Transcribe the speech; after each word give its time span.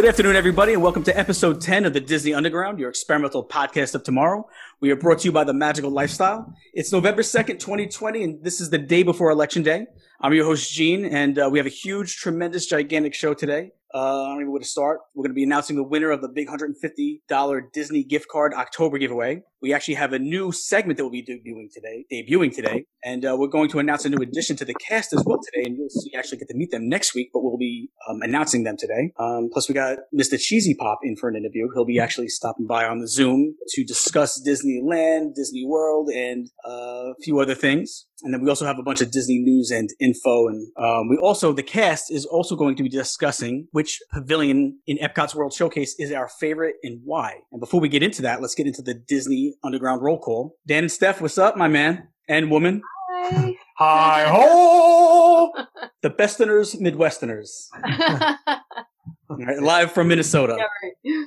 Good 0.00 0.08
afternoon, 0.08 0.34
everybody, 0.34 0.72
and 0.72 0.82
welcome 0.82 1.02
to 1.04 1.18
episode 1.18 1.60
10 1.60 1.84
of 1.84 1.92
the 1.92 2.00
Disney 2.00 2.32
Underground, 2.32 2.78
your 2.78 2.88
experimental 2.88 3.46
podcast 3.46 3.94
of 3.94 4.02
tomorrow. 4.02 4.48
We 4.80 4.90
are 4.92 4.96
brought 4.96 5.18
to 5.18 5.24
you 5.26 5.32
by 5.32 5.44
The 5.44 5.52
Magical 5.52 5.90
Lifestyle. 5.90 6.54
It's 6.72 6.90
November 6.90 7.20
2nd, 7.20 7.58
2020, 7.58 8.24
and 8.24 8.42
this 8.42 8.62
is 8.62 8.70
the 8.70 8.78
day 8.78 9.02
before 9.02 9.30
Election 9.30 9.62
Day. 9.62 9.84
I'm 10.22 10.32
your 10.32 10.46
host, 10.46 10.72
Gene, 10.72 11.04
and 11.04 11.38
uh, 11.38 11.50
we 11.52 11.58
have 11.58 11.66
a 11.66 11.68
huge, 11.68 12.16
tremendous, 12.16 12.64
gigantic 12.64 13.12
show 13.12 13.34
today. 13.34 13.72
Uh, 13.92 14.22
I 14.22 14.28
don't 14.28 14.36
even 14.36 14.46
know 14.46 14.52
where 14.52 14.60
to 14.60 14.66
start. 14.66 15.00
We're 15.14 15.24
going 15.24 15.32
to 15.32 15.34
be 15.34 15.44
announcing 15.44 15.76
the 15.76 15.84
winner 15.84 16.10
of 16.10 16.22
the 16.22 16.30
big 16.30 16.48
$150 16.48 17.72
Disney 17.74 18.02
gift 18.02 18.28
card 18.28 18.54
October 18.54 18.96
giveaway. 18.96 19.42
We 19.62 19.74
actually 19.74 19.94
have 19.94 20.12
a 20.12 20.18
new 20.18 20.52
segment 20.52 20.96
that 20.96 21.04
we'll 21.04 21.10
be 21.10 21.22
debuting 21.22 21.72
today, 21.72 22.06
debuting 22.10 22.54
today, 22.54 22.86
and 23.04 23.24
uh, 23.24 23.36
we're 23.38 23.48
going 23.48 23.68
to 23.70 23.78
announce 23.78 24.04
a 24.04 24.08
new 24.08 24.22
addition 24.22 24.56
to 24.56 24.64
the 24.64 24.74
cast 24.74 25.12
as 25.12 25.22
well 25.26 25.38
today. 25.52 25.66
And 25.66 25.76
you'll 25.76 25.90
see, 25.90 26.12
actually 26.16 26.38
get 26.38 26.48
to 26.48 26.56
meet 26.56 26.70
them 26.70 26.88
next 26.88 27.14
week, 27.14 27.28
but 27.32 27.42
we'll 27.42 27.58
be 27.58 27.90
um, 28.08 28.22
announcing 28.22 28.64
them 28.64 28.76
today. 28.78 29.12
Um, 29.18 29.50
plus, 29.52 29.68
we 29.68 29.74
got 29.74 29.98
Mr. 30.18 30.34
Cheezy 30.34 30.76
Pop 30.78 31.00
in 31.02 31.16
for 31.16 31.28
an 31.28 31.36
interview. 31.36 31.68
He'll 31.74 31.84
be 31.84 32.00
actually 32.00 32.28
stopping 32.28 32.66
by 32.66 32.86
on 32.86 33.00
the 33.00 33.08
Zoom 33.08 33.54
to 33.68 33.84
discuss 33.84 34.40
Disneyland, 34.46 35.34
Disney 35.34 35.66
World, 35.66 36.08
and 36.08 36.48
uh, 36.66 37.10
a 37.10 37.14
few 37.22 37.38
other 37.40 37.54
things. 37.54 38.06
And 38.22 38.34
then 38.34 38.42
we 38.42 38.48
also 38.48 38.66
have 38.66 38.78
a 38.78 38.82
bunch 38.82 39.00
of 39.00 39.10
Disney 39.10 39.38
news 39.38 39.70
and 39.70 39.88
info. 39.98 40.48
And 40.48 40.66
um, 40.76 41.08
we 41.08 41.16
also, 41.16 41.52
the 41.52 41.62
cast 41.62 42.10
is 42.10 42.26
also 42.26 42.56
going 42.56 42.76
to 42.76 42.82
be 42.82 42.88
discussing 42.88 43.68
which 43.72 43.98
pavilion 44.12 44.78
in 44.86 44.98
Epcot's 44.98 45.34
World 45.34 45.52
Showcase 45.52 45.94
is 45.98 46.12
our 46.12 46.28
favorite 46.28 46.76
and 46.82 47.00
why. 47.04 47.38
And 47.52 47.60
before 47.60 47.80
we 47.80 47.88
get 47.88 48.02
into 48.02 48.22
that, 48.22 48.40
let's 48.40 48.54
get 48.54 48.66
into 48.66 48.82
the 48.82 48.94
Disney 48.94 49.49
Underground 49.62 50.02
roll 50.02 50.18
call. 50.18 50.56
Dan 50.66 50.84
and 50.84 50.92
Steph, 50.92 51.20
what's 51.20 51.38
up, 51.38 51.56
my 51.56 51.68
man 51.68 52.08
and 52.28 52.50
woman? 52.50 52.82
Hi. 53.12 53.56
Hi 53.76 54.24
ho! 54.28 55.52
The 56.02 56.08
Besterners, 56.08 56.80
Midwesterners. 56.80 57.68
All 59.28 59.36
right, 59.36 59.60
live 59.60 59.92
from 59.92 60.08
Minnesota. 60.08 60.56
Yeah, 60.58 61.12
right. 61.14 61.26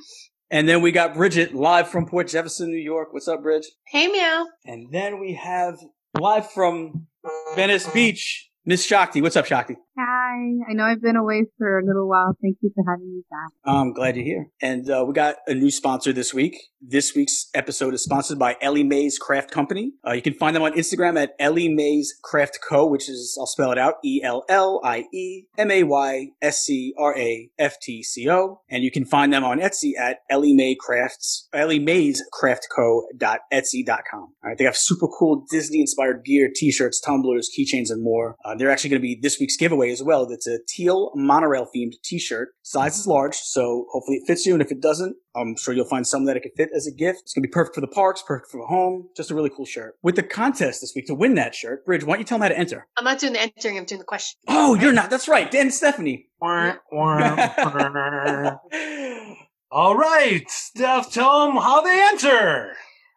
And 0.50 0.68
then 0.68 0.82
we 0.82 0.90
got 0.90 1.14
Bridgette 1.14 1.54
live 1.54 1.88
from 1.88 2.06
Port 2.06 2.28
Jefferson, 2.28 2.70
New 2.70 2.76
York. 2.76 3.12
What's 3.12 3.28
up, 3.28 3.42
Bridge? 3.42 3.66
Hey, 3.86 4.08
meow. 4.08 4.46
And 4.66 4.90
then 4.92 5.20
we 5.20 5.34
have 5.34 5.78
live 6.18 6.50
from 6.50 7.06
Venice 7.54 7.88
Beach, 7.88 8.50
Miss 8.66 8.84
Shakti. 8.84 9.20
What's 9.20 9.36
up, 9.36 9.44
Shakti? 9.44 9.76
Hi. 9.98 10.36
I 10.68 10.72
know 10.72 10.84
I've 10.84 11.02
been 11.02 11.16
away 11.16 11.44
for 11.58 11.78
a 11.78 11.84
little 11.84 12.08
while. 12.08 12.34
Thank 12.42 12.56
you 12.62 12.70
for 12.74 12.82
having 12.90 13.14
me 13.14 13.22
back. 13.30 13.50
I'm 13.64 13.92
glad 13.92 14.16
you're 14.16 14.24
here. 14.24 14.46
And 14.60 14.88
uh, 14.90 15.04
we 15.06 15.12
got 15.12 15.36
a 15.46 15.54
new 15.54 15.70
sponsor 15.70 16.12
this 16.14 16.32
week. 16.32 16.56
This 16.80 17.14
week's 17.14 17.48
episode 17.54 17.94
is 17.94 18.02
sponsored 18.02 18.38
by 18.38 18.56
Ellie 18.60 18.82
Mae's 18.82 19.18
Craft 19.18 19.50
Company. 19.50 19.92
Uh, 20.06 20.12
you 20.12 20.22
can 20.22 20.34
find 20.34 20.56
them 20.56 20.62
on 20.62 20.72
Instagram 20.72 21.22
at 21.22 21.34
Ellie 21.38 21.68
Mae's 21.68 22.14
Craft 22.22 22.58
Co., 22.66 22.86
which 22.86 23.08
is, 23.08 23.36
I'll 23.38 23.46
spell 23.46 23.70
it 23.70 23.78
out, 23.78 23.94
E 24.04 24.20
L 24.24 24.44
L 24.48 24.80
I 24.82 25.04
E 25.12 25.44
M 25.56 25.70
A 25.70 25.82
Y 25.84 26.28
S 26.42 26.60
C 26.60 26.94
R 26.98 27.16
A 27.16 27.50
F 27.58 27.76
T 27.80 28.02
C 28.02 28.28
O. 28.30 28.62
And 28.70 28.82
you 28.82 28.90
can 28.90 29.04
find 29.04 29.32
them 29.32 29.44
on 29.44 29.60
Etsy 29.60 29.92
at 29.98 30.18
Ellie 30.28 30.54
Mae 30.54 30.74
Crafts, 30.78 31.48
Ellie 31.52 31.78
Mae's 31.78 32.22
Craft 32.32 32.66
Co. 32.74 33.06
dot 33.16 33.40
Etsy.com. 33.52 34.20
All 34.20 34.32
right. 34.42 34.58
They 34.58 34.64
have 34.64 34.76
super 34.76 35.06
cool 35.06 35.44
Disney 35.50 35.80
inspired 35.80 36.24
gear, 36.24 36.50
t 36.54 36.72
shirts, 36.72 37.00
tumblers, 37.00 37.48
keychains, 37.56 37.90
and 37.90 38.02
more. 38.02 38.36
Uh, 38.44 38.53
Uh, 38.54 38.58
they're 38.58 38.70
actually 38.70 38.90
going 38.90 39.00
to 39.00 39.06
be 39.06 39.18
this 39.20 39.40
week's 39.40 39.56
giveaway 39.56 39.90
as 39.90 40.02
well. 40.02 40.30
It's 40.30 40.46
a 40.46 40.58
teal 40.68 41.10
monorail 41.14 41.68
themed 41.74 41.94
t-shirt. 42.02 42.50
Size 42.62 42.98
is 42.98 43.06
large, 43.06 43.34
so 43.34 43.86
hopefully 43.90 44.18
it 44.18 44.26
fits 44.26 44.46
you. 44.46 44.52
And 44.52 44.62
if 44.62 44.70
it 44.70 44.80
doesn't, 44.80 45.16
I'm 45.34 45.56
sure 45.56 45.74
you'll 45.74 45.86
find 45.86 46.06
some 46.06 46.24
that 46.26 46.36
it 46.36 46.40
could 46.40 46.52
fit 46.56 46.70
as 46.74 46.86
a 46.86 46.92
gift. 46.92 47.22
It's 47.22 47.34
gonna 47.34 47.46
be 47.46 47.50
perfect 47.50 47.74
for 47.74 47.80
the 47.80 47.88
parks, 47.88 48.22
perfect 48.22 48.50
for 48.50 48.58
the 48.60 48.66
home. 48.66 49.08
Just 49.16 49.30
a 49.30 49.34
really 49.34 49.50
cool 49.50 49.66
shirt. 49.66 49.96
With 50.02 50.14
the 50.16 50.22
contest 50.22 50.80
this 50.80 50.92
week 50.94 51.06
to 51.06 51.14
win 51.14 51.34
that 51.34 51.54
shirt, 51.54 51.84
Bridge, 51.84 52.04
why 52.04 52.14
don't 52.14 52.20
you 52.20 52.24
tell 52.24 52.38
them 52.38 52.44
how 52.44 52.48
to 52.50 52.58
enter? 52.58 52.86
I'm 52.96 53.04
not 53.04 53.18
doing 53.18 53.32
the 53.32 53.40
entering, 53.40 53.78
I'm 53.78 53.84
doing 53.84 53.98
the 53.98 54.04
question. 54.04 54.38
Oh, 54.46 54.74
you're 54.74 54.92
not. 54.92 55.10
That's 55.10 55.26
right. 55.28 55.50
Dan 55.50 55.62
and 55.62 55.74
Stephanie. 55.74 56.28
Wah, 56.40 56.74
wah. 56.92 58.56
All 59.70 59.96
right, 59.96 60.48
Steph, 60.48 61.10
tell 61.10 61.46
them 61.46 61.56
how 61.56 61.80
they 61.80 62.00
enter. 62.12 62.74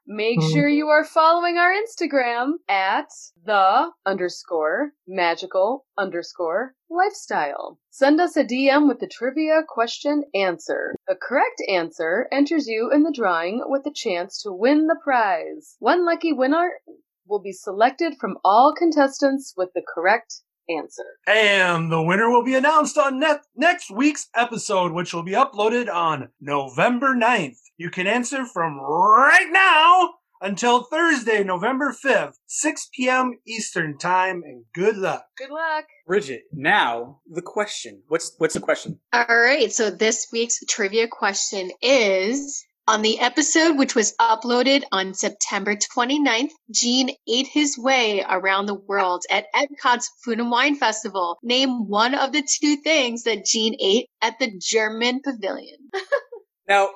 Make 0.09 0.40
mm-hmm. 0.40 0.53
sure 0.53 0.69
you 0.69 0.88
are 0.88 1.03
following 1.03 1.57
our 1.57 1.69
Instagram 1.69 2.53
at 2.69 3.09
the 3.44 3.91
underscore 4.06 4.94
magical 5.06 5.85
underscore 5.97 6.75
lifestyle. 6.90 7.78
Send 7.90 8.22
us 8.22 8.38
a 8.38 8.46
DM 8.46 8.88
with 8.88 9.01
the 9.01 9.07
trivia 9.07 9.63
question 9.67 10.23
answer. 10.34 10.96
The 11.09 11.17
correct 11.22 11.62
answer 11.67 12.29
enters 12.31 12.67
you 12.67 12.90
in 12.90 13.03
the 13.03 13.12
drawing 13.12 13.63
with 13.66 13.84
the 13.84 13.91
chance 13.94 14.41
to 14.44 14.53
win 14.53 14.88
the 14.88 14.96
prize. 15.03 15.75
One 15.79 16.06
lucky 16.06 16.31
winner 16.31 16.79
will 17.28 17.41
be 17.41 17.51
selected 17.51 18.16
from 18.17 18.38
all 18.46 18.73
contestants 18.73 19.53
with 19.57 19.73
the 19.75 19.84
correct 19.94 20.41
answer. 20.69 21.03
And 21.25 21.91
the 21.91 22.01
winner 22.01 22.29
will 22.29 22.44
be 22.44 22.55
announced 22.55 22.97
on 22.97 23.19
ne- 23.19 23.39
next 23.55 23.91
week's 23.91 24.29
episode, 24.35 24.91
which 24.91 25.13
will 25.13 25.23
be 25.23 25.33
uploaded 25.33 25.94
on 25.94 26.29
November 26.39 27.16
9th. 27.16 27.57
You 27.78 27.89
can 27.89 28.07
answer 28.07 28.45
from 28.45 28.79
right 28.79 29.47
now 29.51 30.16
until 30.41 30.83
Thursday, 30.83 31.44
November 31.44 31.94
5th, 31.94 32.35
6 32.47 32.89
p.m. 32.94 33.39
Eastern 33.45 33.97
Time, 33.97 34.44
and 34.45 34.63
good 34.73 34.97
luck. 34.97 35.25
Good 35.38 35.50
luck. 35.50 35.85
Bridgette, 36.07 36.44
now 36.51 37.19
the 37.31 37.41
question. 37.41 38.01
What's 38.07 38.34
what's 38.38 38.53
the 38.53 38.59
question? 38.59 38.99
All 39.13 39.25
right, 39.28 39.72
so 39.72 39.89
this 39.89 40.28
week's 40.31 40.63
trivia 40.67 41.07
question 41.07 41.72
is 41.81 42.63
on 42.88 43.02
the 43.02 43.20
episode 43.20 43.78
which 43.78 43.96
was 43.96 44.16
uploaded 44.20 44.84
on 44.92 45.14
September 45.14 45.75
29th, 45.75 46.52
Gene 46.72 47.12
ate 47.28 47.48
his 47.48 47.78
way 47.78 48.24
around 48.30 48.66
the 48.66 48.74
world 48.75 49.24
at 49.30 49.48
Epcot's 49.53 50.09
Food 50.24 50.40
and 50.40 50.50
Wine 50.50 50.75
Festival. 50.75 51.38
Name 51.44 51.88
one 51.88 52.16
of 52.16 52.31
the 52.31 52.47
two 52.59 52.78
things 52.78 53.24
that 53.24 53.46
Gene 53.46 53.76
ate 53.80 54.09
at 54.22 54.40
the 54.40 54.52
German 54.59 55.22
pavilion. 55.24 55.78
Now, 56.70 56.90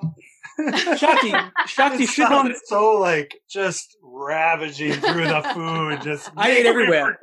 Shakti, 0.98 1.34
Shakti 1.66 2.06
should 2.06 2.24
know. 2.24 2.44
sounds 2.44 2.62
so 2.66 3.00
like 3.00 3.40
just 3.50 3.96
ravaging 4.04 4.94
through 4.94 5.28
the 5.28 5.42
food. 5.54 6.02
Just 6.02 6.30
I 6.36 6.52
ate 6.52 6.66
everywhere. 6.66 7.18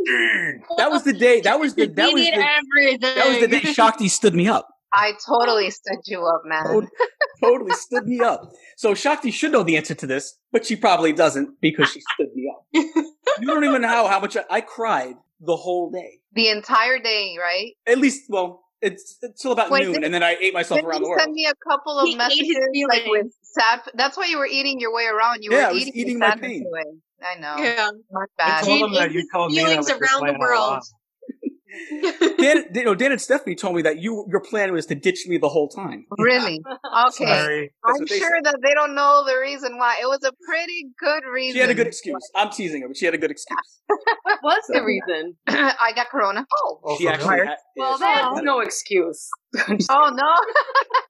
That 0.79 0.91
was 0.91 1.05
the 1.05 1.13
day. 1.13 1.43
That 1.43 1.61
was 1.61 1.75
the 1.75 1.89
that 1.89 2.11
was 2.11 2.25
the, 2.25 2.33
everything. 2.33 3.01
that 3.01 3.29
was 3.29 3.41
the 3.41 3.49
day 3.49 3.61
Shakti 3.71 4.09
stood 4.09 4.35
me 4.35 4.49
up. 4.49 4.67
I 4.93 5.13
totally 5.27 5.71
stood 5.71 6.01
you 6.07 6.25
up, 6.25 6.43
man. 6.45 6.65
Totally, 6.65 6.89
totally 7.43 7.73
stood 7.73 8.07
me 8.07 8.21
up. 8.21 8.51
So 8.77 8.95
Shakti 8.95 9.31
should 9.31 9.53
know 9.53 9.63
the 9.63 9.77
answer 9.77 9.95
to 9.95 10.07
this, 10.07 10.39
but 10.53 10.65
she 10.67 10.77
probably 10.77 11.13
doesn't 11.13 11.61
because 11.61 11.91
she 11.91 12.01
stood 12.15 12.29
me 12.35 12.51
up. 12.55 12.65
You 13.41 13.47
don't 13.47 13.65
even 13.65 13.83
know 13.83 13.89
how, 13.89 14.07
how 14.07 14.21
much 14.21 14.37
I, 14.37 14.45
I 14.51 14.61
cried 14.63 15.15
the 15.41 15.57
whole 15.57 15.91
day. 15.91 16.21
The 16.33 16.49
entire 16.49 16.99
day, 16.99 17.37
right? 17.39 17.73
At 17.87 17.99
least, 17.99 18.25
well, 18.29 18.65
it's 18.81 19.17
until 19.23 19.53
about 19.53 19.71
Wait, 19.71 19.85
noon, 19.85 19.95
did- 19.95 20.05
and 20.05 20.15
then 20.15 20.23
I 20.23 20.37
ate 20.41 20.55
myself 20.55 20.83
around 20.83 21.03
the 21.03 21.09
world. 21.09 21.21
send 21.21 21.33
me 21.35 21.47
a 21.47 21.55
couple 21.69 21.99
of 21.99 22.07
He 22.09 22.17
messages 22.17 22.57
like 22.89 23.05
with 23.07 23.27
sad? 23.43 23.81
That's 23.95 24.17
why 24.17 24.27
you 24.27 24.39
were 24.39 24.47
eating 24.47 24.81
your 24.81 24.93
way 24.95 25.05
around. 25.07 25.43
You 25.43 25.53
Yeah, 25.53 25.59
were 25.59 25.65
I 25.65 25.73
was 25.73 25.83
eating, 25.83 25.95
eating 25.97 26.19
my 26.19 26.37
pain. 26.37 26.65
away. 26.67 26.85
I 27.23 27.35
know. 27.41 27.57
Yeah. 27.63 27.91
Not 28.11 28.23
I 28.23 28.27
bad. 28.39 28.65
told 28.65 28.79
Gene 28.79 28.87
him 28.89 28.95
that 28.95 29.13
you 29.13 29.19
his 29.21 29.29
told 29.33 29.51
me 29.53 29.59
feelings 29.59 29.91
around 29.91 30.01
the 30.01 30.19
plan 30.19 30.35
all 30.37 30.41
world. 30.41 30.83
Along. 32.03 32.37
Dan, 32.39 32.65
you 32.75 32.85
know, 32.85 32.95
Dan 32.95 33.13
and 33.13 33.21
Stephanie 33.21 33.55
told 33.55 33.75
me 33.77 33.83
that 33.83 33.99
you 34.01 34.25
your 34.31 34.41
plan 34.41 34.73
was 34.73 34.87
to 34.87 34.95
ditch 34.95 35.27
me 35.27 35.39
the 35.39 35.49
whole 35.49 35.69
time. 35.69 36.07
Really? 36.19 36.61
Okay. 37.09 37.25
Sorry. 37.27 37.73
I'm 37.85 38.07
sure 38.07 38.19
said. 38.19 38.45
that 38.45 38.59
they 38.63 38.75
don't 38.75 38.95
know 38.95 39.25
the 39.27 39.39
reason 39.39 39.79
why. 39.79 39.97
It 40.03 40.07
was 40.07 40.21
a 40.25 40.33
pretty 40.47 40.87
good 40.99 41.23
reason. 41.33 41.55
She 41.55 41.61
had 41.61 41.71
a 41.71 41.75
good 41.75 41.87
excuse. 41.87 42.23
I'm 42.35 42.51
teasing 42.51 42.83
her, 42.83 42.89
but 42.89 42.97
she 42.97 43.05
had 43.07 43.15
a 43.15 43.19
good 43.19 43.31
excuse. 43.31 43.59
What's 44.43 44.67
the 44.69 44.75
So- 44.79 44.85
reason? 44.85 45.37
I 45.49 45.93
got 45.95 46.09
corona. 46.11 46.47
Oh. 46.65 46.81
Oh, 46.85 46.97
she 46.99 47.05
for 47.05 47.13
actually 47.13 47.39
had. 47.47 47.57
Well, 47.77 47.99
yeah, 48.01 48.17
she 48.17 48.23
that's 48.35 48.43
no 48.45 48.61
excuse. 48.61 49.29
Oh 49.91 50.11
no. 50.15 50.33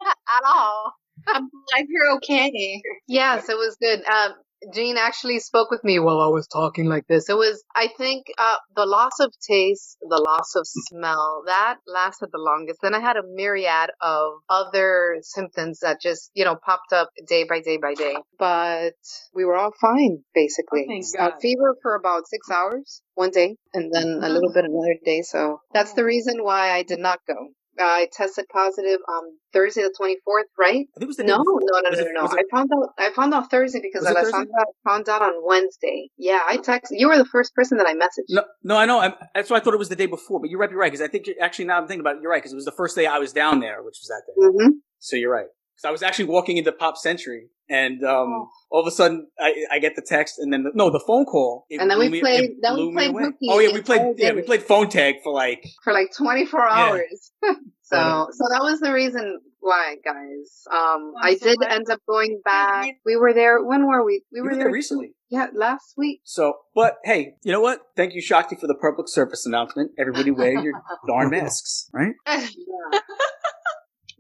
At 0.07 0.45
all. 0.47 0.93
I'm 1.27 1.49
glad 1.73 1.87
you're 1.89 2.15
okay. 2.17 2.81
Yes, 3.07 3.49
it 3.49 3.57
was 3.57 3.77
good. 3.81 4.01
Um, 4.07 4.33
Gene 4.75 4.99
actually 4.99 5.41
spoke 5.41 5.71
with 5.71 5.85
me 5.85 5.99
while 5.99 6.21
I 6.21 6.29
was 6.29 6.47
talking 6.49 6.87
like 6.89 7.07
this. 7.09 7.29
It 7.29 7.37
was, 7.37 7.65
I 7.77 7.89
think, 7.99 8.27
uh, 8.39 8.57
the 8.77 8.87
loss 8.87 9.21
of 9.21 9.33
taste, 9.49 9.99
the 10.03 10.19
loss 10.21 10.55
of 10.57 10.65
smell, 10.67 11.45
that 11.47 11.79
lasted 11.87 12.31
the 12.33 12.39
longest. 12.39 12.81
Then 12.83 12.95
I 12.95 13.01
had 13.01 13.17
a 13.17 13.23
myriad 13.25 13.91
of 14.03 14.35
other 14.51 15.19
symptoms 15.23 15.81
that 15.81 16.01
just, 16.01 16.31
you 16.35 16.45
know, 16.45 16.57
popped 16.65 16.93
up 16.93 17.11
day 17.29 17.45
by 17.45 17.61
day 17.61 17.79
by 17.79 17.95
day. 17.95 18.17
But 18.39 18.95
we 19.35 19.45
were 19.45 19.57
all 19.57 19.73
fine, 19.81 20.25
basically. 20.35 20.87
Oh, 20.89 20.95
Uh, 21.19 21.31
fever 21.41 21.77
for 21.83 21.95
about 21.97 22.29
six 22.29 22.51
hours 22.51 23.03
one 23.15 23.31
day, 23.31 23.57
and 23.75 23.93
then 23.95 24.21
a 24.25 24.29
little 24.31 24.53
bit 24.53 24.65
another 24.67 24.97
day. 25.05 25.23
So 25.23 25.61
that's 25.75 25.93
the 25.95 26.05
reason 26.05 26.45
why 26.45 26.73
I 26.73 26.83
did 26.85 27.01
not 27.01 27.21
go. 27.29 27.37
I 27.81 28.09
tested 28.13 28.47
positive 28.53 29.01
on 29.09 29.23
Thursday 29.53 29.83
the 29.83 29.95
24th, 30.01 30.43
right? 30.59 30.69
I 30.71 30.75
think 30.75 31.03
it 31.03 31.07
was 31.07 31.17
the 31.17 31.25
No, 31.25 31.39
before. 31.39 31.61
no, 31.63 31.81
no, 31.81 31.91
Was 31.91 31.99
no, 32.01 32.07
no. 32.13 32.27
I 32.27 32.43
found 32.51 32.71
out. 32.73 32.89
I 32.99 33.11
found 33.11 33.35
out 33.35 33.51
Thursday 33.51 33.81
because 33.83 34.07
I 34.07 34.15
found 34.31 34.49
out, 34.59 34.67
found 34.87 35.09
out 35.09 35.23
on 35.23 35.33
Wednesday. 35.45 36.11
Yeah, 36.17 36.41
I 36.47 36.59
texted. 36.59 36.93
You 36.93 37.09
were 37.09 37.19
the 37.19 37.25
first 37.25 37.55
person 37.55 37.79
that 37.79 37.87
I 37.87 37.95
messaged. 37.95 38.31
No, 38.31 38.45
no, 38.63 38.77
I 38.77 38.87
know. 38.87 39.01
I'm, 39.01 39.15
that's 39.35 39.51
why 39.51 39.57
I 39.59 39.61
thought 39.61 39.75
it 39.75 39.79
was 39.79 39.89
the 39.89 39.97
day 39.97 40.07
before. 40.07 40.41
But 40.41 40.51
you're 40.51 40.59
right. 40.59 40.71
You're 40.71 40.81
right 40.81 40.93
because 40.93 41.03
I 41.07 41.09
think 41.09 41.27
you're, 41.27 41.37
actually 41.41 41.67
now 41.67 41.79
I'm 41.79 41.87
thinking 41.87 42.01
about 42.01 42.17
it. 42.17 42.23
You're 42.23 42.31
right 42.31 42.43
because 42.43 42.53
it 42.53 42.57
was 42.57 42.65
the 42.65 42.73
first 42.73 42.97
day 42.97 43.07
I 43.07 43.19
was 43.19 43.33
down 43.33 43.61
there, 43.61 43.83
which 43.83 43.99
was 44.01 44.09
that 44.09 44.23
day. 44.27 44.65
hmm 44.67 44.79
So 44.99 45.17
you're 45.17 45.33
right. 45.33 45.47
Because 45.75 45.89
I 45.89 45.91
was 45.93 46.03
actually 46.03 46.27
walking 46.27 46.57
into 46.57 46.73
Pop 46.73 46.97
Century, 46.97 47.49
and 47.71 48.03
um, 48.05 48.29
Oh. 48.33 48.49
all 48.71 48.81
of 48.81 48.87
a 48.87 48.91
sudden 48.91 49.27
I, 49.41 49.55
I 49.73 49.79
get 49.79 49.97
the 49.97 50.03
text, 50.03 50.39
and 50.39 50.53
then 50.53 50.63
the, 50.65 50.71
no, 50.75 50.91
the 50.91 51.01
phone 51.07 51.25
call. 51.25 51.67
it 51.71 51.81
And 51.81 51.91
then 51.91 51.99
we 51.99 52.09
me- 52.09 52.21
played- 52.21 52.51
then 52.63 52.77
we 52.77 52.93
played 52.93 53.13
hooky 53.13 53.47
Oh 53.49 53.59
yeah, 53.59 53.73
we 53.73 53.83
played. 53.83 54.15
Yeah, 54.19 54.33
we 54.33 54.43
played 54.43 54.63
phone 54.63 54.89
tag 54.89 55.17
for 55.23 55.33
like. 55.33 55.65
For 55.85 55.93
like 55.93 56.13
24 56.17 56.61
Yeah. 56.61 56.67
hours. 56.73 57.33
so, 57.43 57.53
But- 57.91 58.27
so 58.35 58.45
that 58.53 58.61
was 58.63 58.81
the 58.81 58.93
reason 58.93 59.41
why, 59.61 59.97
guys. 60.05 60.63
Um, 60.73 61.13
I'm 61.21 61.37
so 61.39 61.49
did 61.49 61.59
glad- 61.59 61.73
end 61.73 61.91
up 61.91 62.01
going 62.09 62.41
back. 62.45 62.97
We 63.05 63.17
were 63.17 63.33
there. 63.35 63.63
When 63.65 63.87
were 63.87 64.05
we? 64.05 64.23
We 64.33 64.41
were 64.41 64.49
were 64.49 64.55
there 64.55 64.65
there 64.65 64.73
recently. 64.73 65.13
Yeah, 65.31 65.49
last 65.55 65.93
week. 65.99 66.21
So, 66.25 66.55
but 66.75 66.97
hey, 67.05 67.35
you 67.43 67.53
know 67.53 67.61
what? 67.61 67.81
Thank 67.97 68.15
you, 68.15 68.23
Shakti, 68.23 68.57
for 68.57 68.67
the 68.67 68.75
public 68.75 69.09
service 69.09 69.45
announcement. 69.45 69.91
Everybody 69.99 70.31
wear 70.31 70.59
your 70.59 70.73
darn 71.07 71.31
masks, 71.31 71.91
right? 71.93 72.15
Yeah. 72.27 73.01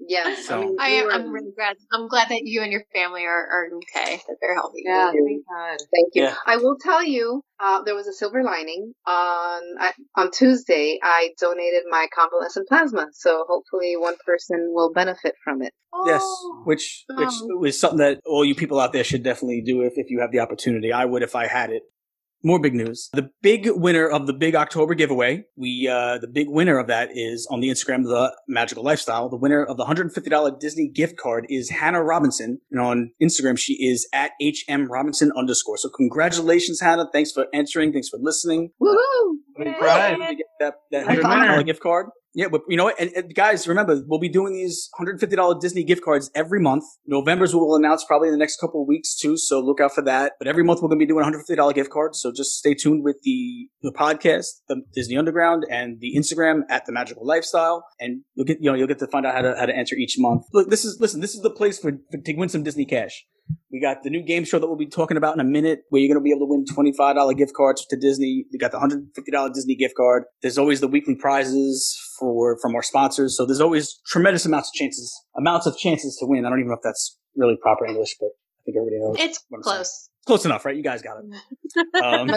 Yes. 0.08 0.44
So- 0.48 0.56
I, 0.56 0.64
mean, 0.64 0.76
I 0.80 0.88
am. 0.88 1.10
I'm 1.10 1.30
really 1.32 1.52
glad. 1.56 1.76
I'm 1.92 2.08
glad 2.08 2.28
that 2.30 2.42
you 2.44 2.62
and 2.62 2.72
your 2.72 2.82
family 2.94 3.24
are, 3.24 3.46
are 3.46 3.68
okay. 3.76 4.16
That 4.26 4.36
they're 4.40 4.54
healthy. 4.54 4.82
Yeah, 4.84 5.10
Thank 5.12 5.16
you. 5.16 5.26
thank 5.26 5.46
God. 5.46 5.78
Thank 5.94 6.14
you. 6.14 6.22
Yeah. 6.24 6.34
I 6.46 6.56
will 6.56 6.76
tell 6.80 7.02
you, 7.04 7.42
uh, 7.60 7.82
there 7.82 7.94
was 7.94 8.06
a 8.06 8.12
silver 8.12 8.42
lining 8.42 8.92
on 9.06 9.62
I, 9.78 9.92
on 10.16 10.30
Tuesday. 10.30 10.98
I 11.02 11.30
donated 11.40 11.82
my 11.90 12.06
convalescent 12.14 12.68
plasma, 12.68 13.08
so 13.12 13.44
hopefully 13.48 13.94
one 13.96 14.16
person 14.24 14.70
will 14.72 14.92
benefit 14.92 15.34
from 15.44 15.62
it. 15.62 15.72
Yes, 16.06 16.22
Oh. 16.24 16.62
which 16.64 17.04
which 17.10 17.28
Oh. 17.42 17.56
was 17.58 17.78
something 17.78 17.98
that 17.98 18.20
all 18.26 18.44
you 18.44 18.54
people 18.54 18.78
out 18.80 18.92
there 18.92 19.04
should 19.04 19.22
definitely 19.22 19.62
do 19.62 19.82
if, 19.82 19.94
if 19.96 20.10
you 20.10 20.20
have 20.20 20.30
the 20.32 20.40
opportunity. 20.40 20.92
I 20.92 21.04
would 21.04 21.22
if 21.22 21.34
I 21.36 21.46
had 21.46 21.70
it. 21.70 21.82
More 22.44 22.60
big 22.60 22.74
news. 22.74 23.08
The 23.12 23.30
big 23.42 23.68
winner 23.70 24.06
of 24.06 24.26
the 24.26 24.32
big 24.32 24.54
October 24.54 24.94
giveaway, 24.94 25.44
we 25.56 25.88
uh 25.90 26.18
the 26.18 26.28
big 26.28 26.48
winner 26.48 26.78
of 26.78 26.86
that 26.86 27.10
is 27.12 27.46
on 27.50 27.60
the 27.60 27.68
Instagram 27.68 28.04
the 28.04 28.36
Magical 28.46 28.84
Lifestyle. 28.84 29.28
The 29.28 29.36
winner 29.36 29.64
of 29.64 29.76
the 29.76 29.84
$150 29.84 30.60
Disney 30.60 30.88
gift 30.88 31.16
card 31.16 31.46
is 31.48 31.70
Hannah 31.70 32.02
Robinson. 32.02 32.60
And 32.70 32.80
on 32.80 33.10
Instagram 33.22 33.58
she 33.58 33.74
is 33.74 34.08
at 34.12 34.32
HM 34.40 34.90
Robinson 34.90 35.32
underscore. 35.36 35.78
So 35.78 35.88
congratulations, 35.88 36.80
Hannah. 36.80 37.08
Thanks 37.12 37.32
for 37.32 37.46
answering. 37.52 37.92
Thanks 37.92 38.08
for 38.08 38.18
listening. 38.20 38.70
Woohoo! 38.80 39.34
Big 39.56 39.76
pride. 39.78 40.18
You 40.18 40.36
get 40.36 40.46
that, 40.60 40.74
that 40.92 41.06
Good 41.08 41.24
$100 41.24 41.66
gift 41.66 41.80
card. 41.80 42.06
Yeah, 42.38 42.46
but 42.46 42.62
you 42.68 42.76
know 42.76 42.84
what? 42.84 43.00
And, 43.00 43.10
and 43.16 43.34
guys, 43.34 43.66
remember, 43.66 44.00
we'll 44.06 44.20
be 44.20 44.28
doing 44.28 44.52
these 44.52 44.88
$150 44.96 45.60
Disney 45.60 45.82
gift 45.82 46.04
cards 46.04 46.30
every 46.36 46.60
month. 46.60 46.84
November's 47.04 47.52
we 47.52 47.58
will 47.58 47.74
announce 47.74 48.04
probably 48.04 48.28
in 48.28 48.32
the 48.32 48.38
next 48.38 48.60
couple 48.60 48.86
weeks 48.86 49.16
too, 49.16 49.36
so 49.36 49.58
look 49.58 49.80
out 49.80 49.92
for 49.92 50.02
that. 50.02 50.34
But 50.38 50.46
every 50.46 50.62
month 50.62 50.80
we're 50.80 50.88
going 50.88 51.00
to 51.00 51.04
be 51.04 51.12
doing 51.12 51.24
$150 51.24 51.74
gift 51.74 51.90
cards, 51.90 52.20
so 52.20 52.30
just 52.30 52.52
stay 52.52 52.74
tuned 52.74 53.02
with 53.02 53.16
the 53.24 53.66
the 53.82 53.90
podcast, 53.90 54.46
the 54.68 54.82
Disney 54.94 55.16
Underground, 55.16 55.66
and 55.68 55.98
the 55.98 56.14
Instagram 56.16 56.60
at 56.70 56.86
the 56.86 56.92
Magical 56.92 57.26
Lifestyle, 57.26 57.84
and 57.98 58.22
you'll 58.36 58.46
get 58.46 58.58
you 58.60 58.70
know 58.70 58.76
you'll 58.76 58.86
get 58.86 59.00
to 59.00 59.08
find 59.08 59.26
out 59.26 59.34
how 59.34 59.42
to 59.42 59.56
how 59.58 59.66
to 59.66 59.76
enter 59.76 59.96
each 59.96 60.14
month. 60.16 60.44
Look, 60.52 60.70
this 60.70 60.84
is 60.84 61.00
listen, 61.00 61.20
this 61.20 61.34
is 61.34 61.42
the 61.42 61.50
place 61.50 61.80
for, 61.80 61.90
for 62.12 62.18
to 62.18 62.34
win 62.34 62.48
some 62.48 62.62
Disney 62.62 62.84
cash. 62.84 63.24
We 63.72 63.80
got 63.80 64.04
the 64.04 64.10
new 64.10 64.22
game 64.22 64.44
show 64.44 64.60
that 64.60 64.66
we'll 64.68 64.76
be 64.76 64.86
talking 64.86 65.16
about 65.16 65.34
in 65.34 65.40
a 65.40 65.44
minute, 65.44 65.80
where 65.88 66.00
you're 66.00 66.14
going 66.14 66.20
to 66.20 66.24
be 66.24 66.30
able 66.30 66.46
to 66.46 66.50
win 66.50 66.64
$25 66.66 67.36
gift 67.36 67.54
cards 67.54 67.84
to 67.86 67.96
Disney. 67.96 68.44
We 68.52 68.58
got 68.58 68.70
the 68.70 68.78
$150 68.78 69.54
Disney 69.54 69.74
gift 69.74 69.96
card. 69.96 70.24
There's 70.42 70.58
always 70.58 70.80
the 70.80 70.88
weekly 70.88 71.16
prizes 71.16 71.98
for 72.18 72.58
from 72.60 72.74
our 72.74 72.82
sponsors. 72.82 73.36
So 73.36 73.46
there's 73.46 73.60
always 73.60 74.00
tremendous 74.06 74.44
amounts 74.46 74.70
of 74.70 74.74
chances, 74.74 75.24
amounts 75.36 75.66
of 75.66 75.76
chances 75.76 76.16
to 76.20 76.26
win. 76.26 76.44
I 76.44 76.50
don't 76.50 76.58
even 76.58 76.68
know 76.68 76.74
if 76.74 76.82
that's 76.82 77.18
really 77.36 77.56
proper 77.60 77.86
English, 77.86 78.16
but 78.20 78.26
I 78.26 78.60
think 78.66 78.76
everybody 78.76 79.00
knows. 79.00 79.16
It's 79.18 79.44
what 79.48 79.58
I'm 79.58 79.62
saying. 79.62 79.76
close. 79.76 80.07
Close 80.28 80.44
enough, 80.44 80.66
right? 80.66 80.76
You 80.76 80.82
guys 80.82 81.00
got 81.00 81.16
it. 81.20 81.24
Um, 82.02 82.28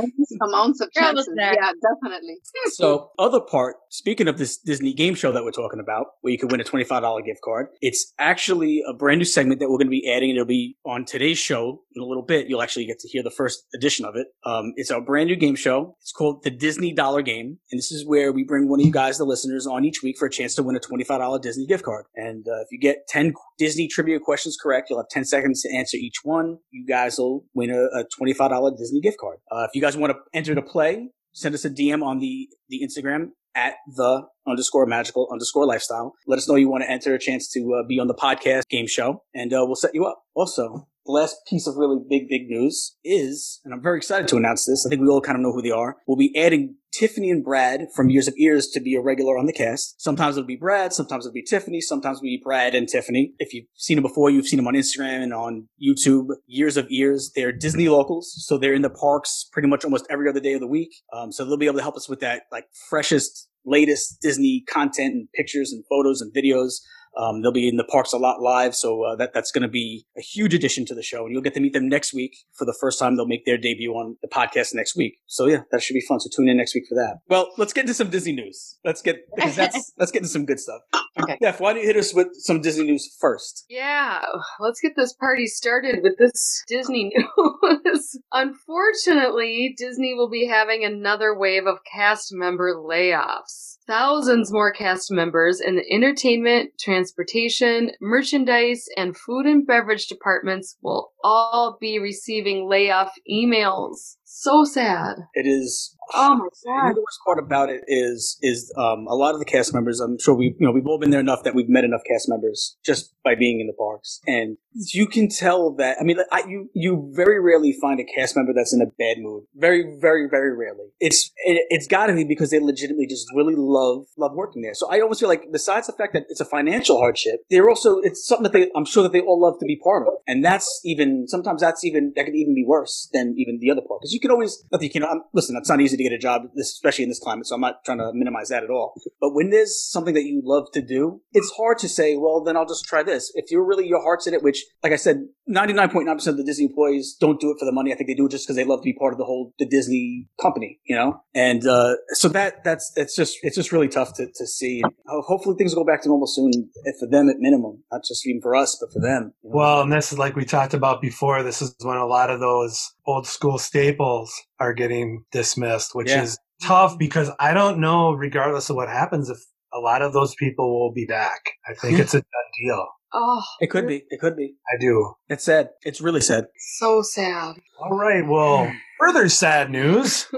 amounts 0.42 0.82
of 0.82 0.92
chances. 0.94 1.30
there. 1.36 1.54
Yeah, 1.54 1.72
definitely. 1.82 2.38
So, 2.74 3.12
other 3.18 3.40
part, 3.40 3.78
speaking 3.90 4.28
of 4.28 4.38
this 4.38 4.58
Disney 4.58 4.94
game 4.94 5.16
show 5.16 5.32
that 5.32 5.44
we're 5.44 5.52
talking 5.52 5.80
about, 5.80 6.08
where 6.22 6.32
you 6.32 6.38
can 6.38 6.50
win 6.50 6.62
a 6.62 6.64
$25 6.64 7.26
gift 7.26 7.42
card, 7.42 7.68
it's 7.82 8.14
actually 8.20 8.84
a 8.88 8.94
brand 8.94 9.20
new 9.20 9.26
segment 9.26 9.60
that 9.60 9.70
we're 9.70 9.78
going 9.78 9.88
to 9.88 9.92
be 9.92 10.10
adding. 10.12 10.30
It'll 10.32 10.46
be 10.46 10.78
on 10.86 11.06
today's 11.06 11.38
show 11.38 11.82
in 11.96 12.02
a 12.02 12.06
little 12.06 12.24
bit. 12.24 12.48
You'll 12.48 12.62
actually 12.62 12.86
get 12.86 13.00
to 13.00 13.08
hear 13.08 13.24
the 13.24 13.32
first 13.32 13.64
edition 13.74 14.06
of 14.06 14.16
it. 14.16 14.28
Um, 14.46 14.74
it's 14.76 14.92
our 14.92 15.02
brand 15.02 15.28
new 15.28 15.36
game 15.36 15.56
show. 15.56 15.96
It's 16.02 16.12
called 16.12 16.44
the 16.44 16.52
Disney 16.52 16.94
Dollar 16.94 17.22
Game. 17.22 17.60
And 17.72 17.80
this 17.80 17.92
is 17.92 18.06
where 18.06 18.32
we 18.32 18.44
bring 18.44 18.70
one 18.70 18.80
of 18.80 18.86
you 18.86 18.92
guys, 18.92 19.18
the 19.18 19.26
listeners, 19.26 19.66
on 19.66 19.86
each 19.86 20.04
week 20.04 20.18
for 20.18 20.28
a 20.28 20.32
chance 20.32 20.56
to 20.56 20.64
win 20.64 20.76
a 20.76 20.80
$25 20.80 21.42
Disney 21.42 21.66
gift 21.66 21.84
card. 21.84 22.06
And 22.16 22.48
uh, 22.48 22.62
if 22.62 22.68
you 22.72 22.80
get 22.80 23.08
10 23.08 23.34
Disney 23.62 23.88
trivia 23.88 24.19
questions 24.19 24.58
correct, 24.60 24.90
you'll 24.90 24.98
have 24.98 25.10
10 25.10 25.24
seconds 25.24 25.62
to 25.62 25.72
answer 25.72 25.96
each 25.96 26.22
one. 26.24 26.58
You 26.72 26.84
guys 26.84 27.19
will 27.19 27.46
win 27.54 27.69
a, 27.69 27.84
a 28.00 28.06
$25 28.19 28.75
Disney 28.75 29.00
gift 29.02 29.19
card. 29.19 29.38
Uh, 29.52 29.66
if 29.66 29.75
you 29.75 29.81
guys 29.84 29.96
want 29.96 30.12
to 30.13 30.18
enter 30.34 30.56
to 30.56 30.63
play, 30.63 31.10
send 31.34 31.54
us 31.54 31.63
a 31.63 31.69
DM 31.69 32.04
on 32.04 32.18
the, 32.18 32.50
the 32.69 32.81
Instagram 32.84 33.28
at 33.54 33.75
the 33.86 34.24
underscore 34.48 34.88
magical 34.88 35.28
underscore 35.31 35.68
lifestyle. 35.68 36.16
Let 36.25 36.38
us 36.40 36.50
know 36.50 36.56
you 36.56 36.72
want 36.72 36.84
to 36.86 36.90
enter 36.90 37.13
a 37.13 37.19
chance 37.19 37.52
to 37.52 37.75
uh, 37.75 37.88
be 37.88 38.00
on 38.00 38.08
the 38.08 38.16
podcast 38.16 38.63
game 38.68 38.88
show 38.88 39.22
and 39.36 39.54
uh, 39.54 39.63
we'll 39.63 39.75
set 39.75 39.94
you 39.94 40.06
up. 40.06 40.24
Also, 40.34 40.88
the 41.06 41.12
last 41.12 41.38
piece 41.48 41.68
of 41.68 41.75
really 41.77 41.98
big, 42.09 42.27
big 42.30 42.48
news 42.48 42.95
is, 43.03 43.59
and 43.65 43.74
I'm 43.74 43.81
very 43.81 43.98
excited 43.98 44.27
to 44.30 44.38
announce 44.38 44.65
this. 44.65 44.86
I 44.86 44.89
think 44.89 45.01
we 45.01 45.07
all 45.07 45.21
kind 45.21 45.36
of 45.36 45.42
know 45.42 45.51
who 45.51 45.62
they 45.62 45.71
are. 45.71 45.98
We'll 46.07 46.18
be 46.18 46.38
adding 46.38 46.75
Tiffany 46.94 47.31
and 47.31 47.44
Brad 47.44 47.88
from 47.95 48.09
Years 48.09 48.27
of 48.27 48.33
Ears 48.38 48.68
to 48.74 48.80
be 48.80 48.95
a 48.95 49.01
regular 49.01 49.38
on 49.38 49.45
the 49.45 49.53
cast. 49.53 50.01
Sometimes 50.01 50.38
it'll 50.38 50.48
be 50.48 50.57
Brad, 50.57 50.94
sometimes 50.94 51.25
it'll 51.25 51.33
be 51.33 51.44
Tiffany, 51.44 51.81
sometimes 51.81 52.18
it'll 52.18 52.25
be 52.25 52.42
Brad 52.44 52.75
and 52.75 52.88
Tiffany. 52.88 53.33
If 53.39 53.53
you've 53.53 53.65
seen 53.75 53.95
them 53.95 54.03
before, 54.03 54.30
you've 54.30 54.48
seen 54.48 54.57
them 54.57 54.68
on 54.68 54.74
Instagram 54.74 55.24
and 55.24 55.33
on 55.33 55.68
YouTube. 55.81 56.27
Years 56.48 56.77
of 56.77 56.88
Ears, 56.89 57.31
they're 57.36 57.51
Disney 57.51 57.88
locals, 57.88 58.33
so 58.45 58.57
they're 58.57 58.74
in 58.74 58.81
the 58.81 58.89
parks 58.89 59.48
pretty 59.51 59.69
much 59.69 59.86
almost 59.86 60.06
every 60.09 60.30
other 60.30 60.39
day 60.39 60.53
of 60.53 60.59
the 60.59 60.68
week. 60.68 60.92
Um, 61.13 61.31
so 61.31 61.45
they'll 61.45 61.57
be 61.57 61.65
able 61.65 61.77
to 61.77 61.83
help 61.83 61.95
us 61.95 62.09
with 62.09 62.19
that 62.19 62.44
like 62.51 62.65
freshest, 62.89 63.50
latest 63.65 64.21
Disney 64.21 64.63
content 64.69 65.13
and 65.13 65.27
pictures 65.33 65.71
and 65.71 65.83
photos 65.89 66.21
and 66.21 66.33
videos. 66.33 66.81
Um, 67.18 67.42
they'll 67.42 67.52
be 67.52 67.68
in 67.68 67.78
the 67.78 67.84
parks 67.84 68.13
a 68.13 68.18
lot 68.18 68.42
live, 68.42 68.75
so 68.75 69.04
uh, 69.04 69.16
that 69.18 69.34
that's 69.34 69.52
going 69.52 69.63
to 69.63 69.68
be 69.68 70.06
a 70.18 70.22
huge 70.22 70.54
addition 70.54 70.86
to 70.86 70.96
the 70.96 71.04
show, 71.04 71.25
and 71.25 71.34
you'll 71.34 71.42
get 71.42 71.54
to 71.56 71.60
meet 71.60 71.74
them 71.74 71.90
next 71.90 72.13
week 72.13 72.36
for 72.54 72.66
the 72.66 72.75
first 72.80 73.00
time. 73.00 73.16
They'll 73.16 73.28
make 73.28 73.46
their 73.46 73.58
debut 73.58 73.92
on 73.92 74.18
the 74.22 74.28
podcast 74.28 74.74
next 74.74 74.96
week. 74.96 75.18
So 75.28 75.48
yeah, 75.48 75.62
that 75.72 75.81
should 75.81 75.94
be 75.94 76.02
fun. 76.02 76.19
So 76.19 76.30
tune 76.36 76.50
in 76.50 76.58
next 76.58 76.74
week 76.74 76.86
for 76.88 76.96
that. 76.96 77.19
Well, 77.28 77.52
let's 77.58 77.74
get 77.74 77.81
into 77.81 77.94
some 77.94 78.10
Disney 78.10 78.34
news. 78.34 78.78
Let's 78.86 79.02
get 79.02 79.18
because 79.36 79.56
that's 79.56 79.92
let's 79.98 80.12
get 80.12 80.19
into 80.19 80.30
some 80.30 80.46
good 80.46 80.60
stuff. 80.60 80.81
Okay. 81.19 81.36
Steph, 81.38 81.60
why 81.60 81.74
don't 81.74 81.81
you 81.81 81.88
hit 81.88 81.98
us 81.98 82.13
with 82.13 82.30
some 82.34 82.62
Disney 82.62 82.86
news 82.86 83.16
first? 83.19 83.65
Yeah, 83.70 84.22
let's 84.60 84.80
get 84.80 84.94
this 84.96 85.13
party 85.13 85.46
started 85.48 86.00
with 86.01 86.18
this 86.18 86.63
Disney 86.68 87.12
news. 87.86 88.20
Unfortunately, 88.32 89.75
Disney 89.77 90.13
will 90.13 90.30
be 90.30 90.48
having 90.48 90.86
another 90.86 91.38
wave 91.38 91.65
of 91.65 91.80
cast 91.91 92.30
member 92.32 92.74
layoffs. 92.75 93.77
Thousands 93.88 94.53
more 94.53 94.72
cast 94.72 95.12
members 95.12 95.60
in 95.60 95.75
the 95.75 95.94
entertainment, 95.94 96.72
transportation, 97.01 97.89
merchandise, 98.00 98.86
and 98.96 99.17
food 99.17 99.48
and 99.48 99.65
beverage 99.65 100.05
departments 100.05 100.77
will 100.84 101.12
all 101.24 101.75
be 101.81 101.98
receiving 101.98 102.70
layoff 102.70 103.12
emails. 103.29 104.17
So 104.34 104.64
sad. 104.64 105.28
It 105.34 105.46
is. 105.46 105.96
Oh 106.14 106.36
my 106.36 106.48
god. 106.66 106.96
the 106.96 107.02
worst 107.02 107.20
part 107.26 107.38
about 107.38 107.70
it 107.70 107.82
is 107.88 108.38
is 108.42 108.74
um, 108.78 109.06
a 109.08 109.14
lot 109.14 109.34
of 109.34 109.40
the 109.40 109.46
cast 109.46 109.74
members. 109.74 110.00
I'm 110.00 110.18
sure 110.20 110.34
we 110.34 110.56
you 110.58 110.66
know 110.66 110.72
we've 110.72 110.88
all 110.88 111.00
been 111.00 111.10
there 111.10 111.20
enough 111.20 111.44
that 111.44 111.54
we've 111.54 111.70
met 111.70 111.84
enough 111.84 112.02
cast 112.10 112.30
members 112.30 112.78
just 112.84 113.14
by 113.24 113.36
being 113.36 113.60
in 113.60 113.68
the 113.68 113.74
parks, 113.74 114.22
and 114.26 114.58
you 114.94 115.06
can 115.06 115.30
tell 115.30 115.74
that. 115.76 115.98
I 116.00 116.04
mean, 116.04 116.18
I, 116.32 116.44
you 116.48 116.70
you 116.74 117.12
very 117.14 117.40
rarely 117.42 117.74
find 117.80 118.00
a 118.00 118.04
cast 118.04 118.36
member 118.36 118.54
that's 118.54 118.74
in 118.74 118.82
a 118.82 118.86
bad 118.86 119.18
mood. 119.20 119.44
Very 119.56 119.98
very 120.00 120.28
very 120.30 120.56
rarely. 120.56 120.86
It's 121.00 121.32
it, 121.46 121.66
it's 121.70 121.88
got 121.88 122.08
to 122.08 122.14
be 122.14 122.24
because 122.24 122.52
they 122.52 122.60
legitimately 122.60 123.08
just 123.08 123.28
really 123.36 123.56
love 123.56 124.06
love 124.18 124.32
working 124.34 124.62
there. 124.62 124.74
So 124.74 124.90
I 124.90 125.02
almost 125.02 125.20
feel 125.20 125.30
like 125.30 125.52
besides 125.52 125.88
the 125.88 125.94
fact 125.94 126.14
that 126.14 126.24
it's 126.30 126.42
a 126.42 126.46
financial 126.46 127.00
hardship, 127.00 127.42
they're 127.50 127.70
also 127.70 128.00
it's 128.00 128.26
something 128.26 128.44
that 128.44 128.54
they 128.54 128.72
I'm 128.76 128.86
sure 128.86 129.04
that 129.04 129.12
they 129.12 129.22
all 129.22 129.40
love 129.40 129.60
to 129.60 129.66
be 129.66 129.80
part 129.82 130.08
of, 130.08 130.14
and 130.26 130.44
that's 130.44 130.82
even 130.86 131.28
sometimes 131.28 131.62
that's 131.62 131.84
even 131.84 132.14
that 132.16 132.26
could 132.26 132.36
even 132.36 132.56
be 132.56 132.66
worse 132.66 133.10
than 133.14 133.36
even 133.38 133.60
the 133.60 133.70
other 133.70 133.82
part 133.82 134.02
because 134.02 134.14
you 134.14 134.21
can 134.22 134.32
always 134.32 134.63
you 134.80 134.90
can 134.90 135.04
I'm, 135.04 135.24
listen. 135.34 135.56
It's 135.58 135.70
not 135.70 135.82
easy 135.82 135.98
to 135.98 136.04
get 136.04 136.13
a 136.13 136.18
job, 136.18 136.44
especially 136.60 137.04
in 137.04 137.10
this 137.10 137.20
climate. 137.20 137.48
So 137.48 137.56
I'm 137.56 137.62
not 137.62 137.84
trying 137.84 138.00
to 138.00 138.12
minimize 138.13 138.50
that 138.50 138.63
at 138.63 138.70
all. 138.70 138.94
But 139.20 139.34
when 139.34 139.50
there's 139.50 139.78
something 139.92 140.13
that 140.13 140.24
you 140.24 140.42
love 140.44 140.68
to 140.74 140.82
do, 140.82 141.22
it's 141.34 141.51
hard 141.58 141.78
to 141.80 141.90
say, 141.90 142.16
well, 142.16 142.44
then 142.44 142.56
I'll 142.56 142.66
just 142.66 142.86
try 142.86 143.04
this. 143.04 143.32
If 143.36 143.51
you're 143.51 143.66
really 143.66 143.88
your 143.88 144.01
heart's 144.01 144.28
in 144.28 144.34
it, 144.34 144.44
which, 144.44 144.66
like 144.84 144.94
I 144.94 144.98
said, 144.98 145.28
99.9% 145.50 146.28
of 146.28 146.38
the 146.38 146.44
Disney 146.44 146.66
employees 146.66 147.18
don't 147.20 147.40
do 147.40 147.51
it 147.51 147.58
for 147.60 147.66
the 147.66 147.72
money. 147.72 147.92
I 147.92 147.96
think 147.96 148.08
they 148.08 148.13
do 148.13 148.28
it 148.28 148.32
just 148.32 148.46
because 148.46 148.56
they 148.56 148.63
love 148.63 148.82
to 148.82 148.86
be 148.86 148.94
part 148.94 149.13
of 149.13 149.18
the 149.18 149.25
whole 149.25 149.54
the 149.60 149.66
Disney 149.66 150.28
company, 150.42 150.80
you 150.86 150.96
know. 150.96 151.22
And 151.34 151.66
uh, 151.68 151.96
so 152.10 152.30
that 152.30 152.63
that's 152.63 152.92
it's 152.96 153.16
just 153.16 153.38
it's 153.42 153.56
just 153.56 153.72
really 153.72 153.88
tough 153.88 154.13
to, 154.16 154.28
to 154.28 154.48
see. 154.48 154.82
Hopefully 155.08 155.56
things 155.58 155.75
will 155.75 155.84
go 155.84 155.92
back 155.92 156.04
to 156.04 156.10
normal 156.10 156.28
soon, 156.28 156.51
for 157.00 157.08
them 157.08 157.30
at 157.30 157.38
minimum, 157.40 157.84
not 157.92 158.04
just 158.08 158.25
even 158.28 158.42
for 158.42 158.56
us, 158.56 158.78
but 158.80 158.94
for 158.94 159.00
them. 159.00 159.34
you 159.44 159.50
know? 159.50 159.56
Well, 159.58 159.82
and 159.82 159.92
this 159.92 160.12
is 160.12 160.20
like 160.20 160.36
we 160.36 160.46
talked 160.46 160.74
about 160.74 161.01
before. 161.01 161.44
This 161.44 161.62
is 161.62 161.75
when 161.82 161.98
a 161.98 162.06
lot 162.06 162.30
of 162.30 162.40
those 162.40 162.94
old 163.06 163.28
school 163.28 163.58
staples 163.58 164.11
are 164.60 164.74
getting 164.74 165.24
dismissed, 165.32 165.96
which 165.96 166.10
Yeah. 166.10 166.24
is 166.24 166.38
tough 166.62 166.98
because 166.98 167.30
I 167.39 167.53
don't 167.53 167.80
know, 167.80 168.12
regardless 168.12 168.70
of 168.70 168.75
what 168.75 168.89
happens, 168.89 169.30
if 169.30 169.39
a 169.74 169.80
lot 169.80 170.01
of 170.01 170.13
those 170.13 170.36
people 170.36 170.80
will 170.80 170.91
be 170.91 171.06
back. 171.06 171.39
I 171.68 171.74
think 171.74 172.00
it's 172.00 172.13
a 172.13 172.18
done 172.18 172.51
deal. 172.62 172.88
Oh, 173.13 173.44
It 173.60 173.68
could 173.68 173.88
be. 173.88 174.06
It 174.10 174.20
could 174.20 174.38
be. 174.38 174.56
I 174.74 174.80
do. 174.80 175.13
It's 175.27 175.44
sad. 175.44 175.70
It's 175.84 176.01
really 176.01 176.22
sad. 176.22 176.46
so 176.58 177.01
sad. 177.01 177.56
All 177.80 177.98
right. 177.98 178.25
Well, 178.25 178.72
further 179.00 179.27
sad 179.30 179.70
news. 179.70 180.27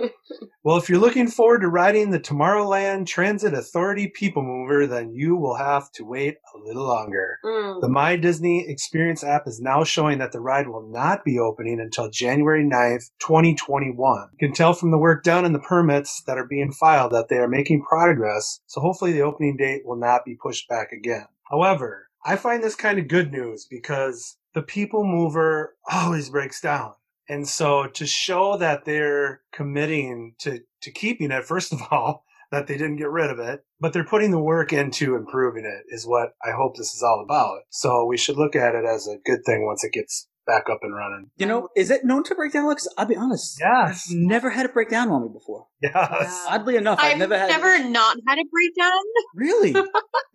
Well, 0.66 0.78
if 0.78 0.88
you're 0.88 0.98
looking 1.00 1.28
forward 1.28 1.60
to 1.60 1.68
riding 1.68 2.12
the 2.12 2.22
Tomorrowland 2.22 3.06
Transit 3.06 3.54
Authority 3.54 4.08
People 4.08 4.44
Mover, 4.44 4.88
then 4.88 5.12
you 5.12 5.36
will 5.36 5.58
have 5.58 5.92
to 5.96 6.06
wait 6.06 6.38
a 6.56 6.58
little 6.58 6.88
longer. 6.88 7.38
Mm. 7.44 7.82
The 7.82 7.90
My 7.90 8.16
Disney 8.16 8.66
Experience 8.70 9.26
app 9.26 9.44
is 9.46 9.60
now 9.60 9.84
showing 9.84 10.20
that 10.20 10.32
the 10.32 10.40
ride 10.40 10.70
will 10.70 10.90
not 10.90 11.26
be 11.26 11.38
opening 11.38 11.82
until 11.82 12.10
January 12.10 12.64
9th, 12.64 13.10
2021. 13.20 14.30
You 14.40 14.48
can 14.48 14.56
tell 14.56 14.74
from 14.74 14.92
the 14.92 14.98
work 14.98 15.26
done 15.26 15.44
and 15.44 15.54
the 15.54 15.60
permits 15.60 16.24
that 16.28 16.38
are 16.38 16.48
being 16.48 16.72
filed 16.72 17.12
that 17.12 17.28
they 17.30 17.38
are 17.40 17.50
making 17.50 17.84
progress, 17.84 18.62
so 18.66 18.80
hopefully 18.80 19.12
the 19.12 19.22
opening 19.22 19.58
date 19.58 19.82
will 19.86 19.98
not 20.00 20.24
be 20.26 20.38
pushed 20.42 20.70
back 20.70 20.94
again. 20.94 21.26
However, 21.52 22.08
I 22.26 22.36
find 22.36 22.64
this 22.64 22.76
kind 22.76 23.00
of 23.00 23.08
good 23.08 23.32
news 23.32 23.66
because 23.70 24.38
the 24.54 24.62
People 24.62 25.04
Mover 25.04 25.76
always 25.92 26.30
breaks 26.30 26.62
down. 26.62 26.94
And 27.30 27.48
so 27.48 27.88
to 27.88 28.06
show 28.06 28.58
that 28.58 28.86
they're 28.86 29.42
committing 29.54 30.36
to, 30.40 30.60
to 30.82 30.92
keeping 30.92 31.32
it, 31.32 31.46
first 31.46 31.74
of 31.74 31.82
all, 31.92 32.26
that 32.52 32.68
they 32.68 32.78
didn't 32.78 32.98
get 32.98 33.10
rid 33.10 33.32
of 33.32 33.40
it, 33.40 33.62
but 33.80 33.94
they're 33.94 34.06
putting 34.06 34.30
the 34.30 34.40
work 34.40 34.72
into 34.72 35.16
improving 35.16 35.66
it 35.66 35.86
is 35.94 36.06
what 36.06 36.34
I 36.46 36.52
hope 36.52 36.76
this 36.76 36.94
is 36.94 37.02
all 37.02 37.24
about. 37.26 37.62
So 37.72 38.06
we 38.06 38.16
should 38.16 38.38
look 38.38 38.56
at 38.56 38.76
it 38.76 38.86
as 38.86 39.08
a 39.08 39.18
good 39.26 39.44
thing 39.44 39.66
once 39.66 39.84
it 39.84 39.92
gets 39.92 40.28
back 40.46 40.70
up 40.70 40.80
and 40.82 40.94
running. 40.94 41.32
You 41.38 41.46
know, 41.46 41.70
is 41.76 41.90
it 41.90 42.06
known 42.06 42.24
to 42.26 42.36
break 42.36 42.54
down? 42.54 42.70
Because 42.70 42.94
I'll 42.98 43.06
be 43.06 43.16
honest. 43.16 43.58
Yes. 43.60 44.08
I've 44.10 44.16
never 44.16 44.50
had 44.50 44.66
it 44.66 44.74
break 44.74 44.90
down 44.90 45.10
on 45.10 45.24
me 45.24 45.30
before. 45.34 45.68
Yes. 45.82 45.94
Yeah. 45.94 46.46
Oddly 46.50 46.76
enough, 46.76 47.00
I've, 47.02 47.14
I've 47.14 47.18
never 47.18 47.38
had 47.38 47.50
never 47.50 47.90
not 47.90 48.18
had 48.28 48.38
a 48.38 48.44
breakdown 48.52 49.02
Really? 49.36 49.76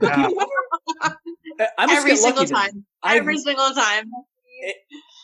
Yeah. 0.01 0.29
People 1.59 1.67
mover? 1.67 1.71
I- 1.79 1.83
I 1.83 1.87
must 1.87 1.99
every 1.99 2.17
single 2.17 2.43
lucky 2.43 2.53
then. 2.53 2.61
time. 2.73 2.87
I've- 3.03 3.19
Every 3.19 3.39
single 3.39 3.71
time. 3.75 4.11
Eh, 4.67 4.73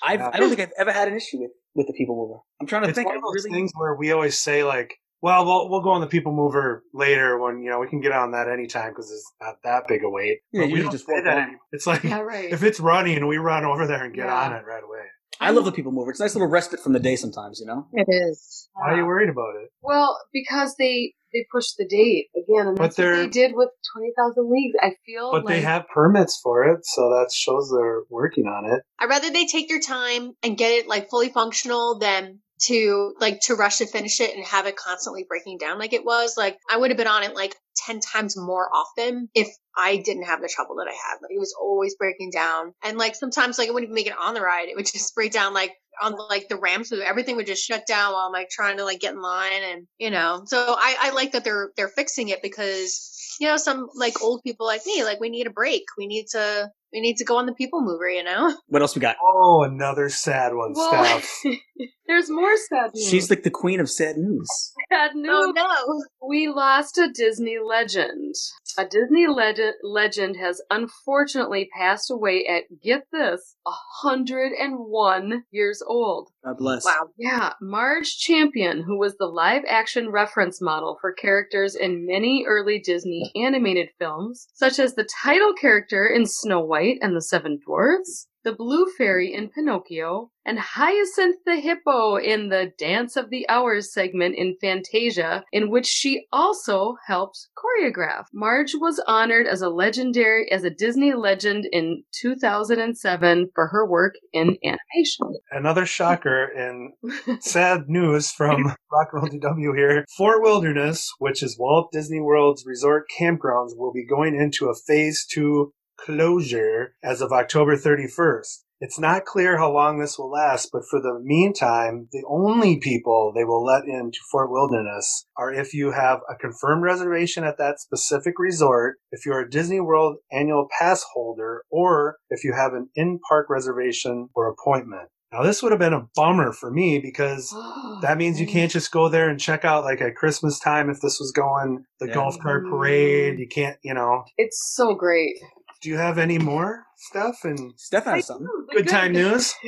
I've, 0.03 0.21
Yeah. 0.21 0.31
I 0.33 0.39
don't 0.39 0.49
think 0.49 0.61
I've 0.61 0.73
ever 0.79 0.93
had 0.93 1.09
an 1.09 1.15
issue 1.17 1.39
with, 1.41 1.51
with 1.75 1.87
the 1.87 1.93
people 1.95 2.15
mover. 2.17 2.41
I'm 2.61 2.67
trying 2.67 2.83
to 2.83 2.89
It's 2.89 2.97
think. 2.97 3.09
one 3.09 3.17
of 3.17 3.23
those 3.23 3.45
really, 3.45 3.55
things 3.57 3.73
where 3.75 3.95
we 3.95 4.13
always 4.13 4.41
say 4.41 4.63
like, 4.65 4.95
well, 5.23 5.45
we'll 5.47 5.71
we'll 5.71 5.81
go 5.81 5.91
on 5.91 6.03
the 6.03 6.07
people 6.07 6.33
mover 6.33 6.85
later 6.93 7.39
when 7.41 7.63
you 7.63 7.71
know 7.71 7.79
we 7.81 7.89
can 7.89 8.01
get 8.01 8.13
on 8.13 8.33
that 8.33 8.47
anytime 8.49 8.91
because 8.91 9.11
it's 9.11 9.33
not 9.41 9.57
that 9.65 9.89
big 9.89 10.05
a 10.05 10.11
wait. 10.11 10.41
Yeah, 10.53 10.63
But 10.63 10.69
you 10.69 10.75
we 10.75 10.79
can 10.81 10.83
don't 10.87 10.93
just 10.93 11.07
say 11.07 11.21
that 11.23 11.39
anymore. 11.39 11.61
It's 11.73 11.87
like 11.87 12.05
Yeah, 12.05 12.21
right. 12.21 12.51
if 12.53 12.63
it's 12.63 12.79
running, 12.79 13.27
we 13.27 13.39
run 13.39 13.65
over 13.65 13.87
there 13.87 14.05
and 14.05 14.15
get 14.15 14.27
Yeah. 14.27 14.35
on 14.45 14.53
it 14.53 14.65
right 14.67 14.85
away. 14.85 15.01
I 15.41 15.51
love 15.51 15.65
the 15.65 15.73
people 15.73 15.91
mover. 15.93 16.11
It's 16.11 16.21
a 16.21 16.25
nice 16.25 16.35
little 16.35 16.49
respite 16.49 16.79
from 16.81 16.93
the 16.93 17.01
day 17.01 17.17
sometimes, 17.17 17.59
you 17.59 17.67
know? 17.67 17.89
It 17.93 18.07
is. 18.09 18.69
Why 18.75 18.93
are 18.93 18.97
you 18.97 19.05
worried 19.07 19.31
about 19.31 19.57
it? 19.63 19.71
Well, 19.83 20.17
because 20.33 20.77
they 20.77 21.15
they 21.35 21.45
pushed 21.53 21.77
the 21.77 21.87
date 21.87 22.29
again, 22.35 22.69
and 22.69 22.77
But 22.79 22.85
that's 22.85 22.99
what 22.99 23.05
they're- 23.05 23.17
they 23.25 23.29
did 23.29 23.53
with 23.55 23.69
Twenty 23.93 24.13
Thousand 24.17 24.51
Leagues. 24.51 24.77
I 24.81 24.95
feel 25.05 25.33
But 25.33 25.45
like 25.45 25.57
they 25.57 25.61
have 25.61 25.87
permits 25.93 26.41
for 26.43 26.65
it, 26.65 26.87
so 26.87 27.11
that 27.11 27.31
shows 27.33 27.71
they're 27.77 28.03
working 28.09 28.47
on 28.47 28.65
it. 28.73 28.83
I'd 28.99 29.11
rather 29.11 29.31
they 29.31 29.47
take 29.47 29.69
their 29.69 29.81
time 29.81 30.33
and 30.43 30.57
get 30.57 30.71
it 30.71 30.87
like 30.89 31.11
fully 31.11 31.29
functional 31.31 31.99
than 31.99 32.41
to 32.67 33.15
like 33.21 33.41
to 33.41 33.55
rush 33.55 33.79
to 33.79 33.87
finish 33.87 34.21
it 34.21 34.35
and 34.35 34.45
have 34.45 34.67
it 34.67 34.77
constantly 34.77 35.25
breaking 35.29 35.59
down 35.59 35.79
like 35.79 35.93
it 35.93 36.05
was. 36.05 36.37
Like 36.37 36.59
I 36.71 36.77
would 36.77 36.91
have 36.91 36.99
been 36.99 37.07
on 37.07 37.23
it 37.23 37.35
like 37.35 37.55
10 37.87 38.01
times 38.01 38.37
more 38.37 38.69
often 38.73 39.29
if 39.35 39.49
I 39.77 39.97
didn't 39.97 40.25
have 40.25 40.41
the 40.41 40.49
trouble 40.49 40.77
that 40.77 40.89
I 40.89 40.93
had. 40.93 41.19
Like 41.23 41.33
it 41.33 41.41
was 41.41 41.55
always 41.61 41.97
breaking 41.97 42.31
down. 42.31 42.73
And 42.83 42.99
like 42.99 43.15
sometimes 43.15 43.59
like 43.59 43.69
it 43.69 43.75
wouldn't 43.75 43.89
even 43.89 43.95
make 43.95 44.07
it 44.07 44.19
on 44.19 44.35
the 44.35 44.41
ride. 44.41 44.69
It 44.69 44.77
would 44.77 44.87
just 44.87 45.15
break 45.15 45.33
down 45.33 45.55
like 45.55 45.73
on 46.03 46.17
like 46.29 46.49
the 46.49 46.57
ramps 46.57 46.89
so 46.89 47.01
everything 47.01 47.37
would 47.37 47.47
just 47.47 47.65
shut 47.65 47.87
down 47.87 48.13
while 48.13 48.27
I'm 48.27 48.33
like 48.33 48.49
trying 48.51 48.79
to 48.79 48.85
like 48.85 49.01
get 49.01 49.15
in 49.15 49.23
line 49.23 49.63
and 49.63 49.87
you 49.99 50.11
know. 50.11 50.43
So 50.47 50.59
I, 50.59 50.97
I 51.01 51.11
like 51.13 51.33
that 51.33 51.45
they're 51.45 51.71
they're 51.77 51.89
fixing 51.89 52.29
it 52.29 52.43
because 52.43 53.11
you 53.41 53.49
know, 53.49 53.57
some 53.57 53.89
like 53.95 54.23
old 54.23 54.43
people 54.43 54.67
like 54.67 54.83
me, 54.87 55.05
like 55.05 55.21
we 55.21 55.29
need 55.29 55.47
a 55.47 55.51
break. 55.51 55.85
We 55.99 56.07
need 56.07 56.27
to 56.33 56.71
we 56.93 57.01
need 57.01 57.17
to 57.17 57.25
go 57.25 57.37
on 57.37 57.47
the 57.47 57.53
people 57.53 57.83
mover, 57.83 58.09
you 58.09 58.23
know? 58.23 58.55
What 58.69 58.83
else 58.83 58.97
we 58.97 59.01
got? 59.01 59.17
Oh, 59.23 59.63
another 59.63 60.09
sad 60.09 60.53
one, 60.55 60.73
well, 60.75 61.21
Steph. 61.21 61.55
there's 62.07 62.29
more 62.29 62.57
sad 62.57 62.91
news. 62.95 63.09
She's 63.09 63.31
like 63.31 63.43
the 63.45 63.51
queen 63.51 63.79
of 63.79 63.89
sad 63.89 64.17
news. 64.17 64.49
sad 64.93 65.13
oh, 65.15 65.19
news. 65.19 65.31
Oh 65.31 65.53
no. 65.55 66.29
We 66.29 66.49
lost 66.49 66.99
a 66.99 67.09
Disney 67.13 67.59
legend. 67.65 68.35
A 68.77 68.85
Disney 68.85 69.27
legend, 69.29 69.75
legend 69.85 70.37
has 70.37 70.61
unfortunately 70.71 71.69
passed 71.77 72.11
away 72.11 72.47
at, 72.47 72.65
get 72.83 73.07
this, 73.13 73.55
101 74.03 75.45
years 75.53 75.83
old. 75.87 76.31
God 76.45 76.57
bless. 76.59 76.85
Wow. 76.85 77.11
Yeah, 77.17 77.53
Marge 77.61 78.17
Champion, 78.17 78.83
who 78.83 78.99
was 78.99 79.17
the 79.17 79.27
live 79.27 79.63
action 79.69 80.11
reference 80.11 80.61
model 80.61 80.99
for 81.01 81.13
characters 81.13 81.77
in 81.77 82.07
many 82.07 82.45
early 82.49 82.81
Disney 82.81 83.31
animated 83.37 83.91
films, 83.99 84.49
such 84.55 84.79
as 84.79 84.95
the 84.95 85.09
title 85.23 85.53
character 85.55 86.07
in 86.07 86.27
Snow 86.27 86.61
White 86.61 86.84
and 87.01 87.17
the 87.17 87.23
Seven 87.23 87.59
Dwarfs, 87.65 88.29
the 88.45 88.53
Blue 88.53 88.87
Fairy 88.97 89.33
in 89.33 89.49
Pinocchio, 89.49 90.31
and 90.45 90.59
Hyacinth 90.59 91.37
the 91.47 91.57
Hippo 91.57 92.17
in 92.17 92.51
the 92.51 92.73
Dance 92.79 93.17
of 93.17 93.31
the 93.31 93.49
Hours 93.49 93.93
segment 93.93 94.35
in 94.37 94.57
Fantasia, 94.61 95.45
in 95.51 95.71
which 95.71 95.87
she 95.87 96.27
also 96.31 96.97
helped 97.07 97.49
choreograph. 97.57 98.25
Marge 98.35 98.75
was 98.75 99.03
honored 99.07 99.47
as 99.47 99.63
a 99.63 99.71
legendary 99.71 100.51
as 100.53 100.63
a 100.63 100.71
Disney 100.71 101.15
legend 101.15 101.67
in 101.73 102.05
2007 102.21 103.51
for 103.55 103.69
her 103.69 103.89
work 103.89 104.15
in 104.33 104.59
animation. 104.63 105.41
Another 105.51 105.87
shocker 105.87 106.45
and 106.45 106.93
sad 107.43 107.85
news 107.89 108.31
from 108.31 108.75
Rock 108.93 109.09
and 109.13 109.23
Roll 109.23 109.29
DW 109.29 109.77
here. 109.77 110.05
Fort 110.17 110.43
Wilderness, 110.43 111.11
which 111.19 111.43
is 111.43 111.59
Walt 111.59 111.91
Disney 111.93 112.21
World's 112.21 112.65
resort 112.67 113.07
campgrounds, 113.19 113.71
will 113.75 113.93
be 113.93 114.07
going 114.07 114.35
into 114.37 114.69
a 114.69 114.75
phase 114.87 115.27
two 115.27 115.73
closure 116.05 116.95
as 117.03 117.21
of 117.21 117.33
October 117.33 117.77
31st. 117.77 118.61
It's 118.81 118.99
not 118.99 119.25
clear 119.25 119.57
how 119.57 119.73
long 119.73 119.99
this 119.99 120.19
will 120.19 120.31
last, 120.31 120.69
but 120.71 120.83
for 120.91 121.01
the 121.01 121.19
meantime, 121.23 122.09
the 122.13 122.25
only 122.29 122.77
people 122.79 123.33
they 123.35 123.45
will 123.45 123.65
let 123.65 123.85
into 123.85 124.19
Fort 124.31 124.51
Wilderness 124.51 125.27
are 125.39 125.53
if 125.53 125.73
you 125.73 125.93
have 125.93 126.21
a 126.29 126.35
confirmed 126.35 126.83
reservation 126.83 127.45
at 127.45 127.57
that 127.59 127.81
specific 127.81 128.35
resort, 128.39 128.97
if 129.11 129.25
you're 129.25 129.41
a 129.41 129.49
Disney 129.49 129.81
World 129.81 130.17
annual 130.31 130.69
pass 130.79 131.05
holder, 131.15 131.63
or 131.71 132.17
if 132.29 132.45
you 132.45 132.53
have 132.53 132.75
an 132.75 132.91
in-park 132.95 133.49
reservation 133.49 134.29
or 134.35 134.49
appointment. 134.49 135.09
Now, 135.33 135.43
this 135.43 135.63
would 135.63 135.73
have 135.73 135.81
been 135.81 135.93
a 135.93 136.07
bummer 136.15 136.53
for 136.53 136.71
me 136.71 137.01
because 137.01 137.51
oh, 137.57 137.99
that 138.03 138.19
means 138.19 138.41
you 138.41 138.47
can't 138.47 138.71
just 138.71 138.93
go 138.93 139.09
there 139.09 139.29
and 139.29 139.41
check 139.41 139.65
out 139.65 139.85
like 139.85 140.01
at 140.01 140.15
Christmas 140.15 140.61
time 140.61 140.91
if 140.91 141.01
this 141.01 141.19
was 141.19 141.33
going 141.33 141.85
the 141.99 142.09
Yeah. 142.09 142.15
golf 142.15 142.39
cart 142.39 142.67
parade. 142.69 143.39
You 143.39 143.49
can't, 143.49 143.77
you 143.83 143.95
know. 143.95 144.25
It's 144.37 144.75
so 144.75 144.95
great. 144.95 145.37
Do 145.85 145.91
you 145.91 145.99
have 145.99 146.17
any 146.17 146.39
more 146.39 146.87
stuff 146.97 147.45
and 147.45 147.75
Stefan 147.77 148.15
has 148.15 148.27
something. 148.29 148.49
The 148.71 148.77
good 148.77 148.89
time 148.89 149.13
news? 149.13 149.55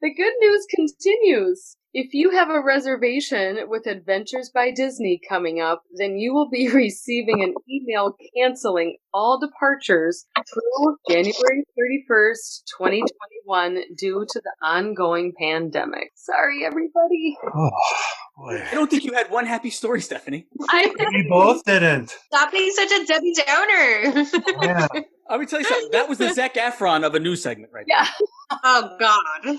The 0.00 0.14
good 0.14 0.32
news 0.40 0.66
continues. 0.74 1.76
If 1.92 2.14
you 2.14 2.30
have 2.30 2.48
a 2.48 2.62
reservation 2.62 3.58
with 3.68 3.86
Adventures 3.86 4.50
by 4.52 4.70
Disney 4.70 5.20
coming 5.28 5.60
up, 5.60 5.82
then 5.96 6.16
you 6.16 6.32
will 6.32 6.48
be 6.48 6.68
receiving 6.72 7.42
an 7.42 7.54
email 7.70 8.16
canceling 8.36 8.96
all 9.14 9.38
departures 9.38 10.26
through 10.52 10.96
January 11.08 11.64
31st, 12.10 12.62
2021 12.78 13.82
due 13.96 14.26
to 14.28 14.40
the 14.42 14.66
ongoing 14.66 15.32
pandemic. 15.38 16.12
Sorry, 16.14 16.64
everybody. 16.64 17.36
Oh, 17.54 17.70
boy. 18.36 18.62
I 18.70 18.74
don't 18.74 18.90
think 18.90 19.04
you 19.04 19.12
had 19.14 19.30
one 19.30 19.46
happy 19.46 19.70
story, 19.70 20.00
Stephanie. 20.00 20.46
I 20.68 20.92
We 21.10 21.26
both 21.28 21.62
didn't. 21.64 22.10
Stop 22.26 22.52
being 22.52 22.70
such 22.72 22.90
a 22.90 23.06
Debbie 23.06 23.34
Downer. 23.46 24.26
Yeah. 24.62 24.86
Let 25.30 25.40
me 25.40 25.46
tell 25.46 25.60
you 25.60 25.64
something. 25.66 25.90
That 25.92 26.08
was 26.08 26.18
the 26.18 26.32
Zac 26.34 26.54
Efron 26.54 27.06
of 27.06 27.14
a 27.14 27.20
news 27.20 27.42
segment 27.42 27.72
right 27.72 27.86
Yeah. 27.88 28.06
oh 28.64 28.96
God. 28.98 29.56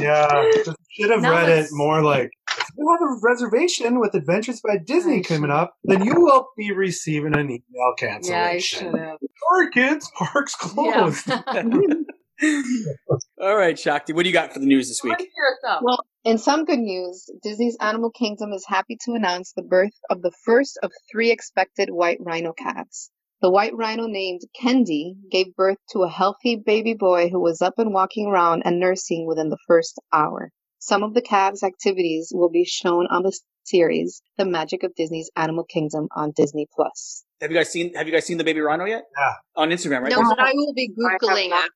Yeah. 0.00 0.50
Should 0.90 1.10
have 1.10 1.22
Now 1.22 1.32
read 1.32 1.48
it 1.48 1.68
more 1.72 2.02
like 2.02 2.30
if 2.58 2.68
you 2.76 2.90
have 2.90 3.02
a 3.02 3.20
reservation 3.22 4.00
with 4.00 4.14
Adventures 4.14 4.60
by 4.60 4.78
Disney 4.78 5.18
I 5.18 5.22
coming 5.22 5.50
should- 5.50 5.50
up, 5.50 5.74
then 5.84 6.04
you 6.04 6.14
will 6.20 6.48
be 6.56 6.72
receiving 6.72 7.34
an 7.34 7.46
email 7.50 7.62
Yeah, 7.70 7.82
I 7.84 7.94
cancellation. 7.98 8.78
should 8.92 8.98
have. 9.00 9.18
Sorry, 9.50 9.70
kids, 9.72 10.10
park's 10.16 10.54
closed. 10.54 11.26
Yeah. 11.26 11.62
All 13.40 13.56
right, 13.56 13.78
Shakti, 13.78 14.12
what 14.12 14.24
do 14.24 14.28
you 14.28 14.32
got 14.34 14.52
for 14.52 14.58
the 14.58 14.66
news 14.66 14.88
this 14.88 15.00
week? 15.02 15.12
Let's 15.12 15.22
hear 15.24 15.46
us 15.52 15.74
up. 15.76 15.80
Well, 15.82 15.98
in 16.24 16.38
some 16.38 16.64
good 16.64 16.78
news, 16.80 17.30
Disney's 17.42 17.76
Animal 17.80 18.10
Kingdom 18.10 18.52
is 18.52 18.64
happy 18.66 18.96
to 19.04 19.12
announce 19.14 19.52
the 19.52 19.62
birth 19.62 19.92
of 20.10 20.22
the 20.22 20.32
first 20.44 20.78
of 20.82 20.90
three 21.10 21.30
expected 21.30 21.88
white 21.90 22.18
rhino 22.20 22.52
calves. 22.52 23.10
The 23.42 23.50
white 23.50 23.74
rhino 23.74 24.06
named 24.06 24.40
Kendi 24.60 25.14
gave 25.30 25.54
birth 25.54 25.76
to 25.92 26.00
a 26.02 26.08
healthy 26.08 26.56
baby 26.56 26.94
boy 26.94 27.28
who 27.28 27.40
was 27.40 27.60
up 27.62 27.74
and 27.78 27.92
walking 27.92 28.26
around 28.26 28.62
and 28.64 28.80
nursing 28.80 29.26
within 29.26 29.50
the 29.50 29.58
first 29.66 29.98
hour. 30.12 30.50
Some 30.78 31.02
of 31.02 31.14
the 31.14 31.22
calves' 31.22 31.62
activities 31.62 32.32
will 32.34 32.50
be 32.50 32.64
shown 32.64 33.06
on 33.10 33.22
the 33.22 33.38
series 33.64 34.22
The 34.36 34.44
Magic 34.46 34.82
of 34.82 34.94
Disney's 34.94 35.30
Animal 35.36 35.64
Kingdom 35.64 36.08
on 36.14 36.32
Disney 36.32 36.68
Plus. 36.74 37.24
Have 37.40 37.50
you 37.50 37.56
guys 37.56 37.70
seen 37.70 37.94
Have 37.94 38.06
you 38.06 38.12
guys 38.12 38.24
seen 38.24 38.38
the 38.38 38.44
baby 38.44 38.60
rhino 38.60 38.84
yet? 38.86 39.04
Yeah. 39.18 39.32
On 39.56 39.70
Instagram, 39.70 40.02
right? 40.02 40.10
No, 40.10 40.16
There's- 40.16 40.30
but 40.30 40.40
I 40.40 40.52
will 40.54 40.72
be 40.74 40.88
googling 40.90 41.50
after 41.50 41.70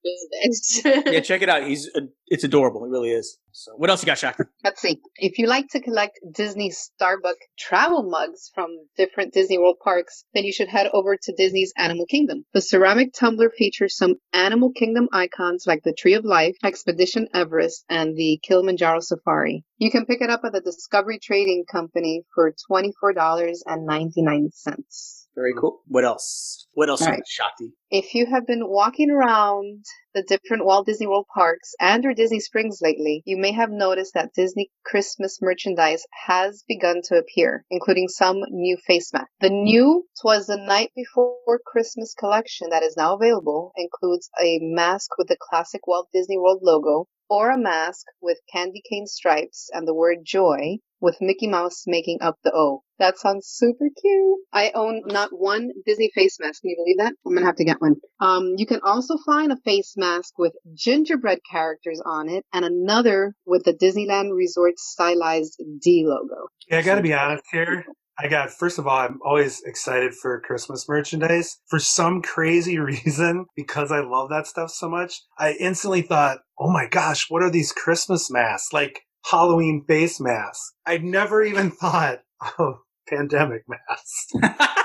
this. 0.45 0.83
yeah, 0.85 1.21
check 1.21 1.43
it 1.43 1.49
out. 1.49 1.65
He's 1.65 1.91
uh, 1.95 2.01
it's 2.29 2.45
adorable. 2.45 2.85
It 2.85 2.89
really 2.89 3.11
is. 3.11 3.39
So, 3.53 3.73
what 3.77 3.91
else 3.91 4.03
you 4.03 4.07
got, 4.07 4.17
Shaq? 4.19 4.37
Let's 4.63 4.81
see. 4.81 5.01
If 5.17 5.39
you 5.39 5.49
like 5.49 5.67
to 5.73 5.81
collect 5.81 6.21
Disney 6.33 6.71
Starbucks 6.71 7.35
travel 7.59 8.05
mugs 8.09 8.51
from 8.55 8.69
different 8.97 9.35
Disney 9.35 9.59
World 9.59 9.79
parks, 9.83 10.25
then 10.35 10.45
you 10.45 10.53
should 10.53 10.69
head 10.69 10.89
over 10.93 11.17
to 11.21 11.35
Disney's 11.37 11.73
Animal 11.77 12.07
Kingdom. 12.07 12.45
The 12.55 12.61
ceramic 12.61 13.13
tumbler 13.13 13.51
features 13.51 13.97
some 13.97 14.15
Animal 14.33 14.71
Kingdom 14.73 15.09
icons 15.13 15.65
like 15.67 15.83
the 15.83 15.93
Tree 15.93 16.15
of 16.15 16.25
Life, 16.25 16.57
Expedition 16.63 17.27
Everest, 17.35 17.85
and 17.89 18.17
the 18.17 18.39
Kilimanjaro 18.47 19.01
Safari. 19.01 19.65
You 19.79 19.91
can 19.91 20.07
pick 20.07 20.21
it 20.23 20.31
up 20.31 20.43
at 20.45 20.53
the 20.53 20.61
Discovery 20.61 21.19
Trading 21.19 21.65
Company 21.71 22.23
for 22.35 22.55
$24.99. 22.71 25.20
Very 25.41 25.53
mm-hmm. 25.53 25.61
cool. 25.61 25.81
What 25.87 26.05
else? 26.05 26.67
What 26.75 26.91
else, 26.91 27.01
you 27.01 27.07
All 27.07 27.13
got, 27.13 27.27
Shakti? 27.27 27.73
If 27.91 28.15
you 28.15 28.27
have 28.27 28.47
been 28.47 28.69
walking 28.69 29.11
around 29.11 29.85
the 30.15 30.23
different 30.23 30.67
Walt 30.67 30.87
Disney 30.87 31.07
World 31.07 31.27
parks 31.33 31.73
and 31.81 32.05
or 32.05 32.13
Disney 32.13 32.41
Springs 32.41 32.81
lately, 32.83 33.23
you 33.25 33.39
may 33.39 33.53
have 33.53 33.71
noticed 33.71 34.13
that 34.15 34.35
Disney 34.35 34.71
Christmas 34.85 35.39
merchandise 35.41 36.05
has 36.27 36.63
begun 36.69 37.01
to 37.05 37.17
appear, 37.17 37.65
including 37.71 38.09
some 38.09 38.43
new 38.51 38.77
face 38.87 39.13
masks. 39.15 39.31
The 39.41 39.49
new 39.49 40.07
Twas 40.21 40.47
the 40.47 40.59
Night 40.59 40.91
Before 40.95 41.59
Christmas 41.65 42.13
collection 42.13 42.69
that 42.71 42.83
is 42.83 42.97
now 42.99 43.15
available 43.15 43.73
includes 43.77 44.29
a 44.39 44.59
mask 44.61 45.17
with 45.17 45.29
the 45.29 45.39
classic 45.41 45.87
Walt 45.87 46.09
Disney 46.13 46.37
World 46.37 46.61
logo 46.63 47.09
or 47.31 47.51
a 47.51 47.59
mask 47.59 48.05
with 48.21 48.39
candy 48.53 48.83
cane 48.91 49.07
stripes 49.07 49.71
and 49.73 49.87
the 49.87 49.95
word 49.95 50.19
joy 50.25 50.79
with 51.01 51.17
Mickey 51.21 51.47
Mouse 51.47 51.85
making 51.87 52.19
up 52.21 52.37
the 52.45 52.53
O. 52.55 52.83
That 52.99 53.19
sounds 53.19 53.47
super 53.47 53.87
cute. 53.99 54.39
I 54.53 54.73
own 54.75 55.03
not 55.07 55.31
one 55.33 55.71
Disney 55.87 56.11
face 56.15 56.37
mask. 56.39 56.61
Can 56.61 56.71
you 56.71 56.77
believe 56.77 56.99
that? 56.99 57.15
I'm 57.25 57.35
gonna 57.35 57.47
have 57.47 57.57
to 57.57 57.65
get 57.65 57.81
one. 57.81 57.97
Um, 58.21 58.55
you 58.59 58.67
can 58.67 58.81
also 58.83 59.17
find 59.25 59.53
a 59.53 59.57
face 59.65 59.95
mask 59.97 60.39
with 60.39 60.53
gingerbread 60.75 61.39
characters 61.51 62.03
on 62.05 62.29
it 62.29 62.45
and 62.53 62.65
another 62.65 63.33
with 63.47 63.65
the 63.65 63.73
Disneyland 63.73 64.37
Resort 64.37 64.79
stylized 64.79 65.63
D 65.81 66.05
logo. 66.07 66.49
Yeah, 66.69 66.79
I 66.79 66.83
got 66.83 66.97
to 66.97 67.03
be 67.03 67.15
honest 67.15 67.45
here. 67.51 67.87
I 68.23 68.29
got, 68.29 68.51
first 68.51 68.79
of 68.79 68.87
all, 68.87 68.99
I'm 68.99 69.19
always 69.25 69.63
excited 69.65 70.15
for 70.15 70.41
Christmas 70.41 70.87
merchandise. 70.89 71.59
For 71.69 71.79
some 71.79 72.21
crazy 72.23 72.79
reason, 72.91 73.47
because 73.57 73.91
I 73.91 74.01
love 74.01 74.29
that 74.31 74.47
stuff 74.47 74.71
so 74.71 74.89
much, 74.89 75.23
I 75.39 75.53
instantly 75.53 76.03
thought, 76.03 76.39
oh 76.59 76.71
my 76.71 76.87
gosh, 76.91 77.27
what 77.31 77.43
are 77.43 77.51
these 77.51 77.73
Christmas 77.73 78.31
masks? 78.31 78.73
Like 78.73 79.01
Halloween 79.31 79.85
face 79.87 80.21
masks. 80.21 80.73
I'd 80.87 81.05
never 81.05 81.43
even 81.43 81.71
thought 81.81 82.19
of 82.59 82.75
pandemic 83.09 83.63
masks. 83.69 84.27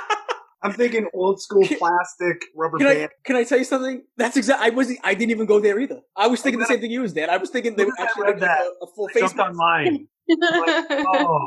I'm 0.63 0.73
thinking 0.73 1.07
old 1.13 1.39
school 1.39 1.67
plastic 1.77 2.45
rubber 2.55 2.79
Can 2.79 2.87
I 2.87 2.93
band. 2.95 3.09
can 3.23 3.35
I 3.35 3.43
tell 3.43 3.59
you 3.59 3.63
something? 3.63 4.01
That's 4.17 4.35
exactly. 4.35 4.65
I 4.65 4.69
wasn't. 4.71 4.99
I 5.03 5.13
didn't 5.13 5.29
even 5.29 5.45
go 5.45 5.59
there 5.59 5.79
either. 5.79 6.01
I 6.17 6.25
was 6.25 6.41
thinking 6.41 6.59
the 6.59 6.65
same 6.65 6.79
thing 6.79 6.89
you 6.89 7.01
was, 7.01 7.13
Dan. 7.13 7.29
I 7.29 7.37
was 7.37 7.51
thinking 7.51 7.75
they 7.75 7.85
were 7.85 7.93
I 7.99 8.03
actually 8.03 8.23
read 8.23 8.31
like 8.31 8.39
that, 8.39 8.61
a, 8.61 8.85
a 8.85 8.87
full 8.95 9.07
I 9.09 9.13
face 9.13 9.21
jumped 9.31 9.37
mask. 9.37 9.51
online. 9.51 10.07
Like, 10.27 10.85
oh, 11.07 11.39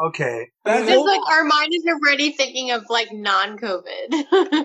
okay. 0.00 0.48
That 0.64 0.80
Just 0.80 0.92
whole- 0.92 1.06
like 1.06 1.20
our 1.30 1.44
mind 1.44 1.72
is 1.72 1.84
already 1.88 2.32
thinking 2.32 2.70
of 2.70 2.84
like 2.88 3.08
non-COVID. 3.12 4.08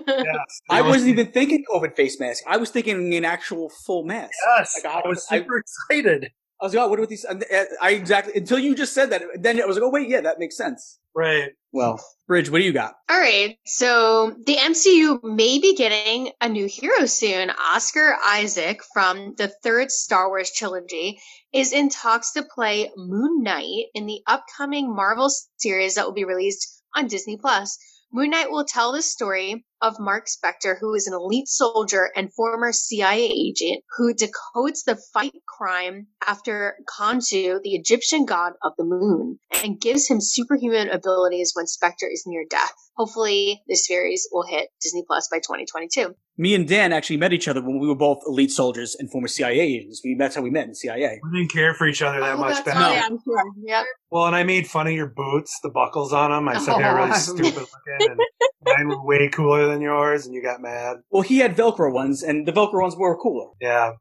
Yes. 0.08 0.60
I 0.70 0.82
wasn't 0.82 1.10
even 1.10 1.32
thinking 1.32 1.64
COVID 1.72 1.96
face 1.96 2.18
mask. 2.20 2.44
I 2.46 2.56
was 2.56 2.70
thinking 2.70 3.14
an 3.14 3.24
actual 3.24 3.70
full 3.84 4.04
mask. 4.04 4.32
Yes, 4.58 4.80
Like, 4.84 5.04
I 5.04 5.08
was 5.08 5.26
I- 5.30 5.38
super 5.38 5.58
excited. 5.58 6.30
I 6.60 6.64
was 6.66 6.74
like, 6.74 6.84
oh, 6.84 6.88
what 6.88 7.00
are 7.00 7.06
these? 7.06 7.24
and, 7.24 7.42
uh, 7.52 7.64
I 7.80 7.90
exactly 7.90 8.34
until 8.36 8.58
you 8.60 8.76
just 8.76 8.92
said 8.92 9.10
that. 9.10 9.22
Then 9.34 9.60
I 9.60 9.66
was 9.66 9.76
like, 9.76 9.82
oh 9.84 9.90
wait, 9.90 10.08
yeah, 10.08 10.20
that 10.20 10.38
makes 10.38 10.56
sense. 10.56 10.98
Right. 11.14 11.50
Well, 11.72 12.04
Bridge, 12.26 12.50
what 12.50 12.58
do 12.58 12.64
you 12.64 12.72
got? 12.72 12.94
All 13.08 13.18
right, 13.18 13.56
so 13.64 14.34
the 14.46 14.56
MCU 14.56 15.22
may 15.22 15.58
be 15.58 15.74
getting 15.74 16.30
a 16.40 16.48
new 16.48 16.66
hero 16.66 17.06
soon. 17.06 17.50
Oscar 17.50 18.14
Isaac 18.24 18.82
from 18.92 19.34
the 19.36 19.48
third 19.62 19.90
Star 19.90 20.28
Wars 20.28 20.52
trilogy 20.52 21.18
is 21.52 21.72
in 21.72 21.88
talks 21.88 22.32
to 22.32 22.42
play 22.42 22.90
Moon 22.96 23.42
Knight 23.42 23.86
in 23.94 24.06
the 24.06 24.20
upcoming 24.26 24.94
Marvel 24.94 25.30
series 25.56 25.94
that 25.94 26.04
will 26.04 26.12
be 26.12 26.24
released 26.24 26.82
on 26.94 27.06
Disney 27.06 27.36
Plus. 27.38 27.78
Moon 28.12 28.30
Knight 28.30 28.50
will 28.50 28.64
tell 28.64 28.92
the 28.92 29.02
story 29.02 29.64
of 29.82 29.96
Mark 29.98 30.26
Spector, 30.26 30.76
who 30.80 30.94
is 30.94 31.06
an 31.06 31.12
elite 31.12 31.48
soldier 31.48 32.10
and 32.16 32.32
former 32.32 32.72
CIA 32.72 33.24
agent 33.26 33.82
who 33.98 34.14
decodes 34.14 34.84
the 34.86 34.96
fight 35.12 35.34
crime 35.46 36.06
after 36.26 36.76
Khonshu, 36.88 37.60
the 37.62 37.74
Egyptian 37.74 38.24
god 38.24 38.52
of 38.62 38.72
the 38.78 38.84
moon, 38.84 39.38
and 39.62 39.80
gives 39.80 40.08
him 40.08 40.18
superhuman 40.20 40.88
abilities 40.88 41.52
when 41.54 41.66
Spector 41.66 42.10
is 42.10 42.22
near 42.26 42.44
death. 42.48 42.72
Hopefully, 42.96 43.62
this 43.68 43.86
series 43.86 44.28
will 44.32 44.44
hit 44.46 44.68
Disney 44.80 45.02
Plus 45.06 45.28
by 45.30 45.38
2022. 45.38 46.14
Me 46.38 46.54
and 46.54 46.66
Dan 46.68 46.92
actually 46.92 47.16
met 47.16 47.32
each 47.32 47.48
other 47.48 47.60
when 47.62 47.78
we 47.78 47.86
were 47.88 47.94
both 47.96 48.18
elite 48.26 48.50
soldiers 48.50 48.94
and 48.98 49.10
former 49.10 49.28
CIA 49.28 49.60
agents. 49.60 50.00
We 50.04 50.14
that's 50.18 50.34
how 50.36 50.42
we 50.42 50.50
met 50.50 50.66
in 50.68 50.74
CIA. 50.74 51.20
We 51.22 51.38
didn't 51.38 51.52
care 51.52 51.74
for 51.74 51.86
each 51.86 52.02
other 52.02 52.20
that 52.20 52.36
Oh, 52.36 52.38
much 52.38 52.54
that's 52.54 52.66
back 52.66 52.74
No. 52.76 52.80
Then. 52.88 52.96
yeah, 53.12 53.18
sure. 53.24 53.44
Yep. 53.64 53.84
Well, 54.10 54.26
and 54.26 54.36
I 54.36 54.42
made 54.44 54.66
fun 54.66 54.86
of 54.86 54.92
your 54.92 55.08
boots, 55.08 55.58
the 55.62 55.70
buckles 55.70 56.12
on 56.12 56.30
them. 56.30 56.48
I 56.48 56.58
said 56.58 56.76
they're 56.78 56.98
Oh. 56.98 57.04
really 57.06 57.18
stupid 57.18 57.54
looking, 57.56 58.10
and 58.10 58.20
mine 58.64 58.88
were 58.88 59.04
way 59.04 59.28
cooler 59.28 59.66
than 59.66 59.80
yours, 59.80 60.26
and 60.26 60.34
you 60.34 60.42
got 60.42 60.60
mad. 60.60 60.98
Well, 61.10 61.22
he 61.22 61.38
had 61.38 61.56
Velcro 61.56 61.92
ones, 61.92 62.22
and 62.22 62.46
the 62.46 62.52
Velcro 62.52 62.82
ones 62.82 62.96
were 62.96 63.16
cooler. 63.16 63.50
Yeah. 63.60 63.92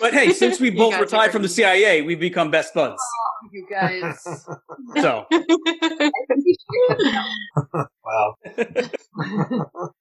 But 0.00 0.12
hey, 0.14 0.32
since 0.32 0.58
we 0.58 0.70
both 0.76 0.92
guys 0.92 0.98
are 1.00 1.04
retired 1.04 1.32
from 1.32 1.42
the. 1.42 1.48
CIA, 1.48 2.02
we've 2.02 2.18
become 2.20 2.50
best 2.50 2.74
buds. 2.74 3.00
Oh, 3.00 3.48
you 3.52 3.66
guys. 3.70 4.20
So, 5.00 5.24
Wow. 8.04 8.34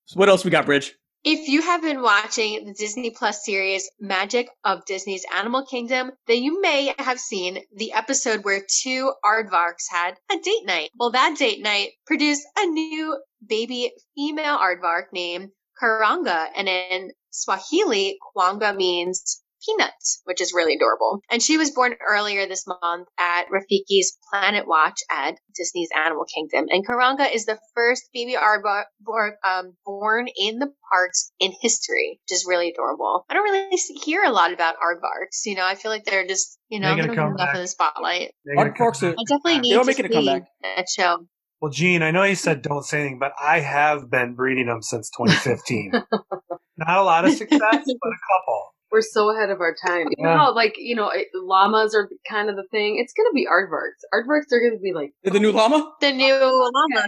so 0.06 0.16
what 0.16 0.30
else 0.30 0.44
we 0.44 0.52
got, 0.52 0.66
Bridge? 0.66 0.96
If 1.24 1.50
you 1.50 1.62
have 1.62 1.82
been 1.82 2.02
watching 2.02 2.66
the 2.66 2.74
Disney 2.74 3.10
Plus 3.12 3.44
series 3.44 3.90
Magic 4.00 4.48
of 4.64 4.86
Disney's 4.86 5.26
Animal 5.36 5.66
Kingdom, 5.66 6.12
then 6.28 6.42
you 6.42 6.62
may 6.62 6.94
have 6.98 7.20
seen 7.20 7.60
the 7.76 7.92
episode 7.92 8.46
where 8.46 8.62
two 8.82 9.12
aardvarks 9.26 9.84
had 9.92 10.16
a 10.32 10.38
date 10.42 10.66
night. 10.66 10.90
Well, 10.98 11.12
that 11.12 11.36
date 11.38 11.62
night 11.62 11.90
produced 12.08 12.48
a 12.58 12.66
new 12.68 13.18
baby 13.48 13.92
female 14.16 14.58
aardvark 14.58 15.06
named 15.14 15.50
Karanga, 15.82 16.48
and 16.56 16.68
in 16.68 17.12
Swahili, 17.32 18.18
Karanga 18.36 18.76
means 18.76 19.42
peanuts, 19.66 20.22
which 20.24 20.40
is 20.42 20.54
really 20.54 20.76
adorable. 20.76 21.20
And 21.30 21.42
she 21.44 21.58
was 21.58 21.72
born 21.72 21.94
earlier 22.06 22.48
this 22.48 22.66
month 22.66 23.08
at 23.20 23.48
Rafiki's 23.50 24.18
Planet 24.32 24.66
Watch 24.68 25.00
at 25.12 25.36
Disney's 25.56 25.90
Animal 25.96 26.24
Kingdom. 26.34 26.68
And 26.70 26.86
Karanga 26.88 27.34
is 27.34 27.46
the 27.46 27.60
first 27.76 28.04
baby 28.14 28.36
aardvark 28.36 28.86
born, 29.02 29.34
um, 29.46 29.76
born 29.86 30.28
in 30.36 30.60
the 30.60 30.72
parks 30.92 31.32
in 31.40 31.52
history, 31.62 32.20
which 32.24 32.36
is 32.38 32.46
really 32.48 32.72
adorable. 32.72 33.26
I 33.30 33.34
don't 33.34 33.44
really 33.44 33.70
hear 34.04 34.24
a 34.24 34.32
lot 34.32 34.54
about 34.54 34.76
aardvarks. 34.76 35.46
You 35.46 35.56
know, 35.56 35.66
I 35.66 35.76
feel 35.76 35.92
like 35.92 36.06
they're 36.06 36.26
just, 36.28 36.58
you 36.70 36.80
know, 36.80 36.96
Making 36.96 37.08
they 37.08 37.14
a 37.14 37.16
don't 37.16 37.16
get 37.16 37.22
enough 37.24 37.38
comeback. 37.40 37.56
of 37.56 37.62
the 37.62 37.68
spotlight. 37.68 38.32
They're 38.46 38.56
gonna 38.56 38.72
come 38.74 38.88
Aardvarks 38.88 39.04
are- 39.04 39.12
I 39.20 39.24
definitely 39.28 39.60
need 39.60 39.76
are 39.76 39.80
to 39.82 39.86
making 39.86 40.06
a 40.06 40.10
see 40.10 40.14
comeback. 40.26 40.50
that 40.78 40.90
show. 40.90 41.26
Well, 41.62 41.72
Gene, 41.72 42.04
I 42.04 42.12
know 42.12 42.24
you 42.24 42.36
said 42.36 42.62
don't 42.62 42.86
say 42.86 43.02
anything, 43.02 43.20
but 43.20 43.34
I 43.42 43.60
have 43.60 44.10
been 44.10 44.34
breeding 44.34 44.68
them 44.68 44.82
since 44.82 45.10
2015. 45.18 45.92
Not 46.78 46.98
a 46.98 47.04
lot 47.04 47.26
of 47.26 47.34
success, 47.34 47.60
but 47.62 47.72
a 47.74 48.20
couple. 48.32 48.74
We're 48.92 49.02
so 49.02 49.36
ahead 49.36 49.50
of 49.50 49.62
our 49.62 49.76
time. 49.86 50.08
You 50.18 50.26
know 50.26 50.52
like, 50.56 50.76
you 50.78 50.96
know, 50.96 51.10
it- 51.10 51.28
llamas 51.34 51.94
are 51.96 52.10
kind 52.30 52.50
of 52.50 52.56
the 52.56 52.66
thing? 52.72 52.98
It's 52.98 53.14
going 53.14 53.28
to 53.30 53.34
be 53.34 53.46
aardvarks. 53.46 54.02
Aardvarks 54.14 54.52
are 54.52 54.60
going 54.60 54.74
to 54.74 54.82
be 54.82 54.94
like. 54.94 55.14
The 55.24 55.40
new 55.40 55.52
llama? 55.52 55.94
The 56.02 56.12
new 56.12 56.34
llama. 56.36 57.08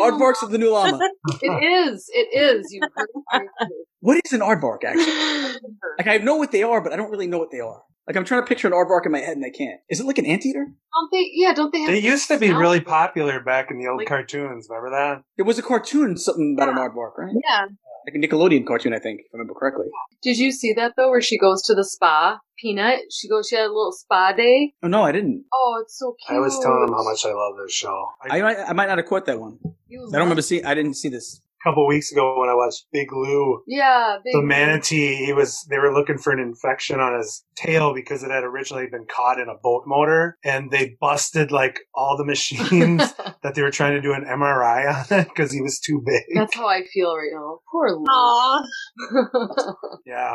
Aardvarks 0.00 0.42
of 0.42 0.50
the 0.50 0.58
new 0.58 0.70
llama. 0.72 0.98
it 1.42 1.64
is. 1.64 2.10
It 2.12 2.28
is. 2.36 2.72
You 2.72 2.80
what 4.00 4.20
is 4.24 4.32
an 4.32 4.40
aardvark, 4.40 4.84
actually? 4.84 5.58
Like, 5.98 6.06
I 6.08 6.16
know 6.18 6.36
what 6.36 6.52
they 6.52 6.62
are, 6.62 6.80
but 6.80 6.92
I 6.92 6.96
don't 6.96 7.10
really 7.10 7.26
know 7.26 7.38
what 7.38 7.50
they 7.50 7.60
are. 7.60 7.82
Like, 8.06 8.16
I'm 8.16 8.24
trying 8.24 8.42
to 8.42 8.46
picture 8.46 8.66
an 8.66 8.72
aardvark 8.72 9.06
in 9.06 9.12
my 9.12 9.20
head, 9.20 9.36
and 9.36 9.44
I 9.44 9.50
can't. 9.50 9.78
Is 9.88 10.00
it 10.00 10.06
like 10.06 10.18
an 10.18 10.26
anteater? 10.26 10.64
Don't 10.64 11.10
they? 11.12 11.30
Yeah, 11.34 11.52
don't 11.54 11.70
they 11.72 11.80
have? 11.80 11.88
They 11.88 12.00
used 12.00 12.26
to 12.28 12.38
be 12.38 12.48
snout? 12.48 12.60
really 12.60 12.80
popular 12.80 13.40
back 13.40 13.70
in 13.70 13.78
the 13.78 13.86
old 13.88 13.98
Like- 13.98 14.08
cartoons. 14.08 14.66
Remember 14.68 14.90
that? 14.90 15.22
There 15.36 15.44
was 15.44 15.58
a 15.58 15.62
cartoon, 15.62 16.16
something 16.16 16.56
about 16.56 16.70
an 16.70 16.76
aardvark, 16.76 17.12
right? 17.18 17.34
Yeah. 17.46 17.66
Like 18.06 18.14
a 18.16 18.18
Nickelodeon 18.18 18.66
cartoon, 18.66 18.94
I 18.94 18.98
think, 18.98 19.20
if 19.20 19.26
I 19.32 19.38
remember 19.38 19.54
correctly. 19.54 19.86
Did 20.22 20.38
you 20.38 20.50
see 20.52 20.72
that 20.74 20.94
though, 20.96 21.10
where 21.10 21.20
she 21.22 21.38
goes 21.38 21.62
to 21.64 21.74
the 21.74 21.84
spa? 21.84 22.38
Peanut. 22.58 23.00
She 23.10 23.28
goes. 23.28 23.48
She 23.48 23.56
had 23.56 23.64
a 23.66 23.68
little 23.68 23.92
spa 23.92 24.32
day. 24.32 24.74
Oh, 24.82 24.88
no, 24.88 25.02
I 25.02 25.10
didn't. 25.12 25.44
Oh, 25.52 25.80
it's 25.82 25.98
so 25.98 26.14
cute. 26.26 26.36
I 26.36 26.40
was 26.40 26.58
telling 26.60 26.86
them 26.86 26.92
how 26.94 27.02
much 27.02 27.24
I 27.26 27.32
love 27.32 27.54
this 27.62 27.72
show. 27.72 28.06
I, 28.22 28.40
might- 28.40 28.58
I 28.58 28.72
might 28.72 28.86
not 28.86 28.98
have 28.98 29.06
caught 29.06 29.26
that 29.26 29.40
one. 29.40 29.58
You 29.88 30.00
I 30.00 30.04
don't 30.04 30.12
remember 30.12 30.36
love- 30.36 30.44
seeing. 30.44 30.64
I 30.64 30.74
didn't 30.74 30.94
see 30.94 31.08
this. 31.08 31.40
A 31.64 31.68
couple 31.70 31.86
weeks 31.86 32.10
ago 32.10 32.40
when 32.40 32.48
I 32.48 32.54
watched 32.54 32.86
Big 32.92 33.12
Lou, 33.12 33.62
Yeah, 33.68 34.16
big 34.24 34.34
the 34.34 34.42
manatee, 34.42 35.14
he 35.24 35.32
was 35.32 35.64
they 35.70 35.78
were 35.78 35.92
looking 35.92 36.18
for 36.18 36.32
an 36.32 36.40
infection 36.40 36.98
on 36.98 37.16
his 37.16 37.44
tail 37.56 37.94
because 37.94 38.22
it 38.24 38.30
had 38.30 38.42
originally 38.42 38.86
been 38.90 39.06
caught 39.14 39.38
in 39.38 39.48
a 39.48 39.54
boat 39.62 39.84
motor 39.86 40.38
and 40.44 40.70
they 40.70 40.96
busted 41.00 41.52
like 41.52 41.80
all 41.94 42.16
the 42.16 42.24
machines 42.24 43.14
that 43.42 43.54
they 43.54 43.62
were 43.62 43.70
trying 43.70 43.94
to 43.94 44.00
do 44.00 44.12
an 44.12 44.24
MRI 44.24 44.92
on 44.92 45.04
it 45.20 45.28
because 45.28 45.52
he 45.52 45.60
was 45.60 45.78
too 45.78 46.02
big. 46.04 46.22
That's 46.34 46.54
how 46.56 46.66
I 46.66 46.82
feel 46.92 47.14
right 47.16 47.30
now. 47.32 47.58
Poor 47.70 47.90
Lee. 47.90 48.04
Aw. 48.08 48.62
Yeah. 50.06 50.34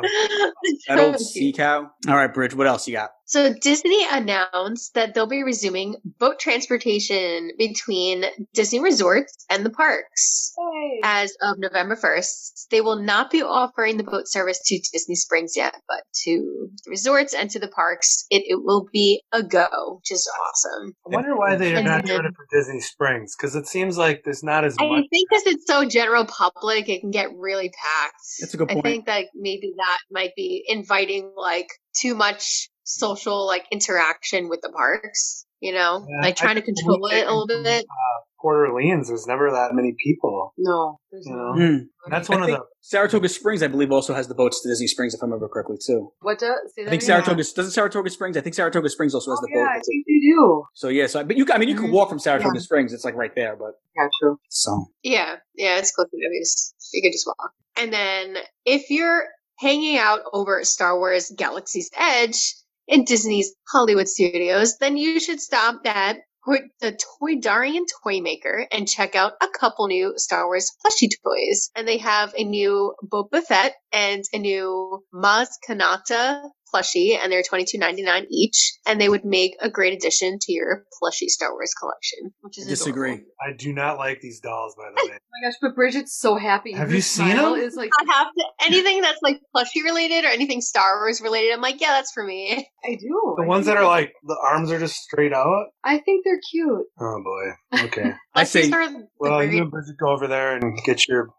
That 0.88 1.00
old 1.00 1.20
sea 1.20 1.52
cow. 1.54 1.92
All 2.08 2.16
right, 2.16 2.34
Bridge. 2.34 2.56
What 2.56 2.68
else 2.68 2.88
you 2.88 2.94
got? 2.94 3.12
So 3.30 3.54
Disney 3.54 4.06
announced 4.10 4.94
that 4.94 5.14
they'll 5.14 5.28
be 5.28 5.44
resuming 5.44 5.98
boat 6.18 6.40
transportation 6.40 7.52
between 7.58 8.24
Disney 8.54 8.80
resorts 8.80 9.46
and 9.50 9.66
the 9.66 9.70
parks 9.70 10.54
Hey. 10.58 11.02
as 11.04 11.36
of 11.42 11.58
November 11.60 11.98
1st. 11.98 12.68
They 12.72 12.80
will 12.80 13.00
not 13.04 13.30
be 13.30 13.42
offering 13.42 13.98
the 13.98 14.06
boat 14.06 14.30
service 14.30 14.62
to 14.68 14.80
Disney 14.94 15.16
Springs 15.16 15.58
yet, 15.58 15.76
but 15.90 16.04
to 16.24 16.70
the 16.86 16.90
resorts 16.90 17.34
and 17.34 17.50
to 17.52 17.60
the 17.60 17.68
parks, 17.68 18.26
it, 18.30 18.44
it 18.48 18.64
will 18.64 18.88
be 18.94 19.22
a 19.34 19.44
go, 19.44 19.98
which 19.98 20.12
is 20.12 20.30
awesome. 20.48 20.94
I 21.06 21.16
wonder 21.16 21.36
why 21.36 21.58
they're 21.58 21.76
And 21.78 21.86
not 21.86 22.06
doing 22.06 22.24
it 22.24 22.34
for 22.34 22.48
Disney 22.50 22.80
Springs 22.80 23.36
because 23.36 23.56
it 23.56 23.68
seems 23.68 23.98
like 23.98 24.22
there's 24.24 24.44
not 24.44 24.64
as 24.64 24.78
I 24.80 24.88
much. 24.88 25.04
think 25.10 25.28
because 25.30 25.44
it's 25.48 25.68
so 25.68 25.86
general 25.86 26.26
public, 26.26 26.88
it 26.88 27.02
can 27.02 27.12
get 27.12 27.36
really 27.36 27.70
packed. 27.70 28.16
That's 28.40 28.54
a 28.54 28.58
good 28.58 28.70
point. 28.70 28.86
I 28.86 28.90
think 28.90 29.06
that 29.08 29.26
maybe 29.36 29.74
that 29.76 29.98
might 30.10 30.32
be 30.38 30.64
inviting 30.70 31.34
like 31.36 31.68
too 31.94 32.16
much 32.16 32.70
social 32.88 33.46
like 33.46 33.66
interaction 33.72 34.50
with 34.50 34.62
the 34.62 34.70
parks. 34.70 35.46
You 35.60 35.74
know, 35.74 36.06
Yeah, 36.08 36.22
like 36.22 36.40
I 36.40 36.46
trying 36.46 36.56
to 36.56 36.62
control 36.62 37.08
it 37.08 37.26
a 37.26 37.34
little 37.34 37.48
bit. 37.48 37.64
from, 37.64 37.90
Uh, 37.90 38.24
Port 38.40 38.70
Orleans, 38.70 39.08
there's 39.08 39.26
never 39.26 39.50
that 39.50 39.70
many 39.74 39.96
people. 39.98 40.54
no, 40.56 41.00
there's 41.12 41.26
You 41.26 41.36
no. 41.36 41.54
know? 41.54 41.54
Hmm. 41.80 42.12
That's 42.12 42.30
I 42.30 42.34
one 42.36 42.44
of 42.44 42.50
the. 42.50 42.64
Saratoga 42.82 43.28
Springs, 43.28 43.64
I 43.64 43.68
believe, 43.68 43.92
also 43.92 44.14
has 44.14 44.28
the 44.28 44.36
boats 44.36 44.62
to 44.62 44.70
Disney 44.70 44.86
Springs, 44.86 45.16
if 45.16 45.24
I 45.24 45.26
remember 45.26 45.48
correctly, 45.50 45.78
too. 45.84 46.14
What 46.22 46.38
does? 46.38 46.52
I 46.52 46.76
think 46.76 46.88
again? 46.90 47.02
Saratoga 47.02 47.38
doesn't 47.38 47.72
Saratoga 47.72 48.10
Springs. 48.12 48.38
I 48.38 48.42
think 48.42 48.54
Saratoga 48.54 48.88
Springs 48.90 49.16
also 49.16 49.32
has 49.32 49.40
Oh, 49.40 49.48
the 49.48 49.58
yeah, 49.58 49.64
boat. 49.66 49.70
I 49.72 49.80
think 49.82 50.06
they 50.06 50.20
do. 50.22 50.64
So 50.76 50.88
yeah, 50.90 51.08
so 51.08 51.20
I- 51.22 51.24
but 51.24 51.38
you, 51.38 51.48
I 51.52 51.58
mean, 51.58 51.70
you 51.70 51.76
can 51.76 51.88
Mhm. 51.88 51.94
walk 51.94 52.10
from 52.10 52.20
Saratoga 52.20 52.52
Yeah. 52.54 52.62
Springs. 52.62 52.94
It's 52.94 53.04
like 53.04 53.16
right 53.16 53.34
there, 53.34 53.56
but 53.56 53.72
Yeah, 53.98 54.08
true. 54.22 54.38
so 54.50 54.86
Yeah, 55.02 55.38
yeah, 55.56 55.80
it's 55.80 55.92
close 55.92 56.08
enough. 56.14 56.32
It's- 56.36 56.74
You 56.94 57.02
could 57.02 57.14
just 57.14 57.26
walk. 57.26 57.52
And 57.76 57.92
then 57.92 58.38
if 58.64 58.92
you're 58.92 59.26
hanging 59.58 59.98
out 59.98 60.20
over 60.32 60.60
at 60.60 60.68
Star 60.68 60.96
Wars 61.00 61.32
Galaxy's 61.36 61.90
Edge 61.98 62.56
in 62.88 63.06
Disney's 63.06 63.54
Hollywood 63.72 64.08
Studios, 64.10 64.78
then 64.80 64.98
you 64.98 65.20
should 65.20 65.42
stop 65.42 65.82
at 65.86 66.18
the 66.18 66.22
Toy- 66.46 66.70
the 66.82 67.00
Toydarian 67.22 67.86
Toy 68.04 68.22
Maker 68.22 68.68
and 68.72 68.88
check 68.88 69.16
out 69.16 69.34
a 69.42 69.48
couple 69.50 69.88
new 69.88 70.14
Star 70.18 70.46
Wars 70.48 70.72
plushie 70.86 71.10
toys. 71.24 71.72
And 71.76 71.88
they 71.88 71.98
have 72.00 72.34
a 72.38 72.44
new 72.46 72.96
Boba 73.06 73.44
Fett 73.44 73.76
and 73.92 74.24
a 74.34 74.40
new 74.40 75.04
Maz 75.14 75.50
Kanata 75.68 76.44
plushie, 76.74 77.18
and 77.18 77.32
they're 77.32 77.44
twenty 77.44 77.66
two 77.66 77.78
ninety 77.78 78.04
nine 78.04 78.26
each. 78.30 78.74
And 78.86 79.00
they 79.02 79.10
would 79.10 79.26
make 79.26 79.56
a 79.62 79.70
great 79.70 79.94
addition 79.94 80.38
to 80.42 80.52
your 80.54 80.84
plushie 81.02 81.28
Star 81.28 81.52
Wars 81.54 81.74
collection, 81.80 82.34
which 82.42 82.58
is 82.58 82.68
disagree. 82.68 83.12
adorable. 83.14 83.32
I 83.42 83.54
do 83.58 83.74
not 83.74 83.98
like 83.98 84.22
these 84.22 84.40
dolls, 84.40 84.76
by 84.76 84.86
the 84.96 85.08
way. 85.10 85.16
Oh 85.18 85.42
my 85.42 85.48
gosh, 85.50 85.56
but 85.62 85.76
Bridgette's 85.76 86.18
so 86.18 86.36
happy. 86.38 86.74
Have 86.74 86.90
Her 86.90 86.96
you 86.96 87.02
seen 87.02 87.32
smile 87.32 87.54
them? 87.56 87.62
Is 87.64 87.76
like 87.76 87.92
I 88.00 88.06
have 88.14 88.28
to 88.34 88.44
anything 88.66 89.02
that's 89.02 89.20
like 89.22 89.40
plushie 89.56 89.84
related 89.84 90.26
or 90.26 90.30
anything 90.30 90.62
Star 90.62 91.00
Wars 91.00 91.22
related. 91.22 91.54
I'm 91.54 91.62
like, 91.62 91.80
yeah, 91.82 91.92
that's 91.92 92.12
for 92.12 92.24
me. 92.24 92.68
I 92.86 92.96
do. 92.96 93.36
The 93.38 93.44
I 93.44 93.48
ones 93.48 93.66
think 93.66 93.76
that 93.78 93.84
are 93.84 93.88
like 93.88 94.14
the 94.26 94.38
arms 94.44 94.72
are 94.72 94.80
just 94.80 94.96
straight 94.96 95.34
out. 95.34 95.66
I 95.84 96.00
think 96.00 96.24
they're 96.26 96.40
cute. 96.52 96.86
Oh 97.00 97.22
boy. 97.24 97.52
Okay. 97.88 98.14
I 98.34 98.44
say 98.46 98.70
Plushies 98.70 98.74
are 98.74 99.04
Well, 99.20 99.38
great- 99.40 99.54
you 99.54 99.62
and 99.64 99.72
Bridgette 99.72 99.98
go 100.00 100.10
over 100.10 100.28
there 100.28 100.56
and 100.56 100.78
get 100.86 101.08
your. 101.08 101.30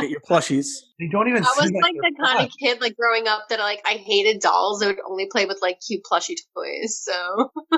Get 0.00 0.10
your 0.10 0.20
plushies. 0.20 0.66
They 0.98 1.08
don't 1.10 1.28
even. 1.28 1.44
I 1.44 1.48
was 1.56 1.66
seem 1.68 1.74
like 1.80 1.92
they're 2.00 2.10
the 2.10 2.16
kind 2.24 2.36
plush. 2.38 2.46
of 2.46 2.52
kid 2.60 2.80
like 2.80 2.96
growing 2.96 3.26
up 3.28 3.44
that 3.50 3.58
like 3.58 3.80
I 3.86 3.92
hated 3.94 4.40
dolls. 4.40 4.82
I 4.82 4.88
would 4.88 4.96
only 5.08 5.26
play 5.30 5.46
with 5.46 5.58
like 5.62 5.78
cute 5.86 6.02
plushie 6.10 6.36
toys. 6.56 7.00
So 7.02 7.50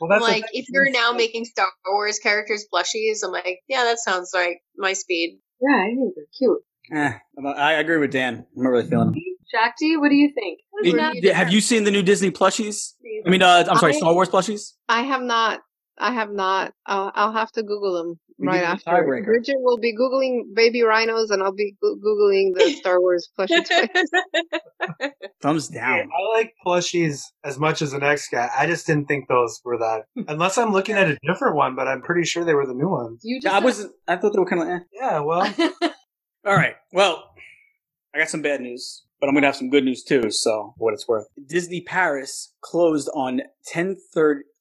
Well, 0.00 0.08
that's 0.10 0.22
like 0.22 0.44
if 0.52 0.66
you're 0.70 0.90
now 0.90 1.12
making 1.12 1.44
Star 1.44 1.68
Wars 1.86 2.18
characters 2.18 2.66
plushies, 2.72 3.18
I'm 3.24 3.32
like, 3.32 3.58
yeah, 3.68 3.84
that 3.84 3.98
sounds 3.98 4.30
like 4.34 4.60
my 4.76 4.92
speed. 4.94 5.38
Yeah, 5.60 5.76
I 5.76 5.86
think 5.88 6.14
they're 6.14 6.24
cute. 6.38 6.58
Eh, 6.92 7.18
I'm- 7.44 7.54
I 7.56 7.72
agree 7.74 7.98
with 7.98 8.10
Dan. 8.12 8.46
I'm 8.56 8.62
not 8.62 8.70
really 8.70 8.88
feeling 8.88 9.12
them. 9.12 9.14
Shakti, 9.54 9.96
what 9.96 10.08
do 10.08 10.14
you 10.14 10.32
think? 10.34 10.60
What 10.70 10.86
is 10.86 11.20
Did- 11.22 11.34
have 11.34 11.52
you 11.52 11.60
seen 11.60 11.84
the 11.84 11.90
new 11.90 12.02
Disney 12.02 12.30
plushies? 12.30 12.94
I 13.26 13.30
mean, 13.30 13.42
uh, 13.42 13.64
I'm 13.68 13.76
sorry, 13.78 13.94
I- 13.94 13.98
Star 13.98 14.14
Wars 14.14 14.28
plushies. 14.28 14.72
I 14.88 15.02
have 15.02 15.22
not. 15.22 15.60
I 16.00 16.12
have 16.12 16.30
not. 16.32 16.72
I'll, 16.86 17.12
I'll 17.14 17.32
have 17.32 17.52
to 17.52 17.62
Google 17.62 17.92
them 17.94 18.18
We 18.38 18.46
right 18.48 18.54
give 18.54 18.62
you 18.62 18.66
a 18.66 18.72
after. 18.72 18.90
tiebreaker. 18.90 19.26
Bridgette 19.28 19.60
will 19.60 19.78
be 19.78 19.94
googling 19.94 20.54
baby 20.54 20.82
rhinos, 20.82 21.30
and 21.30 21.42
I'll 21.42 21.52
be 21.54 21.74
googling 21.84 22.54
the 22.56 22.72
Star 22.80 23.00
Wars 23.00 23.28
plushie 23.38 23.64
toys. 23.68 25.10
Thumbs 25.42 25.70
Yeah, 25.74 25.98
down. 25.98 26.08
I 26.10 26.36
like 26.38 26.54
plushies 26.66 27.22
as 27.44 27.58
much 27.58 27.82
as 27.82 27.92
the 27.92 27.98
next 27.98 28.28
guy. 28.30 28.48
I 28.58 28.66
just 28.66 28.86
didn't 28.86 29.06
think 29.06 29.28
those 29.28 29.60
were 29.64 29.78
that. 29.78 30.04
Unless 30.28 30.58
I'm 30.58 30.72
looking 30.72 30.96
at 30.96 31.08
a 31.10 31.18
different 31.26 31.56
one, 31.56 31.76
but 31.76 31.86
I'm 31.86 32.02
pretty 32.02 32.24
sure 32.24 32.44
they 32.44 32.54
were 32.54 32.66
the 32.66 32.74
new 32.74 32.88
ones. 32.88 33.20
You 33.22 33.40
just 33.40 33.54
I 33.54 33.60
wasn't. 33.60 33.92
I 34.08 34.16
thought 34.16 34.32
they 34.32 34.38
were 34.38 34.46
kind 34.46 34.62
of. 34.62 34.68
Eh. 34.68 34.78
Yeah, 34.92 35.20
well, 35.20 35.54
All 36.46 36.54
right. 36.56 36.74
Well, 36.92 37.24
I 38.14 38.18
got 38.18 38.28
some 38.30 38.42
bad 38.42 38.60
news, 38.60 39.04
but 39.20 39.28
I'm 39.28 39.34
going 39.34 39.42
to 39.42 39.48
have 39.48 39.56
some 39.56 39.70
good 39.70 39.84
news 39.84 40.02
too. 40.02 40.30
So, 40.30 40.74
what 40.78 40.94
it's 40.94 41.06
worth, 41.06 41.26
Disney 41.46 41.82
Paris 41.82 42.54
closed 42.62 43.08
on 43.14 43.42
10 43.66 43.96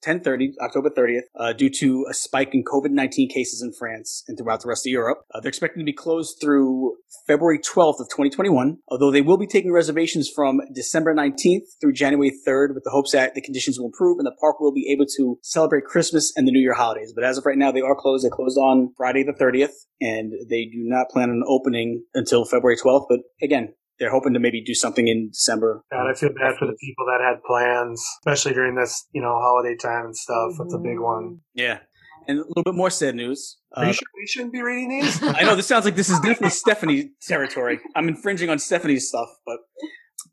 1030, 0.06 0.54
October 0.62 0.90
30th, 0.90 1.22
uh, 1.36 1.54
due 1.54 1.70
to 1.70 2.06
a 2.10 2.14
spike 2.14 2.54
in 2.54 2.64
COVID 2.64 2.92
19 2.92 3.30
cases 3.30 3.62
in 3.62 3.74
France 3.74 4.24
and 4.28 4.38
throughout 4.38 4.62
the 4.62 4.68
rest 4.68 4.86
of 4.86 4.92
Europe. 4.92 5.20
Uh, 5.34 5.40
they're 5.40 5.50
expecting 5.50 5.82
to 5.82 5.86
be 5.86 5.94
closed 5.94 6.38
through 6.42 6.96
February 7.28 7.60
12th 7.60 8.00
of 8.00 8.08
2021, 8.08 8.78
although 8.88 9.12
they 9.12 9.22
will 9.22 9.38
be 9.38 9.48
taking 9.48 9.72
reservations 9.72 10.30
from 10.34 10.62
December 10.74 11.14
19th 11.14 11.64
through 11.82 11.94
January 11.94 12.32
3rd 12.48 12.74
with 12.74 12.84
the 12.84 12.92
hopes 12.92 13.12
that 13.12 13.36
the 13.36 13.42
conditions 13.42 13.78
will 13.78 13.88
improve 13.88 14.18
and 14.18 14.26
the 14.26 14.36
park 14.40 14.60
will 14.60 14.74
be 14.74 14.90
able 14.92 15.06
to 15.18 15.38
celebrate 15.42 15.84
Christmas 15.86 16.32
and 16.36 16.48
the 16.48 16.52
New 16.52 16.62
Year 16.62 16.74
holidays. 16.74 17.14
But 17.14 17.24
as 17.24 17.38
of 17.38 17.46
right 17.46 17.58
now, 17.58 17.72
they 17.72 17.82
are 17.82 17.96
closed. 17.96 18.26
They 18.26 18.30
closed 18.30 18.58
on 18.58 18.94
Friday 18.96 19.24
the 19.24 19.34
30th, 19.34 19.74
and 20.02 20.32
they 20.50 20.66
do 20.66 20.84
not 20.84 21.10
plan 21.10 21.30
on 21.30 21.44
opening 21.48 22.04
until 22.14 22.46
February 22.46 22.78
12th. 22.78 23.06
But 23.10 23.20
again, 23.42 23.74
they're 24.00 24.12
hoping 24.12 24.34
to 24.34 24.40
maybe 24.40 24.62
do 24.64 24.74
something 24.74 25.08
in 25.08 25.30
December. 25.30 25.84
God, 25.92 26.10
I 26.10 26.14
feel 26.14 26.30
bad 26.30 26.56
for 26.58 26.66
the 26.66 26.78
people 26.80 27.06
that 27.08 27.20
had 27.24 27.44
plans, 27.44 28.04
especially 28.22 28.54
during 28.54 28.76
this, 28.76 29.08
you 29.14 29.22
know, 29.22 29.38
holiday 29.40 29.76
time 29.76 30.06
and 30.06 30.16
stuff. 30.16 30.52
That's 30.58 30.74
a 30.74 30.78
big 30.80 31.00
one. 31.00 31.40
Yeah. 31.54 31.80
And 32.28 32.40
a 32.40 32.44
little 32.44 32.64
bit 32.64 32.76
more 32.76 32.90
sad 32.92 33.16
news. 33.16 33.58
Are 33.76 33.86
you 33.86 33.90
Uh, 33.90 33.94
sure 33.94 34.08
we 34.22 34.28
shouldn't 34.28 34.54
be 34.54 34.62
reading 34.62 34.90
these? 34.90 35.22
I 35.24 35.42
know 35.44 35.56
this 35.56 35.66
sounds 35.68 35.86
like 35.86 35.96
this 35.96 36.10
is 36.10 36.20
definitely 36.20 36.50
Stephanie 36.52 37.12
territory. 37.22 37.80
I'm 37.96 38.08
infringing 38.08 38.50
on 38.50 38.60
Stephanie's 38.60 39.08
stuff, 39.10 39.30
but 39.46 39.58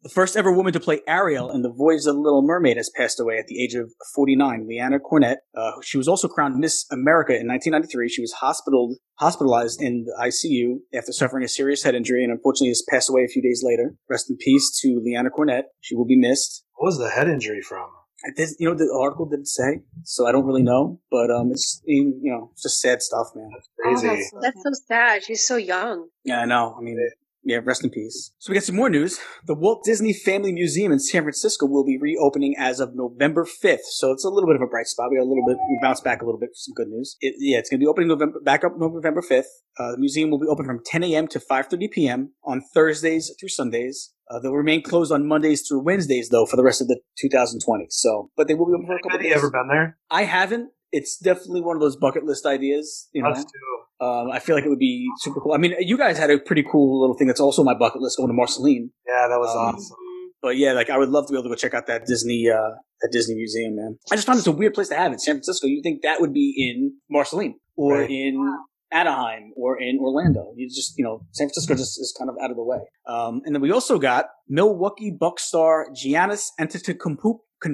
the 0.07 0.13
first 0.15 0.37
ever 0.37 0.53
woman 0.53 0.73
to 0.73 0.79
play 0.79 1.01
Ariel 1.09 1.51
in 1.51 1.63
The 1.63 1.73
Voyage 1.73 2.07
of 2.07 2.15
the 2.15 2.21
Little 2.21 2.43
Mermaid 2.43 2.77
has 2.77 2.91
passed 2.97 3.19
away 3.19 3.39
at 3.39 3.49
the 3.49 3.61
age 3.63 3.75
of 3.75 3.91
49. 4.15 4.69
Leanza 4.71 5.01
Cornett. 5.01 5.37
Uh, 5.57 5.73
she 5.83 5.99
was 5.99 6.07
also 6.07 6.29
crowned 6.29 6.57
Miss 6.59 6.87
America 6.93 7.33
in 7.33 7.49
1993. 7.49 8.09
She 8.09 8.21
was 8.21 8.33
hospitaled, 8.35 8.99
hospitalized 9.19 9.83
in 9.83 10.05
the 10.05 10.15
ICU 10.23 10.77
after 10.97 11.11
suffering 11.11 11.43
a 11.45 11.49
serious 11.49 11.83
head 11.83 11.97
injury 11.97 12.23
and 12.23 12.33
unfortunately 12.33 12.69
has 12.69 12.85
passed 12.89 13.11
away 13.11 13.23
a 13.25 13.29
few 13.29 13.43
days 13.43 13.63
later. 13.67 13.97
Rest 14.09 14.31
in 14.31 14.37
peace 14.37 14.79
to 14.83 15.03
Leanza 15.05 15.31
Cornett. 15.37 15.65
She 15.81 15.97
will 15.97 16.07
be 16.07 16.19
missed. 16.19 16.65
What 16.77 16.87
was 16.87 16.99
the 16.99 17.11
head 17.11 17.27
injury 17.29 17.61
from? 17.61 17.89
I 18.25 18.31
did- 18.37 18.51
you 18.61 18.69
know, 18.69 18.77
the 18.77 18.89
article 19.03 19.27
didn't 19.27 19.49
say, 19.49 19.83
so 20.05 20.27
I 20.27 20.33
don't 20.33 20.47
really 20.47 20.63
know, 20.63 21.01
but 21.11 21.31
um, 21.33 21.51
it's, 21.51 21.83
you 21.85 22.15
know, 22.23 22.51
it's 22.53 22.63
just 22.63 22.81
sad 22.81 23.03
stuff, 23.03 23.29
man. 23.35 23.51
Crazy. 23.83 24.07
that's 24.07 24.31
so 24.31 24.39
That's 24.41 24.63
so 24.63 24.71
sad. 24.87 25.25
She's 25.25 25.45
so 25.47 25.57
young. 25.57 26.09
Yeah, 26.25 26.41
I 26.43 26.45
know. 26.45 26.77
I 26.79 26.81
mean, 26.83 26.97
yeah, 27.47 27.61
rest 27.63 27.85
in 27.85 27.91
peace. 27.91 28.33
So 28.39 28.51
we 28.51 28.55
got 28.55 28.65
some 28.65 28.75
more 28.75 28.91
news. 28.91 29.21
The 29.47 29.55
Walt 29.55 29.85
Disney 29.85 30.13
Family 30.13 30.53
Museum 30.53 30.91
in 30.91 30.99
San 30.99 31.23
Francisco 31.23 31.65
will 31.65 31.85
be 31.85 31.97
reopening 31.97 32.57
as 32.59 32.81
of 32.81 32.91
November 32.95 33.45
5th. 33.45 33.87
So 33.93 34.11
it's 34.11 34.25
a 34.25 34.29
little 34.29 34.49
bit 34.49 34.57
of 34.57 34.63
a 34.63 34.67
bright 34.67 34.87
spot. 34.87 35.11
We 35.11 35.17
got 35.17 35.23
a 35.23 35.31
little 35.31 35.47
bit, 35.47 35.57
we 35.57 35.79
bounced 35.81 36.03
back 36.03 36.23
a 36.23 36.25
little 36.25 36.41
bit 36.41 36.49
for 36.49 36.57
some 36.57 36.75
good 36.75 36.89
news. 36.89 37.17
It, 37.21 37.35
yeah, 37.39 37.59
it's 37.59 37.71
going 37.71 37.79
to 37.79 37.85
be 37.85 37.87
opening 37.87 38.09
November, 38.09 38.41
back 38.41 38.65
up 38.65 38.73
November 38.77 39.23
5th. 39.23 39.45
Uh, 39.79 39.93
the 39.93 39.99
museum 39.99 40.31
will 40.31 40.41
be 40.41 40.49
open 40.49 40.67
from 40.67 40.81
10 40.85 41.05
a.m. 41.05 41.29
to 41.29 41.39
5.30 41.39 41.91
p.m. 41.93 42.33
on 42.45 42.63
Thursdays 42.75 43.33
through 43.39 43.51
Sundays. 43.51 44.13
Uh, 44.29 44.41
they'll 44.41 44.53
remain 44.53 44.83
closed 44.83 45.13
on 45.13 45.25
Mondays 45.27 45.67
through 45.69 45.85
Wednesdays, 45.85 46.31
though, 46.31 46.47
for 46.47 46.57
the 46.57 46.65
rest 46.65 46.81
of 46.81 46.89
the 46.89 46.99
2020. 47.21 47.87
So, 47.91 48.31
but 48.37 48.49
they 48.49 48.55
will 48.55 48.67
be 48.67 48.73
open 48.75 48.87
for 48.87 48.97
a 48.97 48.99
couple 48.99 49.11
Have 49.13 49.21
days. 49.21 49.31
you 49.31 49.37
ever 49.37 49.51
been 49.51 49.69
there? 49.69 49.99
I 50.11 50.25
haven't. 50.25 50.71
It's 50.99 51.13
definitely 51.29 51.63
one 51.69 51.77
of 51.77 51.83
those 51.83 51.97
bucket 51.97 52.25
list 52.25 52.47
ideas, 52.47 53.09
you 53.13 53.23
know. 53.23 53.31
Us 53.31 53.45
too. 53.45 54.05
Um, 54.07 54.27
I 54.31 54.39
feel 54.45 54.55
like 54.57 54.65
it 54.65 54.69
would 54.69 54.79
be 54.93 55.07
super 55.25 55.41
cool. 55.41 55.53
I 55.55 55.59
mean, 55.59 55.75
you 55.81 55.97
guys 56.05 56.19
had 56.19 56.31
a 56.31 56.39
pretty 56.39 56.65
cool 56.71 57.01
little 57.01 57.17
thing 57.19 57.27
that's 57.31 57.41
also 57.41 57.63
my 57.65 57.75
bucket 57.75 58.01
list 58.03 58.19
going 58.19 58.29
to 58.29 58.35
Marceline. 58.35 58.91
Yeah, 59.07 59.27
that 59.31 59.39
was 59.39 59.51
Um, 59.57 59.75
awesome. 59.75 59.97
But 60.43 60.57
yeah, 60.59 60.73
like 60.73 60.91
I 60.91 60.99
would 60.99 61.09
love 61.09 61.27
to 61.27 61.33
be 61.33 61.37
able 61.39 61.45
to 61.45 61.49
go 61.49 61.55
check 61.65 61.75
out 61.75 61.87
that 61.89 62.03
Disney, 62.07 62.49
uh, 62.59 62.71
that 63.01 63.11
Disney 63.11 63.35
museum, 63.37 63.75
man. 63.77 63.99
I 64.13 64.17
just 64.17 64.27
found 64.27 64.39
it's 64.39 64.47
a 64.47 64.53
weird 64.53 64.75
place 64.75 64.89
to 64.89 64.97
have 64.97 65.13
it. 65.13 65.21
San 65.21 65.37
Francisco. 65.37 65.67
You 65.67 65.81
think 65.83 66.03
that 66.03 66.21
would 66.21 66.33
be 66.35 66.49
in 66.69 66.77
Marceline 67.11 67.55
or 67.77 68.01
Right. 68.01 68.11
in 68.11 68.35
Anaheim 68.93 69.53
or 69.57 69.81
in 69.81 69.99
Orlando. 69.99 70.53
You 70.57 70.69
just, 70.69 70.97
you 70.99 71.05
know, 71.05 71.23
San 71.33 71.47
Francisco 71.49 71.75
just 71.75 71.99
is 71.99 72.15
kind 72.19 72.29
of 72.31 72.37
out 72.43 72.51
of 72.51 72.57
the 72.57 72.63
way. 72.63 72.79
Um, 73.09 73.41
and 73.45 73.55
then 73.55 73.63
we 73.63 73.73
also 73.73 73.99
got 73.99 74.27
Milwaukee 74.49 75.11
Buck 75.11 75.41
star 75.41 75.89
Giannis 76.01 76.45
Antetokounmpo, 76.61 77.39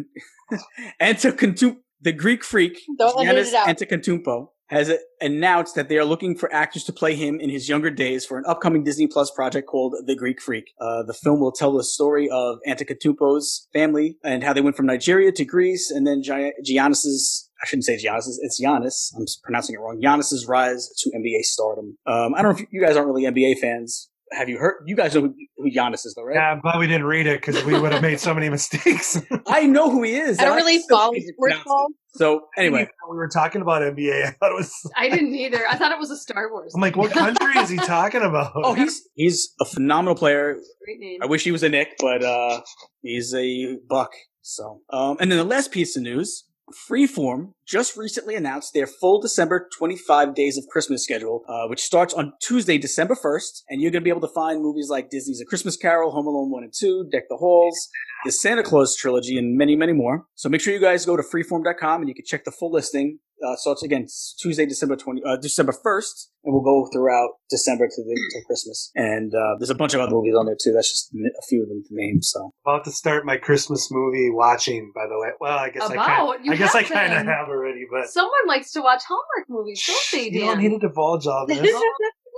Antetokounmpo, 1.01 1.77
the 2.03 2.13
Greek 2.13 2.45
freak 2.45 2.81
Giannis. 3.25 3.53
Antetokounmpo 3.67 4.49
has 4.73 4.91
announced 5.21 5.75
that 5.75 5.91
they 5.91 5.99
are 5.99 6.05
looking 6.05 6.35
for 6.35 6.53
actors 6.53 6.83
to 6.85 6.93
play 6.95 7.15
him 7.15 7.39
in 7.39 7.51
his 7.51 7.69
younger 7.69 7.91
days 7.91 8.25
for 8.25 8.39
an 8.39 8.45
upcoming 8.47 8.83
Disney 8.83 9.07
Plus 9.07 9.31
project 9.31 9.69
called 9.69 9.95
The 10.07 10.17
Greek 10.17 10.41
Freak. 10.41 10.73
Uh, 10.81 11.03
the 11.03 11.13
film 11.13 11.41
will 11.41 11.53
tell 11.53 11.73
the 11.73 11.85
story 11.85 12.29
of 12.31 12.57
Antetokounmpo's 12.67 13.69
family 13.75 14.17
and 14.25 14.43
how 14.43 14.55
they 14.55 14.63
went 14.63 14.77
from 14.77 14.87
Nigeria 14.87 15.31
to 15.33 15.45
Greece, 15.45 15.91
and 15.91 16.07
then 16.07 16.23
Gi- 16.23 16.55
Giannis's 16.67 17.51
I 17.63 17.67
shouldn't 17.67 17.85
say 17.85 17.97
Giannis. 17.97 18.39
It's 18.41 18.61
Giannis. 18.61 19.13
I'm 19.17 19.25
pronouncing 19.45 19.77
it 19.77 19.79
wrong. 19.79 20.01
Giannis's 20.03 20.47
rise 20.49 20.89
to 20.99 21.11
NBA 21.11 21.43
stardom. 21.43 21.97
Um, 22.07 22.35
I 22.35 22.43
don't 22.43 22.57
know 22.57 22.63
if 22.63 22.67
you 22.73 22.85
guys 22.85 22.97
aren't 22.97 23.07
really 23.07 23.23
NBA 23.23 23.61
fans. 23.61 24.09
Have 24.33 24.49
you 24.49 24.59
heard? 24.59 24.83
You 24.87 24.97
guys 24.97 25.15
know 25.15 25.23
who, 25.23 25.35
who 25.59 25.71
Giannis 25.71 26.07
is, 26.07 26.15
though, 26.17 26.25
right? 26.25 26.35
Yeah, 26.35 26.53
I'm 26.53 26.61
glad 26.61 26.79
we 26.79 26.87
didn't 26.87 27.07
read 27.07 27.27
it 27.27 27.41
because 27.41 27.63
we 27.65 27.79
would 27.79 27.93
have 27.93 28.03
made 28.03 28.21
so 28.21 28.35
many 28.35 28.49
mistakes. 28.51 29.21
I 29.47 29.67
know 29.67 29.91
who 29.91 30.03
he 30.03 30.15
is. 30.15 30.39
I 30.39 30.45
don't 30.47 30.57
really 30.57 30.79
still 30.79 30.99
follow 30.99 31.13
can't 31.13 31.25
sports 31.35 31.57
ball. 31.65 31.87
So 32.15 32.47
anyway, 32.57 32.89
we 33.11 33.17
were 33.17 33.29
talking 33.29 33.63
about 33.63 33.83
NBA. 33.83 34.27
I 34.27 34.31
thought 34.33 34.51
it 34.51 34.57
was. 34.57 34.75
I 34.97 35.09
didn't 35.09 35.35
either. 35.35 35.63
I 35.69 35.77
thought 35.77 35.93
it 35.93 35.99
was 35.99 36.11
a 36.11 36.17
Star 36.17 36.51
Wars. 36.51 36.73
I'm 36.75 36.81
like, 36.81 36.97
what 36.97 37.13
country 37.13 37.59
is 37.59 37.69
he 37.69 37.77
talking 37.77 38.23
about? 38.23 38.53
oh, 38.55 38.75
he's 38.75 39.09
he's 39.15 39.55
a 39.61 39.65
phenomenal 39.65 40.15
player. 40.15 40.57
Great 40.85 41.01
name. 41.01 41.21
I 41.23 41.27
wish 41.27 41.45
he 41.45 41.53
was 41.53 41.63
a 41.63 41.69
Knick, 41.69 41.97
but 41.99 42.23
uh, 42.23 42.61
he's 43.03 43.35
a 43.35 43.77
Buck. 43.89 44.11
So, 44.43 44.81
um, 44.91 45.17
and 45.21 45.31
then 45.31 45.39
the 45.39 45.45
last 45.45 45.71
piece 45.71 45.97
of 45.97 46.03
news: 46.03 46.45
Freeform 46.89 47.53
just 47.67 47.97
recently 47.97 48.35
announced 48.35 48.73
their 48.73 48.87
full 48.87 49.21
December 49.21 49.69
25 49.77 50.35
Days 50.35 50.57
of 50.57 50.65
Christmas 50.71 51.05
schedule, 51.05 51.43
uh, 51.49 51.69
which 51.69 51.81
starts 51.81 52.15
on 52.15 52.33
Tuesday, 52.41 52.79
December 52.79 53.15
1st, 53.15 53.63
and 53.69 53.81
you're 53.81 53.91
going 53.91 54.03
to 54.03 54.05
be 54.05 54.11
able 54.11 54.27
to 54.27 54.35
find 54.35 54.63
movies 54.63 54.89
like 54.89 55.11
Disney's 55.11 55.41
A 55.41 55.45
Christmas 55.45 55.77
Carol, 55.77 56.13
Home 56.13 56.27
Alone 56.27 56.51
1 56.51 56.65
and 56.65 56.73
2, 56.73 57.09
Deck 57.11 57.25
the 57.29 57.37
Halls, 57.37 57.89
the 58.25 58.33
Santa 58.33 58.63
Claus 58.63 58.97
trilogy, 58.97 59.37
and 59.37 59.57
many, 59.57 59.77
many 59.77 59.93
more. 59.93 60.27
So 60.35 60.49
make 60.49 60.61
sure 60.61 60.73
you 60.73 60.81
guys 60.81 61.05
go 61.05 61.17
to 61.17 61.23
freeform.com 61.23 62.01
and 62.01 62.09
you 62.09 62.15
can 62.15 62.25
check 62.25 62.45
the 62.45 62.53
full 62.53 62.73
listing. 62.73 63.19
Uh, 63.43 63.57
so 63.57 63.73
it's 63.73 63.83
again 63.83 64.07
Tuesday, 64.41 64.67
December 64.67 64.97
20, 64.97 65.23
uh, 65.25 65.37
December 65.37 65.73
1st, 65.73 66.29
and 66.45 66.55
we'll 66.55 66.63
go 66.63 66.89
throughout 66.93 67.31
December 67.51 67.89
to 67.89 68.03
the 68.03 68.15
to 68.15 68.47
Christmas. 68.47 68.91
And 68.95 69.33
uh, 69.35 69.57
there's 69.59 69.71
a 69.71 69.75
bunch 69.75 69.95
of 69.95 70.01
other 70.01 70.13
movies 70.13 70.35
on 70.39 70.47
there 70.47 70.57
too. 70.61 70.73
That's 70.73 70.91
just 70.91 71.13
a 71.13 71.43
few 71.49 71.63
of 71.63 71.69
them 71.69 71.83
to 71.89 71.89
name. 71.91 72.23
So 72.23 72.53
about 72.65 72.85
to 72.85 72.93
start 72.93 73.27
my 73.27 73.37
Christmas 73.37 73.89
movie 73.91 74.31
watching. 74.31 74.93
By 74.95 75.07
the 75.09 75.19
way, 75.19 75.31
well, 75.41 75.59
I 75.59 75.71
guess 75.71 75.83
I 75.83 75.95
About? 75.95 76.07
kind. 76.39 76.51
I 76.51 76.57
guess 76.57 76.75
I 76.75 76.83
kind 76.83 77.13
of 77.13 77.27
have 77.27 77.49
already, 77.49 77.85
but 77.91 78.09
Someone 78.09 78.47
likes 78.47 78.73
to 78.73 78.81
watch 78.81 79.03
Hallmark 79.09 79.49
movies, 79.49 79.83
don't 79.87 80.01
they, 80.13 80.31
you 80.31 80.47
don't 80.47 80.59
need 80.59 80.71
to 80.71 80.79
divulge 80.79 81.27
all 81.27 81.47
this. 81.47 81.59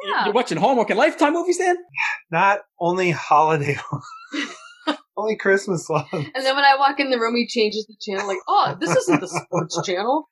Yeah. 0.07 0.25
you're 0.27 0.35
watching 0.35 0.59
Hallmark 0.59 0.91
and 0.91 0.99
Lifetime 0.99 1.33
movies, 1.33 1.57
Dan? 1.57 1.77
Not 2.31 2.61
only 2.79 3.11
holiday, 3.11 3.79
only 5.17 5.37
Christmas 5.37 5.89
ones. 5.89 6.07
And 6.13 6.45
then 6.45 6.55
when 6.55 6.65
I 6.65 6.77
walk 6.79 7.01
in 7.01 7.11
the 7.11 7.19
room, 7.19 7.35
he 7.37 7.47
changes 7.47 7.87
the 7.87 7.97
channel. 8.01 8.27
Like, 8.27 8.39
oh, 8.47 8.77
this 8.79 8.95
isn't 8.95 9.21
the 9.21 9.29
sports 9.29 9.81
channel. 9.87 10.29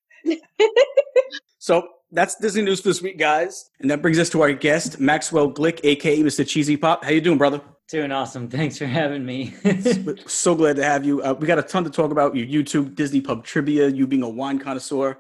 So 1.63 1.87
that's 2.11 2.35
Disney 2.35 2.63
news 2.63 2.81
for 2.81 2.89
this 2.89 3.01
week, 3.01 3.19
guys. 3.19 3.71
And 3.79 3.89
that 3.89 4.03
brings 4.03 4.19
us 4.19 4.29
to 4.31 4.43
our 4.43 4.53
guest, 4.53 4.99
Maxwell 4.99 5.49
Glick, 5.49 5.79
aka 5.85 6.19
Mr. 6.19 6.45
Cheezy 6.45 6.81
Pop. 6.81 7.05
How 7.05 7.11
you 7.11 7.21
doing, 7.21 7.39
brother? 7.39 7.61
Doing 7.89 8.11
awesome. 8.11 8.49
Thanks 8.49 8.79
for 8.79 8.87
having 8.87 9.25
me. 9.25 9.55
So 10.27 10.57
glad 10.57 10.75
to 10.77 10.85
have 10.85 11.05
you. 11.05 11.23
Uh, 11.23 11.35
we 11.39 11.47
got 11.47 11.61
a 11.61 11.63
ton 11.63 11.85
to 11.85 11.91
talk 11.91 12.11
about. 12.11 12.35
Your 12.35 12.47
YouTube, 12.49 12.97
Disney 12.97 13.21
Pub 13.21 13.45
trivia, 13.45 13.87
you 13.89 14.09
being 14.09 14.25
a 14.25 14.29
wine 14.29 14.59
connoisseur, 14.59 15.19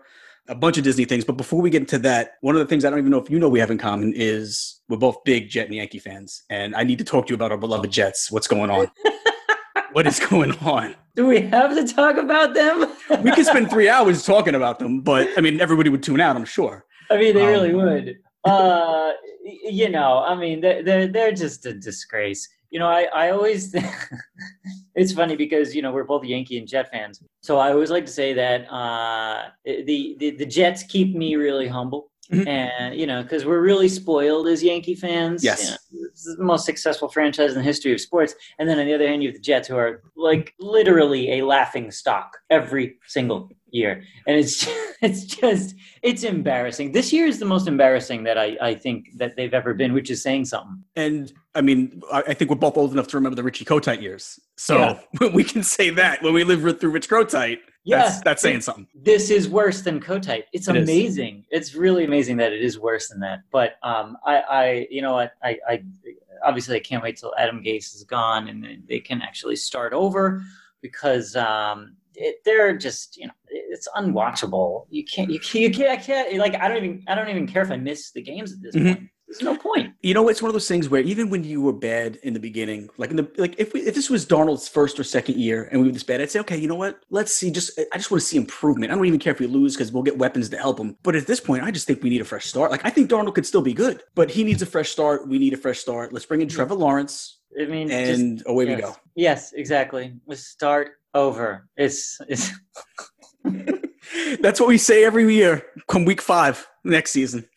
a 0.49 0.55
bunch 0.57 0.79
of 0.79 0.85
Disney 0.85 1.05
things. 1.05 1.25
But 1.25 1.37
before 1.37 1.61
we 1.61 1.71
get 1.71 1.83
into 1.83 1.99
that, 2.01 2.33
one 2.41 2.57
of 2.57 2.59
the 2.59 2.67
things 2.67 2.85
I 2.85 2.91
don't 2.91 2.99
even 2.99 3.13
know 3.13 3.19
if 3.19 3.31
you 3.31 3.39
know 3.39 3.49
we 3.49 3.61
have 3.61 3.71
in 3.71 3.79
common 3.79 4.13
is 4.17 4.81
we're 4.89 4.97
both 4.97 5.23
big 5.25 5.49
Jet 5.49 5.67
and 5.67 5.77
Yankee 5.77 6.01
fans, 6.01 6.43
and 6.51 6.75
I 6.75 6.83
need 6.83 6.99
to 6.99 7.05
talk 7.05 7.27
to 7.27 7.31
you 7.31 7.37
about 7.37 7.53
our 7.53 7.59
beloved 7.59 7.93
Jets. 7.93 8.33
What's 8.33 8.49
going 8.49 8.69
on? 8.71 8.91
what 9.93 10.07
is 10.07 10.19
going 10.21 10.53
on? 10.59 10.95
Do 11.15 11.27
we 11.27 11.41
have 11.43 11.75
to 11.75 11.87
talk 11.93 12.17
about 12.17 12.55
them? 12.55 12.91
We 13.23 13.33
could 13.33 13.45
spend 13.47 13.71
three 13.71 13.89
hours 13.89 14.25
talking 14.25 14.55
about 14.55 14.79
them, 14.79 15.01
but 15.03 15.29
I 15.37 15.41
mean, 15.43 15.61
everybody 15.61 15.91
would 15.91 16.03
tune 16.03 16.21
out. 16.21 16.37
I'm 16.37 16.45
sure. 16.47 16.85
I 17.11 17.19
mean, 17.19 17.35
they 17.35 17.43
Um, 17.43 17.49
really 17.49 17.75
would. 17.75 18.17
Uh, 18.45 19.13
you 19.45 19.89
know, 19.91 20.19
I 20.27 20.35
mean, 20.35 20.61
they're 20.61 20.83
they're, 20.83 21.07
they're 21.07 21.33
just 21.33 21.67
a 21.67 21.75
disgrace. 21.75 22.49
You 22.71 22.79
know, 22.79 22.89
I 22.89 23.03
I 23.15 23.31
always 23.31 23.75
it's 24.95 25.13
funny 25.13 25.37
because 25.37 25.75
you 25.75 25.83
know 25.83 25.93
we're 25.93 26.05
both 26.05 26.25
Yankee 26.25 26.59
and 26.59 26.67
Jet 26.67 26.91
fans, 26.91 27.23
so 27.43 27.59
I 27.59 27.71
always 27.73 27.91
like 27.91 28.07
to 28.07 28.13
say 28.13 28.33
that 28.33 28.67
uh, 28.73 29.49
the 29.65 30.17
the 30.19 30.31
the 30.31 30.47
Jets 30.47 30.83
keep 30.83 31.15
me 31.15 31.37
really 31.37 31.69
humble. 31.69 32.11
Mhm. 32.33 32.47
And 32.53 32.95
you 32.99 33.07
know, 33.07 33.23
because 33.23 33.45
we're 33.45 33.61
really 33.61 33.89
spoiled 33.89 34.49
as 34.49 34.63
Yankee 34.63 34.95
fans. 34.95 35.45
Yes. 35.45 35.79
You 35.91 36.01
know, 36.01 36.09
it's 36.11 36.25
the 36.25 36.43
most 36.43 36.65
successful 36.65 37.09
franchise 37.09 37.53
in 37.53 37.59
the 37.59 37.65
history 37.65 37.93
of 37.93 38.01
sports. 38.01 38.35
And 38.59 38.69
then 38.69 38.79
on 38.79 38.87
the 38.87 38.95
other 38.95 39.07
hand, 39.07 39.23
you 39.23 39.29
have 39.29 39.37
the 39.37 39.41
Jets, 39.43 39.69
who 39.69 39.77
are 39.77 40.03
like 40.17 40.55
literally 40.59 41.39
a 41.39 41.45
laughing 41.45 41.91
stock 41.91 42.39
every 42.51 42.97
single 43.07 43.51
year. 43.71 44.03
And 44.27 44.37
it's 44.39 44.67
it's 45.03 45.25
just 45.25 45.75
it's 46.03 46.23
embarrassing. 46.25 46.93
This 46.93 47.13
year 47.13 47.27
is 47.27 47.39
the 47.39 47.45
most 47.45 47.67
embarrassing 47.67 48.25
that 48.25 48.39
I, 48.39 48.57
I 48.61 48.75
think 48.75 49.07
that 49.17 49.37
they've 49.37 49.55
ever 49.55 49.75
been, 49.75 49.93
which 49.93 50.11
is 50.11 50.23
saying 50.23 50.47
something. 50.47 50.83
And 50.97 51.33
I 51.55 51.61
mean, 51.61 52.03
I, 52.13 52.23
I 52.29 52.35
think 52.35 52.51
we're 52.51 52.57
both 52.57 52.77
old 52.77 52.93
enough 52.93 53.09
to 53.09 53.17
remember 53.17 53.37
the 53.37 53.43
Richie 53.43 53.65
Kotite 53.65 54.01
years. 54.01 54.39
So 54.57 54.99
we 55.35 55.45
can 55.45 55.63
say 55.63 55.91
that 55.91 56.23
when 56.23 56.35
we 56.35 56.45
lived 56.45 56.81
through 56.81 56.91
Rich 56.91 57.09
Kotite, 57.09 57.59
Yeah, 57.85 58.03
that's, 58.03 58.21
that's 58.23 58.43
saying 58.43 58.61
something. 58.61 58.87
this 58.95 59.29
is 59.31 59.49
worse 59.49 59.83
than 59.83 60.01
Kotite. 60.01 60.45
It's 60.53 60.69
It 60.69 60.77
is. 60.77 60.89
amazing. 60.89 61.45
It's 61.51 61.75
really 61.75 62.05
amazing 62.05 62.37
that 62.37 62.53
it 62.53 62.63
is 62.63 62.79
worse 62.79 63.09
than 63.09 63.21
that. 63.21 63.41
But 63.51 63.77
um, 63.83 64.17
I, 64.25 64.37
I, 64.39 64.87
you 64.91 65.03
know 65.03 65.15
what, 65.15 65.33
I, 65.43 65.59
I, 65.69 65.83
obviously 66.45 66.77
I 66.77 66.81
can't 66.81 67.03
wait 67.03 67.17
till 67.17 67.35
Adam 67.37 67.63
Gase 67.63 67.95
is 67.95 68.05
gone 68.05 68.49
and 68.49 68.85
they 68.89 69.01
can 69.01 69.21
actually 69.21 69.57
start 69.57 69.93
over 69.93 70.43
because 70.81 71.35
um, 71.37 71.97
it, 72.15 72.37
they're 72.45 72.77
just, 72.77 73.17
you 73.17 73.27
know, 73.27 73.33
it's 73.49 73.89
unwatchable. 73.97 74.87
You 74.91 75.05
can't, 75.05 75.31
you 75.31 75.41
can't, 75.41 75.63
you 75.65 75.71
can't, 75.73 75.91
I 75.91 75.97
can't, 75.97 76.37
like, 76.39 76.55
I 76.55 76.69
don't 76.69 76.85
even, 76.85 77.05
I 77.09 77.15
don't 77.17 77.29
even 77.31 77.47
care 77.49 77.63
if 77.63 77.71
I 77.71 77.77
miss 77.77 78.11
the 78.13 78.23
games 78.23 78.53
at 78.53 78.61
this 78.63 78.77
Mhm. 78.77 78.95
point. 78.95 79.09
There's 79.29 79.43
no 79.43 79.57
point. 79.57 79.95
You 80.03 80.13
know, 80.13 80.29
it's 80.29 80.43
one 80.43 80.51
of 80.51 80.53
those 80.53 80.69
things 80.69 80.89
where 80.91 81.01
even 81.01 81.31
when 81.31 81.43
you 81.43 81.63
were 81.63 81.73
bad 81.73 82.17
in 82.23 82.35
the 82.35 82.41
beginning, 82.41 82.91
like 82.99 83.11
in 83.11 83.17
the 83.17 83.31
like, 83.39 83.55
if 83.59 83.73
we, 83.73 83.81
if 83.81 83.95
this 83.95 84.11
was 84.11 84.27
Darnold's 84.27 84.69
first 84.69 85.01
or 85.01 85.05
second 85.05 85.39
year 85.39 85.69
and 85.71 85.81
we 85.81 85.87
were 85.87 85.93
this 85.93 86.03
bad, 86.03 86.21
I'd 86.21 86.31
say, 86.31 86.41
okay, 86.41 86.57
you 86.57 86.69
know 86.69 86.75
what? 86.75 87.01
Let's 87.09 87.33
see. 87.33 87.51
Just 87.51 87.79
I 87.93 87.97
just 87.97 88.11
want 88.11 88.21
to 88.21 88.27
see 88.27 88.37
improvement. 88.37 88.93
I 88.93 88.95
don't 88.95 89.07
even 89.07 89.19
care 89.19 89.33
if 89.33 89.41
we 89.41 89.47
lose 89.47 89.75
because 89.75 89.91
we'll 89.91 90.03
get 90.03 90.19
weapons 90.19 90.51
to 90.51 90.59
help 90.59 90.79
him. 90.79 90.97
But 91.03 91.17
at 91.17 91.27
this 91.27 91.41
point, 91.41 91.63
I 91.63 91.71
just 91.71 91.87
think 91.87 92.03
we 92.03 92.11
need 92.11 92.21
a 92.21 92.25
fresh 92.25 92.47
start. 92.47 92.71
Like 92.71 92.85
I 92.85 92.91
think 92.91 93.09
Darnold 93.09 93.35
could 93.35 93.47
still 93.47 93.63
be 93.63 93.73
good, 93.73 94.03
but 94.15 94.31
he 94.31 94.45
needs 94.45 94.61
a 94.61 94.67
fresh 94.67 94.91
start. 94.91 95.27
We 95.27 95.39
need 95.39 95.55
a 95.55 95.59
fresh 95.59 95.79
start. 95.79 96.13
Let's 96.13 96.27
bring 96.27 96.43
in 96.43 96.49
mm-hmm. 96.49 96.57
Trevor 96.57 96.75
Lawrence, 96.75 97.39
I 97.61 97.67
mean, 97.67 97.89
just- 97.89 98.21
and 98.21 98.43
away 98.47 98.67
we 98.67 98.77
go. 98.77 98.97
Yes, 99.15 99.53
exactly. 99.53 100.15
Let's 100.27 100.47
start 100.47 100.93
over. 101.15 101.69
It's, 101.77 102.19
it's, 102.29 102.53
That's 104.41 104.61
what 104.61 104.69
we 104.69 104.79
say 104.79 105.05
every 105.05 105.33
year. 105.35 105.65
Come 105.89 106.05
week 106.05 106.21
five 106.21 106.67
next 106.85 107.13
season. 107.13 107.49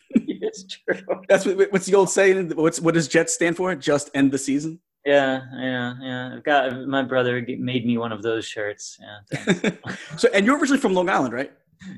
It's 0.64 0.78
true. 0.78 1.22
That's 1.30 1.46
what, 1.46 1.72
what's 1.72 1.86
the 1.86 1.96
old 1.96 2.10
saying? 2.10 2.52
What's 2.56 2.80
what 2.80 2.94
does 2.94 3.08
Jets 3.08 3.34
stand 3.34 3.58
for? 3.58 3.74
Just 3.76 4.10
end 4.14 4.32
the 4.32 4.38
season. 4.38 4.80
Yeah, 5.06 5.42
yeah, 5.54 5.94
yeah. 6.02 6.36
I've 6.36 6.44
got 6.44 6.88
my 6.88 7.04
brother 7.04 7.46
made 7.60 7.86
me 7.86 7.98
one 7.98 8.12
of 8.12 8.24
those 8.24 8.46
shirts. 8.46 8.98
Yeah, 9.00 9.70
so, 10.18 10.28
and 10.34 10.46
you're 10.46 10.58
originally 10.58 10.82
from 10.82 10.94
Long 10.94 11.10
Island, 11.10 11.34
right? 11.34 11.52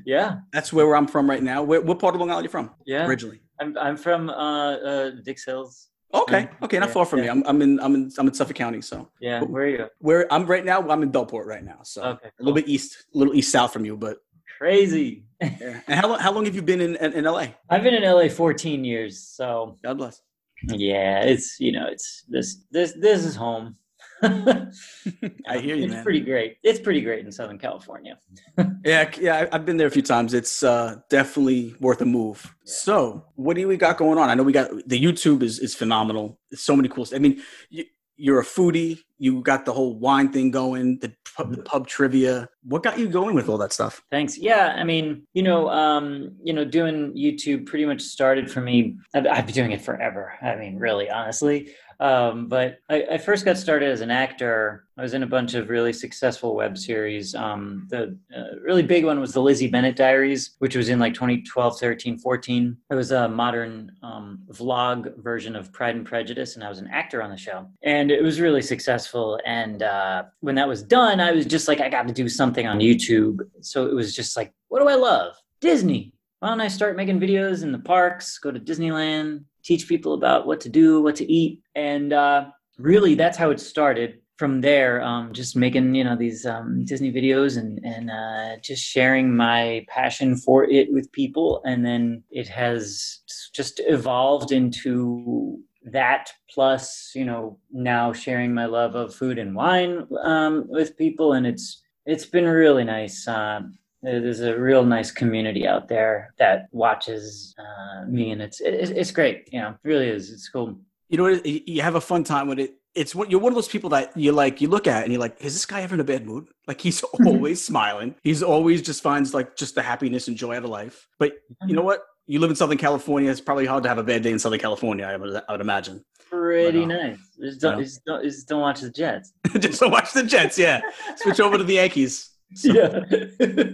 yeah, 0.04 0.40
That's 0.52 0.72
where 0.72 0.94
I'm 0.94 1.06
from 1.06 1.28
right 1.28 1.42
now. 1.42 1.62
Where, 1.62 1.80
what 1.80 1.98
part 1.98 2.14
of 2.14 2.20
Long 2.20 2.30
Island 2.30 2.44
are 2.44 2.48
you 2.48 2.50
from 2.50 2.70
yeah. 2.84 3.06
originally? 3.06 3.40
I'm 3.60 3.76
I'm 3.78 3.96
from 3.96 4.28
uh, 4.28 4.32
uh 4.74 5.10
Dix 5.24 5.44
Hills. 5.44 5.88
Okay, 6.12 6.48
okay, 6.62 6.78
not 6.78 6.88
yeah, 6.88 6.92
far 6.94 7.04
from 7.04 7.20
me. 7.20 7.28
I'm, 7.28 7.42
I'm 7.46 7.60
in 7.60 7.80
I'm 7.80 7.94
in 7.94 8.10
I'm 8.18 8.28
in 8.28 8.34
Suffolk 8.34 8.56
County, 8.56 8.80
so 8.80 9.10
Yeah, 9.20 9.40
Cool. 9.40 9.48
where 9.48 9.64
are 9.64 9.68
you? 9.68 9.86
where 9.98 10.32
I'm 10.32 10.46
right 10.46 10.64
now, 10.64 10.80
I'm 10.88 11.02
in 11.02 11.12
Bellport 11.12 11.44
right 11.44 11.62
now, 11.62 11.80
so 11.82 12.02
Okay, 12.02 12.28
a 12.28 12.42
little 12.42 12.54
bit 12.54 12.66
east, 12.66 13.06
a 13.14 13.18
little 13.18 13.34
east 13.34 13.52
south 13.52 13.72
from 13.74 13.84
you, 13.84 13.96
but 13.96 14.18
Crazy. 14.58 15.24
yeah. 15.40 15.80
And 15.86 16.00
how 16.00 16.08
long 16.08 16.18
how 16.18 16.32
long 16.32 16.44
have 16.46 16.54
you 16.54 16.62
been 16.62 16.80
in 16.80 16.96
in, 16.96 17.12
in 17.12 17.24
LA? 17.24 17.46
I've 17.70 17.82
been 17.82 17.94
in 17.94 18.02
LA 18.02 18.28
14 18.28 18.84
years, 18.84 19.18
so 19.20 19.76
God 19.84 19.98
bless. 19.98 20.20
yeah, 20.64 21.20
it's 21.22 21.60
you 21.60 21.70
know, 21.72 21.86
it's 21.86 22.24
this 22.28 22.64
this 22.70 22.92
this 23.00 23.24
is 23.24 23.36
home. 23.36 23.76
I 24.22 25.58
hear 25.58 25.76
you, 25.76 25.84
it's 25.84 25.94
man. 25.94 26.02
pretty 26.02 26.20
great. 26.20 26.56
It's 26.64 26.80
pretty 26.80 27.02
great 27.02 27.24
in 27.24 27.30
Southern 27.30 27.58
California. 27.58 28.18
Yeah, 28.84 29.10
yeah, 29.20 29.46
I've 29.52 29.66
been 29.66 29.76
there 29.76 29.86
a 29.86 29.90
few 29.90 30.02
times. 30.02 30.34
It's 30.34 30.62
uh, 30.62 30.96
definitely 31.10 31.74
worth 31.80 32.00
a 32.00 32.04
move. 32.04 32.54
So, 32.64 33.24
what 33.34 33.54
do 33.54 33.68
we 33.68 33.76
got 33.76 33.98
going 33.98 34.18
on? 34.18 34.30
I 34.30 34.34
know 34.34 34.42
we 34.42 34.52
got 34.52 34.70
the 34.86 35.00
YouTube 35.00 35.42
is 35.42 35.58
is 35.58 35.74
phenomenal. 35.74 36.38
It's 36.50 36.62
so 36.62 36.74
many 36.74 36.88
cool. 36.88 37.04
Stuff. 37.04 37.16
I 37.16 37.20
mean, 37.20 37.42
you, 37.70 37.84
you're 38.18 38.40
a 38.40 38.44
foodie. 38.44 38.98
You 39.18 39.40
got 39.42 39.64
the 39.64 39.72
whole 39.72 39.98
wine 39.98 40.30
thing 40.32 40.50
going. 40.50 40.98
The 40.98 41.12
pub, 41.36 41.54
the 41.54 41.62
pub 41.62 41.86
trivia. 41.86 42.48
What 42.64 42.82
got 42.82 42.98
you 42.98 43.08
going 43.08 43.34
with 43.34 43.48
all 43.48 43.58
that 43.58 43.72
stuff? 43.72 44.02
Thanks. 44.10 44.36
Yeah, 44.36 44.74
I 44.76 44.84
mean, 44.84 45.26
you 45.32 45.42
know, 45.42 45.70
um, 45.70 46.32
you 46.42 46.52
know, 46.52 46.64
doing 46.64 47.14
YouTube 47.14 47.66
pretty 47.66 47.86
much 47.86 48.02
started 48.02 48.50
for 48.50 48.60
me. 48.60 48.96
I've, 49.14 49.26
I've 49.26 49.46
been 49.46 49.54
doing 49.54 49.72
it 49.72 49.80
forever. 49.80 50.34
I 50.42 50.56
mean, 50.56 50.76
really, 50.76 51.08
honestly. 51.08 51.70
Um, 52.00 52.48
but 52.48 52.78
I, 52.88 53.04
I 53.12 53.18
first 53.18 53.44
got 53.44 53.56
started 53.56 53.90
as 53.90 54.00
an 54.00 54.10
actor. 54.10 54.86
I 54.96 55.02
was 55.02 55.14
in 55.14 55.22
a 55.22 55.26
bunch 55.26 55.54
of 55.54 55.68
really 55.68 55.92
successful 55.92 56.54
web 56.54 56.78
series. 56.78 57.34
Um, 57.34 57.86
the 57.90 58.16
uh, 58.36 58.60
really 58.62 58.82
big 58.82 59.04
one 59.04 59.20
was 59.20 59.32
the 59.32 59.42
Lizzie 59.42 59.68
Bennet 59.68 59.96
Diaries, 59.96 60.56
which 60.58 60.76
was 60.76 60.88
in 60.88 60.98
like 60.98 61.14
2012, 61.14 61.78
13, 61.78 62.18
14. 62.18 62.76
It 62.90 62.94
was 62.94 63.10
a 63.10 63.28
modern 63.28 63.92
um, 64.02 64.40
vlog 64.50 65.16
version 65.22 65.56
of 65.56 65.72
Pride 65.72 65.96
and 65.96 66.06
Prejudice, 66.06 66.54
and 66.54 66.64
I 66.64 66.68
was 66.68 66.78
an 66.78 66.88
actor 66.88 67.22
on 67.22 67.30
the 67.30 67.36
show. 67.36 67.68
And 67.82 68.10
it 68.10 68.22
was 68.22 68.40
really 68.40 68.62
successful. 68.62 69.40
And 69.44 69.82
uh, 69.82 70.24
when 70.40 70.54
that 70.54 70.68
was 70.68 70.82
done, 70.82 71.20
I 71.20 71.32
was 71.32 71.46
just 71.46 71.68
like, 71.68 71.80
I 71.80 71.88
got 71.88 72.06
to 72.06 72.14
do 72.14 72.28
something 72.28 72.66
on 72.66 72.78
YouTube. 72.78 73.40
So 73.60 73.86
it 73.86 73.94
was 73.94 74.14
just 74.14 74.36
like, 74.36 74.52
what 74.68 74.80
do 74.80 74.88
I 74.88 74.94
love? 74.94 75.34
Disney. 75.60 76.12
why 76.38 76.48
don't 76.48 76.60
I 76.60 76.68
start 76.68 76.96
making 76.96 77.18
videos 77.18 77.64
in 77.64 77.72
the 77.72 77.80
parks, 77.80 78.38
go 78.38 78.52
to 78.52 78.60
Disneyland, 78.60 79.44
teach 79.68 79.86
people 79.86 80.14
about 80.14 80.46
what 80.46 80.60
to 80.62 80.70
do, 80.70 81.02
what 81.02 81.16
to 81.16 81.30
eat, 81.30 81.60
and 81.74 82.12
uh, 82.12 82.46
really 82.78 83.14
that's 83.14 83.38
how 83.38 83.50
it 83.50 83.60
started. 83.60 84.20
From 84.38 84.60
there, 84.60 85.02
um, 85.02 85.32
just 85.32 85.56
making 85.56 85.96
you 85.96 86.04
know 86.04 86.16
these 86.16 86.46
um, 86.46 86.84
Disney 86.84 87.12
videos 87.12 87.58
and 87.58 87.84
and 87.84 88.08
uh, 88.08 88.56
just 88.62 88.82
sharing 88.84 89.36
my 89.36 89.84
passion 89.88 90.36
for 90.36 90.64
it 90.64 90.92
with 90.92 91.10
people, 91.10 91.60
and 91.64 91.84
then 91.84 92.22
it 92.30 92.48
has 92.48 93.20
just 93.52 93.80
evolved 93.86 94.52
into 94.52 95.58
that 95.84 96.30
plus 96.54 97.12
you 97.14 97.24
know 97.24 97.58
now 97.72 98.12
sharing 98.12 98.52
my 98.54 98.66
love 98.66 98.94
of 98.94 99.14
food 99.14 99.38
and 99.38 99.54
wine 99.54 100.06
um, 100.22 100.64
with 100.68 100.96
people 100.96 101.32
and 101.32 101.46
it's 101.46 101.82
it's 102.04 102.26
been 102.26 102.46
really 102.46 102.84
nice 102.84 103.26
um, 103.28 103.78
there's 104.02 104.40
a 104.40 104.56
real 104.58 104.84
nice 104.84 105.10
community 105.10 105.66
out 105.66 105.88
there 105.88 106.32
that 106.38 106.68
watches 106.72 107.54
uh, 107.58 108.04
me 108.06 108.30
and 108.30 108.40
it's 108.40 108.60
it, 108.60 108.90
it's 108.90 109.10
great 109.10 109.48
you 109.52 109.60
know 109.60 109.70
it 109.70 109.88
really 109.88 110.08
is 110.08 110.30
it's 110.30 110.48
cool 110.48 110.78
you 111.08 111.16
know 111.16 111.24
what 111.24 111.44
you 111.46 111.82
have 111.82 111.94
a 111.94 112.00
fun 112.00 112.22
time 112.22 112.48
with 112.48 112.58
it 112.58 112.74
it's 112.94 113.14
what 113.14 113.30
you're 113.30 113.40
one 113.40 113.52
of 113.52 113.56
those 113.56 113.68
people 113.68 113.90
that 113.90 114.16
you 114.16 114.32
like 114.32 114.60
you 114.60 114.68
look 114.68 114.86
at 114.86 115.02
and 115.02 115.12
you're 115.12 115.20
like 115.20 115.36
is 115.40 115.52
this 115.52 115.66
guy 115.66 115.82
ever 115.82 115.94
in 115.94 116.00
a 116.00 116.04
bad 116.04 116.26
mood 116.26 116.48
like 116.66 116.80
he's 116.80 117.02
always 117.26 117.64
smiling 117.64 118.14
he's 118.22 118.42
always 118.42 118.82
just 118.82 119.02
finds 119.02 119.34
like 119.34 119.56
just 119.56 119.74
the 119.74 119.82
happiness 119.82 120.28
and 120.28 120.36
joy 120.36 120.56
out 120.56 120.64
of 120.64 120.70
life 120.70 121.08
but 121.18 121.32
you 121.66 121.74
know 121.74 121.82
what 121.82 122.02
you 122.28 122.38
live 122.38 122.50
in 122.50 122.56
Southern 122.56 122.78
California. 122.78 123.30
It's 123.30 123.40
probably 123.40 123.66
hard 123.66 123.82
to 123.82 123.88
have 123.88 123.98
a 123.98 124.04
bad 124.04 124.22
day 124.22 124.30
in 124.30 124.38
Southern 124.38 124.60
California. 124.60 125.06
I 125.06 125.16
would, 125.16 125.42
I 125.48 125.52
would 125.52 125.62
imagine. 125.62 126.04
Pretty 126.30 126.84
but, 126.84 126.92
uh, 126.92 127.06
nice. 127.06 127.18
Just 127.40 127.60
don't, 127.60 127.82
just 127.82 128.04
don't, 128.04 128.22
just 128.22 128.48
don't, 128.48 128.60
watch 128.60 128.80
the 128.82 128.90
Jets. 128.90 129.32
just 129.58 129.80
don't 129.80 129.90
watch 129.90 130.12
the 130.12 130.22
Jets. 130.22 130.58
Yeah, 130.58 130.82
switch 131.16 131.40
over 131.40 131.56
to 131.56 131.64
the 131.64 131.74
Yankees. 131.74 132.30
So, 132.54 132.72
yeah, 132.72 133.00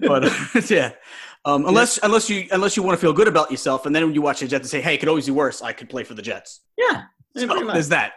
but 0.06 0.30
yeah. 0.70 0.92
Um, 1.46 1.66
unless 1.66 1.98
yeah. 1.98 2.06
unless 2.06 2.30
you 2.30 2.48
unless 2.52 2.76
you 2.76 2.82
want 2.82 2.98
to 2.98 3.00
feel 3.00 3.12
good 3.12 3.28
about 3.28 3.50
yourself, 3.50 3.86
and 3.86 3.94
then 3.94 4.04
when 4.04 4.14
you 4.14 4.22
watch 4.22 4.40
the 4.40 4.48
Jets 4.48 4.62
and 4.62 4.70
say, 4.70 4.80
"Hey, 4.80 4.94
it 4.94 4.98
could 4.98 5.08
always 5.08 5.26
be 5.26 5.32
worse. 5.32 5.62
I 5.62 5.72
could 5.72 5.90
play 5.90 6.04
for 6.04 6.14
the 6.14 6.22
Jets." 6.22 6.60
Yeah, 6.78 7.02
so 7.36 7.46
there's 7.46 7.88
that. 7.90 8.14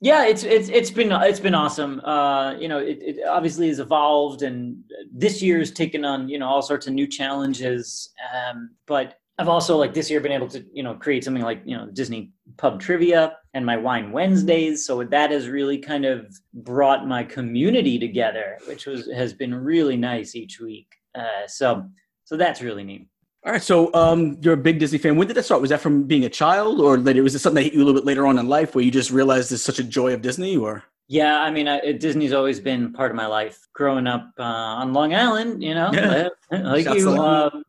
Yeah, 0.00 0.26
it's 0.26 0.44
it's 0.44 0.68
it's 0.68 0.90
been 0.90 1.10
it's 1.10 1.40
been 1.40 1.54
awesome. 1.54 2.00
Uh, 2.00 2.54
you 2.58 2.68
know, 2.68 2.78
it, 2.78 2.98
it 3.00 3.26
obviously 3.26 3.68
has 3.68 3.78
evolved, 3.78 4.42
and 4.42 4.84
this 5.10 5.40
year 5.40 5.56
year's 5.56 5.70
taken 5.70 6.04
on 6.04 6.28
you 6.28 6.38
know 6.38 6.46
all 6.46 6.60
sorts 6.60 6.86
of 6.86 6.92
new 6.92 7.06
challenges. 7.06 8.12
Um, 8.34 8.70
but 8.86 9.18
I've 9.38 9.48
also 9.48 9.76
like 9.78 9.94
this 9.94 10.10
year 10.10 10.20
been 10.20 10.32
able 10.32 10.48
to 10.48 10.64
you 10.72 10.82
know 10.82 10.94
create 10.94 11.24
something 11.24 11.42
like 11.42 11.62
you 11.64 11.76
know 11.76 11.86
Disney 11.90 12.32
pub 12.56 12.80
trivia 12.80 13.36
and 13.54 13.64
my 13.64 13.76
wine 13.76 14.12
Wednesdays. 14.12 14.84
So 14.86 15.02
that 15.02 15.30
has 15.30 15.48
really 15.48 15.78
kind 15.78 16.04
of 16.04 16.34
brought 16.52 17.06
my 17.06 17.24
community 17.24 17.98
together, 17.98 18.58
which 18.66 18.86
was 18.86 19.10
has 19.12 19.32
been 19.32 19.54
really 19.54 19.96
nice 19.96 20.34
each 20.34 20.60
week. 20.60 20.94
Uh, 21.14 21.46
so 21.46 21.88
so 22.24 22.36
that's 22.36 22.60
really 22.60 22.84
neat. 22.84 23.08
All 23.44 23.52
right, 23.52 23.62
so 23.62 23.94
um, 23.94 24.38
you're 24.40 24.54
a 24.54 24.56
big 24.56 24.80
Disney 24.80 24.98
fan. 24.98 25.14
When 25.14 25.28
did 25.28 25.36
that 25.36 25.44
start? 25.44 25.60
Was 25.60 25.70
that 25.70 25.80
from 25.80 26.02
being 26.02 26.24
a 26.24 26.28
child, 26.28 26.80
or 26.80 26.98
later? 26.98 27.22
Was 27.22 27.36
it 27.36 27.38
something 27.38 27.62
that 27.62 27.70
hit 27.70 27.74
you 27.74 27.78
a 27.78 27.84
little 27.84 27.94
bit 27.94 28.04
later 28.04 28.26
on 28.26 28.38
in 28.40 28.48
life, 28.48 28.74
where 28.74 28.84
you 28.84 28.90
just 28.90 29.12
realized 29.12 29.52
there's 29.52 29.62
such 29.62 29.78
a 29.78 29.84
joy 29.84 30.12
of 30.12 30.20
Disney, 30.20 30.56
or? 30.56 30.82
Yeah, 31.06 31.40
I 31.40 31.52
mean, 31.52 31.68
I, 31.68 31.92
Disney's 31.92 32.32
always 32.32 32.58
been 32.58 32.92
part 32.92 33.12
of 33.12 33.16
my 33.16 33.26
life. 33.26 33.68
Growing 33.72 34.08
up 34.08 34.28
uh, 34.36 34.42
on 34.42 34.92
Long 34.92 35.14
Island, 35.14 35.62
you 35.62 35.74
know, 35.74 35.90
yeah. 35.92 36.28
like 36.50 36.86
Shouts 36.86 36.98
you, 36.98 37.10
um, 37.16 37.62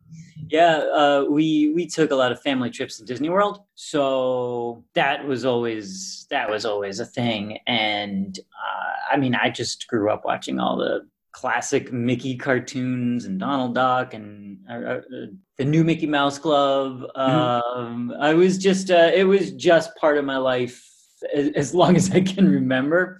yeah, 0.49 0.77
uh, 0.77 1.25
we 1.29 1.71
we 1.73 1.87
took 1.87 2.11
a 2.11 2.15
lot 2.15 2.31
of 2.31 2.41
family 2.41 2.69
trips 2.69 2.97
to 2.97 3.05
Disney 3.05 3.29
World, 3.29 3.61
so 3.75 4.83
that 4.93 5.25
was 5.25 5.45
always 5.45 6.27
that 6.29 6.49
was 6.49 6.65
always 6.65 6.99
a 6.99 7.05
thing. 7.05 7.59
And 7.67 8.37
uh, 8.39 9.13
I 9.13 9.17
mean, 9.17 9.35
I 9.35 9.49
just 9.49 9.87
grew 9.87 10.09
up 10.09 10.25
watching 10.25 10.59
all 10.59 10.77
the 10.77 11.07
classic 11.31 11.93
Mickey 11.93 12.35
cartoons 12.35 13.25
and 13.25 13.39
Donald 13.39 13.75
Duck 13.75 14.13
and 14.13 14.57
uh, 14.69 14.73
uh 14.73 15.01
the 15.57 15.65
new 15.65 15.83
Mickey 15.83 16.07
Mouse 16.07 16.39
Club. 16.39 17.03
Mm-hmm. 17.15 17.79
Um, 17.79 18.13
I 18.19 18.33
was 18.33 18.57
just 18.57 18.91
uh, 18.91 19.11
it 19.13 19.25
was 19.25 19.51
just 19.51 19.95
part 19.97 20.17
of 20.17 20.25
my 20.25 20.37
life 20.37 20.83
as, 21.33 21.49
as 21.55 21.73
long 21.73 21.95
as 21.95 22.11
I 22.11 22.21
can 22.21 22.49
remember. 22.49 23.19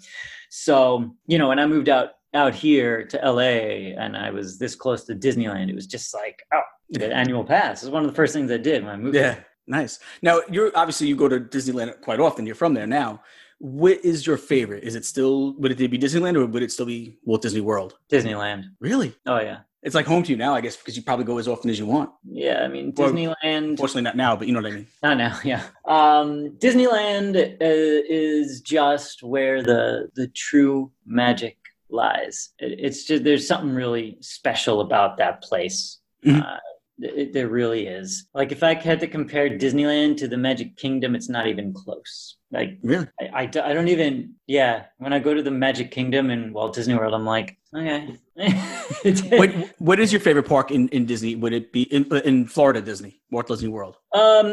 So 0.50 1.16
you 1.28 1.38
know, 1.38 1.50
when 1.50 1.60
I 1.60 1.66
moved 1.66 1.90
out 1.90 2.12
out 2.38 2.54
here 2.54 3.04
to 3.06 3.17
LA 3.17 3.93
and 4.02 4.15
I 4.15 4.30
was 4.30 4.58
this 4.58 4.76
close 4.76 5.04
to 5.06 5.15
Disneyland, 5.15 5.69
it 5.69 5.76
was 5.76 5.88
just 5.88 6.13
like, 6.13 6.43
oh, 6.54 6.62
the 6.89 7.13
annual 7.13 7.43
pass. 7.43 7.84
It's 7.84 7.91
one 7.91 8.06
of 8.06 8.10
the 8.10 8.15
first 8.15 8.34
things 8.34 8.52
I 8.52 8.58
did 8.58 8.84
when 8.84 8.93
I 8.93 8.97
moved. 8.97 9.15
Yeah, 9.15 9.39
nice. 9.65 10.00
Now 10.21 10.41
you're 10.50 10.71
obviously 10.76 11.08
you 11.08 11.15
go 11.15 11.28
to 11.28 11.39
Disneyland 11.39 12.00
quite 12.02 12.19
often. 12.19 12.45
You're 12.45 12.56
from 12.56 12.73
there 12.73 12.88
now. 12.88 13.21
What 13.60 14.06
is 14.06 14.28
your 14.28 14.38
favorite? 14.38 14.84
Is 14.84 14.95
it 14.95 15.04
still 15.04 15.56
would 15.56 15.71
it 15.71 15.91
be 15.91 15.97
Disneyland 15.97 16.36
or 16.36 16.45
would 16.45 16.63
it 16.63 16.71
still 16.71 16.86
be 16.86 17.17
Walt 17.26 17.41
Disney 17.41 17.62
World? 17.62 17.97
Disneyland. 18.10 18.65
Really? 18.80 19.13
Oh 19.26 19.41
yeah. 19.41 19.62
It's 19.84 19.95
like 19.95 20.06
home 20.06 20.23
to 20.23 20.32
you 20.32 20.38
now, 20.38 20.56
I 20.56 20.60
guess, 20.60 20.76
because 20.76 20.97
you 20.97 21.04
probably 21.04 21.23
go 21.23 21.38
as 21.38 21.47
often 21.47 21.69
as 21.69 21.78
you 21.78 21.86
want. 21.86 22.10
Yeah, 22.28 22.62
I 22.63 22.67
mean 22.67 22.91
Disneyland. 22.93 23.36
Unfortunately, 23.43 24.02
not 24.02 24.17
now, 24.17 24.36
but 24.36 24.47
you 24.47 24.54
know 24.54 24.62
what 24.62 24.71
I 24.71 24.76
mean. 24.76 24.88
Not 25.04 25.17
now, 25.17 25.39
yeah. 25.43 25.63
Um, 25.86 26.50
Disneyland 26.58 27.36
uh, 27.38 28.04
is 28.10 28.62
just 28.62 29.23
where 29.23 29.62
the 29.62 30.10
the 30.15 30.28
true 30.28 30.91
magic 31.06 31.57
lies. 31.89 32.50
It, 32.60 32.80
it's 32.80 33.06
just 33.06 33.23
there's 33.23 33.47
something 33.47 33.73
really 33.73 34.17
special 34.21 34.82
about 34.82 35.17
that 35.17 35.41
place. 35.41 36.00
Mm-hmm. 36.26 36.41
Uh, 36.41 36.58
it, 37.00 37.34
there 37.34 37.47
really 37.47 37.88
is. 37.88 38.28
Like 38.34 38.52
if 38.52 38.63
I 38.63 38.73
had 38.73 39.00
to 39.02 39.08
compare 39.08 39.50
Disneyland 39.50 40.17
to 40.17 40.28
the 40.28 40.38
Magic 40.38 40.78
Kingdom, 40.78 41.15
it's 41.15 41.30
not 41.30 41.47
even 41.47 41.73
close. 41.73 42.38
Like 42.52 42.78
really, 42.82 43.08
I, 43.19 43.43
I, 43.43 43.43
I 43.43 43.73
don't 43.73 43.89
even. 43.89 44.36
Yeah, 44.47 44.86
when 44.97 45.13
I 45.13 45.19
go 45.19 45.34
to 45.34 45.43
the 45.43 45.52
Magic 45.52 45.91
Kingdom 45.91 46.30
in 46.30 46.54
Walt 46.54 46.73
Disney 46.73 46.95
World, 46.95 47.13
I'm 47.13 47.26
like, 47.26 47.58
okay. 47.76 48.17
what 49.38 49.52
What 49.80 50.00
is 50.00 50.13
your 50.13 50.21
favorite 50.21 50.47
park 50.47 50.71
in, 50.71 50.88
in 50.89 51.06
Disney? 51.06 51.36
Would 51.36 51.54
it 51.54 51.73
be 51.73 51.84
in 51.84 52.06
in 52.19 52.47
Florida 52.47 52.82
Disney, 52.82 53.19
Walt 53.32 53.47
Disney 53.47 53.67
World? 53.67 53.97
Um, 54.13 54.47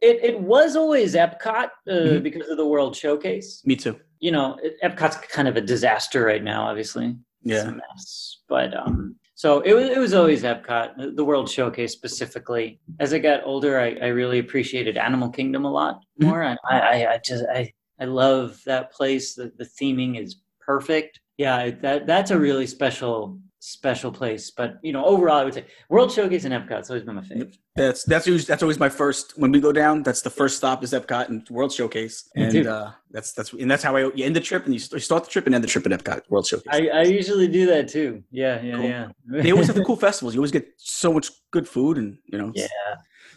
it 0.00 0.22
it 0.22 0.40
was 0.40 0.76
always 0.76 1.14
Epcot 1.14 1.70
uh, 1.88 1.90
mm-hmm. 1.90 2.22
because 2.22 2.48
of 2.48 2.56
the 2.56 2.66
World 2.66 2.94
Showcase. 2.96 3.62
Me 3.64 3.74
too. 3.74 3.98
You 4.20 4.32
know, 4.32 4.58
Epcot's 4.82 5.16
kind 5.28 5.48
of 5.48 5.56
a 5.56 5.60
disaster 5.60 6.24
right 6.24 6.42
now. 6.42 6.68
Obviously, 6.68 7.16
yeah, 7.42 7.70
mess. 7.70 8.38
but 8.48 8.76
um 8.76 9.16
so 9.38 9.60
it 9.60 9.72
was, 9.72 9.88
it 9.88 9.98
was 9.98 10.14
always 10.14 10.42
Epcot, 10.42 11.14
the 11.14 11.24
World 11.24 11.48
Showcase 11.48 11.92
specifically. 11.92 12.80
As 12.98 13.14
I 13.14 13.20
got 13.20 13.44
older, 13.44 13.78
I, 13.78 13.94
I 14.02 14.08
really 14.08 14.40
appreciated 14.40 14.96
Animal 14.96 15.28
Kingdom 15.30 15.64
a 15.64 15.70
lot 15.70 16.00
mm-hmm. 16.20 16.26
more. 16.26 16.42
I, 16.42 16.56
I, 16.68 17.06
I, 17.06 17.20
just 17.24 17.44
I, 17.54 17.72
I 18.00 18.06
love 18.06 18.60
that 18.66 18.90
place. 18.90 19.34
The, 19.34 19.52
the 19.56 19.64
theming 19.64 20.20
is 20.20 20.40
perfect. 20.60 21.20
Yeah, 21.36 21.70
that 21.82 22.04
that's 22.04 22.32
a 22.32 22.38
really 22.38 22.66
special 22.66 23.38
special 23.60 24.12
place. 24.12 24.50
But 24.50 24.78
you 24.82 24.92
know, 24.92 25.04
overall, 25.04 25.38
I 25.38 25.44
would 25.44 25.54
say 25.54 25.66
World 25.88 26.12
Showcase 26.12 26.44
and 26.44 26.54
Epcot's 26.54 26.90
always 26.90 27.04
been 27.04 27.16
my 27.16 27.22
favorite. 27.22 27.56
That's 27.76 28.04
that's 28.04 28.26
always, 28.26 28.46
that's 28.46 28.62
always 28.62 28.78
my 28.78 28.88
first 28.88 29.38
when 29.38 29.52
we 29.52 29.60
go 29.60 29.72
down. 29.72 30.02
That's 30.02 30.22
the 30.22 30.30
first 30.30 30.56
stop 30.56 30.82
is 30.82 30.92
Epcot 30.92 31.28
and 31.28 31.48
World 31.48 31.72
Showcase, 31.72 32.28
and 32.34 32.66
uh, 32.66 32.92
that's 33.10 33.32
that's 33.32 33.52
and 33.52 33.70
that's 33.70 33.82
how 33.82 33.96
I 33.96 34.10
you 34.14 34.24
end 34.24 34.36
the 34.36 34.40
trip 34.40 34.64
and 34.64 34.74
you 34.74 34.80
start 34.80 35.24
the 35.24 35.30
trip 35.30 35.46
and 35.46 35.54
end 35.54 35.64
the 35.64 35.68
trip 35.68 35.86
at 35.86 35.92
Epcot 35.92 36.22
World 36.28 36.46
Showcase. 36.46 36.66
I, 36.70 36.88
I 36.88 37.02
usually 37.02 37.48
do 37.48 37.66
that 37.66 37.88
too. 37.88 38.22
Yeah, 38.30 38.60
yeah, 38.62 38.74
cool. 38.74 38.84
yeah. 38.84 39.08
they 39.26 39.52
always 39.52 39.66
have 39.66 39.76
the 39.80 39.84
cool 39.84 39.96
festivals. 39.96 40.34
You 40.34 40.40
always 40.40 40.52
get 40.52 40.68
so 40.76 41.12
much 41.12 41.30
good 41.50 41.68
food 41.68 41.98
and 41.98 42.18
you 42.26 42.38
know. 42.38 42.52
Yeah. 42.54 42.66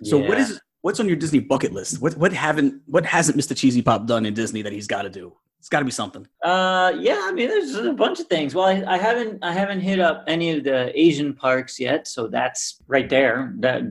So 0.03 0.19
yeah. 0.19 0.29
what 0.29 0.37
is 0.37 0.59
what's 0.81 0.99
on 0.99 1.07
your 1.07 1.17
Disney 1.17 1.39
bucket 1.39 1.73
list? 1.73 2.01
What 2.01 2.17
what 2.17 2.33
haven't 2.33 2.81
what 2.85 3.05
hasn't 3.05 3.37
Mr. 3.37 3.53
Cheezy 3.53 3.83
Pop 3.83 4.05
done 4.05 4.25
in 4.25 4.33
Disney 4.33 4.61
that 4.63 4.73
he's 4.73 4.87
got 4.87 5.03
to 5.03 5.09
do? 5.09 5.33
It's 5.61 5.69
got 5.69 5.77
to 5.77 5.85
be 5.85 5.91
something. 5.91 6.27
Uh, 6.43 6.91
yeah. 6.97 7.21
I 7.21 7.31
mean, 7.33 7.47
there's 7.47 7.75
a 7.75 7.93
bunch 7.93 8.19
of 8.19 8.25
things. 8.25 8.55
Well, 8.55 8.65
I, 8.65 8.83
I, 8.87 8.97
haven't 8.97 9.43
I 9.43 9.53
haven't 9.53 9.81
hit 9.81 9.99
up 9.99 10.23
any 10.25 10.57
of 10.57 10.63
the 10.63 10.91
Asian 10.99 11.35
parks 11.35 11.79
yet, 11.79 12.07
so 12.07 12.27
that's 12.27 12.79
right 12.87 13.07
there. 13.07 13.53
That 13.59 13.83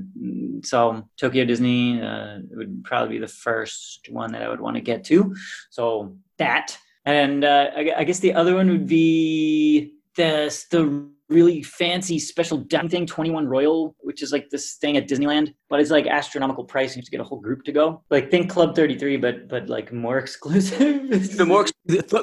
so 0.65 1.09
Tokyo 1.17 1.45
Disney 1.45 2.03
uh, 2.03 2.41
would 2.51 2.83
probably 2.83 3.19
be 3.19 3.21
the 3.21 3.29
first 3.29 4.09
one 4.11 4.33
that 4.33 4.43
I 4.43 4.49
would 4.49 4.61
want 4.61 4.79
to 4.79 4.81
get 4.81 5.05
to. 5.05 5.37
So 5.71 6.17
that, 6.39 6.77
and 7.05 7.45
uh, 7.45 7.71
I, 7.77 7.93
I 7.99 8.03
guess 8.03 8.19
the 8.19 8.35
other 8.35 8.57
one 8.57 8.69
would 8.69 8.89
be 8.89 9.95
the 10.17 10.53
the 10.73 11.09
really 11.31 11.63
fancy 11.63 12.19
special 12.19 12.59
dining 12.59 12.91
thing, 12.91 13.07
21 13.07 13.47
Royal, 13.47 13.95
which 14.01 14.23
is 14.23 14.33
like 14.33 14.51
this 14.51 14.75
thing 14.75 14.97
at 14.97 15.09
Disneyland, 15.09 15.55
but 15.69 15.81
it's 15.81 15.91
like 15.91 16.07
astronomical 16.07 16.65
price. 16.65 16.95
You 16.95 17.01
have 17.01 17.05
to 17.07 17.11
get 17.11 17.21
a 17.21 17.25
whole 17.25 17.41
group 17.41 17.65
to 17.65 17.73
go. 17.73 18.03
Like 18.11 18.31
think 18.31 18.51
Club 18.51 18.75
33, 18.75 19.17
but 19.17 19.49
but 19.49 19.69
like 19.69 19.93
more 19.93 20.19
exclusive. 20.25 21.37
the 21.37 21.47
more 21.47 21.67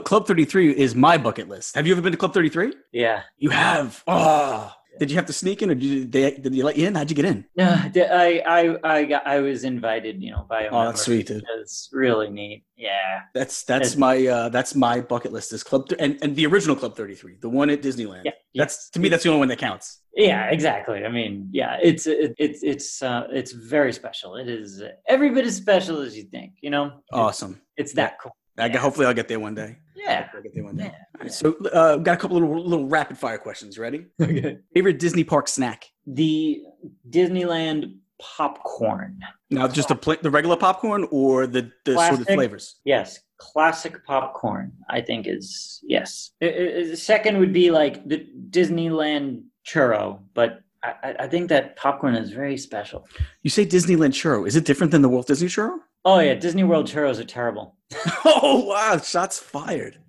Club 0.04 0.28
33 0.28 0.72
is 0.72 0.94
my 0.94 1.18
bucket 1.18 1.48
list. 1.48 1.76
Have 1.76 1.88
you 1.88 1.94
ever 1.94 2.02
been 2.02 2.12
to 2.12 2.18
Club 2.18 2.34
33? 2.34 2.74
Yeah. 2.92 3.24
You 3.38 3.50
have. 3.50 4.04
Oh, 4.08 4.72
did 5.00 5.10
you 5.10 5.18
have 5.18 5.26
to 5.28 5.34
sneak 5.34 5.62
in, 5.62 5.70
or 5.70 5.76
did 5.76 5.84
you, 5.84 6.06
they, 6.06 6.32
did 6.32 6.54
you 6.54 6.64
let 6.64 6.78
you 6.78 6.88
in? 6.88 6.96
How'd 6.96 7.10
you 7.10 7.16
get 7.16 7.26
in? 7.26 7.46
No, 7.56 7.66
I 7.70 8.42
I 8.46 8.78
I 8.84 9.04
got, 9.06 9.28
I 9.28 9.40
was 9.40 9.64
invited, 9.64 10.22
you 10.22 10.32
know, 10.32 10.46
by 10.50 10.64
a 10.64 10.70
oh, 10.70 10.86
that's 10.86 11.02
sweet, 11.02 11.28
dude. 11.28 11.44
It's 11.60 11.90
really 11.92 12.30
neat. 12.30 12.64
Yeah, 12.76 13.22
that's 13.34 13.64
that's 13.64 13.90
it's, 13.90 13.98
my 13.98 14.26
uh, 14.26 14.50
that's 14.50 14.76
my 14.76 15.02
bucket 15.02 15.34
list 15.34 15.54
is 15.54 15.64
Club 15.64 15.90
th- 15.90 16.00
and 16.02 16.18
and 16.22 16.36
the 16.36 16.46
original 16.46 16.76
Club 16.76 16.96
Thirty 16.96 17.16
Three, 17.16 17.38
the 17.40 17.50
one 17.50 17.70
at 17.70 17.82
Disneyland. 17.82 18.22
Yeah, 18.26 18.32
that's 18.56 18.90
to 18.92 19.00
me 19.00 19.10
that's 19.10 19.24
the 19.24 19.30
only 19.30 19.40
one 19.40 19.48
that 19.50 19.60
counts. 19.60 20.02
Yeah, 20.16 20.46
exactly. 20.50 21.06
I 21.06 21.10
mean, 21.10 21.50
yeah, 21.52 21.78
it's 21.82 22.08
it, 22.08 22.34
it's 22.38 22.64
it's 22.64 23.04
uh, 23.04 23.28
it's 23.32 23.52
very 23.52 23.94
special. 23.94 24.36
It 24.36 24.50
is 24.50 24.82
every 25.08 25.30
bit 25.30 25.46
as 25.46 25.56
special 25.56 26.02
as 26.02 26.18
you 26.18 26.24
think. 26.24 26.54
You 26.62 26.72
know, 26.72 27.04
awesome. 27.14 27.62
It's, 27.78 27.92
it's 27.92 27.96
that 27.96 28.20
cool. 28.20 28.36
I, 28.58 28.66
yeah. 28.68 28.78
Hopefully, 28.78 29.06
I'll 29.06 29.14
get 29.14 29.28
there 29.28 29.40
one 29.40 29.56
day. 29.56 29.78
Yeah. 29.96 30.30
I'll 30.34 30.42
get 30.42 30.54
there 30.54 30.64
one 30.64 30.78
day. 30.78 30.86
Yeah. 30.86 31.22
Right, 31.22 31.32
so, 31.32 31.56
uh, 31.74 31.98
got 31.98 32.14
a 32.16 32.18
couple 32.18 32.40
little 32.40 32.64
little 32.68 32.88
rapid 32.88 33.18
fire 33.18 33.38
questions. 33.38 33.78
Ready? 33.78 34.06
Okay. 34.22 34.60
Favorite 34.74 35.00
Disney 35.00 35.24
park 35.24 35.48
snack? 35.48 35.86
The 36.06 36.62
Disneyland 37.10 37.98
popcorn. 38.20 39.20
Now, 39.50 39.68
just 39.68 39.90
the 39.90 39.96
pla- 39.96 40.16
the 40.22 40.32
regular 40.32 40.56
popcorn 40.58 41.08
or 41.12 41.48
the 41.48 41.72
the 41.86 41.94
sort 41.96 42.22
of 42.22 42.28
flavors. 42.28 42.76
Yes, 42.86 43.20
classic 43.38 44.04
popcorn. 44.06 44.72
I 44.90 45.02
think 45.02 45.28
is 45.28 45.80
yes. 45.84 46.32
I- 46.42 46.46
I- 46.46 46.90
I- 46.92 46.94
second 46.96 47.38
would 47.40 47.54
be 47.54 47.70
like 47.72 48.08
the 48.08 48.26
Disneyland 48.50 49.44
churro, 49.66 50.20
but 50.34 50.62
I, 50.84 50.94
I- 51.04 51.16
I 51.22 51.28
think 51.28 51.50
that 51.50 51.76
popcorn 51.76 52.16
is 52.16 52.32
very 52.32 52.58
special. 52.58 53.08
You 53.44 53.50
say 53.50 53.66
Disneyland 53.66 54.14
churro. 54.14 54.48
Is 54.48 54.56
it 54.56 54.66
different 54.66 54.92
than 54.92 55.02
the 55.02 55.10
Walt 55.10 55.28
Disney 55.28 55.48
churro? 55.48 55.78
Oh 56.06 56.20
yeah, 56.20 56.36
Disney 56.36 56.64
World 56.64 56.88
churros 56.88 57.20
are 57.20 57.26
terrible. 57.26 57.76
oh 58.26 58.66
wow! 58.66 58.98
Shots 58.98 59.40
fired. 59.40 60.00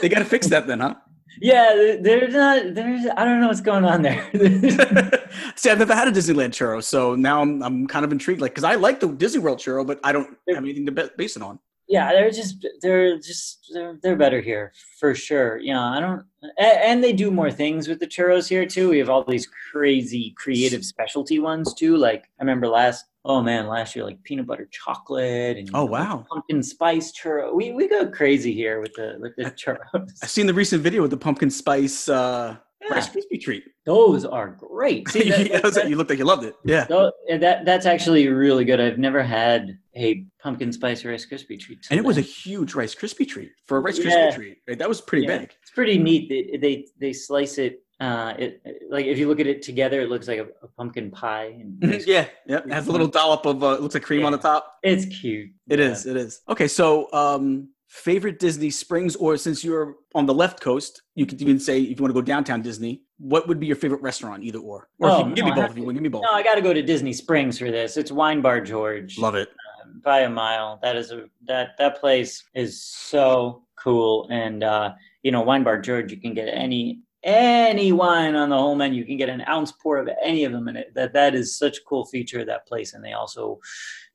they 0.00 0.08
got 0.08 0.18
to 0.20 0.24
fix 0.24 0.48
that 0.48 0.66
then, 0.66 0.80
huh? 0.80 0.94
Yeah, 1.38 1.96
there's 2.00 2.32
not. 2.32 2.74
There's 2.74 3.06
I 3.14 3.26
don't 3.26 3.42
know 3.42 3.48
what's 3.48 3.60
going 3.60 3.84
on 3.84 4.00
there. 4.00 4.26
See, 5.56 5.68
I've 5.68 5.78
never 5.78 5.94
had 5.94 6.08
a 6.08 6.10
Disneyland 6.10 6.52
churro, 6.52 6.82
so 6.82 7.14
now 7.14 7.42
I'm 7.42 7.62
I'm 7.62 7.86
kind 7.86 8.06
of 8.06 8.12
intrigued. 8.12 8.40
Like, 8.40 8.52
because 8.52 8.64
I 8.64 8.76
like 8.76 9.00
the 9.00 9.08
Disney 9.08 9.40
World 9.40 9.58
churro, 9.58 9.86
but 9.86 10.00
I 10.02 10.12
don't 10.12 10.34
have 10.48 10.56
anything 10.64 10.86
to 10.86 11.10
base 11.18 11.36
it 11.36 11.42
on. 11.42 11.58
yeah, 11.88 12.10
they're 12.12 12.30
just 12.30 12.66
they're 12.80 13.18
just 13.18 13.70
they're, 13.74 13.98
they're 14.02 14.16
better 14.16 14.40
here 14.40 14.72
for 14.98 15.14
sure. 15.14 15.58
Yeah, 15.58 15.82
I 15.82 16.00
don't. 16.00 16.24
And, 16.42 16.78
and 16.88 17.04
they 17.04 17.12
do 17.12 17.30
more 17.30 17.50
things 17.50 17.86
with 17.86 18.00
the 18.00 18.06
churros 18.06 18.48
here 18.48 18.64
too. 18.64 18.88
We 18.88 18.98
have 18.98 19.10
all 19.10 19.22
these 19.22 19.46
crazy 19.70 20.34
creative 20.38 20.86
specialty 20.86 21.38
ones 21.38 21.74
too. 21.74 21.98
Like 21.98 22.24
I 22.40 22.44
remember 22.44 22.66
last. 22.68 23.04
Oh 23.28 23.42
man, 23.42 23.66
last 23.66 23.96
year 23.96 24.04
like 24.04 24.22
peanut 24.22 24.46
butter 24.46 24.68
chocolate 24.70 25.56
and 25.58 25.68
Oh, 25.74 25.84
wow. 25.84 26.24
pumpkin 26.30 26.62
spice 26.62 27.12
churro. 27.12 27.52
We 27.54 27.72
we 27.72 27.88
go 27.88 28.06
crazy 28.08 28.54
here 28.54 28.80
with 28.80 28.94
the 28.94 29.16
with 29.20 29.34
the 29.36 29.44
churros. 29.50 30.12
I've 30.22 30.30
seen 30.30 30.46
the 30.46 30.54
recent 30.54 30.82
video 30.82 31.02
with 31.02 31.10
the 31.10 31.16
pumpkin 31.16 31.50
spice 31.50 32.08
uh, 32.08 32.56
Yeah. 32.82 32.94
Rice 32.94 33.08
Krispie 33.08 33.40
treat. 33.40 33.64
Those 33.84 34.24
are 34.24 34.48
great. 34.50 35.08
See, 35.08 35.28
that- 35.30 35.64
I 35.64 35.66
was 35.66 35.76
you 35.88 35.96
looked 35.96 36.10
like 36.10 36.20
you 36.20 36.24
loved 36.24 36.44
it. 36.44 36.54
Yeah. 36.64 36.86
That 36.86 37.64
that's 37.64 37.84
actually 37.84 38.28
really 38.28 38.64
good. 38.64 38.80
I've 38.80 38.98
never 38.98 39.22
had 39.24 39.76
a 39.96 40.24
pumpkin 40.40 40.70
spice 40.72 41.04
Rice 41.04 41.26
Krispie 41.26 41.58
treat. 41.58 41.84
And 41.90 41.98
it 41.98 42.04
was 42.06 42.18
a 42.18 42.20
huge 42.20 42.74
Rice 42.76 42.94
Krispie 42.94 43.26
treat 43.26 43.50
for 43.66 43.78
a 43.78 43.80
Rice 43.80 43.98
Yeah. 43.98 44.04
Krispie 44.30 44.34
treat. 44.36 44.58
Right? 44.68 44.78
That 44.78 44.88
was 44.88 45.00
pretty 45.00 45.26
Yeah. 45.26 45.38
big. 45.38 45.54
It's 45.62 45.72
pretty 45.72 45.98
neat. 45.98 46.28
They 46.28 46.58
they, 46.58 46.86
they 47.00 47.12
slice 47.12 47.58
it. 47.58 47.82
Uh, 47.98 48.34
it 48.38 48.60
like 48.90 49.06
if 49.06 49.16
you 49.18 49.26
look 49.26 49.40
at 49.40 49.46
it 49.46 49.62
together, 49.62 50.00
it 50.02 50.08
looks 50.10 50.28
like 50.28 50.38
a, 50.38 50.46
a 50.62 50.68
pumpkin 50.76 51.10
pie. 51.10 51.56
And 51.60 51.82
Yeah. 52.06 52.26
Yeah. 52.46 52.58
It 52.58 52.70
has 52.72 52.88
a 52.88 52.92
little 52.92 53.06
dollop 53.08 53.46
of 53.46 53.62
uh, 53.64 53.78
looks 53.78 53.94
like 53.94 54.02
cream 54.02 54.24
on 54.26 54.32
the 54.32 54.38
top. 54.38 54.76
it's 54.82 55.06
cute. 55.06 55.50
It 55.68 55.78
Yeah. 55.78 55.86
is. 55.86 56.04
It 56.06 56.16
is. 56.16 56.42
Okay. 56.48 56.68
So, 56.68 57.10
um, 57.14 57.70
favorite 57.88 58.38
Disney 58.38 58.68
springs, 58.68 59.16
or 59.16 59.36
since 59.38 59.64
you're 59.64 59.94
on 60.14 60.26
the 60.26 60.34
left 60.34 60.60
coast, 60.60 61.02
you 61.14 61.24
could 61.24 61.40
even 61.40 61.58
say 61.58 61.80
if 61.80 61.98
you 61.98 62.02
want 62.02 62.10
to 62.14 62.20
go 62.20 62.20
downtown 62.20 62.60
Disney, 62.60 63.02
what 63.18 63.48
would 63.48 63.58
be 63.58 63.66
your 63.66 63.76
favorite 63.76 64.02
restaurant, 64.02 64.42
either 64.42 64.58
or? 64.58 64.88
Or 64.98 65.08
Oh, 65.08 65.18
you 65.18 65.24
can 65.24 65.34
give 65.34 65.44
no, 65.46 65.50
me 65.54 65.56
both. 65.62 65.70
If 65.70 65.78
you 65.78 65.86
to- 65.86 65.92
give 65.94 66.02
me 66.02 66.08
both. 66.10 66.22
No, 66.22 66.32
I 66.36 66.42
got 66.42 66.56
to 66.56 66.60
go 66.62 66.74
to 66.74 66.82
Disney 66.82 67.14
Springs 67.14 67.58
for 67.58 67.70
this. 67.70 67.96
It's 67.96 68.12
Wine 68.12 68.42
Bar 68.42 68.60
George. 68.60 69.16
Love 69.18 69.36
it. 69.36 69.48
um, 69.82 70.02
by 70.04 70.20
a 70.20 70.28
mile. 70.28 70.78
That 70.82 70.96
is 70.96 71.12
a 71.12 71.30
that 71.46 71.78
that 71.78 71.98
place 71.98 72.44
is 72.54 72.82
so 72.82 73.62
cool. 73.76 74.26
And 74.30 74.62
uh, 74.62 74.92
you 75.22 75.30
know, 75.30 75.40
Wine 75.40 75.62
Bar 75.64 75.80
George, 75.80 76.10
you 76.12 76.18
can 76.20 76.34
get 76.34 76.48
any 76.48 77.00
any 77.26 77.92
wine 77.92 78.34
on 78.36 78.48
the 78.48 78.56
whole 78.56 78.76
menu. 78.76 79.00
You 79.00 79.04
can 79.04 79.16
get 79.18 79.28
an 79.28 79.42
ounce 79.46 79.72
pour 79.72 79.98
of 79.98 80.08
any 80.24 80.44
of 80.44 80.52
them 80.52 80.68
in 80.68 80.76
it. 80.76 80.94
That 80.94 81.12
that 81.12 81.34
is 81.34 81.58
such 81.58 81.78
a 81.78 81.82
cool 81.82 82.06
feature 82.06 82.40
of 82.40 82.46
that 82.46 82.66
place. 82.66 82.94
And 82.94 83.04
they 83.04 83.12
also 83.12 83.60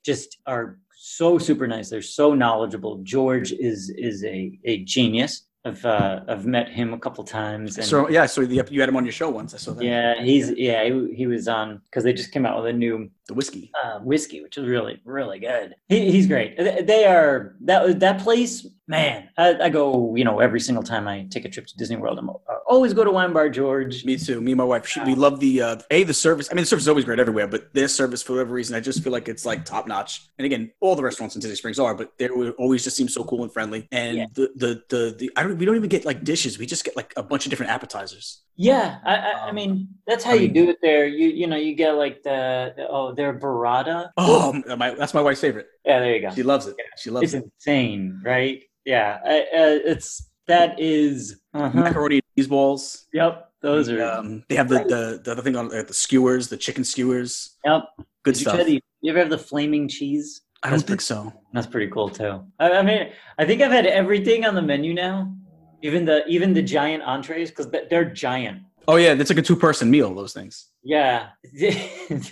just 0.03 0.39
are 0.47 0.79
so 0.95 1.37
super 1.37 1.67
nice. 1.67 1.89
They're 1.89 2.01
so 2.01 2.33
knowledgeable. 2.33 2.99
George 3.03 3.51
is 3.51 3.89
is 3.97 4.23
a 4.23 4.57
a 4.63 4.83
genius. 4.85 5.43
I've 5.63 5.85
uh, 5.85 6.21
I've 6.27 6.47
met 6.47 6.69
him 6.69 6.93
a 6.93 6.97
couple 6.97 7.23
times. 7.23 7.77
And 7.77 7.85
So 7.85 8.09
yeah, 8.09 8.25
so 8.25 8.41
you 8.41 8.57
had 8.79 8.89
him 8.89 8.95
on 8.95 9.05
your 9.05 9.11
show 9.11 9.29
once. 9.29 9.53
I 9.53 9.57
saw 9.57 9.73
that. 9.73 9.83
yeah, 9.83 10.23
he's 10.23 10.49
yeah 10.51 10.83
he, 10.85 11.13
he 11.13 11.27
was 11.27 11.47
on 11.47 11.81
because 11.85 12.03
they 12.03 12.13
just 12.13 12.31
came 12.31 12.45
out 12.47 12.57
with 12.57 12.73
a 12.73 12.73
new 12.73 13.11
the 13.27 13.33
whiskey. 13.33 13.71
uh, 13.83 13.99
whiskey, 13.99 14.41
which 14.41 14.57
is 14.57 14.67
really, 14.67 14.99
really 15.05 15.39
good. 15.39 15.75
He, 15.87 16.11
he's 16.11 16.27
great. 16.27 16.57
They- 16.57 17.05
are 17.05 17.55
that 17.61 17.99
that 17.99 18.19
place, 18.21 18.65
man. 18.87 19.29
I, 19.37 19.55
I 19.65 19.69
go, 19.69 20.15
you 20.15 20.23
know, 20.23 20.39
every 20.39 20.59
single 20.59 20.83
time 20.83 21.07
I 21.07 21.27
take 21.29 21.45
a 21.45 21.49
trip 21.49 21.65
to 21.67 21.77
Disney 21.77 21.95
World. 21.97 22.19
I'm 22.19 22.29
I 22.29 22.33
always 22.67 22.93
go 22.93 23.03
to 23.03 23.11
Wine 23.11 23.33
Bar 23.33 23.49
George. 23.49 24.05
Me 24.05 24.17
too. 24.17 24.39
Me 24.41 24.51
and 24.51 24.57
my 24.57 24.63
wife. 24.63 24.87
She, 24.87 24.99
we 25.01 25.13
love 25.15 25.39
the 25.39 25.61
uh, 25.61 25.75
a 25.91 26.03
the 26.03 26.13
service. 26.13 26.47
I 26.51 26.53
mean, 26.55 26.63
the 26.63 26.67
service 26.67 26.83
is 26.85 26.87
always 26.89 27.05
great 27.05 27.19
everywhere, 27.19 27.47
but 27.47 27.73
their 27.73 27.87
service 27.87 28.21
for 28.23 28.33
whatever 28.33 28.53
reason, 28.53 28.75
I 28.75 28.79
just 28.79 29.03
feel 29.03 29.11
like 29.11 29.27
it's 29.27 29.45
like 29.45 29.65
top 29.65 29.87
notch. 29.87 30.21
And 30.37 30.45
again, 30.45 30.71
all 30.79 30.95
the 30.95 31.03
restaurants 31.03 31.35
in 31.35 31.41
Disney 31.41 31.55
Springs 31.55 31.79
are, 31.79 31.93
but 31.95 32.11
they 32.17 32.29
always 32.29 32.83
just 32.83 32.95
seem 32.95 33.09
so 33.09 33.23
cool 33.23 33.43
and 33.43 33.51
friendly. 33.51 33.87
And 33.91 34.17
Yeah. 34.17 34.25
the, 34.33 34.51
the 34.55 34.83
the 34.89 35.15
the 35.19 35.31
I 35.35 35.43
don't 35.43 35.57
we 35.57 35.65
don't 35.65 35.75
even 35.75 35.89
get 35.89 36.05
like 36.05 36.23
dishes. 36.23 36.57
We 36.59 36.65
just 36.65 36.83
get 36.85 36.95
like 36.95 37.13
a 37.17 37.23
bunch 37.23 37.45
of 37.45 37.49
different 37.49 37.71
appetizers. 37.71 38.41
Yeah, 38.57 38.99
I, 39.05 39.15
I, 39.15 39.29
I 39.45 39.49
Um, 39.49 39.55
mean 39.55 39.87
that's 40.05 40.23
how 40.23 40.31
I 40.31 40.35
you 40.35 40.41
mean- 40.41 40.53
do 40.53 40.69
it 40.69 40.77
there. 40.81 41.07
You 41.07 41.27
you 41.29 41.47
know 41.47 41.55
you 41.57 41.73
get 41.75 41.93
like 41.93 42.21
the, 42.23 42.73
the 42.77 42.87
oh 42.87 43.10
their 43.15 43.37
burrata. 43.37 44.09
Oh, 44.17 44.53
my, 44.77 44.93
that's 44.95 45.13
my 45.13 45.21
wife's 45.21 45.41
favorite. 45.41 45.67
yeah, 45.85 45.99
there 45.99 46.15
you 46.15 46.21
go. 46.21 46.33
She 46.33 46.43
loves 46.43 46.67
it. 46.67 46.75
She 46.97 47.09
loves 47.09 47.25
It's 47.25 47.33
it. 47.33 47.37
It's 47.45 47.67
insane, 47.67 48.21
right? 48.23 48.61
Yeah, 48.85 49.19
I, 49.25 49.39
uh, 49.39 49.79
it's 49.85 50.29
that 50.47 50.79
is. 50.79 51.39
uh-huh. 51.53 51.77
Macaroni 51.79 52.15
and 52.15 52.23
cheese 52.35 52.47
balls. 52.47 53.05
Yep, 53.13 53.49
those 53.61 53.89
are. 53.89 54.03
Um, 54.03 54.43
they 54.49 54.55
have 54.55 54.69
the, 54.69 54.79
the 54.79 55.21
the 55.23 55.31
other 55.31 55.41
thing 55.41 55.55
on 55.55 55.67
uh, 55.67 55.83
the 55.83 55.93
skewers, 55.93 56.47
the 56.49 56.57
chicken 56.57 56.83
skewers. 56.83 57.57
yep. 57.63 57.83
Good 58.23 58.33
Did 58.35 58.39
you 58.39 58.43
stuff. 58.43 58.55
try 58.55 58.63
the- 58.63 58.81
you 59.01 59.09
ever 59.11 59.19
have 59.19 59.29
the 59.29 59.37
flaming 59.37 59.87
cheese? 59.87 60.41
I 60.63 60.69
don't 60.69 60.77
That's 60.77 60.87
think 60.87 61.01
so. 61.01 61.33
That's 61.53 61.65
pretty 61.65 61.87
cool 61.91 62.09
too. 62.09 62.43
I, 62.59 62.71
I 62.73 62.81
mean, 62.83 63.09
I 63.39 63.45
think 63.45 63.61
I've 63.63 63.71
had 63.71 63.87
everything 63.87 64.45
on 64.45 64.53
the 64.53 64.61
menu 64.61 64.93
now, 64.93 65.33
even 65.81 66.05
the 66.05 66.23
even 66.27 66.53
the 66.53 66.61
giant 66.61 67.01
entrees 67.03 67.49
because 67.49 67.67
they're 67.89 68.05
giant. 68.05 68.61
Oh 68.87 68.95
yeah, 68.95 69.13
that's 69.15 69.29
like 69.29 69.39
a 69.39 69.41
two 69.43 69.55
person 69.55 69.89
meal. 69.91 70.13
Those 70.13 70.33
things. 70.33 70.67
Yeah, 70.83 71.29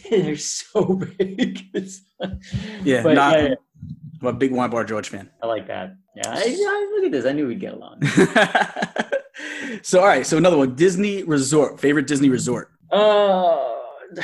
they're 0.09 0.35
so 0.37 0.95
big. 1.17 1.61
Yeah, 2.83 3.03
but 3.03 3.13
not- 3.13 3.39
yeah, 3.39 3.55
I'm 4.21 4.27
a 4.27 4.33
big 4.33 4.51
wine 4.51 4.69
bar 4.69 4.83
George 4.83 5.09
fan. 5.09 5.29
I 5.41 5.47
like 5.47 5.67
that. 5.67 5.95
Yeah, 6.15 6.23
I, 6.29 6.41
I- 6.41 6.91
look 6.95 7.05
at 7.05 7.11
this. 7.11 7.25
I 7.25 7.31
knew 7.31 7.47
we'd 7.47 7.59
get 7.59 7.73
along. 7.73 8.01
so 9.83 9.99
all 9.99 10.07
right, 10.07 10.25
so 10.25 10.37
another 10.37 10.57
one. 10.57 10.75
Disney 10.75 11.23
resort. 11.23 11.79
Favorite 11.79 12.07
Disney 12.07 12.29
resort. 12.29 12.71
Oh, 12.91 13.81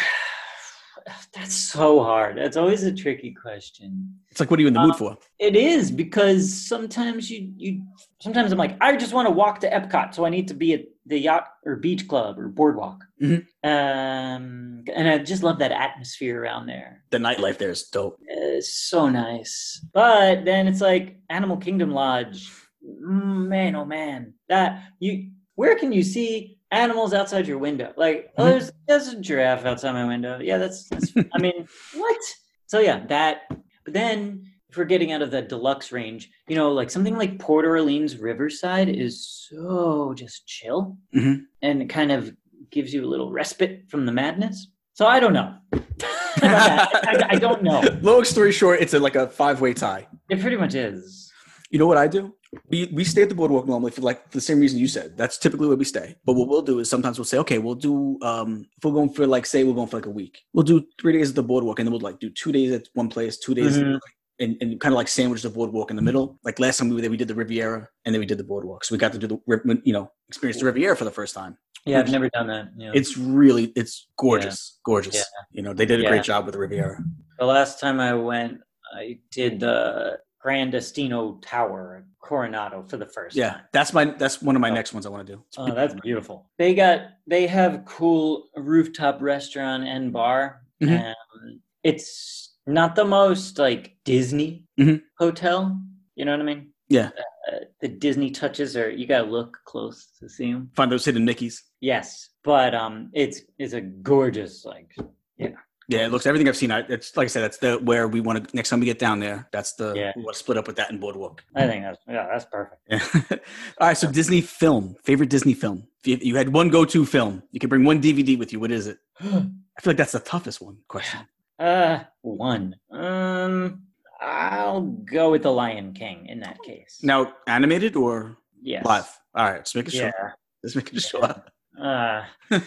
that's 1.33 1.53
so 1.55 2.01
hard. 2.03 2.37
That's 2.37 2.57
always 2.57 2.83
a 2.83 2.91
tricky 2.93 3.33
question. 3.39 4.15
It's 4.31 4.39
like 4.39 4.49
what 4.49 4.57
are 4.59 4.61
you 4.61 4.67
in 4.67 4.73
the 4.73 4.81
mood 4.81 4.91
Uh, 4.95 4.97
for? 4.97 5.17
It 5.39 5.55
is 5.55 5.91
because 5.91 6.51
sometimes 6.51 7.29
you 7.29 7.53
you 7.55 7.83
sometimes 8.19 8.51
I'm 8.51 8.57
like 8.57 8.77
I 8.81 8.95
just 8.97 9.13
want 9.13 9.27
to 9.27 9.31
walk 9.31 9.59
to 9.61 9.69
Epcot, 9.69 10.15
so 10.15 10.25
I 10.25 10.29
need 10.29 10.47
to 10.47 10.53
be 10.53 10.73
at 10.73 10.81
the 11.05 11.19
yacht 11.19 11.47
or 11.65 11.75
beach 11.75 12.07
club 12.07 12.39
or 12.39 12.47
boardwalk. 12.47 13.03
Mhm. 13.21 13.45
Um, 13.63 14.83
and 14.93 15.07
I 15.07 15.17
just 15.19 15.43
love 15.43 15.59
that 15.59 15.71
atmosphere 15.71 16.41
around 16.41 16.65
there. 16.67 17.03
The 17.11 17.17
nightlife 17.19 17.57
there 17.57 17.69
is 17.69 17.83
dope. 17.89 18.17
It's 18.27 18.73
so 18.73 19.09
nice. 19.09 19.83
But 19.93 20.45
then 20.45 20.67
it's 20.67 20.81
like 20.81 21.17
Animal 21.29 21.57
Kingdom 21.57 21.91
Lodge. 21.91 22.51
Mm, 22.83 23.47
Man, 23.47 23.75
oh 23.75 23.85
man, 23.85 24.33
that 24.49 24.83
you 24.99 25.31
where 25.55 25.75
can 25.77 25.91
you 25.91 26.03
see 26.03 26.57
animals 26.71 27.13
outside 27.13 27.47
your 27.47 27.57
window? 27.57 27.93
Like, 27.97 28.31
oh, 28.37 28.43
Mhm. 28.43 28.49
there's 28.49 28.71
there's 28.87 29.07
a 29.09 29.19
giraffe 29.21 29.65
outside 29.65 29.93
my 29.93 30.05
window. 30.05 30.39
Yeah, 30.39 30.57
that's 30.57 30.89
that's. 30.89 31.11
I 31.33 31.37
mean, 31.39 31.67
what? 31.95 32.21
So 32.67 32.79
yeah, 32.79 33.05
that. 33.07 33.41
But 33.85 33.93
then 33.93 34.51
we're 34.77 34.85
getting 34.85 35.11
out 35.11 35.21
of 35.21 35.31
the 35.31 35.41
deluxe 35.41 35.91
range, 35.91 36.29
you 36.47 36.55
know, 36.55 36.71
like 36.71 36.89
something 36.89 37.17
like 37.17 37.39
Port 37.39 37.65
Orleans 37.65 38.17
Riverside 38.17 38.89
is 38.89 39.25
so 39.49 40.13
just 40.15 40.45
chill, 40.47 40.97
Mhm. 41.15 41.43
and 41.61 41.81
it 41.81 41.89
kind 41.89 42.11
of 42.11 42.35
gives 42.71 42.93
you 42.93 43.05
a 43.05 43.07
little 43.07 43.31
respite 43.31 43.83
from 43.89 44.05
the 44.05 44.11
madness. 44.11 44.67
So 44.93 45.05
I 45.05 45.19
don't 45.19 45.33
know. 45.33 45.55
I, 46.41 47.25
I 47.31 47.35
don't 47.35 47.63
know. 47.63 47.81
Long 48.01 48.23
story 48.23 48.51
short, 48.51 48.81
it's 48.81 48.93
a, 48.93 48.99
like 48.99 49.15
a 49.15 49.27
five 49.27 49.61
way 49.61 49.73
tie. 49.73 50.07
It 50.29 50.39
pretty 50.41 50.57
much 50.57 50.73
is. 50.75 51.31
You 51.69 51.79
know 51.79 51.87
what 51.87 51.97
I 51.97 52.07
do? 52.07 52.33
We 52.69 52.89
we 52.93 53.03
stay 53.03 53.23
at 53.23 53.29
the 53.29 53.35
boardwalk 53.35 53.67
normally 53.67 53.91
for 53.91 53.99
like 54.01 54.31
the 54.31 54.39
same 54.39 54.61
reason 54.61 54.79
you 54.79 54.87
said. 54.87 55.17
That's 55.17 55.37
typically 55.37 55.67
where 55.67 55.75
we 55.75 55.83
stay. 55.83 56.15
But 56.25 56.33
what 56.33 56.47
we'll 56.47 56.61
do 56.61 56.79
is 56.79 56.89
sometimes 56.89 57.17
we'll 57.17 57.25
say, 57.25 57.37
okay, 57.39 57.57
we'll 57.57 57.75
do 57.75 58.17
um 58.21 58.65
if 58.77 58.83
we're 58.85 58.93
going 58.93 59.09
for 59.09 59.27
like 59.27 59.45
say 59.45 59.63
we're 59.65 59.73
going 59.73 59.87
for 59.87 59.97
like 59.97 60.05
a 60.05 60.09
week, 60.11 60.39
we'll 60.53 60.63
do 60.63 60.85
three 61.01 61.11
days 61.13 61.29
at 61.31 61.35
the 61.35 61.43
boardwalk 61.43 61.79
and 61.79 61.87
then 61.87 61.91
we'll 61.91 61.99
like 62.01 62.19
do 62.19 62.29
two 62.29 62.53
days 62.53 62.71
at 62.71 62.87
one 62.93 63.09
place, 63.09 63.37
two 63.37 63.53
days 63.53 63.77
Mhm. 63.77 63.99
And, 64.37 64.57
and 64.59 64.79
kind 64.81 64.91
of 64.93 64.97
like 64.97 65.07
sandwich 65.07 65.43
the 65.43 65.49
boardwalk 65.49 65.91
in 65.91 65.95
the 65.95 66.01
middle. 66.01 66.37
Like 66.43 66.59
last 66.59 66.77
time 66.77 66.89
we 66.89 66.95
were 66.95 67.01
there, 67.01 67.09
we 67.09 67.15
did 67.15 67.29
the 67.29 67.35
Riviera 67.35 67.87
and 68.03 68.13
then 68.13 68.19
we 68.19 68.25
did 68.25 68.37
the 68.37 68.43
boardwalk. 68.43 68.83
So 68.83 68.93
we 68.93 68.99
got 68.99 69.13
to 69.13 69.17
do 69.17 69.27
the 69.27 69.81
you 69.85 69.93
know 69.93 70.11
experience 70.27 70.59
the 70.59 70.65
Riviera 70.65 70.95
for 70.97 71.05
the 71.05 71.11
first 71.11 71.33
time. 71.33 71.57
Yeah, 71.85 71.99
I've 71.99 72.11
never 72.11 72.29
done 72.29 72.47
that. 72.47 72.69
Yeah. 72.75 72.91
It's 72.93 73.15
really 73.17 73.71
it's 73.77 74.07
gorgeous, 74.17 74.79
gorgeous. 74.83 75.15
Yeah. 75.15 75.21
You 75.51 75.61
know 75.61 75.73
they 75.73 75.85
did 75.85 75.99
a 76.01 76.03
Yeah. 76.03 76.09
great 76.09 76.23
job 76.23 76.45
with 76.45 76.53
the 76.53 76.59
Riviera. 76.59 77.01
the 77.39 77.45
last 77.45 77.79
time 77.79 77.99
I 78.01 78.13
went, 78.13 78.59
I 78.93 79.19
did 79.31 79.61
the 79.61 80.19
Gran 80.41 80.69
Destino 80.69 81.39
Tower, 81.41 82.05
Coronado, 82.21 82.83
for 82.89 82.97
the 82.97 83.05
first 83.05 83.35
Yeah, 83.37 83.51
time. 83.51 83.61
that's 83.71 83.93
my 83.93 84.05
that's 84.05 84.41
one 84.41 84.55
of 84.57 84.61
my 84.61 84.69
Oh. 84.69 84.73
next 84.73 84.93
ones 84.93 85.05
I 85.05 85.09
want 85.09 85.25
to 85.27 85.33
do. 85.33 85.43
Oh, 85.57 85.73
that's 85.73 85.93
beautiful. 86.01 86.49
They 86.57 86.75
got 86.75 87.01
they 87.25 87.47
have 87.47 87.85
cool 87.85 88.49
rooftop 88.57 89.21
restaurant 89.21 89.85
and 89.85 90.11
bar. 90.11 90.61
Mhm. 90.83 91.13
Um, 91.13 91.61
it's 91.83 92.54
not 92.67 92.95
the 92.95 93.05
most 93.05 93.57
like 93.57 93.97
Disney 94.05 94.63
Mhm. 94.79 95.01
hotel. 95.19 95.79
You 96.15 96.25
know 96.25 96.31
what 96.31 96.41
I 96.41 96.43
mean? 96.43 96.71
Yeah. 96.89 97.09
Uh, 97.51 97.57
the 97.81 97.87
Disney 97.87 98.31
touches 98.31 98.75
are 98.77 98.89
you 98.89 99.05
gotta 99.07 99.29
look 99.29 99.57
close 99.65 100.07
to 100.19 100.29
see 100.29 100.51
them. 100.51 100.71
Find 100.75 100.91
those 100.91 101.05
hidden 101.05 101.25
Mickeys. 101.25 101.61
Yes, 101.81 102.29
but 102.43 102.73
um, 102.73 103.09
it's 103.13 103.41
it's 103.59 103.73
a 103.73 103.81
gorgeous 103.81 104.65
like 104.65 104.95
yeah 105.37 105.49
Yeah, 105.87 106.05
it 106.07 106.11
looks 106.11 106.25
everything 106.25 106.47
I've 106.47 106.57
seen. 106.57 106.71
I, 106.71 106.79
it's 106.89 107.15
like 107.15 107.25
I 107.25 107.27
said, 107.27 107.43
that's 107.43 107.57
the 107.57 107.77
where 107.77 108.07
we 108.07 108.19
want 108.21 108.47
to 108.49 108.55
next 108.55 108.69
time 108.69 108.79
we 108.79 108.85
get 108.87 108.97
down 108.97 109.19
there. 109.19 109.47
That's 109.51 109.73
the 109.73 109.93
Yeah. 109.95 110.11
we 110.15 110.23
want 110.23 110.33
to 110.35 110.39
split 110.39 110.57
up 110.57 110.65
with 110.67 110.77
that 110.77 110.89
in 110.89 110.99
Boardwalk. 110.99 111.43
I 111.55 111.67
think 111.67 111.83
that's 111.83 111.99
yeah, 112.07 112.25
that's 112.31 112.45
perfect. 112.45 112.81
Yeah. 112.89 113.37
All 113.79 113.87
right, 113.89 113.97
so 113.97 114.11
Disney 114.11 114.41
film, 114.41 114.95
favorite 115.03 115.29
Disney 115.29 115.53
film. 115.53 115.87
If 115.99 116.07
you, 116.07 116.17
you 116.29 116.35
had 116.35 116.49
one 116.49 116.69
go-to 116.69 117.05
film, 117.05 117.43
you 117.51 117.59
could 117.59 117.69
bring 117.69 117.83
one 117.83 118.01
DVD 118.01 118.37
with 118.39 118.51
you. 118.53 118.59
What 118.59 118.71
is 118.71 118.87
it? 118.87 118.97
I 119.21 119.81
feel 119.81 119.91
like 119.91 119.97
that's 119.97 120.13
the 120.13 120.19
toughest 120.19 120.61
one 120.61 120.77
question. 120.87 121.19
Uh, 121.59 121.99
one. 122.21 122.75
Um, 122.91 123.83
I'll 124.21 124.81
go 124.81 125.31
with 125.31 125.43
the 125.43 125.51
Lion 125.51 125.93
King 125.93 126.25
in 126.27 126.39
that 126.41 126.57
case. 126.63 126.99
Now, 127.03 127.33
animated 127.47 127.95
or 127.95 128.37
yes. 128.61 128.85
live? 128.85 129.07
All 129.35 129.51
right, 129.51 129.63
just 129.63 129.75
making 129.75 129.91
sure. 129.91 130.05
Yeah. 130.17 130.29
Just 130.63 130.75
making 130.75 130.99
sure. 130.99 131.43
Uh, 131.79 132.23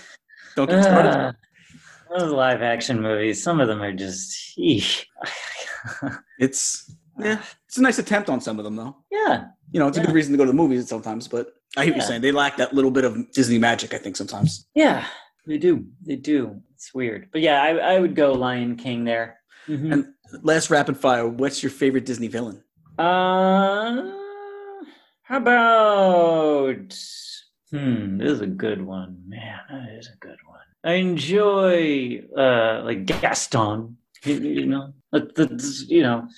Don't 0.57 0.69
get 0.71 0.83
started. 0.85 1.11
uh, 1.15 1.33
those 2.17 2.33
live 2.33 2.63
action 2.63 3.01
movies, 3.03 3.43
some 3.43 3.61
of 3.61 3.69
them 3.69 3.83
are 3.83 3.93
just. 3.93 4.59
It's 6.39 6.95
yeah, 7.19 7.41
it's 7.67 7.79
a 7.79 7.83
nice 7.83 7.99
attempt 7.99 8.29
on 8.29 8.41
some 8.41 8.59
of 8.59 8.65
them 8.65 8.77
though. 8.77 8.97
yeah, 9.11 9.47
You 9.73 9.81
know, 9.81 9.89
it's 9.89 9.99
a 9.99 10.01
good 10.01 10.13
reason 10.15 10.33
to 10.33 10.39
go 10.39 10.45
to 10.45 10.51
the 10.51 10.57
movies 10.57 10.89
sometimes, 10.89 11.27
but 11.29 11.53
I 11.77 11.85
hear 11.85 11.93
Yeah. 11.93 11.99
you're 11.99 12.07
saying. 12.07 12.21
They 12.23 12.33
lack 12.33 12.57
that 12.57 12.73
little 12.75 12.91
bit 12.91 13.05
of 13.05 13.31
Disney 13.33 13.59
magic, 13.59 13.93
I 13.95 13.99
think, 13.99 14.17
sometimes. 14.17 14.67
yeah, 14.75 15.05
they 15.47 15.59
do. 15.59 15.85
They 16.05 16.17
do. 16.17 16.61
It's 16.79 16.95
weird, 16.95 17.29
but 17.33 17.41
yeah, 17.41 17.61
I, 17.61 17.71
I 17.97 17.99
would 17.99 18.15
go 18.15 18.33
Lion 18.35 18.77
King 18.77 19.03
there. 19.05 19.41
Mhm. 19.67 19.93
And 19.93 20.07
last 20.45 20.71
rapid 20.71 20.97
fire, 20.97 21.27
what's 21.27 21.61
your 21.61 21.71
favorite 21.71 22.07
Disney 22.07 22.29
villain? 22.29 22.63
Uh, 22.97 24.13
how 25.25 25.37
about? 25.39 26.97
Hmm, 27.73 28.19
this 28.19 28.31
is 28.31 28.41
a 28.43 28.47
good 28.47 28.81
one, 28.87 29.25
man. 29.27 29.59
That 29.69 29.99
is 29.99 30.09
a 30.09 30.17
good 30.19 30.39
one. 30.47 30.61
I 30.85 30.93
enjoy, 30.95 32.23
uh, 32.37 32.83
like 32.85 33.07
Gaston. 33.07 33.97
You, 34.25 34.35
you 34.35 34.67
know, 34.67 34.95
the, 35.13 35.21
the, 35.35 35.85
you 35.89 36.03
know. 36.03 36.29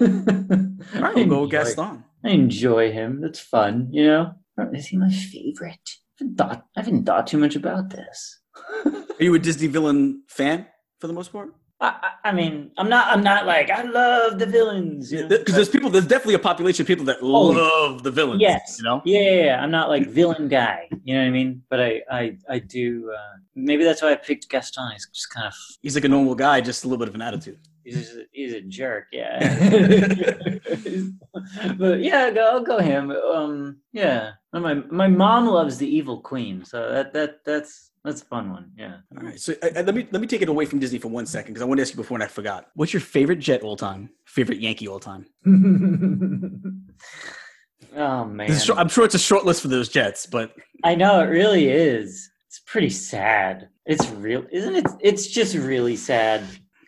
All 0.00 1.00
right, 1.02 1.14
we'll 1.16 1.26
go 1.26 1.40
I 1.40 1.42
enjoy- 1.42 1.48
Gaston. 1.48 2.04
I 2.24 2.28
enjoy 2.30 2.92
him. 2.92 3.20
That's 3.20 3.40
fun. 3.40 3.88
You 3.90 4.06
know, 4.06 4.32
is 4.72 4.86
he 4.86 4.96
my 4.96 5.10
favorite? 5.10 5.88
I 6.20 6.24
haven't 6.24 6.36
thought. 6.36 6.64
I 6.76 6.80
haven't 6.80 7.04
thought 7.04 7.26
too 7.26 7.38
much 7.38 7.56
about 7.56 7.90
this. 7.90 8.40
Are 8.84 9.22
you 9.24 9.34
a 9.34 9.38
Disney 9.38 9.66
villain 9.66 10.22
fan 10.28 10.66
for 11.00 11.06
the 11.06 11.12
most 11.12 11.32
part? 11.32 11.54
I, 11.78 12.10
I, 12.24 12.32
mean, 12.32 12.70
I'm 12.78 12.88
not. 12.88 13.08
I'm 13.08 13.22
not 13.22 13.44
like 13.44 13.68
I 13.70 13.82
love 13.82 14.38
the 14.38 14.46
villains. 14.46 15.12
you 15.12 15.22
know? 15.22 15.28
Because 15.28 15.54
there's 15.54 15.68
people, 15.68 15.90
there's 15.90 16.06
definitely 16.06 16.34
a 16.34 16.38
population 16.38 16.84
of 16.84 16.86
people 16.86 17.04
that 17.04 17.18
Oh, 17.20 17.48
love 17.48 18.02
the 18.02 18.10
villains. 18.10 18.40
Yes. 18.40 18.76
You 18.78 18.84
know? 18.84 19.02
Yeah, 19.04 19.20
yeah, 19.20 19.44
yeah. 19.44 19.62
I'm 19.62 19.70
not 19.70 19.90
like 19.90 20.08
villain 20.08 20.48
guy. 20.48 20.88
You 21.04 21.14
know 21.14 21.20
what 21.20 21.26
I 21.26 21.30
mean? 21.30 21.62
But 21.68 21.80
I, 21.80 22.02
I, 22.10 22.38
I 22.48 22.58
do. 22.60 23.12
Uh, 23.14 23.36
maybe 23.54 23.84
that's 23.84 24.00
why 24.00 24.12
I 24.12 24.14
picked 24.14 24.48
Gaston. 24.48 24.90
He's 24.92 25.06
just 25.12 25.28
kind 25.28 25.46
of. 25.46 25.54
He's 25.82 25.94
like 25.94 26.04
a 26.04 26.08
normal 26.08 26.34
guy, 26.34 26.62
just 26.62 26.84
a 26.84 26.88
little 26.88 26.98
bit 26.98 27.08
of 27.08 27.14
an 27.14 27.20
attitude. 27.20 27.58
He's 27.84 28.16
a, 28.16 28.22
he's 28.32 28.54
a 28.54 28.62
jerk. 28.62 29.08
Yeah. 29.12 29.38
but 31.78 32.00
yeah, 32.00 32.30
go, 32.30 32.52
I'll 32.52 32.64
go 32.64 32.78
him. 32.78 33.10
Um, 33.10 33.76
yeah. 33.92 34.32
My 34.52 34.74
my 34.74 35.06
mom 35.06 35.46
loves 35.46 35.76
the 35.76 35.86
Evil 35.86 36.20
Queen, 36.20 36.64
so 36.64 36.90
that 36.90 37.12
that 37.12 37.44
that's 37.44 37.90
that's 38.06 38.22
a 38.22 38.24
fun 38.24 38.50
one. 38.50 38.70
Yeah. 38.78 38.96
All 39.18 39.24
right. 39.24 39.38
So 39.38 39.52
uh, 39.62 39.66
uh, 39.76 39.82
let 39.82 39.94
me 39.94 40.06
let 40.10 40.20
me 40.22 40.26
take 40.26 40.40
it 40.42 40.48
away 40.48 40.64
from 40.64 40.78
Disney 40.78 40.98
for 40.98 41.08
one 41.08 41.26
second 41.26 41.52
because 41.52 41.62
I 41.62 41.66
wanted 41.66 41.80
to 41.84 41.88
ask 41.88 41.92
you 41.94 42.02
before 42.02 42.16
and 42.16 42.22
I 42.24 42.28
forgot. 42.28 42.68
What's 42.74 42.92
your 42.94 43.00
favorite 43.00 43.40
Jet 43.40 43.62
all 43.62 43.76
time? 43.76 44.10
Favorite 44.24 44.60
Yankee 44.60 44.88
all 44.88 45.00
time? 45.00 45.26
oh 47.96 48.24
man. 48.24 48.50
Is 48.50 48.70
I'm 48.70 48.88
sure 48.88 49.04
it's 49.04 49.14
a 49.14 49.18
short 49.18 49.44
list 49.44 49.62
for 49.62 49.68
those 49.68 49.88
Jets, 49.88 50.26
but 50.26 50.52
I 50.84 50.94
know 50.94 51.20
it 51.20 51.26
really 51.26 51.68
is. 51.68 52.30
It's 52.48 52.60
pretty 52.60 52.90
sad. 52.90 53.68
It's 53.84 54.08
real, 54.10 54.44
isn't 54.50 54.76
it? 54.76 54.86
It's 55.00 55.26
just 55.26 55.54
really 55.54 55.96
sad. 55.96 56.44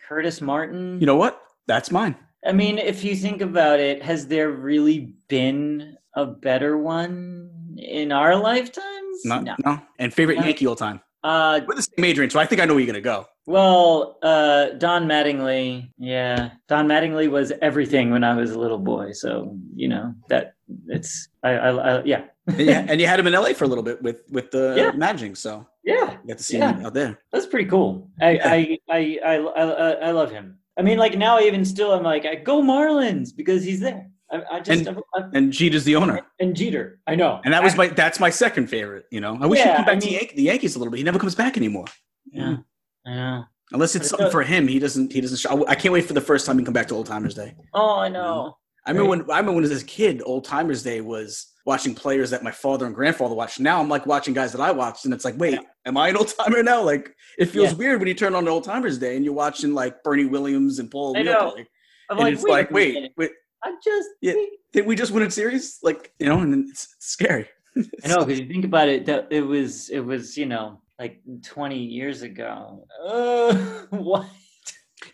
Curtis 0.07 0.41
Martin. 0.41 0.99
you 0.99 1.05
know 1.05 1.15
what? 1.15 1.39
That's 1.67 1.91
mine. 1.91 2.15
I 2.45 2.51
mean, 2.51 2.77
if 2.79 3.03
you 3.03 3.15
think 3.15 3.41
about 3.41 3.79
it, 3.79 4.01
has 4.01 4.27
there 4.27 4.49
really 4.49 5.13
been 5.27 5.97
a 6.15 6.25
better 6.25 6.77
one 6.77 7.75
in 7.77 8.11
our 8.11 8.35
lifetimes? 8.35 9.25
No, 9.25 9.41
No. 9.41 9.55
no. 9.65 9.81
And 9.99 10.13
favorite 10.13 10.39
No. 10.39 10.45
Yankee 10.45 10.65
all 10.65 10.75
time. 10.75 11.01
Uh, 11.23 11.61
We're 11.67 11.75
the 11.75 11.81
same 11.81 12.17
range, 12.17 12.31
so 12.31 12.39
I 12.39 12.45
think 12.45 12.61
I 12.61 12.65
know 12.65 12.73
where 12.75 12.81
you're 12.83 12.87
gonna 12.93 13.01
go. 13.01 13.25
well, 13.45 14.17
uh, 14.23 14.69
Don 14.77 15.05
Mattingly. 15.05 15.89
Yeah, 15.97 16.51
Don 16.67 16.87
Mattingly 16.87 17.29
was 17.29 17.51
everything 17.61 18.11
when 18.11 18.23
I 18.23 18.33
was 18.35 18.51
a 18.51 18.59
little 18.59 18.77
boy. 18.77 19.11
So 19.11 19.57
you 19.75 19.87
know 19.89 20.13
that 20.29 20.53
it's. 20.87 21.27
I, 21.43 21.49
I, 21.51 21.69
I 21.99 22.03
yeah. 22.03 22.23
And 22.47 22.59
you, 22.59 22.69
and 22.89 23.01
you 23.01 23.07
had 23.07 23.19
him 23.19 23.27
in 23.27 23.33
LA 23.33 23.53
for 23.53 23.65
a 23.65 23.67
little 23.67 23.83
bit 23.83 24.01
with 24.01 24.21
with 24.31 24.51
the 24.51 24.75
Yeah. 24.77 24.91
managing, 24.91 25.35
so 25.35 25.67
yeah. 25.83 26.17
you 26.21 26.27
got 26.29 26.37
to 26.37 26.43
see 26.43 26.57
Yeah. 26.57 26.73
him 26.73 26.85
out 26.85 26.93
there. 26.93 27.19
That's 27.33 27.45
pretty 27.47 27.69
cool. 27.69 28.09
I, 28.21 28.31
Yeah. 28.31 28.49
I, 28.49 28.77
I, 28.89 29.19
I, 29.23 29.35
I, 29.37 29.63
I, 29.63 29.91
I 30.07 30.11
love 30.11 30.31
him. 30.31 30.57
I 30.77 30.81
mean, 30.81 30.97
like 30.97 31.17
now, 31.17 31.37
I 31.37 31.41
even 31.41 31.65
still, 31.65 31.91
I'm 31.93 32.03
like, 32.03 32.25
I 32.25 32.35
go 32.35 32.61
Marlins 32.61 33.35
because 33.35 33.63
he's 33.65 33.81
there. 33.81 34.09
I, 34.31 34.43
I 34.51 34.59
just 34.59 34.87
And- 34.87 34.99
I, 35.15 35.21
And 35.33 35.51
Jeter's 35.51 35.83
the 35.83 35.95
owner, 35.95 36.21
and 36.39 36.55
Jeter. 36.55 36.99
I 37.07 37.15
know, 37.15 37.41
and 37.43 37.53
that 37.53 37.63
was 37.63 37.75
my 37.75 37.87
that's 37.87 38.19
my 38.19 38.29
second 38.29 38.67
favorite. 38.67 39.05
You 39.11 39.21
know, 39.21 39.37
I 39.41 39.45
wish 39.47 39.59
Yeah, 39.59 39.69
he'd 39.71 39.75
come 39.77 39.85
back 39.85 39.95
I 39.97 39.99
to 39.99 40.05
mean- 40.05 40.15
Yan- 40.21 40.35
the 40.35 40.43
Yankees 40.43 40.75
a 40.75 40.79
little 40.79 40.91
bit. 40.91 40.97
He 40.97 41.03
never 41.03 41.19
comes 41.19 41.35
back 41.35 41.57
anymore. 41.57 41.85
yeah, 42.31 42.43
mm. 42.43 42.63
I 43.07 43.15
know. 43.15 43.43
Unless 43.71 43.95
it's 43.95 44.05
But 44.05 44.09
something 44.09 44.27
it- 44.27 44.31
for 44.31 44.41
him, 44.43 44.67
he 44.67 44.79
doesn't. 44.79 45.13
He 45.13 45.21
doesn't. 45.21 45.37
Show, 45.37 45.65
I 45.67 45.75
can't 45.75 45.93
wait 45.93 46.05
for 46.05 46.13
the 46.13 46.21
first 46.21 46.45
time 46.45 46.57
he 46.59 46.65
come 46.65 46.73
back 46.73 46.87
to 46.89 46.95
Old 46.95 47.05
Timers 47.07 47.35
Day. 47.35 47.55
Oh, 47.73 47.97
I 47.99 48.09
know. 48.09 48.57
I 48.85 48.91
remember 48.91 49.09
when 49.09 49.19
I 49.31 49.37
remember 49.39 49.53
when 49.61 49.63
as 49.63 49.81
a 49.83 49.85
kid, 49.85 50.21
Old 50.25 50.45
Timers 50.45 50.81
Day 50.83 51.01
was 51.01 51.47
watching 51.65 51.93
players 51.93 52.31
that 52.31 52.41
my 52.43 52.49
father 52.51 52.87
and 52.87 52.95
grandfather 52.95 53.35
watched. 53.35 53.59
Now 53.59 53.79
I'm 53.79 53.89
like 53.89 54.07
watching 54.07 54.33
guys 54.33 54.51
that 54.53 54.61
I 54.61 54.71
watched, 54.71 55.05
and 55.05 55.13
it's 55.13 55.23
like, 55.25 55.37
wait, 55.37 55.59
am 55.85 55.97
I 55.97 56.09
an 56.09 56.17
old 56.17 56.33
timer 56.39 56.63
now? 56.63 56.81
Like 56.83 57.13
it 57.37 57.45
feels 57.47 57.71
Yeah. 57.71 57.77
weird 57.77 57.99
when 57.99 58.07
you 58.07 58.15
turn 58.15 58.33
on 58.33 58.47
Old 58.47 58.63
Timers 58.63 58.97
Day 58.97 59.15
and 59.15 59.23
you're 59.25 59.33
watching 59.35 59.73
like 59.75 60.01
Bernie 60.03 60.25
Williams 60.25 60.79
and 60.79 60.89
Paul 60.89 61.15
I 61.17 61.21
know. 61.23 61.51
play, 61.51 61.67
I'm 62.09 62.17
and 62.19 62.27
it's 62.29 62.43
like, 62.43 62.71
wait, 62.71 63.11
wait, 63.17 63.31
I 63.63 63.75
just. 63.83 64.09
Yeah. 64.21 64.33
did 64.73 64.85
we 64.85 64.95
just 64.95 65.11
win 65.11 65.23
a 65.23 65.31
series? 65.31 65.79
Like 65.83 66.13
you 66.19 66.27
know, 66.27 66.39
and 66.39 66.69
it's, 66.69 66.93
it's 66.95 67.07
scary. 67.07 67.47
I 67.77 68.07
know 68.07 68.25
because 68.25 68.39
you 68.39 68.47
think 68.47 68.65
about 68.65 68.87
it, 68.89 69.05
that 69.05 69.27
it 69.31 69.41
was, 69.41 69.89
it 69.89 69.99
was, 69.99 70.37
you 70.37 70.45
know, 70.45 70.81
like 70.97 71.21
20 71.43 71.77
years 71.77 72.21
ago. 72.23 72.85
Uh, 73.05 73.53
what? 73.89 74.27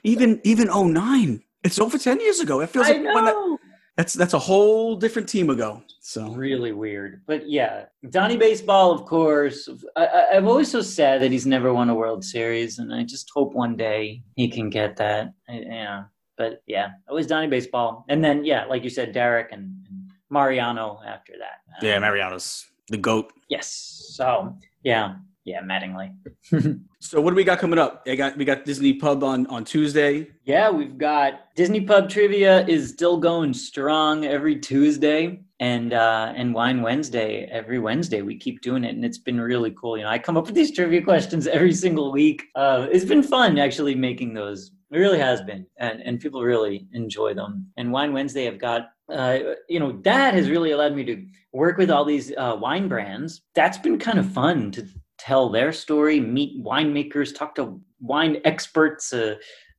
even 0.03 0.41
even 0.43 0.67
09. 0.67 1.41
It's 1.63 1.79
over 1.79 1.97
10 1.97 2.19
years 2.19 2.39
ago. 2.39 2.61
It 2.61 2.69
feels 2.69 2.87
I 2.87 2.91
like 2.91 3.15
when 3.15 3.25
that, 3.25 3.57
that's 3.97 4.13
that's 4.13 4.33
a 4.33 4.39
whole 4.39 4.95
different 4.95 5.27
team 5.27 5.49
ago. 5.49 5.81
So 6.01 6.29
really 6.33 6.71
weird. 6.71 7.21
But 7.25 7.49
yeah, 7.49 7.85
Donnie 8.09 8.37
Baseball, 8.37 8.91
of 8.91 9.05
course. 9.05 9.67
I, 9.95 10.05
I, 10.05 10.35
I'm 10.35 10.47
always 10.47 10.69
so 10.69 10.81
sad 10.81 11.21
that 11.21 11.31
he's 11.31 11.47
never 11.47 11.73
won 11.73 11.89
a 11.89 11.95
World 11.95 12.23
Series, 12.23 12.77
and 12.79 12.93
I 12.93 13.03
just 13.03 13.31
hope 13.33 13.53
one 13.53 13.75
day 13.75 14.21
he 14.35 14.47
can 14.47 14.69
get 14.69 14.95
that. 14.97 15.33
I, 15.49 15.63
yeah, 15.65 16.03
but 16.37 16.61
yeah, 16.67 16.89
always 17.09 17.27
Donnie 17.27 17.47
Baseball, 17.47 18.05
and 18.09 18.23
then 18.23 18.43
yeah, 18.45 18.65
like 18.65 18.83
you 18.83 18.89
said, 18.89 19.11
Derek 19.11 19.51
and, 19.51 19.63
and 19.89 20.11
Mariano 20.29 21.01
after 21.05 21.33
that. 21.39 21.85
yeah, 21.85 21.95
Um, 21.95 22.01
Mariano's 22.01 22.65
the 22.89 22.97
goat. 22.97 23.31
Yes. 23.49 23.67
So 24.13 24.55
yeah, 24.83 25.15
yeah, 25.43 25.61
Mattingly. 25.61 26.13
So 26.99 27.21
what 27.21 27.29
do 27.29 27.35
we 27.35 27.43
got 27.43 27.59
coming 27.59 27.77
up? 27.77 28.01
I 28.07 28.15
got 28.15 28.35
we 28.35 28.45
got 28.45 28.65
Disney 28.65 28.93
Pub 28.93 29.23
on 29.23 29.45
on 29.47 29.63
Tuesday. 29.63 30.27
Yeah, 30.43 30.71
we've 30.71 30.97
got 30.97 31.53
Disney 31.55 31.81
Pub 31.81 32.09
Trivia 32.09 32.65
is 32.65 32.89
still 32.89 33.17
going 33.17 33.53
strong 33.53 34.25
every 34.25 34.55
Tuesday 34.59 35.41
and 35.59 35.93
uh 35.93 36.33
and 36.35 36.51
Wine 36.51 36.81
Wednesday 36.81 37.47
every 37.51 37.77
Wednesday. 37.77 38.23
We 38.23 38.37
keep 38.37 38.61
doing 38.61 38.83
it 38.83 38.95
and 38.95 39.05
it's 39.05 39.19
been 39.19 39.39
really 39.39 39.69
cool. 39.79 39.97
You 39.97 40.03
know, 40.05 40.09
I 40.09 40.17
come 40.17 40.35
up 40.35 40.47
with 40.47 40.55
these 40.55 40.71
trivia 40.71 41.03
questions 41.03 41.45
every 41.45 41.73
single 41.73 42.11
week. 42.11 42.45
Uh 42.55 42.87
it's 42.91 43.05
been 43.05 43.21
fun 43.21 43.59
actually 43.59 43.93
making 43.93 44.33
those. 44.33 44.71
It 44.91 44.97
really 44.99 45.19
has 45.19 45.41
been. 45.41 45.65
And 45.77 46.01
and 46.01 46.19
people 46.19 46.43
really 46.43 46.87
enjoy 46.93 47.33
them. 47.33 47.67
And 47.77 47.91
Wine 47.91 48.13
Wednesday 48.13 48.47
I've 48.47 48.59
got 48.59 48.89
uh, 49.11 49.39
you 49.69 49.79
know, 49.79 49.99
that 50.03 50.33
has 50.33 50.49
really 50.49 50.71
allowed 50.71 50.95
me 50.95 51.03
to 51.03 51.25
work 51.53 51.77
with 51.77 51.91
all 51.91 52.05
these 52.05 52.31
uh, 52.37 52.57
wine 52.59 52.87
brands. 52.87 53.41
That's 53.53 53.77
been 53.77 53.99
kind 53.99 54.17
of 54.17 54.31
fun 54.31 54.71
to 54.71 54.87
tell 55.17 55.49
their 55.49 55.71
story, 55.71 56.19
meet 56.19 56.63
winemakers, 56.63 57.35
talk 57.35 57.55
to 57.55 57.79
wine 57.99 58.37
experts. 58.45 59.13
Uh, 59.13 59.35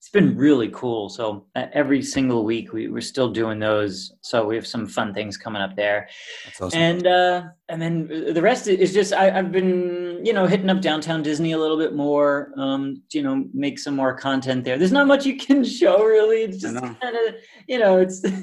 it's 0.06 0.12
been 0.12 0.36
really 0.36 0.68
cool. 0.68 1.08
So 1.08 1.46
uh, 1.56 1.66
every 1.72 2.00
single 2.00 2.44
week 2.44 2.72
we, 2.72 2.86
we're 2.86 3.00
still 3.00 3.28
doing 3.28 3.58
those. 3.58 4.12
So 4.20 4.46
we 4.46 4.54
have 4.54 4.66
some 4.66 4.86
fun 4.86 5.12
things 5.12 5.36
coming 5.36 5.60
up 5.60 5.74
there. 5.74 6.08
Awesome. 6.60 6.78
And 6.78 7.06
uh, 7.08 7.42
and 7.68 7.82
then 7.82 8.06
the 8.32 8.40
rest 8.40 8.68
is 8.68 8.94
just 8.94 9.12
I, 9.12 9.36
I've 9.36 9.50
been 9.50 10.24
you 10.24 10.32
know 10.32 10.46
hitting 10.46 10.70
up 10.70 10.80
downtown 10.80 11.24
Disney 11.24 11.52
a 11.52 11.58
little 11.58 11.76
bit 11.76 11.96
more. 11.96 12.52
Um, 12.56 13.02
you 13.10 13.24
know, 13.24 13.46
make 13.52 13.80
some 13.80 13.96
more 13.96 14.14
content 14.14 14.62
there. 14.64 14.78
There's 14.78 14.92
not 14.92 15.08
much 15.08 15.26
you 15.26 15.38
can 15.38 15.64
show 15.80 16.04
really. 16.04 16.42
It's 16.42 16.58
just 16.58 16.76
kind 16.76 17.16
of 17.16 17.34
you 17.66 17.80
know 17.80 17.98
it's. 17.98 18.22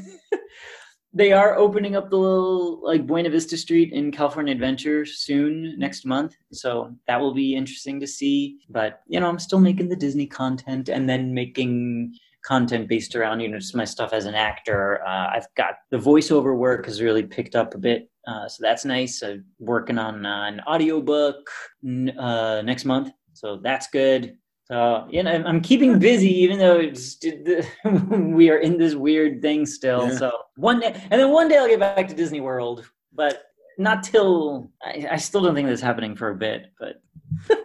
they 1.14 1.32
are 1.32 1.56
opening 1.56 1.96
up 1.96 2.10
the 2.10 2.18
little 2.18 2.82
like 2.84 3.06
Buena 3.06 3.30
Vista 3.30 3.56
Street 3.56 3.94
in 3.94 4.12
California 4.12 4.54
Adventure 4.54 5.06
soon 5.06 5.78
next 5.78 6.06
month, 6.06 6.36
so 6.52 6.94
that 7.08 7.20
will 7.20 7.34
be 7.34 7.56
interesting 7.56 8.00
to 8.00 8.08
see. 8.08 8.58
But 8.70 9.02
you 9.08 9.20
know, 9.20 9.28
I'm 9.30 9.40
still 9.40 9.60
making 9.60 9.90
the 9.90 9.96
Disney 9.96 10.26
content 10.26 10.90
and 10.90 11.08
then 11.08 11.34
making 11.34 12.16
content 12.44 12.90
based 12.90 13.16
around 13.16 13.40
you 13.40 13.48
know 13.48 13.60
just 13.60 13.76
my 13.76 13.86
stuff 13.86 14.12
as 14.12 14.26
an 14.26 14.36
actor. 14.36 15.02
Uh, 15.06 15.30
I've 15.34 15.48
got 15.56 15.76
the 15.92 15.98
voiceover 15.98 16.58
work 16.58 16.86
has 16.86 17.02
really 17.02 17.24
picked 17.24 17.56
up 17.56 17.76
a 17.76 17.78
bit, 17.78 18.10
uh, 18.28 18.48
so 18.48 18.60
that's 18.62 18.84
nice. 18.86 19.22
I'm 19.22 19.46
working 19.60 20.00
on 20.00 20.26
uh, 20.26 20.46
an 20.48 20.62
audiobook 20.62 21.50
n- 21.84 22.18
uh, 22.18 22.64
next 22.64 22.86
month, 22.86 23.12
so 23.34 23.58
that's 23.58 23.88
good. 23.88 24.38
So 24.66 25.08
you 25.10 25.24
know, 25.24 25.32
I'm 25.32 25.62
keeping 25.62 26.00
busy, 26.00 26.34
even 26.42 26.58
though 26.58 26.80
it's, 26.80 27.18
we 28.10 28.50
are 28.50 28.58
in 28.58 28.78
this 28.78 28.96
weird 28.96 29.42
thing 29.42 29.66
still. 29.66 30.08
Yeah. 30.08 30.18
So 30.18 30.32
one 30.56 30.80
day, 30.80 30.94
and 31.12 31.20
then 31.20 31.32
one 31.32 31.50
day 31.50 31.58
I'll 31.58 31.68
get 31.68 31.80
back 31.80 32.08
to 32.08 32.16
Disney 32.16 32.40
World, 32.40 32.86
but 33.14 33.44
not 33.78 34.04
till. 34.04 34.72
I, 34.82 35.08
I 35.12 35.16
still 35.18 35.42
don't 35.42 35.56
think 35.56 35.68
that's 35.68 35.82
happening 35.82 36.16
for 36.16 36.30
a 36.30 36.36
bit. 36.36 36.72
But 36.80 37.02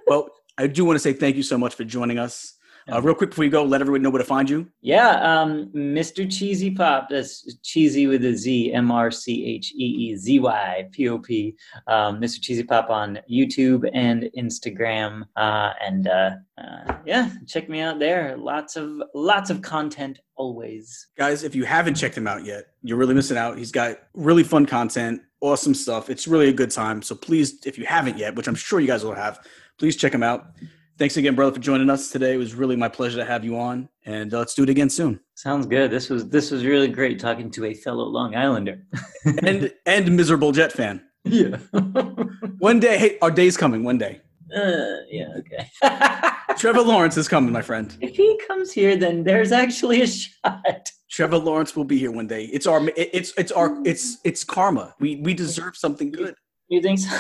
Well, 0.07 0.29
I 0.59 0.67
do 0.67 0.85
want 0.85 0.97
to 0.97 1.01
say 1.01 1.13
thank 1.13 1.37
you 1.37 1.43
so 1.43 1.57
much 1.57 1.75
for 1.75 1.85
joining 1.85 2.19
us. 2.19 2.55
Uh, 2.91 3.03
real 3.03 3.15
quick 3.15 3.31
before 3.31 3.45
you 3.45 3.51
go, 3.51 3.63
let 3.63 3.81
everyone 3.81 4.01
know 4.01 4.09
where 4.09 4.23
to 4.23 4.25
find 4.25 4.49
you. 4.49 4.67
yeah, 4.81 5.11
um, 5.21 5.71
Mr. 5.75 6.27
Cheezy 6.27 6.75
Pop. 6.75 7.09
That's 7.11 7.57
cheesy 7.63 8.07
with 8.07 8.25
a 8.25 8.35
Z, 8.35 8.73
M 8.73 8.91
R 8.91 9.11
C 9.11 9.45
H 9.45 9.73
E 9.75 9.85
E 9.85 10.17
Z 10.17 10.39
Y 10.39 10.89
P 10.93 11.09
O 11.09 11.19
P. 11.19 11.55
Um, 11.87 12.21
Mr. 12.21 12.41
Cheezy 12.41 12.67
Pop 12.67 12.89
on 12.89 13.19
YouTube 13.31 13.89
and 13.93 14.31
Instagram, 14.37 15.25
uh, 15.37 15.73
and 15.85 16.09
uh, 16.09 16.31
uh, 16.57 16.95
yeah, 17.05 17.31
check 17.47 17.69
me 17.69 17.81
out 17.81 17.99
there. 17.99 18.37
Lots 18.39 18.77
of 18.77 19.03
lots 19.15 19.51
of 19.51 19.61
content 19.61 20.19
always. 20.37 21.09
Guys, 21.19 21.45
if 21.45 21.55
you 21.55 21.65
haven't 21.65 21.95
checked 21.95 22.17
him 22.17 22.27
out 22.27 22.45
yet, 22.45 22.69
you're 22.83 22.97
really 22.97 23.15
missing 23.15 23.37
out. 23.37 23.59
He's 23.59 23.73
got 23.73 23.99
really 24.15 24.45
fun 24.45 24.65
content, 24.65 25.21
awesome 25.43 25.75
stuff. 25.75 26.09
It's 26.09 26.27
really 26.27 26.49
a 26.49 26.55
good 26.55 26.71
time. 26.71 27.03
So 27.03 27.15
please, 27.15 27.61
if 27.67 27.77
you 27.77 27.85
haven't 27.85 28.17
yet, 28.17 28.35
which 28.35 28.49
I'm 28.49 28.55
sure 28.55 28.81
you 28.81 28.87
guys 28.87 29.05
will 29.05 29.15
have, 29.15 29.41
please 29.79 29.95
check 29.95 30.15
him 30.15 30.23
out. 30.23 30.53
Thanks 30.99 31.17
again, 31.17 31.37
brother, 31.37 31.55
for 31.55 31.61
joining 31.61 31.91
us 31.91 32.11
today. 32.11 32.35
It 32.35 32.39
was 32.39 32.55
really 32.57 32.75
my 32.75 32.89
pleasure 32.89 33.19
to 33.19 33.25
have 33.25 33.45
you 33.45 33.57
on, 33.57 33.89
and 34.05 34.35
uh, 34.35 34.39
let's 34.39 34.55
do 34.55 34.65
it 34.65 34.69
again 34.69 34.91
soon. 34.91 35.21
Sounds 35.37 35.65
good. 35.67 35.93
This 35.93 36.09
was 36.11 36.29
this 36.29 36.51
was 36.51 36.65
really 36.65 36.89
great 36.89 37.21
talking 37.21 37.51
to 37.53 37.67
a 37.67 37.75
fellow 37.75 38.05
Long 38.05 38.35
Islander. 38.35 38.83
And 39.45 39.73
and 39.87 40.17
miserable 40.17 40.51
Jet 40.53 40.73
fan. 40.73 41.03
yeah. 41.25 41.57
One 42.59 42.81
day, 42.81 42.99
hey, 42.99 43.19
our 43.23 43.31
day's 43.31 43.57
coming. 43.57 43.85
One 43.85 43.99
day, 43.99 44.21
Uh, 44.55 44.97
yeah. 45.09 45.29
Okay. 45.39 45.71
Trevor 46.59 46.81
Lawrence 46.83 47.17
is 47.17 47.29
coming, 47.29 47.53
my 47.53 47.63
friend. 47.63 47.97
if 48.01 48.17
he 48.17 48.41
comes 48.49 48.73
here, 48.73 48.97
then 48.97 49.23
there's 49.23 49.53
actually 49.53 50.03
a 50.03 50.07
shot. 50.09 50.91
Trevor 51.11 51.39
Lawrence 51.39 51.77
will 51.77 51.85
be 51.85 51.99
here 51.99 52.11
one 52.11 52.27
day. 52.27 52.47
It's 52.47 52.67
our, 52.67 52.81
it's 52.97 53.33
it's 53.39 53.53
our, 53.53 53.79
it's 53.85 54.19
it's 54.25 54.43
karma. 54.43 54.95
We 54.99 55.17
we 55.17 55.33
deserve 55.35 55.77
something 55.77 56.11
good. 56.11 56.35
You 56.69 56.83
think 56.83 56.99
so? 56.99 57.17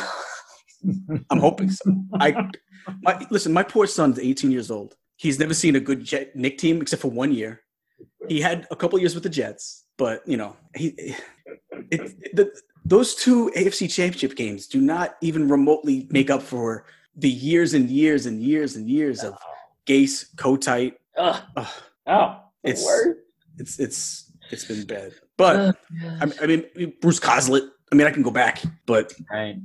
I'm 1.30 1.38
hoping 1.40 1.70
so. 1.70 1.84
I, 2.20 2.48
my, 3.02 3.26
listen, 3.30 3.52
my 3.52 3.62
poor 3.62 3.86
son's 3.86 4.18
18 4.18 4.50
years 4.50 4.70
old. 4.70 4.96
He's 5.16 5.38
never 5.38 5.54
seen 5.54 5.76
a 5.76 5.80
good 5.80 6.04
Jet 6.04 6.36
Knick 6.36 6.58
team 6.58 6.80
except 6.80 7.02
for 7.02 7.10
one 7.10 7.32
year. 7.32 7.62
He 8.28 8.40
had 8.40 8.66
a 8.70 8.76
couple 8.76 8.98
years 8.98 9.14
with 9.14 9.24
the 9.24 9.28
Jets, 9.28 9.84
but 9.96 10.22
you 10.26 10.36
know, 10.36 10.56
he, 10.76 11.14
it, 11.90 12.36
the, 12.36 12.52
those 12.84 13.14
two 13.14 13.50
AFC 13.56 13.92
Championship 13.92 14.36
games 14.36 14.66
do 14.66 14.80
not 14.80 15.16
even 15.20 15.48
remotely 15.48 16.06
make 16.10 16.30
up 16.30 16.42
for 16.42 16.84
the 17.16 17.28
years 17.28 17.74
and 17.74 17.90
years 17.90 18.26
and 18.26 18.40
years 18.42 18.76
and 18.76 18.88
years 18.88 19.24
of 19.24 19.34
oh. 19.34 19.54
Gase, 19.86 20.34
Kotite. 20.36 20.94
Oh, 21.16 21.42
Ugh, 21.56 21.66
oh, 22.06 22.40
It's- 22.62 22.84
worst. 22.84 23.18
it's 23.58 23.78
it's 23.80 24.32
it's 24.50 24.64
been 24.64 24.86
bad. 24.86 25.12
But 25.36 25.56
oh, 25.56 25.72
I, 26.20 26.32
I 26.42 26.46
mean, 26.46 26.92
Bruce 27.00 27.20
Coslet. 27.20 27.68
I 27.90 27.94
mean, 27.94 28.06
I 28.06 28.10
can 28.10 28.22
go 28.22 28.30
back, 28.30 28.62
but 28.86 29.12
right. 29.30 29.56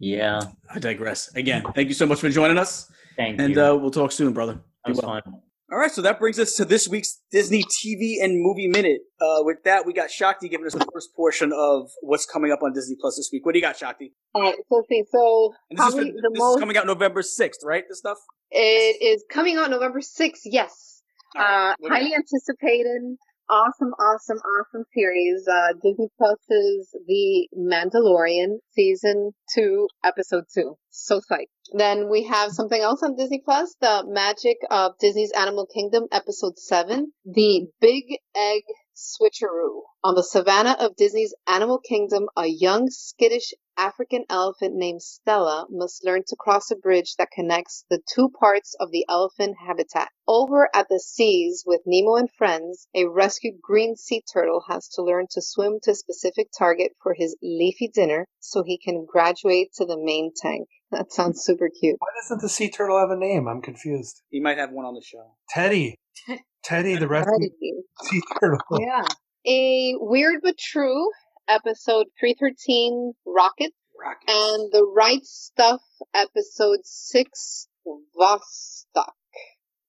Yeah. 0.00 0.40
I 0.74 0.78
digress. 0.80 1.30
Again, 1.36 1.62
thank 1.74 1.88
you 1.88 1.94
so 1.94 2.06
much 2.06 2.18
for 2.20 2.28
joining 2.30 2.58
us, 2.58 2.90
Thank 3.16 3.38
and 3.40 3.54
you. 3.54 3.62
uh, 3.62 3.74
we'll 3.76 3.90
talk 3.90 4.10
soon, 4.12 4.32
brother. 4.32 4.54
that 4.84 4.90
was 4.90 4.98
well. 5.02 5.20
fun. 5.24 5.34
All 5.72 5.78
right, 5.78 5.90
so 5.90 6.02
that 6.02 6.18
brings 6.18 6.40
us 6.40 6.54
to 6.56 6.64
this 6.64 6.88
week's 6.88 7.20
Disney 7.30 7.62
TV 7.62 8.16
and 8.24 8.42
Movie 8.42 8.66
Minute. 8.66 9.02
Uh, 9.20 9.44
with 9.44 9.58
that, 9.64 9.86
we 9.86 9.92
got 9.92 10.10
Shakti 10.10 10.48
giving 10.48 10.66
us 10.66 10.72
the 10.72 10.84
first 10.92 11.14
portion 11.14 11.52
of 11.52 11.88
what's 12.00 12.26
coming 12.26 12.50
up 12.50 12.58
on 12.64 12.72
Disney 12.72 12.96
Plus 13.00 13.16
this 13.16 13.30
week. 13.32 13.46
What 13.46 13.52
do 13.52 13.58
you 13.60 13.64
got, 13.64 13.76
Shakti? 13.76 14.12
All 14.34 14.42
right, 14.42 14.54
so 14.68 14.76
let's 14.76 14.88
see. 14.88 15.04
So 15.12 15.52
And 15.70 15.78
this, 15.78 15.86
is, 15.86 15.94
for- 15.94 16.00
the 16.04 16.10
this 16.10 16.38
most 16.40 16.56
is 16.56 16.60
coming 16.60 16.76
out 16.76 16.86
November 16.86 17.22
6th, 17.22 17.62
right? 17.64 17.84
This 17.88 17.98
stuff? 17.98 18.18
it 18.50 19.00
is 19.00 19.22
coming 19.30 19.58
out 19.58 19.70
November 19.70 20.00
sixth. 20.00 20.42
Yes, 20.44 21.02
All 21.36 21.42
right, 21.42 21.70
uh, 21.70 21.74
what 21.78 21.90
do 21.90 21.94
you 21.94 22.00
highly 22.02 22.14
anticipated. 22.16 23.16
Awesome, 23.52 23.94
awesome, 23.98 24.36
awesome 24.36 24.84
series. 24.94 25.48
Uh, 25.48 25.72
Disney 25.82 26.06
Plus's 26.16 26.94
The 27.08 27.48
Mandalorian 27.58 28.58
season 28.70 29.32
two, 29.52 29.88
episode 30.04 30.44
two. 30.54 30.76
So 30.90 31.18
psyched. 31.18 31.48
Then 31.76 32.08
we 32.08 32.22
have 32.26 32.52
something 32.52 32.80
else 32.80 33.02
on 33.02 33.16
Disney 33.16 33.42
Plus, 33.44 33.74
The 33.80 34.04
Magic 34.06 34.58
of 34.70 34.92
Disney's 35.00 35.32
Animal 35.32 35.66
Kingdom, 35.66 36.04
episode 36.12 36.60
seven, 36.60 37.10
The 37.24 37.66
Big 37.80 38.04
Egg 38.36 38.62
Switcheroo. 38.94 39.80
On 40.04 40.14
the 40.14 40.22
savannah 40.22 40.76
of 40.78 40.94
Disney's 40.94 41.34
Animal 41.48 41.80
Kingdom, 41.80 42.28
a 42.36 42.46
young, 42.46 42.88
skittish 42.88 43.52
African 43.80 44.26
elephant 44.28 44.74
named 44.74 45.00
Stella 45.00 45.66
must 45.70 46.04
learn 46.04 46.22
to 46.26 46.36
cross 46.36 46.70
a 46.70 46.76
bridge 46.76 47.16
that 47.16 47.30
connects 47.30 47.86
the 47.88 48.02
two 48.14 48.28
parts 48.28 48.76
of 48.78 48.90
the 48.90 49.06
elephant 49.08 49.56
habitat. 49.66 50.10
Over 50.28 50.68
at 50.74 50.88
the 50.90 51.00
seas 51.00 51.64
with 51.66 51.80
Nemo 51.86 52.16
and 52.16 52.30
friends, 52.30 52.86
a 52.94 53.06
rescued 53.06 53.54
green 53.62 53.96
sea 53.96 54.22
turtle 54.30 54.62
has 54.68 54.86
to 54.90 55.02
learn 55.02 55.28
to 55.30 55.40
swim 55.40 55.78
to 55.84 55.92
a 55.92 55.94
specific 55.94 56.48
target 56.58 56.92
for 57.02 57.14
his 57.14 57.38
leafy 57.42 57.88
dinner 57.88 58.26
so 58.38 58.62
he 58.62 58.76
can 58.76 59.06
graduate 59.10 59.72
to 59.76 59.86
the 59.86 59.96
main 59.96 60.32
tank. 60.36 60.68
That 60.90 61.10
sounds 61.10 61.42
super 61.42 61.70
cute. 61.70 61.96
Why 62.00 62.08
doesn't 62.22 62.42
the 62.42 62.50
sea 62.50 62.68
turtle 62.68 62.98
have 62.98 63.10
a 63.10 63.16
name? 63.16 63.48
I'm 63.48 63.62
confused. 63.62 64.20
He 64.28 64.40
might 64.40 64.58
have 64.58 64.72
one 64.72 64.84
on 64.84 64.92
the 64.92 65.02
show. 65.02 65.36
Teddy. 65.48 65.98
Teddy, 66.62 66.96
the 66.96 67.08
rescue 67.08 67.48
sea 68.02 68.20
turtle. 68.38 68.60
Yeah. 68.78 69.06
A 69.46 69.94
weird 69.98 70.40
but 70.42 70.58
true 70.58 71.08
episode 71.50 72.06
313 72.20 73.12
Rocket 73.26 73.72
Rockets. 73.98 74.32
and 74.32 74.72
the 74.72 74.86
right 74.94 75.24
stuff 75.24 75.80
episode 76.14 76.78
6 76.84 77.68
Vostok. 78.16 79.12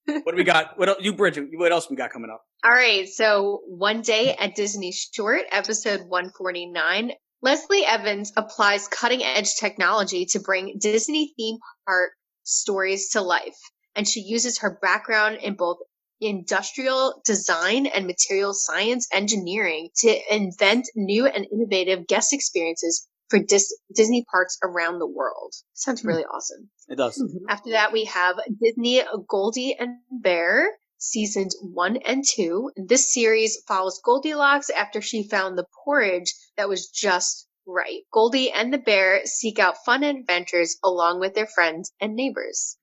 what 0.24 0.32
do 0.32 0.36
we 0.36 0.44
got? 0.44 0.78
What 0.80 0.90
else, 0.90 0.98
you, 1.02 1.14
Bridgette? 1.14 1.50
What 1.54 1.72
else 1.72 1.90
we 1.90 1.96
got 1.96 2.10
coming 2.10 2.32
up? 2.32 2.44
All 2.64 2.72
right, 2.72 3.08
so 3.08 3.62
one 3.68 4.02
day 4.02 4.36
at 4.36 4.56
Disney 4.56 4.92
Short, 4.92 5.42
episode 5.52 6.02
149, 6.08 7.12
Leslie 7.44 7.86
Evans 7.86 8.34
applies 8.36 8.88
cutting 8.88 9.24
edge 9.24 9.56
technology 9.56 10.26
to 10.32 10.40
bring 10.40 10.78
Disney 10.80 11.34
theme 11.38 11.58
park 11.88 12.12
stories 12.44 13.10
to 13.10 13.22
life. 13.22 13.58
And 13.96 14.08
she 14.08 14.22
uses 14.22 14.60
her 14.60 14.80
background 14.82 15.38
in 15.42 15.56
both 15.56 15.78
industrial 16.22 17.22
design 17.26 17.88
and 17.88 18.06
material 18.06 18.54
science 18.54 19.08
engineering 19.12 19.90
to 19.98 20.34
invent 20.34 20.88
new 20.96 21.26
and 21.26 21.48
innovative 21.52 22.08
guest 22.08 22.32
experiences 22.32 23.08
for 23.30 23.40
Dis- 23.40 23.76
Disney 23.96 24.24
parks 24.30 24.58
around 24.64 25.00
the 25.00 25.08
world. 25.08 25.54
Sounds 25.74 26.02
hmm. 26.02 26.10
really 26.10 26.26
awesome. 26.26 26.70
It 26.88 26.98
does. 26.98 27.18
Mm-hmm. 27.18 27.50
After 27.50 27.72
that, 27.72 27.92
we 27.92 28.06
have 28.06 28.36
Disney 28.62 29.02
Goldie 29.28 29.76
and 29.80 29.98
Bear 30.12 30.70
seasons 31.02 31.58
one 31.62 31.98
and 31.98 32.24
two. 32.24 32.72
This 32.76 33.12
series 33.12 33.58
follows 33.68 34.00
Goldilocks 34.04 34.70
after 34.70 35.02
she 35.02 35.28
found 35.28 35.58
the 35.58 35.66
porridge 35.84 36.34
that 36.58 36.70
was 36.70 36.90
just 36.90 37.48
right. 37.68 38.02
Goldie 38.14 38.52
and 38.52 38.74
the 38.74 38.78
bear 38.78 39.26
seek 39.26 39.60
out 39.60 39.76
fun 39.86 40.04
adventures 40.04 40.78
along 40.84 41.20
with 41.20 41.34
their 41.34 41.48
friends 41.48 41.92
and 42.02 42.16
neighbors. 42.16 42.78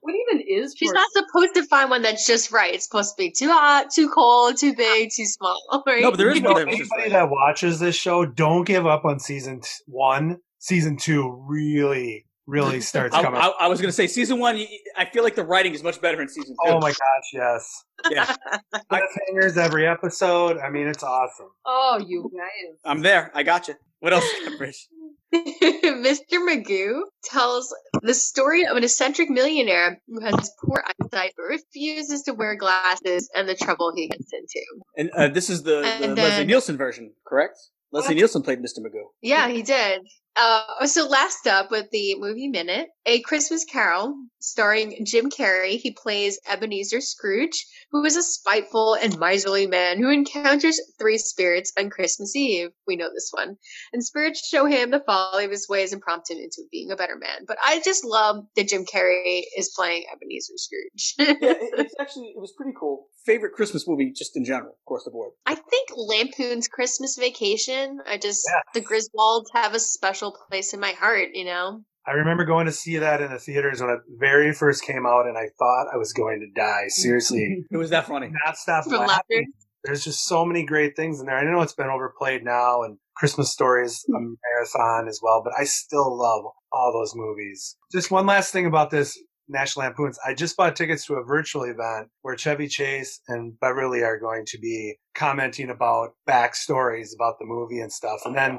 What 0.00 0.14
even 0.14 0.44
is 0.46 0.74
She's 0.76 0.92
not 0.92 1.08
supposed 1.12 1.54
to 1.54 1.64
find 1.64 1.90
one 1.90 2.02
that's 2.02 2.26
just 2.26 2.52
right. 2.52 2.74
It's 2.74 2.84
supposed 2.84 3.16
to 3.16 3.22
be 3.22 3.30
too 3.30 3.48
hot, 3.48 3.86
too 3.94 4.10
cold, 4.10 4.56
too 4.58 4.74
big, 4.74 5.10
too 5.14 5.26
small. 5.26 5.58
Right? 5.86 6.02
No, 6.02 6.10
but 6.10 6.16
there 6.18 6.30
is 6.30 6.38
You 6.38 6.44
one 6.44 6.54
that 6.54 6.68
just 6.68 6.92
anybody 6.92 7.02
right. 7.02 7.12
that 7.12 7.30
watches 7.30 7.78
this 7.78 7.96
show, 7.96 8.24
don't 8.24 8.64
give 8.64 8.86
up 8.86 9.04
on 9.04 9.18
season 9.18 9.60
t- 9.60 9.68
one. 9.86 10.38
Season 10.58 10.96
two 10.96 11.44
really, 11.46 12.24
really 12.46 12.80
starts 12.92 13.14
coming. 13.14 13.40
I, 13.40 13.52
I 13.60 13.68
was 13.68 13.80
going 13.80 13.88
to 13.88 13.92
say 13.92 14.06
season 14.06 14.38
one. 14.38 14.62
I 14.96 15.04
feel 15.06 15.22
like 15.22 15.34
the 15.34 15.44
writing 15.44 15.74
is 15.74 15.82
much 15.82 16.00
better 16.00 16.20
in 16.20 16.28
season 16.28 16.56
two. 16.64 16.72
oh 16.72 16.80
my 16.80 16.90
gosh, 16.90 17.30
yes. 17.32 17.84
Yeah, 18.10 18.34
Cliffhangers 18.90 19.56
every 19.56 19.86
episode. 19.86 20.58
I 20.58 20.70
mean, 20.70 20.86
it's 20.86 21.02
awesome. 21.02 21.48
Oh, 21.64 22.04
you 22.06 22.30
guys. 22.36 22.76
I'm 22.84 23.00
there. 23.00 23.30
I 23.34 23.42
got 23.42 23.68
you. 23.68 23.74
What 24.00 24.12
else, 24.12 24.24
you? 24.42 24.58
Mr. 25.34 26.34
Magoo 26.34 27.00
tells 27.24 27.74
the 28.02 28.14
story 28.14 28.66
of 28.66 28.76
an 28.76 28.84
eccentric 28.84 29.30
millionaire 29.30 30.00
who 30.06 30.20
has 30.20 30.52
poor 30.62 30.84
eyesight 30.84 31.32
but 31.36 31.44
refuses 31.44 32.22
to 32.22 32.34
wear 32.34 32.54
glasses 32.56 33.30
and 33.34 33.48
the 33.48 33.54
trouble 33.54 33.92
he 33.96 34.08
gets 34.08 34.30
into. 34.32 34.60
And 34.96 35.10
uh, 35.16 35.28
this 35.28 35.48
is 35.50 35.62
the, 35.62 35.80
the 35.80 36.04
And 36.04 36.16
Leslie 36.16 36.44
Nielsen 36.44 36.76
version, 36.76 37.14
correct? 37.26 37.56
Leslie 37.92 38.14
Nielsen 38.14 38.42
played 38.42 38.58
Mr. 38.58 38.80
Magoo. 38.80 39.04
Yeah, 39.22 39.48
he 39.48 39.62
did. 39.62 40.02
Uh, 40.36 40.84
so 40.86 41.06
last 41.06 41.46
up 41.46 41.70
with 41.70 41.90
the 41.90 42.16
movie 42.18 42.48
minute, 42.48 42.88
A 43.06 43.20
Christmas 43.20 43.64
Carol, 43.64 44.14
starring 44.40 45.04
Jim 45.04 45.30
Carrey. 45.30 45.78
He 45.78 45.92
plays 45.92 46.38
Ebenezer 46.48 47.00
Scrooge, 47.00 47.66
who 47.92 48.04
is 48.04 48.16
a 48.16 48.22
spiteful 48.22 48.94
and 48.94 49.18
miserly 49.18 49.66
man 49.66 49.98
who 49.98 50.10
encounters 50.10 50.80
three 50.98 51.18
spirits 51.18 51.72
on 51.78 51.90
Christmas 51.90 52.34
Eve. 52.36 52.70
We 52.86 52.96
know 52.96 53.08
this 53.12 53.30
one. 53.32 53.56
And 53.92 54.04
spirits 54.04 54.46
show 54.46 54.66
him 54.66 54.90
the 54.90 55.02
folly 55.06 55.44
of 55.44 55.50
his 55.50 55.68
ways 55.68 55.92
and 55.92 56.02
prompt 56.02 56.30
him 56.30 56.38
into 56.38 56.62
being 56.70 56.90
a 56.90 56.96
better 56.96 57.16
man. 57.16 57.44
But 57.46 57.58
I 57.64 57.80
just 57.84 58.04
love 58.04 58.44
that 58.56 58.68
Jim 58.68 58.84
Carrey 58.84 59.42
is 59.56 59.72
playing 59.74 60.04
Ebenezer 60.12 60.54
Scrooge. 60.56 61.14
yeah, 61.40 61.50
it, 61.52 61.70
it's 61.78 61.94
actually 62.00 62.32
it 62.36 62.40
was 62.40 62.52
pretty 62.56 62.72
cool. 62.78 63.06
Favorite 63.24 63.52
Christmas 63.54 63.88
movie, 63.88 64.12
just 64.12 64.36
in 64.36 64.44
general, 64.44 64.76
across 64.86 65.04
the 65.04 65.10
board. 65.10 65.32
I 65.46 65.54
think 65.54 65.88
Lampoon's 65.96 66.68
Christmas 66.68 67.16
Vacation. 67.18 67.98
I 68.06 68.18
just 68.18 68.46
Yeah. 68.46 68.60
the 68.80 68.86
Griswolds 68.86 69.46
have 69.54 69.74
a 69.74 69.80
special 69.80 70.23
place 70.32 70.74
in 70.74 70.80
my 70.80 70.92
heart, 70.92 71.30
you 71.34 71.44
know. 71.44 71.82
I 72.06 72.12
remember 72.12 72.44
going 72.44 72.66
to 72.66 72.72
see 72.72 72.98
that 72.98 73.22
in 73.22 73.30
the 73.30 73.38
theaters 73.38 73.80
when 73.80 73.90
it 73.90 74.00
very 74.18 74.52
first 74.52 74.84
came 74.84 75.06
out, 75.06 75.26
and 75.26 75.38
I 75.38 75.48
thought 75.58 75.86
I 75.92 75.96
was 75.96 76.12
going 76.12 76.40
to 76.40 76.60
die. 76.60 76.88
Seriously, 76.88 77.64
It 77.70 77.76
was 77.76 77.90
that 77.90 78.06
funny. 78.06 78.30
not 78.44 78.56
stop 78.56 78.84
For 78.84 78.90
laughing. 78.90 79.06
laughter. 79.08 79.44
There's 79.84 80.04
just 80.04 80.26
so 80.26 80.44
many 80.44 80.64
great 80.64 80.96
things 80.96 81.20
in 81.20 81.26
there. 81.26 81.36
I 81.36 81.44
know 81.44 81.60
it's 81.60 81.74
been 81.74 81.88
overplayed 81.88 82.42
now, 82.44 82.82
and 82.82 82.98
Christmas 83.16 83.52
Story 83.52 83.84
is 83.84 84.04
a 84.08 84.18
hmm. 84.18 84.34
marathon 84.52 85.08
as 85.08 85.20
well, 85.22 85.42
but 85.42 85.54
I 85.58 85.64
still 85.64 86.16
love 86.16 86.44
all 86.72 86.92
those 86.92 87.14
movies. 87.14 87.76
Just 87.92 88.10
one 88.10 88.26
last 88.26 88.52
thing 88.52 88.66
about 88.66 88.90
this 88.90 89.18
National 89.48 89.84
Lampoons. 89.84 90.18
I 90.26 90.34
just 90.34 90.56
bought 90.56 90.76
tickets 90.76 91.06
to 91.06 91.14
a 91.14 91.24
virtual 91.24 91.64
event 91.64 92.08
where 92.22 92.36
Chevy 92.36 92.68
Chase 92.68 93.20
and 93.28 93.58
Beverly 93.60 94.02
are 94.02 94.18
going 94.18 94.44
to 94.46 94.58
be 94.58 94.96
commenting 95.14 95.70
about 95.70 96.14
backstories 96.28 97.14
about 97.14 97.38
the 97.38 97.46
movie 97.46 97.80
and 97.80 97.92
stuff. 97.92 98.20
And 98.24 98.36
then 98.36 98.58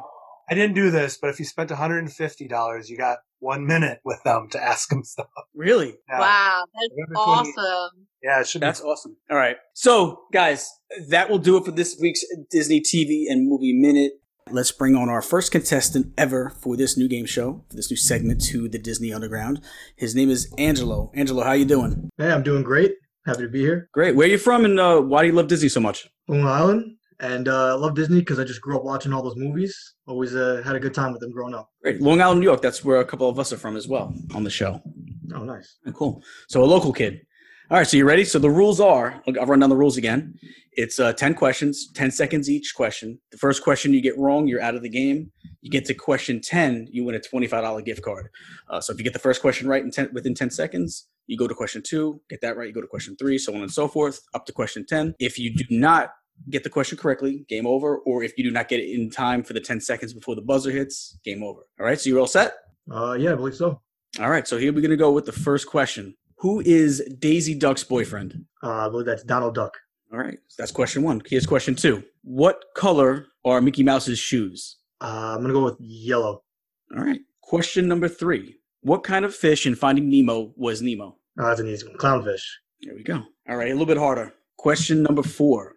I 0.50 0.54
didn't 0.54 0.76
do 0.76 0.92
this, 0.92 1.18
but 1.20 1.30
if 1.30 1.40
you 1.40 1.46
spent 1.46 1.70
$150, 1.70 2.90
you 2.90 2.98
got 2.98 3.18
one 3.40 3.66
minute 3.66 4.00
with 4.06 4.22
them 4.24 4.48
to 4.52 4.62
ask 4.62 4.90
them 4.90 5.04
stuff. 5.04 5.28
Really? 5.54 5.96
Yeah. 6.10 6.20
Wow, 6.20 6.64
that's 6.74 7.12
awesome. 7.16 8.08
Yeah, 8.24 8.42
it 8.42 8.48
should 8.48 8.62
be 8.62 8.66
That's 8.66 8.82
awesome. 8.82 9.18
All 9.30 9.38
right. 9.38 9.58
So, 9.74 10.22
guys, 10.34 10.70
that 11.10 11.30
will 11.30 11.40
do 11.40 11.58
it 11.58 11.66
for 11.66 11.72
this 11.72 11.98
week's 12.00 12.24
Disney 12.50 12.82
TV 12.82 13.26
and 13.30 13.48
Movie 13.48 13.74
Minute. 13.74 14.14
Let's 14.52 14.72
bring 14.72 14.96
on 14.96 15.10
our 15.10 15.24
first 15.24 15.52
contestant 15.52 16.14
ever 16.18 16.52
for 16.52 16.78
this 16.78 16.98
new 16.98 17.08
game 17.08 17.26
show, 17.26 17.64
for 17.70 17.76
this 17.76 17.90
new 17.90 17.98
segment 17.98 18.44
to 18.46 18.70
the 18.70 18.78
Disney 18.78 19.12
Underground. 19.12 19.62
His 19.96 20.14
name 20.14 20.30
is 20.30 20.54
Angelo. 20.60 21.12
Angelo, 21.16 21.44
how 21.44 21.54
you 21.54 21.66
doing? 21.66 22.10
Hey, 22.18 22.32
I'm 22.32 22.44
doing 22.44 22.62
great. 22.62 22.94
Happy 23.26 23.42
to 23.42 23.48
be 23.48 23.62
here. 23.62 23.90
Great. 23.92 24.16
Where 24.16 24.28
are 24.28 24.30
you 24.30 24.38
from 24.38 24.66
and 24.66 24.80
uh, 24.80 25.00
why 25.02 25.24
do 25.24 25.30
you 25.30 25.34
love 25.34 25.48
Disney 25.48 25.70
so 25.70 25.80
much? 25.80 26.08
Long 26.28 26.46
Island. 26.46 26.95
And 27.20 27.48
uh, 27.48 27.70
I 27.70 27.74
love 27.74 27.96
Disney 27.96 28.20
because 28.20 28.40
I 28.40 28.44
just 28.44 28.62
grew 28.62 28.76
up 28.76 28.84
watching 28.84 29.14
all 29.14 29.24
those 29.24 29.38
movies. 29.38 29.96
Always 30.08 30.36
uh, 30.36 30.62
had 30.66 30.76
a 30.76 30.80
good 30.80 30.94
time 30.94 31.12
with 31.12 31.22
them 31.22 31.32
growing 31.32 31.54
up. 31.54 31.70
Great. 31.82 32.02
Long 32.02 32.22
Island, 32.22 32.42
New 32.42 32.46
York. 32.46 32.62
That's 32.62 32.84
where 32.84 33.00
a 33.00 33.06
couple 33.06 33.30
of 33.30 33.40
us 33.40 33.54
are 33.54 33.58
from 33.58 33.78
as 33.78 33.88
well 33.88 34.14
on 34.34 34.44
the 34.44 34.50
show. 34.50 34.82
Oh, 35.34 35.44
nice. 35.44 35.78
Cool. 35.94 36.22
So 36.48 36.64
a 36.64 36.66
local 36.66 36.92
kid. 36.92 37.22
All 37.72 37.78
right. 37.78 37.88
So 37.88 37.98
you 37.98 38.06
ready? 38.06 38.26
So 38.26 38.38
the 38.38 38.50
rules 38.50 38.80
are, 38.80 39.22
I'll 39.28 39.46
run 39.46 39.60
down 39.60 39.70
the 39.70 39.78
rules 39.78 39.98
again. 39.98 40.38
It's 40.74 41.00
uh, 41.00 41.14
10 41.14 41.36
questions, 41.36 41.90
10 41.94 42.12
seconds 42.12 42.50
each 42.50 42.76
question. 42.76 43.18
The 43.32 43.38
first 43.38 43.64
question 43.64 43.94
you 43.94 44.02
get 44.02 44.18
wrong, 44.18 44.46
you're 44.46 44.62
out 44.62 44.76
of 44.76 44.82
the 44.82 44.90
game. 44.90 45.32
You 45.62 45.72
get 45.72 45.86
to 45.86 45.94
question 45.94 46.42
10, 46.42 46.90
you 46.92 47.06
win 47.06 47.16
a 47.16 47.20
$25 47.20 47.86
gift 47.86 48.02
card. 48.02 48.30
Uh, 48.70 48.82
so 48.82 48.92
if 48.92 49.00
you 49.00 49.04
get 49.06 49.14
the 49.14 49.20
first 49.20 49.42
question 49.42 49.68
right 49.68 49.82
in 49.82 49.90
10, 49.90 50.10
within 50.14 50.36
10 50.36 50.52
seconds, 50.52 51.08
you 51.28 51.38
go 51.38 51.48
to 51.48 51.56
question 51.56 51.82
two, 51.82 52.22
get 52.30 52.42
that 52.42 52.56
right, 52.58 52.68
you 52.68 52.74
go 52.74 52.82
to 52.82 52.88
question 52.88 53.16
three, 53.16 53.38
so 53.38 53.56
on 53.56 53.62
and 53.62 53.72
so 53.72 53.88
forth, 53.88 54.22
up 54.34 54.46
to 54.46 54.52
question 54.52 54.86
10. 54.86 55.16
If 55.20 55.40
you 55.40 55.56
do 55.56 55.64
not 55.72 56.12
get 56.50 56.64
the 56.64 56.70
question 56.70 56.98
correctly, 56.98 57.46
game 57.50 57.68
over. 57.68 57.98
Or 58.00 58.24
if 58.24 58.38
you 58.38 58.44
do 58.44 58.52
not 58.52 58.68
get 58.70 58.80
it 58.80 58.94
in 58.94 59.10
time 59.10 59.44
for 59.44 59.54
the 59.54 59.60
10 59.60 59.82
seconds 59.82 60.14
before 60.14 60.36
the 60.36 60.42
buzzer 60.42 60.72
hits, 60.72 61.18
game 61.24 61.44
over. 61.44 61.62
All 61.80 61.86
right. 61.86 62.00
So 62.00 62.10
you're 62.10 62.20
all 62.20 62.28
set? 62.28 62.56
Uh, 62.92 63.14
yeah, 63.14 63.32
I 63.32 63.36
believe 63.36 63.56
so. 63.56 63.82
All 64.20 64.30
right. 64.30 64.48
So 64.48 64.58
here 64.58 64.72
we're 64.72 64.82
going 64.82 64.92
to 64.92 64.98
go 64.98 65.12
with 65.12 65.26
the 65.26 65.32
first 65.32 65.68
question. 65.68 66.16
Who 66.38 66.62
is 66.62 67.02
Daisy 67.20 67.56
Duck's 67.56 67.84
boyfriend? 67.84 68.46
Uh, 68.62 68.88
I 68.88 68.90
believe 68.90 69.06
that's 69.06 69.24
Donald 69.24 69.56
Duck. 69.56 69.74
All 70.12 70.20
right. 70.20 70.38
So 70.48 70.62
that's 70.62 70.72
question 70.72 71.04
one. 71.04 71.22
Here's 71.26 71.46
question 71.46 71.76
two. 71.76 72.04
What 72.24 72.64
color 72.76 73.28
are 73.44 73.62
Mickey 73.62 73.84
Mouse's 73.84 74.20
shoes? 74.20 74.78
Uh, 75.02 75.36
I'm 75.36 75.42
gonna 75.42 75.54
go 75.54 75.64
with 75.64 75.78
yellow. 75.80 76.44
All 76.96 77.04
right. 77.04 77.20
Question 77.42 77.88
number 77.88 78.08
three. 78.08 78.58
What 78.82 79.04
kind 79.04 79.26
of 79.26 79.36
fish 79.36 79.66
in 79.66 79.76
Finding 79.76 80.10
Nemo 80.10 80.54
was 80.56 80.82
Nemo? 80.82 81.18
Uh, 81.40 81.48
that's 81.48 81.60
an 81.60 81.68
easy 81.68 81.88
one. 81.88 81.98
Clownfish. 81.98 82.44
There 82.82 82.96
we 82.96 83.04
go. 83.04 83.24
All 83.50 83.58
right. 83.58 83.70
A 83.70 83.72
little 83.72 83.86
bit 83.86 83.98
harder. 83.98 84.34
Question 84.58 85.04
number 85.04 85.24
four. 85.24 85.74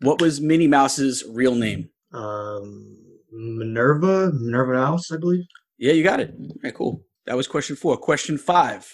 What 0.00 0.20
was 0.20 0.40
Minnie 0.40 0.68
Mouse's 0.68 1.24
real 1.28 1.54
name? 1.54 1.90
Um, 2.12 2.96
Minerva, 3.32 4.32
Minerva 4.32 4.72
Mouse, 4.74 5.10
I 5.12 5.16
believe. 5.16 5.44
Yeah, 5.78 5.92
you 5.92 6.02
got 6.02 6.20
it. 6.20 6.34
All 6.38 6.56
right, 6.62 6.74
cool. 6.74 7.04
That 7.26 7.36
was 7.36 7.46
question 7.46 7.76
four. 7.76 7.96
Question 7.96 8.38
five. 8.38 8.90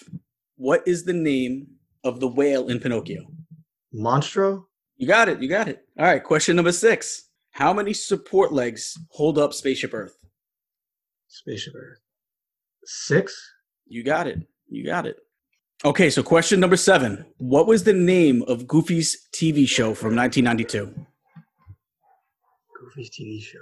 What 0.57 0.83
is 0.87 1.03
the 1.05 1.13
name 1.13 1.67
of 2.03 2.19
the 2.19 2.27
whale 2.27 2.67
in 2.67 2.79
Pinocchio? 2.79 3.23
Monstro. 3.93 4.63
You 4.97 5.07
got 5.07 5.29
it. 5.29 5.41
You 5.41 5.49
got 5.49 5.67
it. 5.67 5.83
All 5.97 6.05
right. 6.05 6.23
Question 6.23 6.55
number 6.55 6.71
six. 6.71 7.29
How 7.51 7.73
many 7.73 7.93
support 7.93 8.51
legs 8.51 8.97
hold 9.11 9.37
up 9.37 9.53
Spaceship 9.53 9.93
Earth? 9.93 10.15
Spaceship 11.27 11.73
Earth. 11.75 11.99
Six. 12.85 13.33
You 13.87 14.03
got 14.03 14.27
it. 14.27 14.39
You 14.67 14.85
got 14.85 15.05
it. 15.05 15.17
Okay, 15.83 16.09
so 16.09 16.23
question 16.23 16.59
number 16.59 16.77
seven. 16.77 17.25
What 17.37 17.67
was 17.67 17.83
the 17.83 17.93
name 17.93 18.43
of 18.47 18.65
Goofy's 18.65 19.27
TV 19.33 19.67
show 19.67 19.93
from 19.93 20.15
1992? 20.15 21.05
Goofy's 22.79 23.09
TV 23.09 23.41
show. 23.41 23.59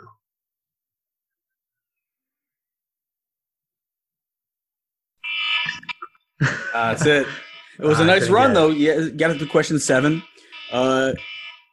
Uh, 6.41 6.47
that's 6.73 7.05
it. 7.05 7.27
It 7.79 7.85
was 7.85 7.99
a 7.99 8.05
nice 8.05 8.29
run, 8.29 8.49
get 8.49 8.53
though. 8.53 8.69
Yeah, 8.69 9.09
got 9.09 9.31
it 9.31 9.39
to 9.39 9.47
question 9.47 9.79
seven. 9.79 10.21
Uh, 10.71 11.13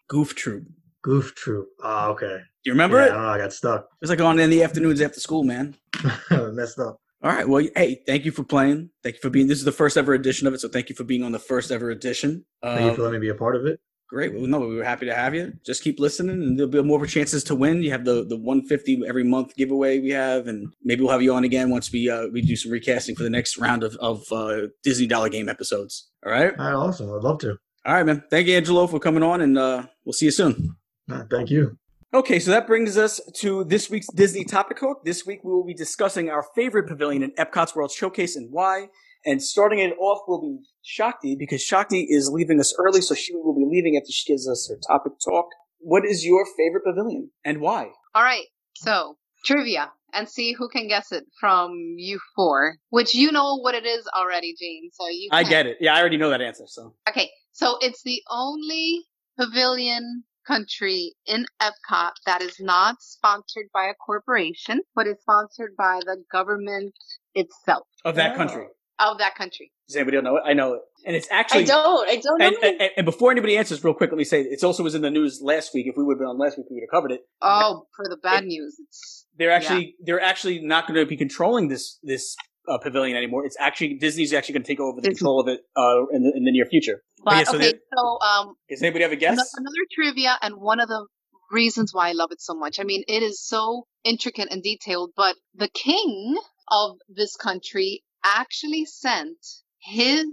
Goof 0.08 0.34
Troop. 0.34 0.64
Goof 1.02 1.34
Troop. 1.34 1.68
Ah, 1.82 2.08
okay. 2.08 2.38
Do 2.38 2.70
you 2.70 2.72
remember 2.72 2.98
yeah, 2.98 3.06
it? 3.06 3.10
I 3.10 3.14
don't 3.14 3.22
know. 3.22 3.28
I 3.28 3.38
got 3.38 3.52
stuck. 3.52 3.82
It 3.82 4.00
was 4.00 4.10
like 4.10 4.20
on 4.20 4.38
in 4.38 4.50
the 4.50 4.62
afternoons 4.62 5.00
after 5.02 5.20
school, 5.20 5.44
man. 5.44 5.76
Messed 6.30 6.78
up. 6.78 6.98
All 7.22 7.30
right. 7.30 7.46
Well, 7.46 7.66
hey, 7.76 8.02
thank 8.06 8.24
you 8.24 8.32
for 8.32 8.44
playing. 8.44 8.90
Thank 9.02 9.16
you 9.16 9.20
for 9.20 9.28
being. 9.30 9.46
This 9.46 9.58
is 9.58 9.64
the 9.64 9.72
first 9.72 9.96
ever 9.98 10.14
edition 10.14 10.46
of 10.46 10.54
it, 10.54 10.60
so 10.60 10.68
thank 10.68 10.88
you 10.88 10.94
for 10.94 11.04
being 11.04 11.22
on 11.22 11.32
the 11.32 11.38
first 11.38 11.70
ever 11.70 11.90
edition. 11.90 12.44
Thank 12.62 12.80
you 12.80 12.88
Um, 12.90 12.96
for 12.96 13.02
letting 13.02 13.20
me 13.20 13.26
be 13.26 13.30
a 13.30 13.34
part 13.34 13.56
of 13.56 13.66
it. 13.66 13.78
Great. 14.08 14.32
Well, 14.34 14.46
no, 14.46 14.58
we 14.58 14.74
were 14.74 14.82
happy 14.82 15.06
to 15.06 15.14
have 15.14 15.34
you. 15.34 15.52
Just 15.64 15.84
keep 15.84 16.00
listening, 16.00 16.42
and 16.42 16.58
there'll 16.58 16.72
be 16.72 16.82
more 16.82 17.04
chances 17.06 17.44
to 17.44 17.54
win. 17.54 17.82
You 17.82 17.90
have 17.92 18.04
the 18.04 18.24
the 18.24 18.36
150 18.36 19.02
every 19.06 19.22
month 19.22 19.54
giveaway 19.54 20.00
we 20.00 20.10
have, 20.10 20.48
and 20.48 20.72
maybe 20.82 21.02
we'll 21.02 21.12
have 21.12 21.22
you 21.22 21.32
on 21.34 21.44
again 21.44 21.70
once 21.70 21.92
we 21.92 22.08
uh, 22.10 22.26
we 22.32 22.40
do 22.40 22.56
some 22.56 22.72
recasting 22.72 23.14
for 23.14 23.22
the 23.22 23.30
next 23.30 23.58
round 23.58 23.84
of 23.84 23.94
of 23.96 24.24
uh, 24.32 24.68
Disney 24.82 25.06
Dollar 25.06 25.28
Game 25.28 25.48
episodes. 25.48 26.10
All 26.26 26.32
right. 26.32 26.52
All 26.58 26.66
right, 26.66 26.74
awesome. 26.74 27.14
I'd 27.14 27.22
love 27.22 27.38
to. 27.40 27.56
All 27.86 27.94
right, 27.94 28.04
man. 28.04 28.24
Thank 28.30 28.48
you, 28.48 28.56
Angelo, 28.56 28.86
for 28.88 28.98
coming 28.98 29.22
on, 29.22 29.42
and 29.42 29.56
uh, 29.56 29.86
we'll 30.04 30.12
see 30.14 30.24
you 30.26 30.32
soon. 30.32 30.74
Right, 31.06 31.26
thank 31.30 31.50
you. 31.50 31.78
Okay, 32.12 32.40
so 32.40 32.50
that 32.50 32.66
brings 32.66 32.98
us 32.98 33.20
to 33.36 33.62
this 33.62 33.88
week's 33.88 34.08
Disney 34.12 34.42
Topic 34.42 34.80
Hook. 34.80 35.04
This 35.04 35.24
week 35.24 35.44
we 35.44 35.52
will 35.52 35.64
be 35.64 35.74
discussing 35.74 36.28
our 36.28 36.44
favorite 36.56 36.88
pavilion 36.88 37.22
in 37.22 37.30
Epcot's 37.38 37.76
World 37.76 37.92
Showcase 37.92 38.34
and 38.34 38.48
why. 38.50 38.88
And 39.24 39.40
starting 39.40 39.78
it 39.78 39.92
off 39.96 40.22
will 40.26 40.40
be 40.40 40.58
Shakti 40.82 41.36
because 41.38 41.62
Shakti 41.62 42.08
is 42.10 42.28
leaving 42.28 42.58
us 42.58 42.74
early, 42.80 43.00
so 43.00 43.14
she 43.14 43.32
will 43.32 43.54
be 43.54 43.64
leaving 43.64 43.96
after 43.96 44.10
she 44.10 44.32
gives 44.32 44.48
us 44.48 44.68
her 44.68 44.76
topic 44.88 45.12
talk. 45.24 45.46
What 45.78 46.04
is 46.04 46.24
your 46.24 46.44
favorite 46.56 46.82
pavilion 46.84 47.30
and 47.44 47.60
why? 47.60 47.90
All 48.12 48.24
right. 48.24 48.46
So 48.74 49.16
trivia 49.44 49.92
and 50.12 50.28
see 50.28 50.52
who 50.52 50.68
can 50.68 50.88
guess 50.88 51.12
it 51.12 51.26
from 51.38 51.70
you 51.96 52.18
four, 52.34 52.74
which 52.88 53.14
you 53.14 53.30
know 53.30 53.54
what 53.60 53.76
it 53.76 53.86
is 53.86 54.08
already, 54.18 54.56
Jane. 54.58 54.90
So 54.94 55.06
you. 55.06 55.28
I 55.30 55.44
get 55.44 55.66
it. 55.66 55.76
Yeah, 55.78 55.94
I 55.94 56.00
already 56.00 56.16
know 56.16 56.30
that 56.30 56.40
answer. 56.40 56.64
So 56.66 56.92
Okay, 57.08 57.30
so 57.52 57.76
it's 57.80 58.02
the 58.02 58.20
only 58.28 59.04
pavilion 59.38 60.24
country 60.46 61.14
in 61.26 61.46
Epcot 61.60 62.12
that 62.26 62.42
is 62.42 62.56
not 62.60 62.96
sponsored 63.00 63.66
by 63.72 63.84
a 63.84 63.94
corporation, 63.94 64.80
but 64.94 65.06
is 65.06 65.16
sponsored 65.20 65.76
by 65.76 66.00
the 66.04 66.22
government 66.30 66.94
itself 67.34 67.86
of 68.04 68.16
that 68.16 68.34
oh. 68.34 68.36
country, 68.36 68.66
of 68.98 69.18
that 69.18 69.34
country. 69.34 69.72
does 69.88 69.96
anybody 69.96 70.20
know 70.20 70.36
it? 70.36 70.42
I 70.44 70.52
know 70.52 70.74
it, 70.74 70.80
and 71.06 71.16
it's 71.16 71.28
actually. 71.30 71.64
I 71.64 71.66
don't. 71.66 72.08
I 72.08 72.16
don't 72.16 72.38
know. 72.38 72.46
And, 72.46 72.80
and, 72.80 72.90
and 72.98 73.06
before 73.06 73.30
anybody 73.30 73.56
answers, 73.56 73.82
real 73.82 73.94
quick, 73.94 74.10
let 74.10 74.18
me 74.18 74.24
say 74.24 74.42
it 74.42 74.62
also 74.64 74.82
was 74.82 74.94
in 74.94 75.02
the 75.02 75.10
news 75.10 75.40
last 75.42 75.72
week. 75.74 75.86
If 75.86 75.96
we 75.96 76.04
would 76.04 76.14
have 76.14 76.20
been 76.20 76.28
on 76.28 76.38
last 76.38 76.58
week, 76.58 76.66
we 76.70 76.76
would 76.76 76.82
have 76.82 76.90
covered 76.90 77.12
it. 77.12 77.20
Oh, 77.42 77.86
for 77.94 78.06
the 78.08 78.16
bad 78.16 78.44
news, 78.44 78.76
it's 78.80 79.26
they're 79.36 79.50
actually 79.50 79.96
they're 80.00 80.20
actually 80.20 80.60
not 80.60 80.86
going 80.86 80.98
to 80.98 81.06
be 81.06 81.16
controlling 81.16 81.68
this 81.68 81.98
this 82.02 82.36
uh, 82.70 82.78
pavilion 82.78 83.16
anymore. 83.16 83.44
It's 83.44 83.56
actually 83.58 83.94
Disney's 83.94 84.32
actually 84.32 84.54
going 84.54 84.62
to 84.62 84.68
take 84.68 84.80
over 84.80 85.00
the 85.00 85.08
control 85.08 85.40
of 85.40 85.48
it 85.48 85.60
uh, 85.76 86.06
in 86.12 86.22
the 86.22 86.32
in 86.36 86.44
the 86.44 86.52
near 86.52 86.66
future. 86.66 87.02
But 87.24 87.24
But 87.24 87.36
yeah, 87.36 87.44
so 87.44 87.56
okay, 87.56 87.72
so 87.96 88.18
um, 88.20 88.54
does 88.68 88.82
anybody 88.82 89.02
have 89.02 89.12
a 89.12 89.16
guess? 89.16 89.52
another 89.56 89.84
trivia 89.92 90.38
and 90.40 90.54
one 90.56 90.80
of 90.80 90.88
the 90.88 91.06
reasons 91.50 91.92
why 91.92 92.08
I 92.08 92.12
love 92.12 92.30
it 92.30 92.40
so 92.40 92.54
much. 92.54 92.78
I 92.78 92.84
mean, 92.84 93.02
it 93.08 93.22
is 93.22 93.44
so 93.44 93.86
intricate 94.04 94.48
and 94.50 94.62
detailed, 94.62 95.10
but 95.16 95.36
the 95.54 95.68
king 95.68 96.38
of 96.70 96.98
this 97.08 97.36
country 97.36 98.02
actually 98.24 98.84
sent 98.84 99.36
his 99.82 100.26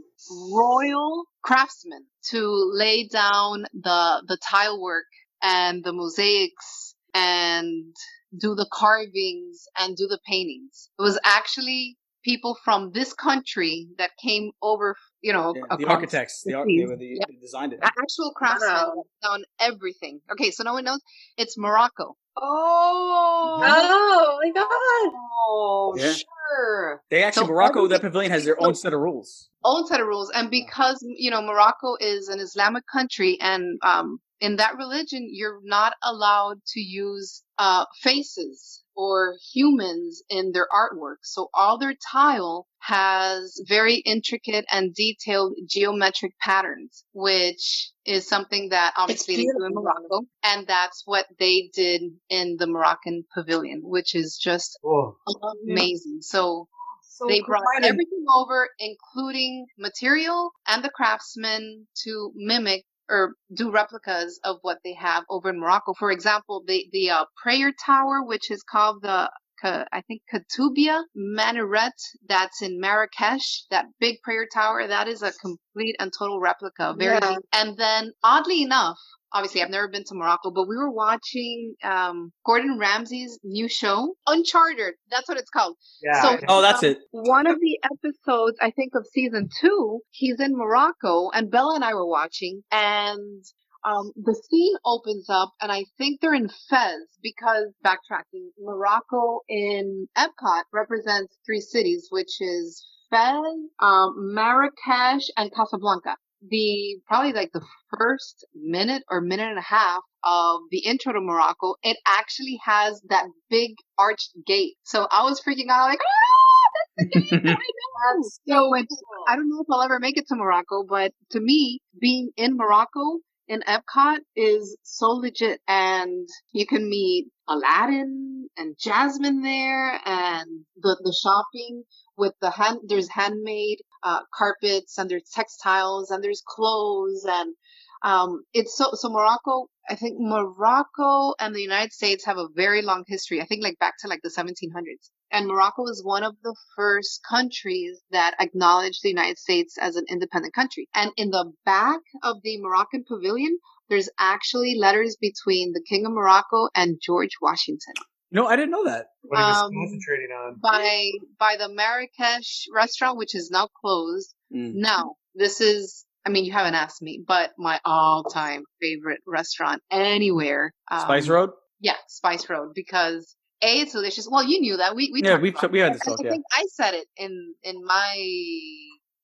royal 0.51 1.25
craftsmen 1.41 2.05
to 2.29 2.71
lay 2.73 3.07
down 3.07 3.65
the 3.73 4.23
the 4.27 4.37
tile 4.37 4.79
work 4.81 5.05
and 5.41 5.83
the 5.83 5.93
mosaics 5.93 6.95
and 7.13 7.95
do 8.39 8.55
the 8.55 8.67
carvings 8.71 9.63
and 9.77 9.95
do 9.95 10.07
the 10.07 10.19
paintings. 10.27 10.89
It 10.99 11.01
was 11.01 11.19
actually 11.23 11.97
people 12.27 12.57
from 12.65 12.91
this 12.91 13.13
country 13.13 13.87
that 13.97 14.11
came 14.21 14.51
over, 14.61 14.95
you 15.21 15.31
know, 15.31 15.53
Yeah, 15.55 15.77
the 15.77 15.85
architects, 15.85 16.43
the, 16.43 16.51
the 16.51 16.57
ar- 16.57 16.65
they, 16.65 16.85
were 16.85 16.97
the, 16.97 17.05
Yep. 17.21 17.27
they 17.29 17.35
designed 17.35 17.71
it. 17.73 17.79
Actual 17.81 18.33
craftsmen 18.35 18.69
Wow. 18.69 19.03
done 19.23 19.43
everything. 19.59 20.19
Okay, 20.33 20.51
so 20.51 20.63
no 20.63 20.73
one 20.73 20.83
knows. 20.83 20.99
It's 21.37 21.57
Morocco. 21.57 22.17
Oh. 22.35 23.53
Oh 23.63 24.39
my 24.43 24.49
god. 24.51 25.19
Oh, 25.47 25.95
Yeah. 25.97 26.13
sure. 26.13 27.01
They 27.09 27.23
actually 27.23 27.45
So 27.45 27.53
Morocco. 27.53 27.87
That 27.87 28.01
pavilion 28.01 28.31
has 28.31 28.43
their 28.43 28.61
own 28.61 28.75
set 28.75 28.93
of 28.93 28.99
rules. 28.99 29.49
Own 29.63 29.87
set 29.87 30.01
of 30.01 30.07
rules, 30.07 30.29
and 30.35 30.51
because 30.51 30.97
you 31.01 31.31
know 31.31 31.41
Morocco 31.41 31.95
is 31.99 32.27
an 32.27 32.39
Islamic 32.39 32.83
country, 32.91 33.37
and 33.41 33.79
um, 33.83 34.19
in 34.39 34.57
that 34.57 34.77
religion, 34.77 35.27
you're 35.31 35.59
not 35.63 35.93
allowed 36.03 36.57
to 36.73 36.79
use 36.79 37.41
uh, 37.57 37.85
faces 38.01 38.83
or 38.97 39.35
humans 39.53 40.23
in 40.29 40.51
their 40.51 40.67
artwork. 40.73 41.17
So 41.21 41.49
all 41.53 41.77
their 41.77 41.93
tile 42.11 42.67
has 42.79 43.61
very 43.67 43.95
intricate 43.97 44.65
and 44.71 44.93
detailed 44.93 45.53
geometric 45.69 46.33
patterns, 46.39 47.05
which 47.13 47.91
is 48.05 48.27
something 48.27 48.69
that 48.69 48.93
obviously 48.97 49.35
they 49.37 49.43
do 49.43 49.65
in. 49.65 49.73
Morocco. 49.73 50.25
And 50.43 50.65
that's 50.67 51.03
what 51.05 51.27
they 51.39 51.69
did 51.73 52.01
in 52.29 52.57
the 52.57 52.67
Moroccan 52.67 53.23
pavilion, 53.33 53.81
which 53.83 54.15
is 54.15 54.37
just 54.41 54.79
Cool. 54.83 55.15
amazing. 55.63 56.19
So 56.21 56.67
So 57.01 57.27
they 57.27 57.41
brought 57.41 57.63
everything 57.83 58.25
over, 58.35 58.69
including 58.79 59.67
material 59.77 60.51
and 60.67 60.83
the 60.83 60.89
craftsmen 60.89 61.87
to 62.03 62.31
mimic 62.35 62.85
or 63.09 63.33
do 63.53 63.71
replicas 63.71 64.39
of 64.43 64.57
what 64.61 64.79
they 64.83 64.93
have 64.93 65.23
over 65.29 65.49
in 65.49 65.59
Morocco. 65.59 65.93
For 65.93 66.11
example, 66.11 66.63
the 66.65 66.87
the 66.91 67.09
uh, 67.11 67.25
prayer 67.41 67.73
tower, 67.85 68.23
which 68.23 68.51
is 68.51 68.63
called 68.63 69.01
the 69.01 69.29
I 69.63 70.01
think 70.07 70.21
Koutoubia 70.31 71.03
Minaret, 71.15 71.99
that's 72.27 72.61
in 72.61 72.79
Marrakesh, 72.79 73.65
that 73.71 73.85
big 73.99 74.21
prayer 74.21 74.47
tower, 74.53 74.87
that 74.87 75.07
is 75.07 75.21
a 75.23 75.31
complete 75.33 75.95
and 75.99 76.11
total 76.17 76.39
replica. 76.39 76.95
Very 76.97 77.17
Yeah. 77.19 77.37
And 77.53 77.77
then, 77.77 78.11
oddly 78.23 78.61
enough, 78.61 78.99
obviously 79.33 79.61
I've 79.61 79.69
never 79.69 79.87
been 79.87 80.03
to 80.05 80.15
Morocco, 80.15 80.51
but 80.51 80.67
we 80.67 80.75
were 80.77 80.91
watching 80.91 81.75
um, 81.83 82.31
Gordon 82.45 82.77
Ramsay's 82.79 83.39
new 83.43 83.67
show, 83.67 84.15
Uncharted. 84.27 84.93
That's 85.11 85.27
what 85.27 85.37
it's 85.37 85.49
called. 85.49 85.75
Yeah. 86.01 86.21
So- 86.21 86.39
Oh, 86.47 86.61
that's 86.61 86.83
it. 86.83 86.99
One 87.11 87.47
of 87.47 87.57
the 87.59 87.79
episodes, 87.83 88.57
I 88.61 88.71
think, 88.71 88.93
of 88.95 89.05
season 89.13 89.49
two, 89.61 89.99
he's 90.11 90.39
in 90.39 90.55
Morocco, 90.55 91.29
and 91.31 91.51
Bella 91.51 91.75
and 91.75 91.83
I 91.83 91.93
were 91.93 92.07
watching, 92.07 92.61
and 92.71 93.43
um, 93.85 94.11
the 94.15 94.33
scene 94.49 94.73
opens 94.85 95.27
up, 95.29 95.53
and 95.61 95.71
I 95.71 95.85
think 95.97 96.19
they're 96.19 96.33
in 96.33 96.49
Fez 96.69 97.07
because, 97.21 97.73
backtracking, 97.85 98.49
Morocco 98.59 99.41
in 99.47 100.07
Epcot 100.17 100.63
represents 100.73 101.37
three 101.45 101.61
cities, 101.61 102.07
which 102.09 102.41
is 102.41 102.85
Fez, 103.09 103.39
um, 103.79 104.33
Marrakesh, 104.35 105.29
and 105.37 105.51
Casablanca. 105.53 106.15
The 106.49 106.99
probably 107.07 107.33
like 107.33 107.51
the 107.51 107.65
first 107.97 108.45
minute 108.53 109.03
or 109.09 109.21
minute 109.21 109.49
and 109.49 109.57
a 109.57 109.61
half 109.61 110.01
of 110.23 110.61
the 110.71 110.79
intro 110.79 111.13
to 111.13 111.21
Morocco, 111.21 111.75
it 111.83 111.97
actually 112.07 112.59
has 112.63 113.01
that 113.09 113.25
big 113.49 113.71
arched 113.97 114.31
gate. 114.45 114.75
So 114.83 115.07
I 115.09 115.23
was 115.23 115.41
freaking 115.41 115.69
out, 115.69 115.89
like, 115.89 115.99
ah, 115.99 116.69
that's 116.97 117.29
the 117.29 117.37
gate 117.37 117.43
I 117.43 117.53
know. 118.15 118.29
So 118.47 118.73
it's, 118.75 119.01
I 119.27 119.35
don't 119.35 119.49
know 119.49 119.61
if 119.61 119.67
I'll 119.71 119.81
ever 119.81 119.99
make 119.99 120.17
it 120.17 120.27
to 120.27 120.35
Morocco, 120.35 120.83
but 120.87 121.11
to 121.31 121.39
me, 121.39 121.79
being 121.99 122.29
in 122.37 122.57
Morocco 122.57 123.19
in 123.47 123.61
Epcot 123.61 124.19
is 124.35 124.77
so 124.83 125.07
legit 125.11 125.61
and 125.67 126.27
you 126.51 126.65
can 126.67 126.89
meet 126.89 127.27
Aladdin 127.47 128.49
and 128.57 128.75
Jasmine 128.77 129.41
there 129.41 129.99
and 130.05 130.65
the, 130.75 130.97
the 131.01 131.15
shopping 131.23 131.83
with 132.17 132.33
the 132.41 132.51
hand, 132.51 132.79
there's 132.87 133.09
handmade, 133.09 133.79
uh, 134.03 134.21
carpets 134.33 134.97
and 134.97 135.09
there's 135.09 135.29
textiles 135.33 136.11
and 136.11 136.23
there's 136.23 136.43
clothes 136.45 137.25
and, 137.27 137.55
um, 138.03 138.43
it's 138.53 138.77
so, 138.77 138.91
so 138.93 139.09
Morocco, 139.09 139.67
I 139.89 139.95
think 139.95 140.17
Morocco 140.19 141.33
and 141.39 141.55
the 141.55 141.61
United 141.61 141.93
States 141.93 142.25
have 142.25 142.37
a 142.37 142.47
very 142.55 142.81
long 142.81 143.03
history. 143.07 143.41
I 143.41 143.45
think 143.45 143.63
like 143.63 143.79
back 143.79 143.95
to 144.01 144.07
like 144.07 144.21
the 144.21 144.29
1700s. 144.29 145.09
And 145.31 145.47
Morocco 145.47 145.81
was 145.81 146.01
one 146.03 146.23
of 146.23 146.35
the 146.43 146.55
first 146.75 147.21
countries 147.27 147.99
that 148.11 148.35
acknowledged 148.39 149.01
the 149.01 149.09
United 149.09 149.37
States 149.37 149.77
as 149.79 149.95
an 149.95 150.05
independent 150.09 150.53
country. 150.53 150.87
And 150.93 151.11
in 151.17 151.31
the 151.31 151.51
back 151.65 151.99
of 152.23 152.37
the 152.43 152.61
Moroccan 152.61 153.03
pavilion, 153.05 153.57
there's 153.89 154.09
actually 154.19 154.75
letters 154.75 155.17
between 155.19 155.73
the 155.73 155.83
King 155.87 156.05
of 156.05 156.13
Morocco 156.13 156.69
and 156.75 157.01
George 157.01 157.37
Washington. 157.41 157.95
No, 158.31 158.45
I 158.47 158.55
didn't 158.55 158.71
know 158.71 158.85
that. 158.85 159.07
What 159.21 159.37
he 159.39 159.43
was 159.45 159.57
Um, 159.57 159.71
concentrating 159.73 160.29
on. 160.31 160.55
By 160.61 161.11
by 161.39 161.55
the 161.57 161.69
Marrakesh 161.73 162.65
restaurant, 162.73 163.17
which 163.17 163.35
is 163.35 163.49
now 163.51 163.67
closed. 163.81 164.33
Mm. 164.53 164.75
Now, 164.75 165.15
this 165.35 165.61
is 165.61 166.05
I 166.25 166.29
mean, 166.29 166.43
you 166.43 166.51
haven't 166.51 166.75
asked 166.75 167.01
me, 167.01 167.23
but 167.25 167.51
my 167.57 167.79
all 167.85 168.23
time 168.25 168.63
favorite 168.81 169.21
restaurant 169.25 169.81
anywhere. 169.89 170.73
Um, 170.91 170.99
Spice 171.01 171.27
Road. 171.29 171.51
Yeah, 171.79 171.95
Spice 172.07 172.49
Road 172.49 172.71
because 172.75 173.35
a 173.61 173.79
it's 173.81 173.93
delicious. 173.93 174.27
Well, 174.29 174.43
you 174.43 174.59
knew 174.59 174.77
that. 174.77 174.95
We 174.95 175.09
we 175.13 175.21
Yeah, 175.23 175.37
we 175.37 175.49
about 175.49 175.71
we 175.71 175.79
had 175.79 175.93
this 175.93 176.01
I- 176.05 176.09
talk. 176.11 176.19
I 176.19 176.23
Yeah, 176.25 176.31
think 176.31 176.43
I 176.53 176.63
said 176.73 176.93
it 176.95 177.07
in 177.17 177.53
in 177.63 177.83
my. 177.85 178.13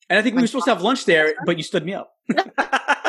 and 0.09 0.17
I 0.19 0.21
think 0.21 0.35
we 0.35 0.41
were 0.43 0.47
supposed 0.47 0.65
to 0.65 0.71
have 0.73 0.81
lunch 0.81 1.05
there, 1.05 1.33
but 1.45 1.57
you 1.57 1.63
stood 1.63 1.85
me 1.85 1.93
up. 1.93 2.13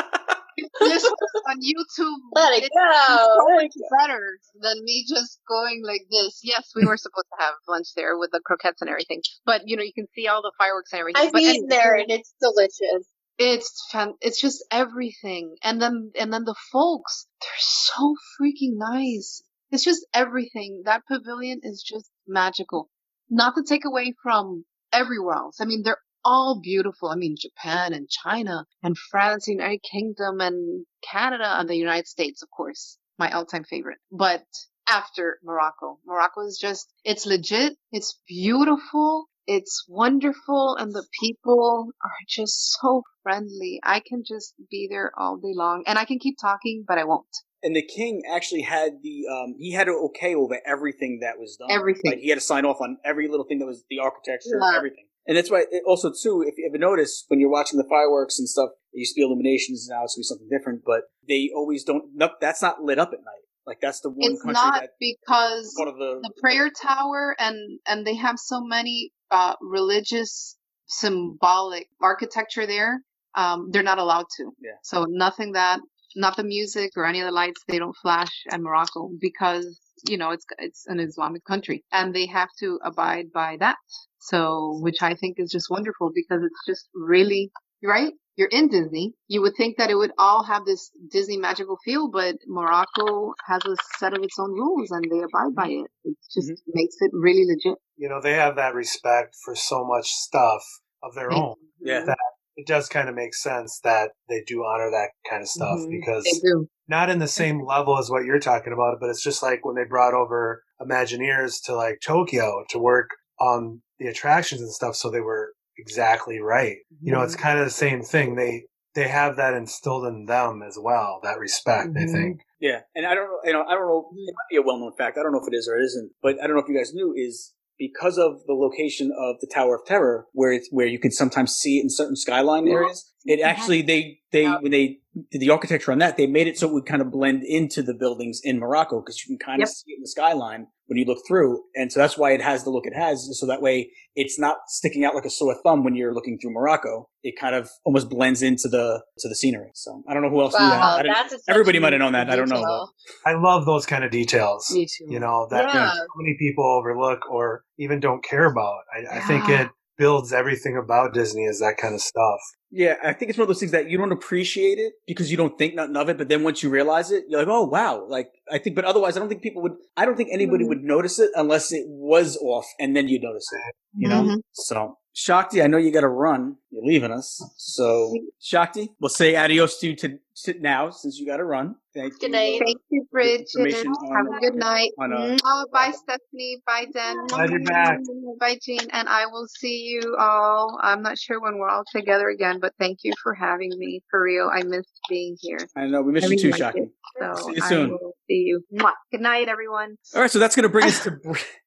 This 0.79 1.03
was 1.03 1.43
on 1.49 1.57
YouTube. 1.61 2.17
Let 2.35 2.53
it 2.53 2.63
It's 2.65 2.75
go. 2.75 3.37
so 3.39 3.55
much 3.55 3.73
better 3.99 4.37
than 4.61 4.83
me 4.83 5.05
just 5.07 5.39
going 5.47 5.81
like 5.85 6.01
this. 6.11 6.39
Yes, 6.43 6.71
we 6.75 6.85
were 6.85 6.97
supposed 6.97 7.27
to 7.37 7.43
have 7.43 7.53
lunch 7.67 7.87
there 7.95 8.17
with 8.17 8.31
the 8.31 8.41
croquettes 8.45 8.81
and 8.81 8.89
everything, 8.89 9.21
but 9.45 9.61
you 9.65 9.77
know 9.77 9.83
you 9.83 9.93
can 9.93 10.07
see 10.15 10.27
all 10.27 10.41
the 10.41 10.51
fireworks 10.57 10.91
and 10.93 10.99
everything. 10.99 11.25
I've 11.27 11.31
but 11.33 11.43
anyway, 11.43 11.67
there 11.69 11.95
and 11.95 12.09
it's 12.11 12.33
delicious. 12.41 13.07
it's 13.37 13.87
fan- 13.91 14.15
it's 14.21 14.39
just 14.39 14.63
everything 14.71 15.55
and 15.63 15.81
then 15.81 16.11
and 16.19 16.31
then 16.31 16.43
the 16.45 16.55
folks 16.71 17.27
they're 17.41 17.49
so 17.59 18.15
freaking 18.39 18.75
nice 18.77 19.43
it's 19.71 19.83
just 19.83 20.05
everything 20.13 20.83
that 20.85 21.01
pavilion 21.11 21.59
is 21.63 21.83
just 21.85 22.09
magical 22.27 22.89
not 23.29 23.53
to 23.55 23.63
take 23.67 23.83
away 23.85 24.13
from 24.23 24.63
everywhere 24.93 25.35
else 25.35 25.57
i 25.59 25.65
mean 25.65 25.81
they're 25.83 25.97
all 26.25 26.59
beautiful 26.61 27.09
i 27.09 27.15
mean 27.15 27.35
japan 27.39 27.93
and 27.93 28.09
china 28.09 28.65
and 28.83 28.97
france 28.97 29.47
united 29.47 29.81
kingdom 29.89 30.41
and 30.41 30.85
canada 31.09 31.59
and 31.59 31.69
the 31.69 31.77
united 31.77 32.07
states 32.07 32.41
of 32.41 32.49
course 32.49 32.97
my 33.17 33.31
all-time 33.31 33.63
favorite 33.63 33.99
but 34.11 34.43
after 34.89 35.37
morocco 35.43 35.99
morocco 36.05 36.41
is 36.45 36.57
just 36.59 36.91
it's 37.03 37.25
legit 37.25 37.73
it's 37.91 38.19
beautiful 38.27 39.27
it's 39.47 39.85
wonderful 39.87 40.75
and 40.75 40.91
the 40.91 41.05
people 41.21 41.89
are 42.03 42.17
just 42.27 42.77
so 42.79 43.03
friendly. 43.23 43.79
I 43.83 44.01
can 44.05 44.23
just 44.27 44.53
be 44.71 44.87
there 44.89 45.11
all 45.17 45.37
day 45.37 45.53
long 45.53 45.83
and 45.85 45.99
I 45.99 46.05
can 46.05 46.19
keep 46.19 46.37
talking, 46.39 46.83
but 46.87 46.97
I 46.97 47.03
won't. 47.03 47.27
And 47.63 47.75
the 47.75 47.81
king 47.81 48.23
actually 48.31 48.61
had 48.61 49.01
the 49.01 49.25
um 49.31 49.55
he 49.57 49.71
had 49.71 49.85
to 49.85 49.93
okay 50.07 50.35
over 50.35 50.59
everything 50.65 51.19
that 51.21 51.39
was 51.39 51.57
done. 51.57 51.71
Everything. 51.71 52.11
Like 52.11 52.19
he 52.19 52.29
had 52.29 52.35
to 52.35 52.45
sign 52.45 52.65
off 52.65 52.81
on 52.81 52.97
every 53.03 53.27
little 53.27 53.45
thing 53.45 53.59
that 53.59 53.65
was 53.65 53.83
the 53.89 53.99
architecture, 53.99 54.59
Yeah. 54.59 54.77
everything. 54.77 55.05
And 55.27 55.35
that's 55.35 55.49
why 55.49 55.65
it 55.71 55.83
also 55.87 56.11
too, 56.11 56.43
if 56.45 56.57
you 56.57 56.69
ever 56.69 56.77
notice 56.77 57.25
when 57.27 57.39
you're 57.39 57.49
watching 57.49 57.77
the 57.77 57.87
fireworks 57.89 58.37
and 58.39 58.47
stuff, 58.47 58.69
it 58.93 58.99
used 58.99 59.15
to 59.15 59.19
be 59.19 59.25
illuminations, 59.25 59.87
now 59.89 60.03
it's 60.03 60.15
gonna 60.15 60.21
be 60.21 60.23
something 60.23 60.49
different, 60.49 60.83
but 60.85 61.03
they 61.27 61.49
always 61.55 61.83
don't 61.83 62.05
no, 62.13 62.29
that's 62.39 62.61
not 62.61 62.81
lit 62.81 62.99
up 62.99 63.09
at 63.11 63.19
night. 63.19 63.45
Like 63.65 63.81
that's 63.81 64.01
the 64.01 64.09
one 64.09 64.33
It's 64.33 64.41
country 64.41 64.53
not 64.53 64.83
because 64.99 65.73
the 65.75 66.19
the 66.21 66.31
prayer 66.39 66.69
tower 66.69 67.35
and 67.39 67.79
and 67.87 68.05
they 68.05 68.15
have 68.15 68.37
so 68.37 68.61
many 68.61 69.11
uh 69.31 69.55
religious 69.61 70.55
symbolic 70.85 71.87
architecture 71.99 72.67
there. 72.67 72.99
Um 73.35 73.69
they're 73.71 73.83
not 73.83 73.97
allowed 73.97 74.27
to. 74.37 74.51
Yeah. 74.61 74.77
So 74.83 75.05
nothing 75.09 75.53
that 75.53 75.79
not 76.15 76.37
the 76.37 76.43
music 76.43 76.91
or 76.95 77.05
any 77.05 77.19
of 77.19 77.25
the 77.25 77.31
lights 77.31 77.61
they 77.67 77.79
don't 77.79 77.95
flash 77.95 78.31
at 78.51 78.61
Morocco 78.61 79.09
because 79.19 79.79
you 80.07 80.17
know 80.17 80.31
it's 80.31 80.45
it's 80.57 80.85
an 80.87 80.99
Islamic 80.99 81.43
country 81.45 81.83
and 81.91 82.13
they 82.13 82.25
have 82.27 82.49
to 82.59 82.79
abide 82.83 83.31
by 83.33 83.57
that. 83.59 83.77
So 84.19 84.79
which 84.81 85.01
I 85.01 85.15
think 85.15 85.35
is 85.37 85.51
just 85.51 85.69
wonderful 85.69 86.11
because 86.13 86.41
it's 86.43 86.65
just 86.67 86.89
really 86.93 87.51
right. 87.83 88.13
You're 88.37 88.49
in 88.49 88.67
Disney. 88.67 89.13
You 89.27 89.41
would 89.43 89.53
think 89.55 89.77
that 89.77 89.89
it 89.89 89.95
would 89.95 90.11
all 90.17 90.43
have 90.43 90.65
this 90.65 90.91
Disney 91.09 91.37
magical 91.37 91.77
feel, 91.85 92.09
but 92.11 92.35
Morocco 92.47 93.33
has 93.47 93.61
a 93.65 93.77
set 93.97 94.13
of 94.13 94.23
its 94.23 94.37
own 94.37 94.51
rules 94.51 94.91
and 94.91 95.05
they 95.09 95.19
abide 95.19 95.55
by 95.55 95.67
it. 95.67 95.87
It 96.03 96.17
just 96.33 96.49
mm-hmm. 96.49 96.71
makes 96.73 96.95
it 96.99 97.11
really 97.13 97.45
legit. 97.47 97.79
You 97.95 98.09
know, 98.09 98.19
they 98.19 98.33
have 98.33 98.57
that 98.57 98.75
respect 98.75 99.35
for 99.45 99.55
so 99.55 99.85
much 99.85 100.09
stuff 100.09 100.63
of 101.01 101.15
their 101.15 101.31
own. 101.31 101.55
yeah. 101.79 102.03
That 102.03 102.17
it 102.57 102.65
does 102.67 102.87
kind 102.87 103.09
of 103.09 103.15
make 103.15 103.33
sense 103.33 103.79
that 103.83 104.11
they 104.29 104.41
do 104.47 104.63
honor 104.63 104.89
that 104.91 105.09
kind 105.29 105.41
of 105.41 105.47
stuff 105.47 105.79
Mhm. 105.79 105.91
because 105.91 106.43
not 106.87 107.09
in 107.09 107.19
the 107.19 107.27
same 107.27 107.65
level 107.65 107.97
as 107.97 108.09
what 108.09 108.25
you're 108.25 108.39
talking 108.39 108.71
about, 108.73 108.99
but 108.99 109.09
it's 109.09 109.23
just 109.23 109.41
like 109.43 109.65
when 109.65 109.75
they 109.75 109.83
brought 109.83 110.13
over 110.13 110.63
Imagineers 110.81 111.63
to 111.65 111.75
like 111.75 111.99
Tokyo 112.01 112.63
to 112.69 112.79
work 112.79 113.09
on 113.39 113.81
the 113.99 114.07
attractions 114.07 114.61
and 114.61 114.71
stuff, 114.71 114.95
so 114.95 115.09
they 115.09 115.21
were 115.21 115.53
exactly 115.77 116.39
right. 116.39 116.77
You 117.01 117.11
know, 117.11 117.21
it's 117.21 117.35
kind 117.35 117.59
of 117.59 117.65
the 117.65 117.71
same 117.71 118.01
thing. 118.01 118.35
They 118.35 118.65
they 118.93 119.09
have 119.09 119.35
that 119.35 119.53
instilled 119.53 120.05
in 120.05 120.25
them 120.25 120.61
as 120.65 120.77
well, 120.79 121.19
that 121.23 121.37
respect. 121.37 121.89
I 121.97 122.05
Mhm. 122.05 122.11
think. 122.13 122.41
Yeah, 122.61 122.81
and 122.95 123.05
I 123.05 123.13
don't 123.13 123.27
know. 123.29 123.39
You 123.43 123.51
know, 123.51 123.63
I 123.67 123.73
don't 123.73 123.85
know. 123.87 124.09
It 124.15 124.33
might 124.33 124.49
be 124.49 124.55
a 124.55 124.61
well-known 124.61 124.93
fact. 124.97 125.17
I 125.17 125.21
don't 125.23 125.33
know 125.33 125.41
if 125.41 125.47
it 125.49 125.53
is 125.53 125.67
or 125.67 125.77
it 125.77 125.83
isn't. 125.83 126.11
But 126.21 126.41
I 126.41 126.47
don't 126.47 126.55
know 126.55 126.61
if 126.61 126.69
you 126.69 126.77
guys 126.77 126.93
knew 126.93 127.13
is 127.13 127.53
because 127.77 128.17
of 128.17 128.41
the 128.47 128.53
location 128.53 129.11
of 129.17 129.37
the 129.41 129.47
Tower 129.47 129.75
of 129.75 129.85
Terror, 129.85 130.27
where 130.33 130.51
it's 130.51 130.69
where 130.71 130.87
you 130.87 130.99
can 130.99 131.11
sometimes 131.11 131.53
see 131.53 131.79
it 131.79 131.83
in 131.83 131.89
certain 131.89 132.15
skyline 132.15 132.67
areas. 132.67 133.11
It 133.25 133.41
actually 133.41 133.81
they 133.81 134.19
they 134.31 134.43
Yeah. 134.43 134.57
when 134.59 134.71
they 134.71 134.99
did 135.31 135.39
the 135.39 135.49
architecture 135.49 135.91
on 135.91 135.97
that, 135.99 136.17
they 136.17 136.27
made 136.27 136.45
it 136.47 136.57
so 136.57 136.67
it 136.67 136.73
would 136.73 136.85
kind 136.85 137.01
of 137.01 137.09
blend 137.09 137.41
into 137.43 137.81
the 137.81 137.93
buildings 137.93 138.41
in 138.43 138.59
Morocco 138.59 138.99
because 138.99 139.23
you 139.25 139.35
can 139.35 139.43
kind 139.45 139.63
of 139.63 139.69
see 139.69 139.91
it 139.93 139.95
in 139.97 140.01
the 140.01 140.07
skyline 140.09 140.67
when 140.87 140.97
you 140.99 141.05
look 141.05 141.19
through, 141.27 141.63
and 141.73 141.91
so 141.91 141.99
that's 141.99 142.15
why 142.17 142.31
it 142.31 142.41
has 142.41 142.63
the 142.63 142.69
look 142.69 142.85
it 142.85 142.93
has. 142.93 143.27
So 143.39 143.47
that 143.47 143.59
way, 143.61 143.89
it's 144.15 144.37
not 144.37 144.57
sticking 144.67 145.03
out 145.05 145.15
like 145.15 145.25
a 145.25 145.29
sore 145.31 145.55
thumb 145.63 145.83
when 145.83 145.95
you're 145.95 146.13
looking 146.13 146.37
through 146.39 146.51
Morocco. 146.51 147.09
It 147.23 147.33
kind 147.39 147.55
of 147.55 147.69
almost 147.85 148.07
blends 148.09 148.43
into 148.43 148.67
the 148.67 149.01
to 149.19 149.27
the 149.29 149.35
scenery. 149.35 149.71
So 149.73 150.03
I 150.07 150.13
don't 150.13 150.21
know 150.21 150.29
who 150.29 150.41
else 150.41 150.53
knew 150.53 150.59
that. 150.59 150.79
Wow, 150.79 150.97
I 150.97 151.01
didn't- 151.03 151.15
that's 151.29 151.43
everybody 151.47 151.79
might 151.79 151.93
have 151.93 152.01
known 152.01 152.11
that. 152.13 152.29
I 152.29 152.35
don't 152.35 152.49
know. 152.49 152.57
detail. 152.57 152.89
I 153.25 153.33
love 153.33 153.65
those 153.65 153.85
kind 153.87 154.03
of 154.03 154.11
details. 154.11 154.69
Me 154.71 154.85
too. 154.85 155.05
You 155.09 155.19
know 155.19 155.47
that 155.49 155.73
Yeah. 155.73 155.91
so 155.93 156.05
many 156.17 156.35
people 156.37 156.65
overlook 156.65 157.21
or 157.31 157.63
even 157.79 157.99
don't 157.99 158.23
care 158.23 158.45
about. 158.45 158.79
I, 158.93 159.17
I 159.17 159.19
think 159.21 159.49
it 159.49 159.69
builds 159.97 160.33
everything 160.33 160.77
about 160.77 161.13
Disney 161.13 161.43
is 161.45 161.59
that 161.59 161.77
kind 161.77 161.93
of 161.95 162.01
stuff. 162.01 162.39
Yeah, 162.71 162.95
I 163.03 163.13
think 163.13 163.29
it's 163.29 163.37
one 163.37 163.43
of 163.43 163.47
those 163.47 163.59
things 163.59 163.71
that 163.71 163.89
you 163.89 163.97
don't 163.97 164.11
appreciate 164.11 164.77
it 164.79 164.93
because 165.07 165.31
you 165.31 165.37
don't 165.37 165.57
think 165.57 165.75
nothing 165.75 165.95
of 165.95 166.09
it, 166.09 166.17
but 166.17 166.27
then 166.27 166.43
once 166.43 166.61
you 166.61 166.69
realize 166.69 167.11
it, 167.11 167.23
you're 167.29 167.39
like, 167.39 167.47
oh 167.47 167.65
wow. 167.65 168.05
Like 168.07 168.29
I 168.51 168.57
think, 168.57 168.75
but 168.75 168.83
otherwise, 168.85 169.15
I 169.15 169.19
don't 169.19 169.29
think 169.29 169.41
people 169.41 169.61
would. 169.61 169.73
I 169.95 170.05
don't 170.05 170.17
think 170.17 170.29
anybody 170.33 170.65
Mhm. 170.65 170.69
would 170.69 170.83
notice 170.83 171.17
it 171.19 171.31
unless 171.35 171.71
it 171.71 171.85
was 171.87 172.37
off, 172.37 172.65
and 172.79 172.95
then 172.95 173.07
you 173.07 173.19
notice 173.19 173.47
it. 173.53 173.75
You 173.97 174.09
know. 174.09 174.23
Mhm. 174.23 174.41
So 174.53 174.97
Shakti, 175.17 175.61
I 175.63 175.67
know 175.67 175.77
you 175.77 175.91
got 175.91 176.01
to 176.01 176.09
run. 176.09 176.57
You're 176.71 176.83
leaving 176.83 177.09
us, 177.09 177.41
so 177.55 178.13
Shakti, 178.41 178.89
we'll 178.99 179.07
say 179.07 179.37
adios 179.37 179.79
to 179.79 179.87
you 179.87 179.95
to, 179.95 180.19
to 180.43 180.59
now 180.59 180.89
since 180.89 181.17
you 181.17 181.25
got 181.25 181.37
to 181.37 181.45
run. 181.45 181.75
Thank 181.93 182.11
you. 182.15 182.19
Good 182.19 182.25
you. 182.27 182.31
night. 182.33 182.61
Thank 182.65 182.81
you, 182.89 183.07
Bridgette. 183.15 183.85
Have 183.85 184.27
on- 184.27 184.35
a 184.35 184.39
good 184.41 184.55
night. 184.55 184.89
on, 184.99 185.13
uh, 185.13 185.37
Oh, 185.45 185.65
bye, 185.71 185.93
Stefanie. 185.93 186.55
Bye, 186.67 186.87
Dan. 186.93 187.15
Glad 187.27 187.49
you're 187.49 187.61
back. 187.61 187.99
Bye, 188.41 188.59
Gene. 188.61 188.89
And 188.91 189.07
I 189.07 189.25
will 189.27 189.47
see 189.47 189.83
you 189.85 190.17
all. 190.19 190.77
I'm 190.83 191.01
not 191.01 191.17
sure 191.17 191.39
when 191.39 191.59
we're 191.59 191.69
all 191.69 191.85
together 191.89 192.27
again, 192.27 192.59
but 192.59 192.73
thank 192.77 192.99
you 193.03 193.13
for 193.23 193.33
having 193.33 193.71
me. 193.77 194.01
For 194.11 194.21
real, 194.21 194.51
I 194.53 194.63
missed 194.63 194.99
being 195.07 195.37
here. 195.39 195.59
I 195.77 195.87
know 195.87 196.01
we 196.01 196.11
miss 196.11 196.25
I 196.25 196.27
you 196.27 196.31
really 196.31 196.41
too, 196.41 196.49
liked 196.49 196.59
Shakti. 196.59 196.81
So 197.21 197.35
See 197.35 197.53
you 197.55 197.61
I 197.63 197.69
soon. 197.69 197.89
will 197.91 198.13
see 198.27 198.33
you. 198.33 198.65
Mwah. 198.73 198.91
Good 199.13 199.21
night, 199.21 199.47
everyone. 199.47 199.95
All 200.13 200.19
right, 200.19 200.29
so 200.29 200.39
that's 200.39 200.57
going 200.57 200.63
to 200.63 200.69
bring 200.69 200.87
us 200.87 201.01
to 201.05 201.11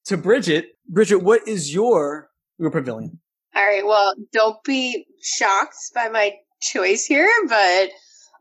to 0.04 0.18
Bridgette. 0.18 0.64
Bridgette, 0.92 1.22
what 1.22 1.48
is 1.48 1.72
your 1.72 2.28
your 2.58 2.70
pavilion? 2.70 3.18
All 3.54 3.64
right. 3.64 3.86
Well, 3.86 4.14
don't 4.32 4.62
be 4.64 5.06
shocked 5.22 5.76
by 5.94 6.08
my 6.08 6.32
choice 6.60 7.04
here, 7.06 7.30
but 7.48 7.90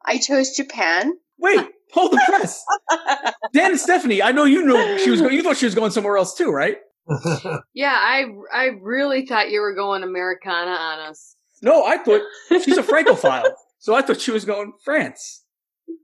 I 0.05 0.17
chose 0.17 0.55
Japan. 0.55 1.13
Wait, 1.39 1.59
hold 1.93 2.11
the 2.13 2.21
press. 2.27 2.63
Dan 3.53 3.71
and 3.71 3.79
Stefanie, 3.79 4.21
I 4.23 4.31
know 4.31 4.45
you 4.45 4.65
knew 4.65 4.99
she 4.99 5.09
was 5.09 5.21
going. 5.21 5.33
You 5.33 5.43
thought 5.43 5.57
she 5.57 5.65
was 5.65 5.75
going 5.75 5.91
somewhere 5.91 6.17
else 6.17 6.35
too, 6.35 6.49
right? 6.51 6.77
Yeah, 7.73 7.93
I 7.95 8.25
I 8.53 8.65
really 8.81 9.25
thought 9.25 9.49
you 9.49 9.61
were 9.61 9.73
going 9.73 10.03
Americana 10.03 10.71
on 10.71 10.99
us. 10.99 11.35
No, 11.61 11.85
I 11.85 11.97
thought 11.97 12.21
she's 12.49 12.77
a 12.77 12.83
Francophile, 12.83 13.55
so 13.79 13.95
I 13.95 14.01
thought 14.01 14.19
she 14.19 14.31
was 14.31 14.43
going 14.45 14.73
France. 14.83 15.43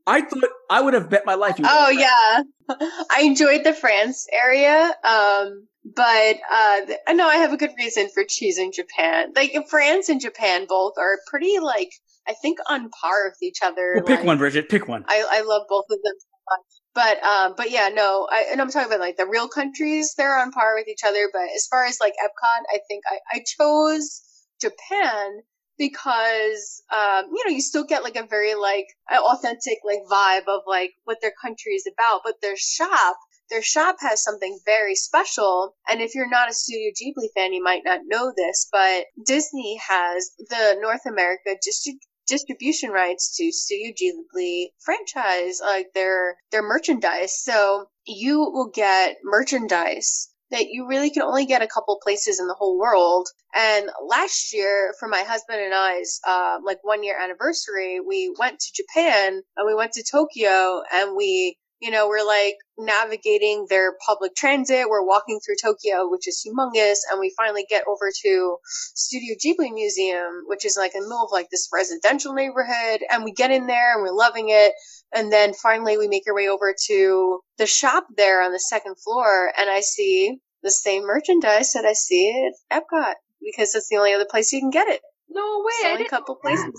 I 0.06 0.22
thought 0.22 0.44
I 0.70 0.82
would 0.82 0.94
have 0.94 1.10
bet 1.10 1.26
my 1.26 1.36
life. 1.36 1.56
Oh 1.64 1.90
yeah, 1.90 2.44
I 3.12 3.22
enjoyed 3.22 3.64
the 3.64 3.74
France 3.74 4.28
area, 4.32 4.94
um, 5.04 5.68
but 5.86 6.40
uh, 6.52 6.86
th- 6.86 7.00
know 7.14 7.28
I 7.28 7.38
have 7.38 7.54
a 7.54 7.58
good 7.58 7.72
reason 7.78 8.10
for 8.14 8.24
choosing 8.28 8.72
Japan. 8.74 9.32
Like 9.36 9.56
France 9.70 10.10
and 10.10 10.20
Japan 10.20 10.66
both 10.68 10.94
are 10.98 11.20
pretty 11.30 11.60
like 11.60 11.90
I 12.28 12.34
think 12.34 12.60
on 12.70 12.90
par 12.90 13.26
with 13.26 13.42
each 13.42 13.60
other. 13.64 13.94
Well, 13.96 14.04
pick 14.04 14.20
like, 14.20 14.26
one, 14.26 14.40
Bridgette. 14.40 14.70
Pick 14.70 14.88
one. 14.88 15.06
I, 15.08 15.26
I 15.30 15.42
love 15.42 15.64
both 15.70 15.86
of 15.90 16.00
them 16.04 16.14
so 16.20 16.28
much. 16.50 16.62
But 16.96 17.24
um, 17.24 17.54
but 17.58 17.72
yeah, 17.72 17.90
no, 17.90 18.28
I, 18.30 18.48
and 18.52 18.62
I'm 18.62 18.70
talking 18.70 18.88
about 18.88 19.00
like 19.00 19.18
the 19.18 19.28
real 19.28 19.48
countries. 19.48 20.14
They're 20.18 20.38
on 20.38 20.52
par 20.52 20.76
with 20.76 20.88
each 20.88 21.04
other. 21.06 21.30
But 21.32 21.48
as 21.56 21.68
far 21.70 21.86
as 21.86 21.98
like 22.00 22.14
Epcot, 22.24 22.62
I 22.70 22.80
think 22.88 23.04
I, 23.10 23.38
I 23.38 23.44
chose 23.60 24.22
Japan 24.62 25.42
because 25.78 26.84
um, 26.92 27.26
you 27.34 27.44
know 27.46 27.54
you 27.54 27.62
still 27.62 27.84
get 27.84 28.04
like 28.04 28.16
a 28.16 28.26
very 28.28 28.56
like 28.56 28.88
authentic 29.12 29.80
like 29.86 30.02
vibe 30.12 30.48
of 30.48 30.62
like 30.68 30.92
what 31.04 31.20
their 31.22 31.34
country 31.42 31.74
is 31.74 31.88
about. 31.92 32.22
But 32.24 32.42
their 32.42 32.58
shop, 32.58 33.18
their 33.50 33.62
shop 33.62 33.98
has 34.00 34.24
something 34.24 34.60
very 34.66 34.96
special. 34.96 35.76
And 35.90 36.02
if 36.02 36.16
you're 36.16 36.30
not 36.30 36.50
a 36.50 36.54
Studio 36.54 36.92
Ghibli 36.92 37.28
fan, 37.36 37.54
you 37.54 37.64
might 37.64 37.84
not 37.86 38.02
know 38.06 38.34
this, 38.36 38.68
but 38.72 39.06
Disney 39.26 39.80
has 39.88 40.32
the 40.38 40.78
North 40.82 41.06
America 41.08 41.56
distri- 41.68 42.00
distribution 42.28 42.92
rights 42.92 43.36
to 43.38 43.52
Studio 43.52 43.92
Ghibli 43.92 44.68
franchise, 44.80 45.60
like 45.62 45.88
their 45.94 46.38
their 46.52 46.64
merchandise. 46.64 47.42
So 47.42 47.90
you 48.06 48.40
will 48.40 48.70
get 48.74 49.18
merchandise 49.24 50.33
that 50.54 50.70
you 50.70 50.88
really 50.88 51.10
can 51.10 51.24
only 51.24 51.46
get 51.46 51.62
a 51.64 51.68
couple 51.68 52.00
places 52.02 52.40
in 52.40 52.48
the 52.48 52.54
whole 52.54 52.80
world. 52.80 53.28
And 53.56 53.90
last 54.08 54.54
year, 54.54 54.94
for 55.00 55.08
my 55.08 55.24
husband 55.24 55.60
and 55.60 55.74
I's 55.74 56.20
uh, 56.28 56.60
like 56.64 56.78
one 56.84 57.04
year 57.04 57.18
anniversary, 57.20 58.00
we 58.00 58.34
went 58.40 58.60
to 58.60 58.74
Japan 58.74 59.42
and 59.58 59.68
we 59.68 59.76
went 59.76 59.94
to 59.94 60.04
Tokyo 60.04 60.82
and 60.94 61.16
we 61.18 61.58
you 61.84 61.92
know, 61.92 62.08
we're 62.08 62.26
like 62.26 62.56
navigating 62.78 63.66
their 63.70 63.96
public 64.08 64.34
transit. 64.36 64.88
We're 64.90 65.06
walking 65.06 65.42
through 65.46 65.56
Tokyo, 65.62 66.10
which 66.10 66.30
is 66.30 66.42
humongous, 66.48 67.00
and 67.12 67.20
we 67.20 67.34
finally 67.36 67.66
get 67.70 67.84
over 67.90 68.10
to 68.24 68.58
Studio 68.96 69.36
Ghibli 69.36 69.74
Museum, 69.74 70.44
which 70.48 70.66
is 70.66 70.78
like 70.78 70.96
in 70.96 71.02
the 71.02 71.10
middle 71.10 71.26
of 71.26 71.32
like 71.34 71.50
this 71.52 71.68
residential 71.74 72.34
neighborhood. 72.34 73.02
And 73.12 73.26
we 73.26 73.34
get 73.34 73.52
in 73.52 73.68
there 73.68 73.96
and 73.96 74.02
we're 74.02 74.16
loving 74.16 74.48
it. 74.48 74.72
And 75.14 75.30
then 75.30 75.54
finally 75.54 75.98
we 75.98 76.08
make 76.08 76.24
our 76.26 76.34
way 76.34 76.48
over 76.48 76.74
to 76.88 77.42
the 77.58 77.68
shop 77.68 78.06
there 78.16 78.42
on 78.42 78.54
the 78.54 78.60
second 78.60 78.96
floor, 79.04 79.52
and 79.60 79.70
I 79.70 79.82
see 79.82 80.38
the 80.64 80.72
same 80.72 81.06
merchandise 81.06 81.74
that 81.74 81.84
I 81.84 81.92
see 81.92 82.50
at 82.72 82.82
Epcot 82.82 83.16
because 83.42 83.76
it's 83.76 83.90
the 83.90 83.98
only 83.98 84.14
other 84.14 84.28
place 84.30 84.54
you 84.54 84.62
can 84.62 84.70
get 84.70 84.88
it. 84.88 85.02
No 85.30 85.62
way. 85.66 85.74
It's 85.82 85.86
only 85.86 86.06
a 86.06 86.10
couple 86.10 86.36
places. 86.38 86.72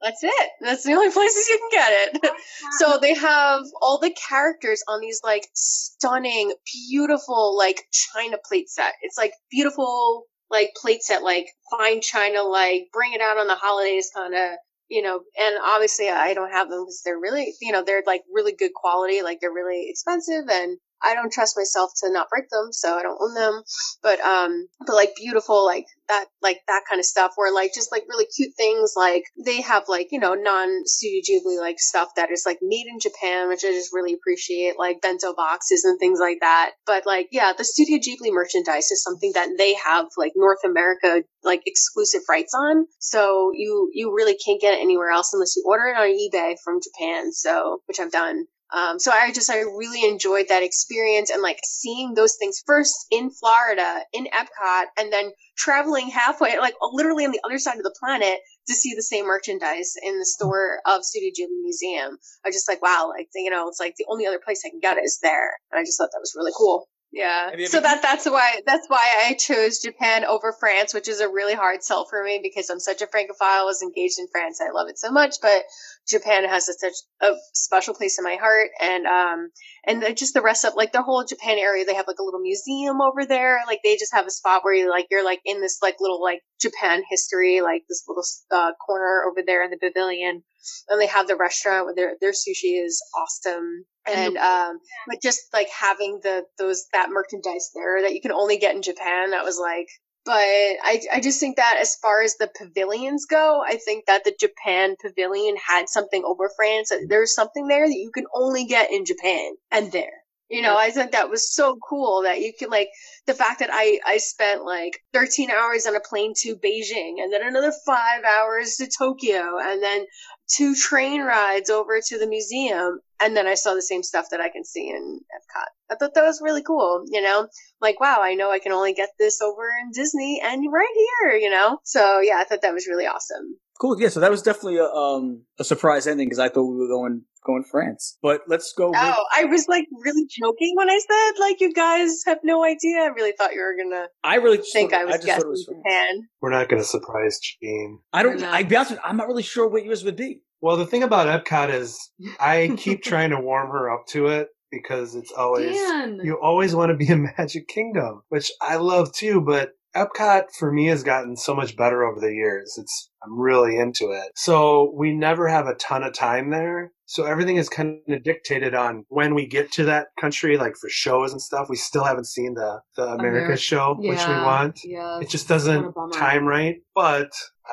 That. 0.00 0.06
That's 0.06 0.24
it. 0.24 0.50
That's 0.60 0.84
the 0.84 0.92
only 0.92 1.10
places 1.12 1.48
you 1.48 1.58
can 1.58 1.70
get 1.70 1.92
it. 2.24 2.32
so 2.78 2.98
they 3.00 3.14
have 3.14 3.62
all 3.80 3.98
the 3.98 4.14
characters 4.28 4.82
on 4.88 5.00
these 5.00 5.20
like 5.24 5.46
stunning, 5.54 6.52
beautiful 6.88 7.56
like 7.56 7.84
china 7.92 8.36
plate 8.44 8.68
set. 8.68 8.92
It's 9.02 9.18
like 9.18 9.32
beautiful 9.50 10.24
like 10.50 10.70
plate 10.80 11.02
set, 11.02 11.22
like 11.22 11.46
fine 11.70 12.00
china, 12.00 12.42
like 12.42 12.88
bring 12.92 13.12
it 13.12 13.20
out 13.20 13.38
on 13.38 13.46
the 13.46 13.56
holidays 13.56 14.10
kind 14.14 14.34
of. 14.34 14.58
You 14.88 15.02
know, 15.02 15.20
and 15.36 15.56
obviously 15.64 16.08
I 16.08 16.32
don't 16.32 16.52
have 16.52 16.70
them 16.70 16.84
because 16.84 17.02
they're 17.04 17.18
really, 17.18 17.54
you 17.60 17.72
know, 17.72 17.82
they're 17.84 18.04
like 18.06 18.22
really 18.32 18.54
good 18.56 18.70
quality, 18.72 19.20
like 19.20 19.40
they're 19.40 19.52
really 19.52 19.86
expensive, 19.88 20.44
and 20.48 20.78
I 21.02 21.14
don't 21.14 21.32
trust 21.32 21.56
myself 21.56 21.92
to 22.02 22.10
not 22.10 22.30
break 22.30 22.48
them, 22.50 22.72
so 22.72 22.96
I 22.96 23.02
don't 23.02 23.20
own 23.20 23.34
them. 23.34 23.62
But 24.02 24.20
um, 24.20 24.68
but 24.86 24.94
like 24.94 25.14
beautiful, 25.16 25.64
like 25.64 25.86
that, 26.08 26.26
like 26.42 26.60
that 26.68 26.82
kind 26.88 26.98
of 26.98 27.04
stuff, 27.04 27.32
where 27.36 27.52
like 27.52 27.74
just 27.74 27.92
like 27.92 28.04
really 28.08 28.26
cute 28.26 28.54
things, 28.56 28.94
like 28.96 29.24
they 29.44 29.60
have 29.60 29.84
like 29.88 30.08
you 30.10 30.20
know 30.20 30.34
non 30.34 30.86
Studio 30.86 31.20
Ghibli 31.22 31.60
like 31.60 31.78
stuff 31.78 32.08
that 32.16 32.30
is 32.30 32.44
like 32.46 32.58
made 32.62 32.86
in 32.86 32.98
Japan, 33.00 33.48
which 33.48 33.64
I 33.64 33.72
just 33.72 33.92
really 33.92 34.14
appreciate, 34.14 34.78
like 34.78 35.00
bento 35.02 35.34
boxes 35.34 35.84
and 35.84 35.98
things 35.98 36.18
like 36.20 36.38
that. 36.40 36.72
But 36.86 37.06
like 37.06 37.28
yeah, 37.30 37.52
the 37.56 37.64
Studio 37.64 37.98
Ghibli 37.98 38.32
merchandise 38.32 38.90
is 38.90 39.02
something 39.02 39.32
that 39.34 39.50
they 39.58 39.74
have 39.74 40.06
like 40.16 40.32
North 40.34 40.64
America 40.64 41.22
like 41.44 41.62
exclusive 41.66 42.22
rights 42.28 42.54
on, 42.54 42.86
so 42.98 43.52
you 43.54 43.90
you 43.92 44.14
really 44.14 44.36
can't 44.36 44.60
get 44.60 44.74
it 44.74 44.80
anywhere 44.80 45.10
else 45.10 45.32
unless 45.32 45.56
you 45.56 45.64
order 45.66 45.86
it 45.86 45.96
on 45.96 46.08
eBay 46.08 46.56
from 46.64 46.80
Japan. 46.80 47.32
So 47.32 47.82
which 47.86 48.00
I've 48.00 48.12
done. 48.12 48.46
Um, 48.74 48.98
so 48.98 49.12
I 49.12 49.32
just 49.32 49.48
I 49.48 49.60
really 49.60 50.04
enjoyed 50.08 50.46
that 50.48 50.64
experience 50.64 51.30
and 51.30 51.40
like 51.40 51.58
seeing 51.64 52.14
those 52.14 52.36
things 52.36 52.62
first 52.66 53.06
in 53.10 53.30
Florida 53.30 54.00
in 54.12 54.26
Epcot 54.26 54.86
and 54.98 55.12
then 55.12 55.30
traveling 55.56 56.08
halfway 56.08 56.58
like 56.58 56.74
literally 56.92 57.24
on 57.24 57.30
the 57.30 57.40
other 57.44 57.58
side 57.58 57.76
of 57.76 57.84
the 57.84 57.94
planet 57.98 58.40
to 58.66 58.74
see 58.74 58.94
the 58.94 59.02
same 59.02 59.26
merchandise 59.26 59.94
in 60.02 60.18
the 60.18 60.26
store 60.26 60.80
of 60.84 61.04
Studio 61.04 61.30
Ghibli 61.30 61.62
Museum. 61.62 62.18
I 62.44 62.48
was 62.48 62.56
just 62.56 62.68
like 62.68 62.82
wow 62.82 63.12
like 63.16 63.28
you 63.34 63.50
know 63.50 63.68
it's 63.68 63.80
like 63.80 63.94
the 63.96 64.06
only 64.08 64.26
other 64.26 64.40
place 64.44 64.62
I 64.66 64.70
can 64.70 64.80
get 64.80 64.98
it 64.98 65.04
is 65.04 65.20
there 65.22 65.52
and 65.70 65.78
I 65.78 65.84
just 65.84 65.96
thought 65.96 66.10
that 66.12 66.20
was 66.20 66.34
really 66.36 66.52
cool. 66.56 66.88
Yeah. 67.12 67.50
So 67.66 67.80
that 67.80 68.02
that's 68.02 68.26
why 68.26 68.60
that's 68.66 68.88
why 68.88 69.26
I 69.26 69.34
chose 69.34 69.78
Japan 69.78 70.24
over 70.24 70.52
France, 70.52 70.92
which 70.92 71.08
is 71.08 71.20
a 71.20 71.28
really 71.28 71.54
hard 71.54 71.82
sell 71.82 72.04
for 72.04 72.22
me 72.22 72.40
because 72.42 72.68
I'm 72.68 72.80
such 72.80 73.00
a 73.00 73.06
francophile. 73.06 73.62
I 73.62 73.64
was 73.64 73.80
engaged 73.80 74.18
in 74.18 74.26
France. 74.30 74.60
I 74.60 74.70
love 74.70 74.88
it 74.88 74.98
so 74.98 75.10
much, 75.10 75.36
but 75.40 75.62
Japan 76.08 76.44
has 76.44 76.68
a, 76.68 76.72
such 76.74 76.94
a 77.20 77.32
special 77.52 77.94
place 77.94 78.18
in 78.18 78.24
my 78.24 78.36
heart, 78.36 78.70
and 78.80 79.06
um, 79.06 79.50
and 79.86 80.16
just 80.16 80.34
the 80.34 80.42
rest 80.42 80.64
of 80.64 80.74
like 80.76 80.92
the 80.92 81.02
whole 81.02 81.24
Japan 81.24 81.58
area. 81.58 81.84
They 81.84 81.94
have 81.94 82.06
like 82.06 82.18
a 82.20 82.24
little 82.24 82.40
museum 82.40 83.00
over 83.00 83.26
there. 83.26 83.60
Like 83.66 83.80
they 83.82 83.96
just 83.96 84.14
have 84.14 84.26
a 84.26 84.30
spot 84.30 84.64
where 84.64 84.74
you 84.74 84.90
like 84.90 85.06
you're 85.10 85.24
like 85.24 85.40
in 85.44 85.60
this 85.60 85.78
like 85.82 85.96
little 86.00 86.22
like 86.22 86.40
Japan 86.60 87.02
history, 87.10 87.60
like 87.60 87.82
this 87.88 88.04
little 88.06 88.24
uh, 88.50 88.72
corner 88.84 89.24
over 89.28 89.42
there 89.44 89.64
in 89.64 89.70
the 89.70 89.78
pavilion, 89.78 90.42
and 90.88 91.00
they 91.00 91.06
have 91.06 91.26
the 91.26 91.36
restaurant 91.36 91.86
where 91.86 91.94
their 91.94 92.14
their 92.20 92.32
sushi 92.32 92.84
is 92.84 93.02
awesome. 93.16 93.84
And 94.06 94.36
um, 94.36 94.78
but 95.08 95.20
just 95.20 95.40
like 95.52 95.68
having 95.68 96.20
the 96.22 96.44
those 96.58 96.86
that 96.92 97.10
merchandise 97.10 97.70
there 97.74 98.02
that 98.02 98.14
you 98.14 98.20
can 98.20 98.32
only 98.32 98.58
get 98.58 98.76
in 98.76 98.82
Japan, 98.82 99.32
that 99.32 99.44
was 99.44 99.58
like 99.58 99.88
but 100.26 100.32
I, 100.34 101.00
I 101.14 101.20
just 101.20 101.38
think 101.38 101.56
that 101.56 101.78
as 101.80 101.94
far 101.94 102.20
as 102.20 102.34
the 102.34 102.50
pavilions 102.58 103.26
go, 103.26 103.62
I 103.64 103.76
think 103.76 104.06
that 104.06 104.24
the 104.24 104.34
Japan 104.38 104.96
pavilion 105.00 105.56
had 105.56 105.88
something 105.88 106.24
over 106.24 106.50
France. 106.56 106.90
There's 107.08 107.34
something 107.34 107.68
there 107.68 107.86
that 107.86 107.94
you 107.94 108.10
can 108.12 108.26
only 108.34 108.64
get 108.64 108.90
in 108.90 109.04
Japan 109.04 109.52
and 109.70 109.92
there. 109.92 110.24
You 110.48 110.62
know, 110.62 110.76
I 110.76 110.90
think 110.90 111.12
that 111.12 111.30
was 111.30 111.52
so 111.52 111.76
cool 111.88 112.22
that 112.22 112.40
you 112.40 112.52
could 112.56 112.70
like 112.70 112.88
the 113.26 113.34
fact 113.34 113.60
that 113.60 113.70
I 113.72 113.98
I 114.06 114.18
spent 114.18 114.64
like 114.64 115.00
13 115.12 115.50
hours 115.50 115.86
on 115.86 115.96
a 115.96 116.00
plane 116.00 116.34
to 116.38 116.56
Beijing 116.56 117.14
and 117.20 117.32
then 117.32 117.46
another 117.46 117.72
5 117.84 118.24
hours 118.24 118.76
to 118.76 118.88
Tokyo 118.88 119.58
and 119.60 119.82
then 119.82 120.06
two 120.48 120.76
train 120.76 121.22
rides 121.22 121.70
over 121.70 122.00
to 122.00 122.18
the 122.18 122.28
museum 122.28 123.00
and 123.20 123.36
then 123.36 123.46
I 123.46 123.54
saw 123.54 123.74
the 123.74 123.82
same 123.82 124.02
stuff 124.02 124.26
that 124.30 124.40
I 124.40 124.48
can 124.48 124.64
see 124.64 124.88
in 124.88 125.20
Epcot. 125.34 125.66
I 125.90 125.94
thought 125.96 126.14
that 126.14 126.22
was 126.24 126.40
really 126.42 126.62
cool, 126.62 127.04
you 127.08 127.20
know? 127.22 127.48
Like 127.80 128.00
wow, 128.00 128.18
I 128.20 128.34
know 128.34 128.50
I 128.50 128.58
can 128.58 128.72
only 128.72 128.92
get 128.94 129.10
this 129.18 129.40
over 129.40 129.62
in 129.82 129.90
Disney 129.92 130.40
and 130.44 130.64
right 130.72 130.94
here, 131.22 131.32
you 131.36 131.50
know? 131.50 131.78
So 131.84 132.20
yeah, 132.20 132.36
I 132.38 132.44
thought 132.44 132.62
that 132.62 132.74
was 132.74 132.86
really 132.86 133.06
awesome. 133.06 133.56
Cool. 133.80 134.00
Yeah. 134.00 134.08
So 134.08 134.20
that 134.20 134.30
was 134.30 134.42
definitely 134.42 134.78
a 134.78 134.86
um 134.86 135.42
a 135.58 135.64
surprise 135.64 136.06
ending 136.06 136.26
because 136.28 136.38
I 136.38 136.48
thought 136.48 136.64
we 136.64 136.76
were 136.76 136.88
going 136.88 137.22
going 137.44 137.62
France. 137.70 138.18
But 138.22 138.40
let's 138.48 138.72
go. 138.72 138.88
with- 138.88 138.98
Oh, 139.00 139.24
I 139.36 139.44
was 139.44 139.68
like 139.68 139.84
really 140.02 140.26
joking 140.28 140.72
when 140.76 140.88
I 140.90 140.98
said 140.98 141.38
like 141.40 141.60
you 141.60 141.72
guys 141.72 142.22
have 142.26 142.38
no 142.42 142.64
idea. 142.64 143.02
I 143.02 143.06
really 143.08 143.32
thought 143.36 143.52
you 143.54 143.60
were 143.60 143.76
gonna 143.80 144.06
I 144.24 144.36
really 144.36 144.58
think 144.58 144.90
thought, 144.92 145.02
I 145.02 145.04
was 145.04 145.14
just 145.16 145.26
thought 145.26 145.34
guessing 145.36 145.48
was 145.50 145.66
Japan. 145.66 146.22
We're 146.40 146.50
not 146.50 146.68
going 146.68 146.80
to 146.82 146.88
surprise 146.88 147.38
Gene. 147.38 148.00
I 148.12 148.22
don't. 148.22 148.40
We're. 148.40 148.46
I 148.48 148.62
be 148.62 148.76
honest 148.76 148.92
with 148.92 149.00
you, 149.04 149.08
I'm 149.08 149.16
not 149.18 149.28
really 149.28 149.42
sure 149.42 149.68
what 149.68 149.84
yours 149.84 150.02
would 150.04 150.16
be. 150.16 150.40
Well, 150.66 150.76
the 150.76 150.84
thing 150.84 151.04
about 151.04 151.28
Epcot 151.28 151.72
is 151.72 152.10
I 152.40 152.74
keep 152.76 153.00
trying 153.04 153.30
to 153.30 153.38
warm 153.38 153.70
her 153.70 153.88
up 153.88 154.04
to 154.08 154.26
it 154.26 154.48
because 154.72 155.14
it's 155.14 155.30
always 155.30 155.76
Dan. 155.76 156.18
you 156.24 156.40
always 156.42 156.74
want 156.74 156.90
to 156.90 156.96
be 156.96 157.06
in 157.08 157.22
Magic 157.38 157.68
Kingdom, 157.68 158.22
which 158.30 158.50
I 158.60 158.74
love 158.74 159.12
too, 159.12 159.40
but 159.40 159.74
Epcot 159.94 160.46
for 160.58 160.72
me 160.72 160.86
has 160.86 161.04
gotten 161.04 161.36
so 161.36 161.54
much 161.54 161.76
better 161.76 162.02
over 162.02 162.18
the 162.18 162.34
years. 162.34 162.74
It's 162.78 163.10
I'm 163.22 163.38
really 163.38 163.78
into 163.78 164.10
it. 164.10 164.32
So 164.34 164.92
we 164.96 165.14
never 165.14 165.46
have 165.46 165.68
a 165.68 165.76
ton 165.76 166.02
of 166.02 166.14
time 166.14 166.50
there. 166.50 166.90
So 167.04 167.22
everything 167.22 167.58
is 167.58 167.68
kind 167.68 168.00
of 168.08 168.24
dictated 168.24 168.74
on 168.74 169.04
when 169.06 169.36
we 169.36 169.46
get 169.46 169.70
to 169.74 169.84
that 169.84 170.08
country, 170.20 170.58
like 170.58 170.74
for 170.80 170.90
shows 170.90 171.30
and 171.30 171.40
stuff. 171.40 171.68
We 171.70 171.76
still 171.76 172.02
haven't 172.02 172.26
seen 172.26 172.54
the 172.54 172.80
the 172.96 173.04
America 173.04 173.52
Ameri- 173.52 173.58
show, 173.58 173.94
which 174.00 174.26
we 174.26 174.34
want. 174.34 174.80
Yeah. 174.82 175.20
It 175.20 175.28
just 175.28 175.46
doesn't 175.46 175.94
time 176.12 176.44
right. 176.44 176.78
But 176.92 177.30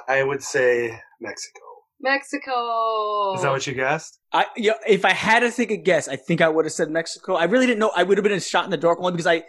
I 0.08 0.22
would 0.22 0.44
say 0.44 1.00
Mexico. 1.20 1.72
Mexico. 2.04 3.34
Is 3.36 3.41
that 3.41 3.51
what 3.51 3.66
you 3.66 3.74
guessed? 3.74 4.20
I 4.32 4.45
yeah. 4.56 4.74
If 4.88 5.06
I 5.06 5.14
had 5.14 5.39
to 5.39 5.51
take 5.51 5.72
a 5.72 5.78
guess, 5.78 6.08
I 6.08 6.16
think 6.18 6.41
I 6.41 6.49
would 6.49 6.66
have 6.66 6.74
said 6.74 6.89
Mexico. 6.91 7.36
I 7.36 7.45
really 7.45 7.66
didn't 7.66 7.80
know. 7.80 7.91
I 7.95 8.04
would 8.04 8.18
have 8.18 8.24
been 8.24 8.34
a 8.34 8.39
shot 8.39 8.66
in 8.66 8.72
the 8.72 8.78
dark 8.78 8.99
only 8.99 9.14
because 9.14 9.28
I. 9.28 9.43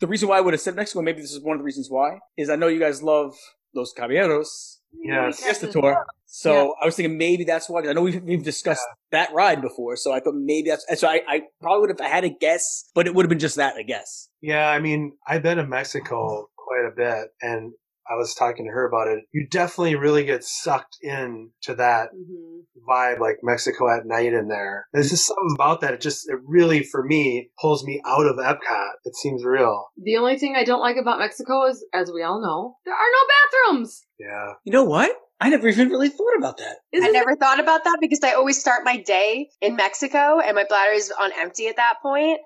The 0.00 0.06
reason 0.06 0.28
why 0.30 0.38
I 0.38 0.40
would 0.40 0.54
have 0.54 0.62
said 0.62 0.76
Mexico, 0.76 1.02
maybe 1.02 1.20
this 1.20 1.32
is 1.32 1.42
one 1.42 1.56
of 1.56 1.60
the 1.60 1.64
reasons 1.64 1.88
why, 1.90 2.20
is 2.38 2.48
I 2.48 2.56
know 2.56 2.68
you 2.68 2.80
guys 2.80 3.02
love 3.02 3.34
Los 3.74 3.92
Caballeros, 3.92 4.80
Yes. 5.02 5.40
Fiesta 5.40 5.70
Tour. 5.70 6.06
So 6.26 6.74
I 6.80 6.86
was 6.86 6.96
thinking 6.96 7.18
maybe 7.18 7.44
that's 7.44 7.68
why. 7.68 7.80
I 7.80 7.92
know 7.92 8.02
we've, 8.02 8.22
we've 8.22 8.42
discussed 8.44 8.86
that 9.10 9.32
ride 9.34 9.60
before, 9.60 9.96
so 9.96 10.12
I 10.12 10.20
thought 10.20 10.34
maybe 10.36 10.70
that's. 10.70 10.86
So 11.00 11.08
I, 11.08 11.20
I 11.28 11.42
probably 11.60 11.80
would 11.80 11.90
have 11.90 12.00
I 12.00 12.08
had 12.08 12.24
a 12.24 12.30
guess, 12.30 12.88
but 12.94 13.06
it 13.06 13.14
would 13.14 13.24
have 13.24 13.30
been 13.30 13.38
just 13.38 13.56
that 13.56 13.74
I 13.74 13.82
guess. 13.82 14.28
Yeah, 14.40 14.68
I 14.68 14.78
mean, 14.78 15.12
I've 15.26 15.42
been 15.42 15.58
to 15.58 15.66
Mexico 15.66 16.48
quite 16.56 16.84
a 16.86 16.94
bit, 16.96 17.28
and 17.42 17.72
I 18.10 18.16
was 18.16 18.34
talking 18.34 18.66
to 18.66 18.72
her 18.72 18.86
about 18.86 19.08
it. 19.08 19.24
You 19.32 19.46
definitely 19.48 19.94
really 19.94 20.24
get 20.24 20.42
sucked 20.44 20.96
in 21.02 21.50
to 21.62 21.74
that 21.76 22.10
Mhm. 22.12 22.64
vibe, 22.88 23.20
like 23.20 23.36
Mexico 23.42 23.88
at 23.88 24.06
night 24.06 24.32
in 24.32 24.48
there. 24.48 24.86
There's 24.92 25.10
just 25.10 25.26
something 25.26 25.54
about 25.54 25.80
that. 25.82 25.94
It 25.94 26.00
just, 26.00 26.28
it 26.28 26.38
really, 26.44 26.82
for 26.82 27.04
me, 27.04 27.50
pulls 27.60 27.84
me 27.84 28.02
out 28.04 28.26
of 28.26 28.36
Epcot. 28.36 28.90
It 29.04 29.14
seems 29.16 29.44
real. 29.44 29.90
The 29.96 30.16
only 30.16 30.38
thing 30.38 30.56
I 30.56 30.64
don't 30.64 30.80
like 30.80 30.96
about 30.96 31.18
Mexico 31.20 31.66
is, 31.66 31.84
as 31.94 32.10
we 32.12 32.22
all 32.22 32.40
know, 32.40 32.76
there 32.84 32.94
are 32.94 33.10
no 33.12 33.70
bathrooms. 33.72 34.06
Yeah. 34.18 34.54
You 34.64 34.72
know 34.72 34.84
what? 34.84 35.16
I 35.42 35.48
never 35.48 35.68
even 35.68 35.88
really 35.88 36.10
thought 36.10 36.36
about 36.36 36.58
that. 36.58 36.76
I 36.92 36.98
Isn't 36.98 37.12
never 37.14 37.34
thought 37.34 37.60
about 37.60 37.84
that 37.84 37.96
because 38.00 38.20
I 38.22 38.34
always 38.34 38.60
start 38.60 38.84
my 38.84 38.98
day 38.98 39.48
in 39.62 39.74
Mexico 39.74 40.38
and 40.38 40.54
my 40.54 40.64
bladder 40.68 40.92
is 40.92 41.10
on 41.18 41.30
empty 41.38 41.66
at 41.68 41.76
that 41.76 41.94
point. 42.02 42.40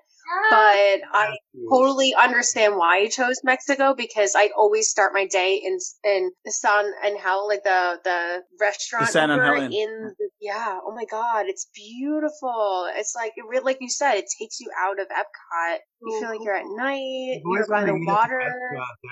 But 0.49 1.01
I 1.13 1.37
totally 1.69 2.13
understand 2.15 2.77
why 2.77 2.99
you 2.99 3.09
chose 3.09 3.41
Mexico 3.43 3.93
because 3.95 4.33
I 4.35 4.49
always 4.57 4.89
start 4.89 5.13
my 5.13 5.27
day 5.27 5.61
in 5.63 5.77
in 6.03 6.31
San 6.47 6.91
Angel, 7.03 7.47
like 7.47 7.63
the 7.63 7.99
the 8.03 8.43
restaurant 8.59 9.07
The 9.07 9.11
San 9.11 9.31
over 9.31 9.55
Angel 9.55 9.79
in 9.79 10.13
the, 10.17 10.29
yeah. 10.41 10.79
Oh 10.85 10.93
my 10.95 11.05
god, 11.09 11.45
it's 11.47 11.67
beautiful. 11.73 12.89
It's 12.95 13.13
like 13.15 13.33
it 13.35 13.45
really, 13.47 13.65
like 13.65 13.77
you 13.81 13.89
said, 13.89 14.15
it 14.15 14.25
takes 14.39 14.59
you 14.59 14.69
out 14.79 14.99
of 14.99 15.07
Epcot. 15.07 15.77
You 16.01 16.19
feel 16.19 16.29
like 16.29 16.39
you're 16.43 16.55
at 16.55 16.65
night. 16.67 17.41
We've 17.43 17.59
You're 17.59 17.67
by 17.67 17.85
the 17.85 17.93
wanted 17.93 17.99
to 17.99 18.05
get 18.05 18.11
to 18.11 18.13
water. 18.13 18.53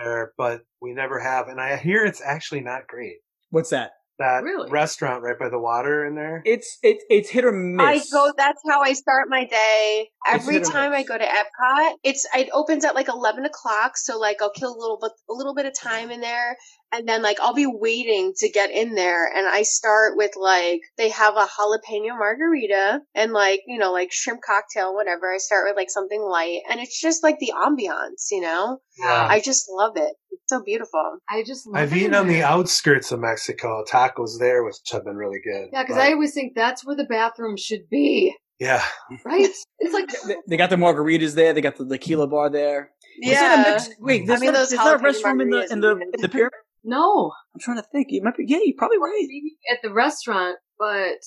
There, 0.04 0.34
but 0.38 0.62
we 0.82 0.94
never 0.94 1.20
have. 1.20 1.48
And 1.48 1.60
I 1.60 1.78
hear 1.78 2.06
it's 2.06 2.22
actually 2.22 2.62
not 2.62 2.88
great. 2.88 3.18
What's 3.50 3.70
that? 3.70 3.92
That 4.20 4.44
Really? 4.44 4.70
restaurant 4.70 5.24
right 5.24 5.38
by 5.38 5.50
the 5.50 5.58
water 5.58 6.06
in 6.06 6.14
there. 6.14 6.44
It's 6.46 6.78
it, 6.84 7.00
it's 7.10 7.30
hit 7.30 7.46
or 7.46 7.52
miss. 7.52 7.84
I 7.86 8.00
go. 8.12 8.32
That's 8.38 8.62
how 8.70 8.82
I 8.82 8.94
start 8.94 9.28
my 9.28 9.46
day. 9.46 10.10
Every 10.28 10.54
hit 10.54 10.68
or 10.68 10.72
time 10.72 10.94
I 10.94 11.02
go 11.04 11.18
to 11.18 11.26
Epcot, 11.26 11.94
it's 12.04 12.28
it 12.36 12.50
opens 12.54 12.86
at 12.86 12.94
like 12.94 13.10
eleven 13.10 13.44
o'clock. 13.44 13.98
So 13.98 14.20
like 14.20 14.40
I'll 14.42 14.52
kill 14.52 14.70
a 14.70 14.80
little 14.80 15.00
bit 15.02 15.12
a 15.30 15.34
little 15.34 15.56
bit 15.56 15.66
of 15.66 15.74
time 15.74 16.12
in 16.12 16.22
there, 16.22 16.58
and 16.94 17.08
then 17.08 17.22
like 17.24 17.40
I'll 17.42 17.54
be 17.56 17.66
waiting 17.68 18.34
to 18.38 18.50
get 18.50 18.70
in 18.72 18.94
there. 18.96 19.26
And 19.26 19.48
I 19.48 19.64
start 19.64 20.16
with 20.16 20.32
like 20.38 20.82
they 20.98 21.10
have 21.10 21.36
a 21.36 21.46
jalapeno 21.48 22.18
margarita 22.18 23.02
and 23.16 23.34
like 23.34 23.62
you 23.68 23.80
know 23.80 23.92
like 23.92 24.12
shrimp 24.12 24.42
cocktail, 24.42 24.94
whatever. 24.94 25.34
I 25.34 25.38
start 25.38 25.66
with 25.68 25.76
like 25.76 25.90
something 25.90 26.22
light, 26.22 26.62
and 26.70 26.80
it's 26.80 27.00
just 27.02 27.24
like 27.24 27.40
the 27.40 27.52
ambiance, 27.56 28.28
you 28.32 28.42
know. 28.42 28.80
Yeah. 29.00 29.28
I 29.30 29.42
just 29.42 29.66
love 29.70 29.94
it. 29.98 30.14
It's 30.32 30.44
so 30.48 30.62
beautiful. 30.64 31.18
I 31.30 31.44
just 31.44 31.66
love 31.66 31.76
it. 31.76 31.84
I've 31.84 31.94
it 31.94 31.98
eaten 31.98 32.14
on 32.16 32.28
the 32.28 32.44
outskirts 32.44 33.12
of 33.12 33.20
Mexico, 33.20 33.84
tacos 33.90 34.40
there, 34.40 34.64
which 34.64 34.76
have 34.92 35.04
been 35.04 35.16
really 35.18 35.40
good. 35.44 35.70
Yeah, 35.74 35.84
because 35.84 35.96
But- 35.98 36.06
I 36.06 36.14
always 36.14 36.34
think 36.34 36.54
that's 36.56 36.86
where 36.86 36.96
the 36.96 37.06
bathroom 37.06 37.58
should 37.58 37.90
be, 37.90 38.36
yeah, 38.60 38.84
right? 39.26 39.50
It's 39.80 39.94
like 39.94 40.10
They- 40.28 40.38
They 40.48 40.58
got 40.58 40.70
the 40.70 40.76
margaritas 40.78 41.34
there. 41.34 41.54
They 41.54 41.62
got 41.62 41.76
the 41.78 41.86
tequila 41.88 42.28
bar 42.28 42.50
there. 42.50 42.92
Is 43.22 43.32
there 43.32 43.54
a 43.54 43.58
Yeah. 43.58 43.64
Mex- 43.72 43.90
wait, 44.00 44.28
there's 44.28 44.40
I 44.40 44.42
mean, 44.42 44.54
not, 44.54 44.60
those 44.60 44.70
there's 44.70 44.80
not 44.80 44.96
a 44.96 45.00
jalapeno 45.00 45.22
restroom 45.24 45.42
in 45.42 45.50
the 45.50 45.72
in 45.74 45.80
the 45.82 45.92
in 45.92 46.22
the 46.22 46.30
pyramid. 46.30 46.54
No, 46.84 47.32
I'm 47.54 47.60
trying 47.60 47.78
to 47.78 47.84
think. 47.84 48.08
You 48.10 48.22
might 48.24 48.36
be. 48.36 48.46
Yeah, 48.48 48.60
you're 48.64 48.76
probably 48.78 48.98
right. 48.98 49.26
maybe 49.28 49.56
at 49.72 49.80
the 49.82 49.94
restaurant, 49.94 50.58
but 50.78 51.20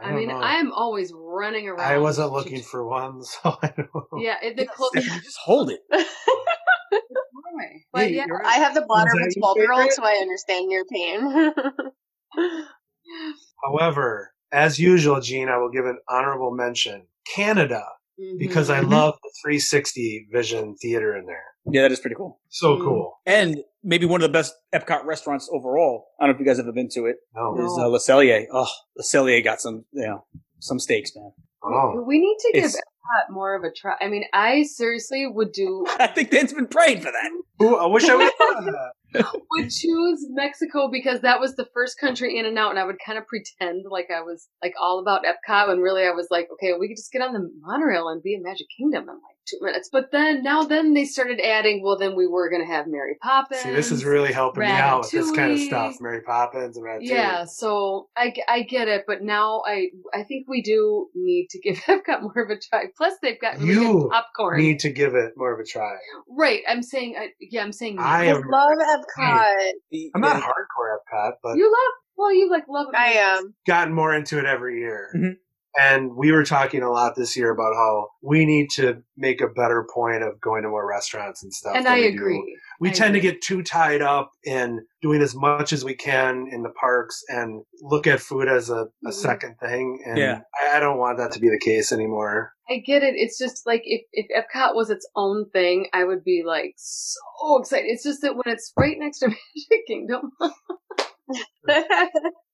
I, 0.00 0.10
I, 0.10 0.12
mean, 0.14 0.28
know. 0.28 0.38
I 0.38 0.54
am 0.54 0.72
always 0.72 1.12
running 1.14 1.68
around. 1.68 1.80
I 1.80 1.98
wasn't 1.98 2.32
looking 2.32 2.62
for 2.62 2.86
one, 2.86 3.22
so 3.24 3.56
I 3.62 3.72
don't 3.76 3.90
know. 3.94 4.18
Yeah, 4.18 4.36
at 4.42 4.56
the 4.56 4.66
clo- 4.66 4.88
Stefanie, 4.94 5.22
just 5.22 5.38
hold 5.38 5.70
it. 5.70 5.80
But 7.92 8.10
Yeah, 8.10 8.16
yeah, 8.22 8.24
you're 8.26 8.44
I 8.44 8.54
have 8.54 8.74
the 8.74 8.84
bladder 8.88 9.10
of 9.10 9.26
a 9.26 9.38
12 9.38 9.56
year 9.58 9.72
old, 9.72 9.92
so 9.92 10.02
I 10.02 10.18
understand 10.22 10.70
your 10.70 10.84
pain. 10.86 11.52
However, 13.64 14.32
as 14.50 14.78
usual, 14.78 15.20
Gene, 15.20 15.48
I 15.48 15.58
will 15.58 15.70
give 15.70 15.84
an 15.84 15.98
honorable 16.08 16.50
mention. 16.54 17.06
Canada, 17.34 17.84
because 18.38 18.70
I 18.70 18.80
Mhm. 18.80 18.90
love 18.90 19.14
the 19.22 19.30
360 19.42 20.28
Vision 20.32 20.74
Theater 20.76 21.16
in 21.16 21.26
there. 21.26 21.51
Yeah, 21.70 21.82
that 21.82 21.92
is 21.92 22.00
pretty 22.00 22.16
cool. 22.16 22.40
So 22.48 22.76
Mm. 22.76 22.80
cool. 22.84 23.18
And 23.26 23.58
maybe 23.84 24.06
one 24.06 24.20
of 24.20 24.28
the 24.28 24.32
best 24.32 24.54
Epcot 24.74 25.04
restaurants 25.04 25.48
overall. 25.52 26.08
I 26.18 26.26
don't 26.26 26.30
know 26.30 26.34
if 26.34 26.40
you 26.40 26.46
guys 26.46 26.56
have 26.56 26.66
ever 26.66 26.72
been 26.72 26.88
to 26.90 27.06
it. 27.06 27.16
No. 27.34 27.56
Is 27.64 27.78
uh, 27.78 27.86
Le 27.88 27.98
Cellier. 27.98 28.46
Oh, 28.52 28.66
Le 28.96 29.02
Cellier 29.04 29.42
got 29.44 29.60
some, 29.60 29.84
you 29.92 30.06
know, 30.06 30.24
some 30.58 30.78
steaks, 30.80 31.14
man. 31.14 31.32
Oh. 31.64 32.02
we 32.06 32.18
need 32.18 32.36
to 32.40 32.50
give 32.54 32.64
It's- 32.64 32.76
Epcot 32.76 33.32
more 33.32 33.54
of 33.54 33.62
a 33.62 33.70
try. 33.72 33.94
I 34.00 34.08
mean, 34.08 34.24
I 34.32 34.64
seriously 34.64 35.26
would 35.28 35.52
do 35.52 35.84
I 36.00 36.08
think 36.08 36.30
Dan's 36.30 36.52
been 36.52 36.66
praying 36.66 36.98
for 37.00 37.12
that. 37.12 37.30
Ooh, 37.62 37.76
I 37.76 37.86
wish 37.86 38.08
I 38.08 38.16
would 38.16 38.32
have 38.40 38.64
that. 38.64 38.92
would 39.52 39.70
choose 39.70 40.26
Mexico 40.30 40.88
because 40.90 41.20
that 41.20 41.38
was 41.38 41.54
the 41.54 41.66
first 41.74 41.98
country 42.00 42.36
in 42.38 42.46
and 42.46 42.58
out, 42.58 42.70
and 42.70 42.78
I 42.80 42.84
would 42.84 42.96
kind 43.04 43.18
of 43.18 43.24
pretend 43.26 43.84
like 43.90 44.06
I 44.10 44.22
was 44.22 44.48
like 44.62 44.72
all 44.80 44.98
about 45.00 45.22
Epcot 45.24 45.68
when 45.68 45.78
really 45.80 46.02
I 46.04 46.10
was 46.10 46.26
like, 46.30 46.48
okay, 46.54 46.72
we 46.80 46.88
could 46.88 46.96
just 46.96 47.12
get 47.12 47.22
on 47.22 47.32
the 47.34 47.48
monorail 47.60 48.08
and 48.08 48.22
be 48.22 48.34
in 48.34 48.42
Magic 48.42 48.66
Kingdom 48.76 49.02
in 49.02 49.08
like 49.14 49.36
two 49.46 49.58
minutes. 49.60 49.88
But 49.92 50.10
then 50.12 50.42
now 50.42 50.62
then 50.64 50.94
they 50.94 51.04
started 51.04 51.40
adding, 51.40 51.82
well, 51.82 51.98
then 51.98 52.14
we 52.16 52.26
were 52.26 52.50
gonna 52.50 52.66
have 52.66 52.86
Mary 52.86 53.16
Poppins. 53.20 53.60
See, 53.60 53.70
this 53.72 53.90
is 53.90 54.04
really 54.04 54.32
helping 54.32 54.62
me 54.62 54.68
out 54.70 55.02
with 55.02 55.10
this 55.10 55.30
kind 55.32 55.52
of 55.52 55.58
stuff. 55.60 55.96
Mary 56.00 56.22
Poppins 56.22 56.76
and 56.76 56.86
Ratatouille. 56.86 57.00
Yeah, 57.08 57.44
so 57.44 58.08
I, 58.16 58.32
I 58.48 58.62
get 58.62 58.88
it, 58.88 59.04
but 59.06 59.22
now 59.22 59.62
I 59.66 59.88
I 60.14 60.22
think 60.24 60.46
we 60.48 60.62
do 60.62 61.08
need 61.14 61.48
to 61.50 61.60
give 61.60 61.76
Epcot 61.86 62.22
more 62.22 62.42
of 62.44 62.50
a 62.50 62.58
try. 62.58 62.84
Plus, 62.96 63.14
they've 63.22 63.40
got 63.40 63.58
really 63.58 63.72
You 63.74 63.92
good 64.02 64.10
popcorn. 64.10 64.60
Need 64.60 64.80
to 64.80 64.90
give 64.90 65.14
it 65.14 65.32
more 65.36 65.52
of 65.52 65.60
a 65.60 65.64
try. 65.64 65.96
right, 66.28 66.60
I'm 66.68 66.82
saying, 66.82 67.16
I, 67.18 67.28
yeah, 67.40 67.62
I'm 67.62 67.72
saying 67.72 67.98
I 67.98 68.22
I 68.22 68.24
am- 68.26 68.42
love 68.48 68.78
Epcot. 68.78 69.70
I'm 70.14 70.20
not 70.20 70.42
hardcore 70.42 70.96
Epcot, 71.12 71.32
but 71.42 71.56
you 71.56 71.64
love. 71.66 71.94
Well, 72.14 72.34
you 72.34 72.50
like 72.50 72.64
love. 72.68 72.88
it. 72.92 72.96
I 72.96 73.12
am. 73.14 73.54
gotten 73.66 73.92
more 73.94 74.14
into 74.14 74.38
it 74.38 74.44
every 74.44 74.78
year. 74.80 75.08
Mhm. 75.16 75.36
And 75.78 76.14
we 76.16 76.32
were 76.32 76.44
talking 76.44 76.82
a 76.82 76.90
lot 76.90 77.14
this 77.16 77.36
year 77.36 77.50
about 77.50 77.74
how 77.74 78.08
we 78.22 78.44
need 78.44 78.70
to 78.72 79.02
make 79.16 79.40
a 79.40 79.48
better 79.48 79.86
point 79.94 80.22
of 80.22 80.40
going 80.40 80.62
to 80.64 80.68
more 80.68 80.86
restaurants 80.86 81.42
and 81.42 81.52
stuff. 81.52 81.74
and 81.76 81.86
I 81.88 82.00
we 82.00 82.10
do. 82.10 82.16
agree. 82.18 82.58
We 82.80 82.90
I 82.90 82.92
tend 82.92 83.16
agree. 83.16 83.28
to 83.28 83.32
get 83.34 83.42
too 83.42 83.62
tied 83.62 84.02
up 84.02 84.30
in 84.44 84.84
doing 85.00 85.22
as 85.22 85.34
much 85.34 85.72
as 85.72 85.84
we 85.84 85.94
can 85.94 86.46
in 86.50 86.62
the 86.62 86.70
parks 86.70 87.22
and 87.28 87.62
look 87.80 88.06
at 88.06 88.20
food 88.20 88.48
as 88.48 88.68
a, 88.70 88.86
a 89.06 89.08
Mhm. 89.08 89.12
second 89.14 89.56
thing. 89.60 90.02
And 90.04 90.18
Yeah. 90.18 90.40
I, 90.62 90.76
I 90.76 90.80
don't 90.80 90.98
want 90.98 91.18
that 91.18 91.32
to 91.32 91.40
be 91.40 91.48
the 91.48 91.60
case 91.60 91.92
anymore. 91.92 92.52
I 92.68 92.78
get 92.78 93.02
it. 93.02 93.14
It's 93.16 93.38
just 93.38 93.66
like 93.66 93.82
if 93.84 94.02
if 94.12 94.26
Epcot 94.36 94.74
was 94.74 94.90
its 94.90 95.08
own 95.16 95.48
thing, 95.50 95.86
I 95.92 96.04
would 96.04 96.24
be 96.24 96.42
like 96.46 96.74
so 96.76 97.58
excited. 97.60 97.86
It's 97.86 98.04
just 98.04 98.22
that 98.22 98.34
when 98.34 98.44
it's 98.46 98.72
right 98.76 98.96
next 98.98 99.18
to 99.20 99.28
Magic 99.28 99.86
Kingdom, 99.86 100.32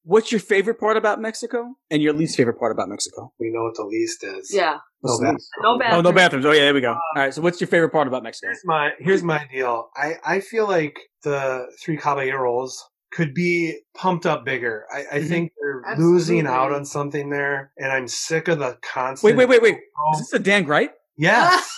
What's 0.04 0.32
your 0.32 0.40
favorite 0.40 0.80
part 0.80 0.96
about 0.96 1.20
Mexico 1.20 1.74
and 1.90 2.00
your 2.02 2.12
least 2.14 2.36
favorite 2.36 2.58
part 2.58 2.72
about 2.72 2.88
Mexico? 2.88 3.32
We 3.38 3.50
know 3.50 3.64
what 3.64 3.74
the 3.76 3.84
least 3.84 4.24
is. 4.24 4.50
Yeah. 4.54 4.78
What's 5.00 5.12
No 5.12 5.16
the 5.18 5.22
bathroom. 5.24 5.34
least? 5.34 5.50
No 5.90 5.96
Oh, 5.98 6.00
no 6.00 6.12
bathrooms. 6.12 6.46
Oh, 6.46 6.52
yeah, 6.52 6.60
there 6.60 6.74
we 6.74 6.80
go. 6.80 6.92
All 6.92 7.00
right. 7.16 7.34
So, 7.34 7.42
what's 7.42 7.60
your 7.60 7.68
favorite 7.68 7.90
part 7.90 8.06
about 8.08 8.22
Mexico? 8.22 8.48
Here's 8.48 8.64
my 8.64 8.90
here's 9.00 9.22
my 9.22 9.46
deal. 9.52 9.90
I 9.96 10.14
I 10.24 10.40
feel 10.40 10.66
like 10.66 10.98
the 11.24 11.66
three 11.82 11.96
caballeros 11.98 12.82
could 13.12 13.34
be 13.34 13.78
pumped 13.94 14.24
up 14.26 14.44
bigger. 14.44 14.86
I, 14.92 15.04
I 15.16 15.18
Mhm. 15.20 15.28
think 15.28 15.52
they're 15.60 15.82
Absolutely. 15.86 16.12
losing 16.12 16.46
out 16.46 16.72
on 16.72 16.84
something 16.84 17.28
there, 17.30 17.72
and 17.76 17.92
I'm 17.92 18.06
sick 18.08 18.48
of 18.48 18.58
the 18.60 18.78
constant. 18.82 19.36
wait, 19.36 19.48
wait, 19.48 19.60
wait. 19.62 19.74
Is 19.74 19.80
Oh, 19.98 20.18
this 20.18 20.32
a 20.32 20.38
Dan 20.38 20.64
gripe? 20.64 20.94
yes, 21.16 21.68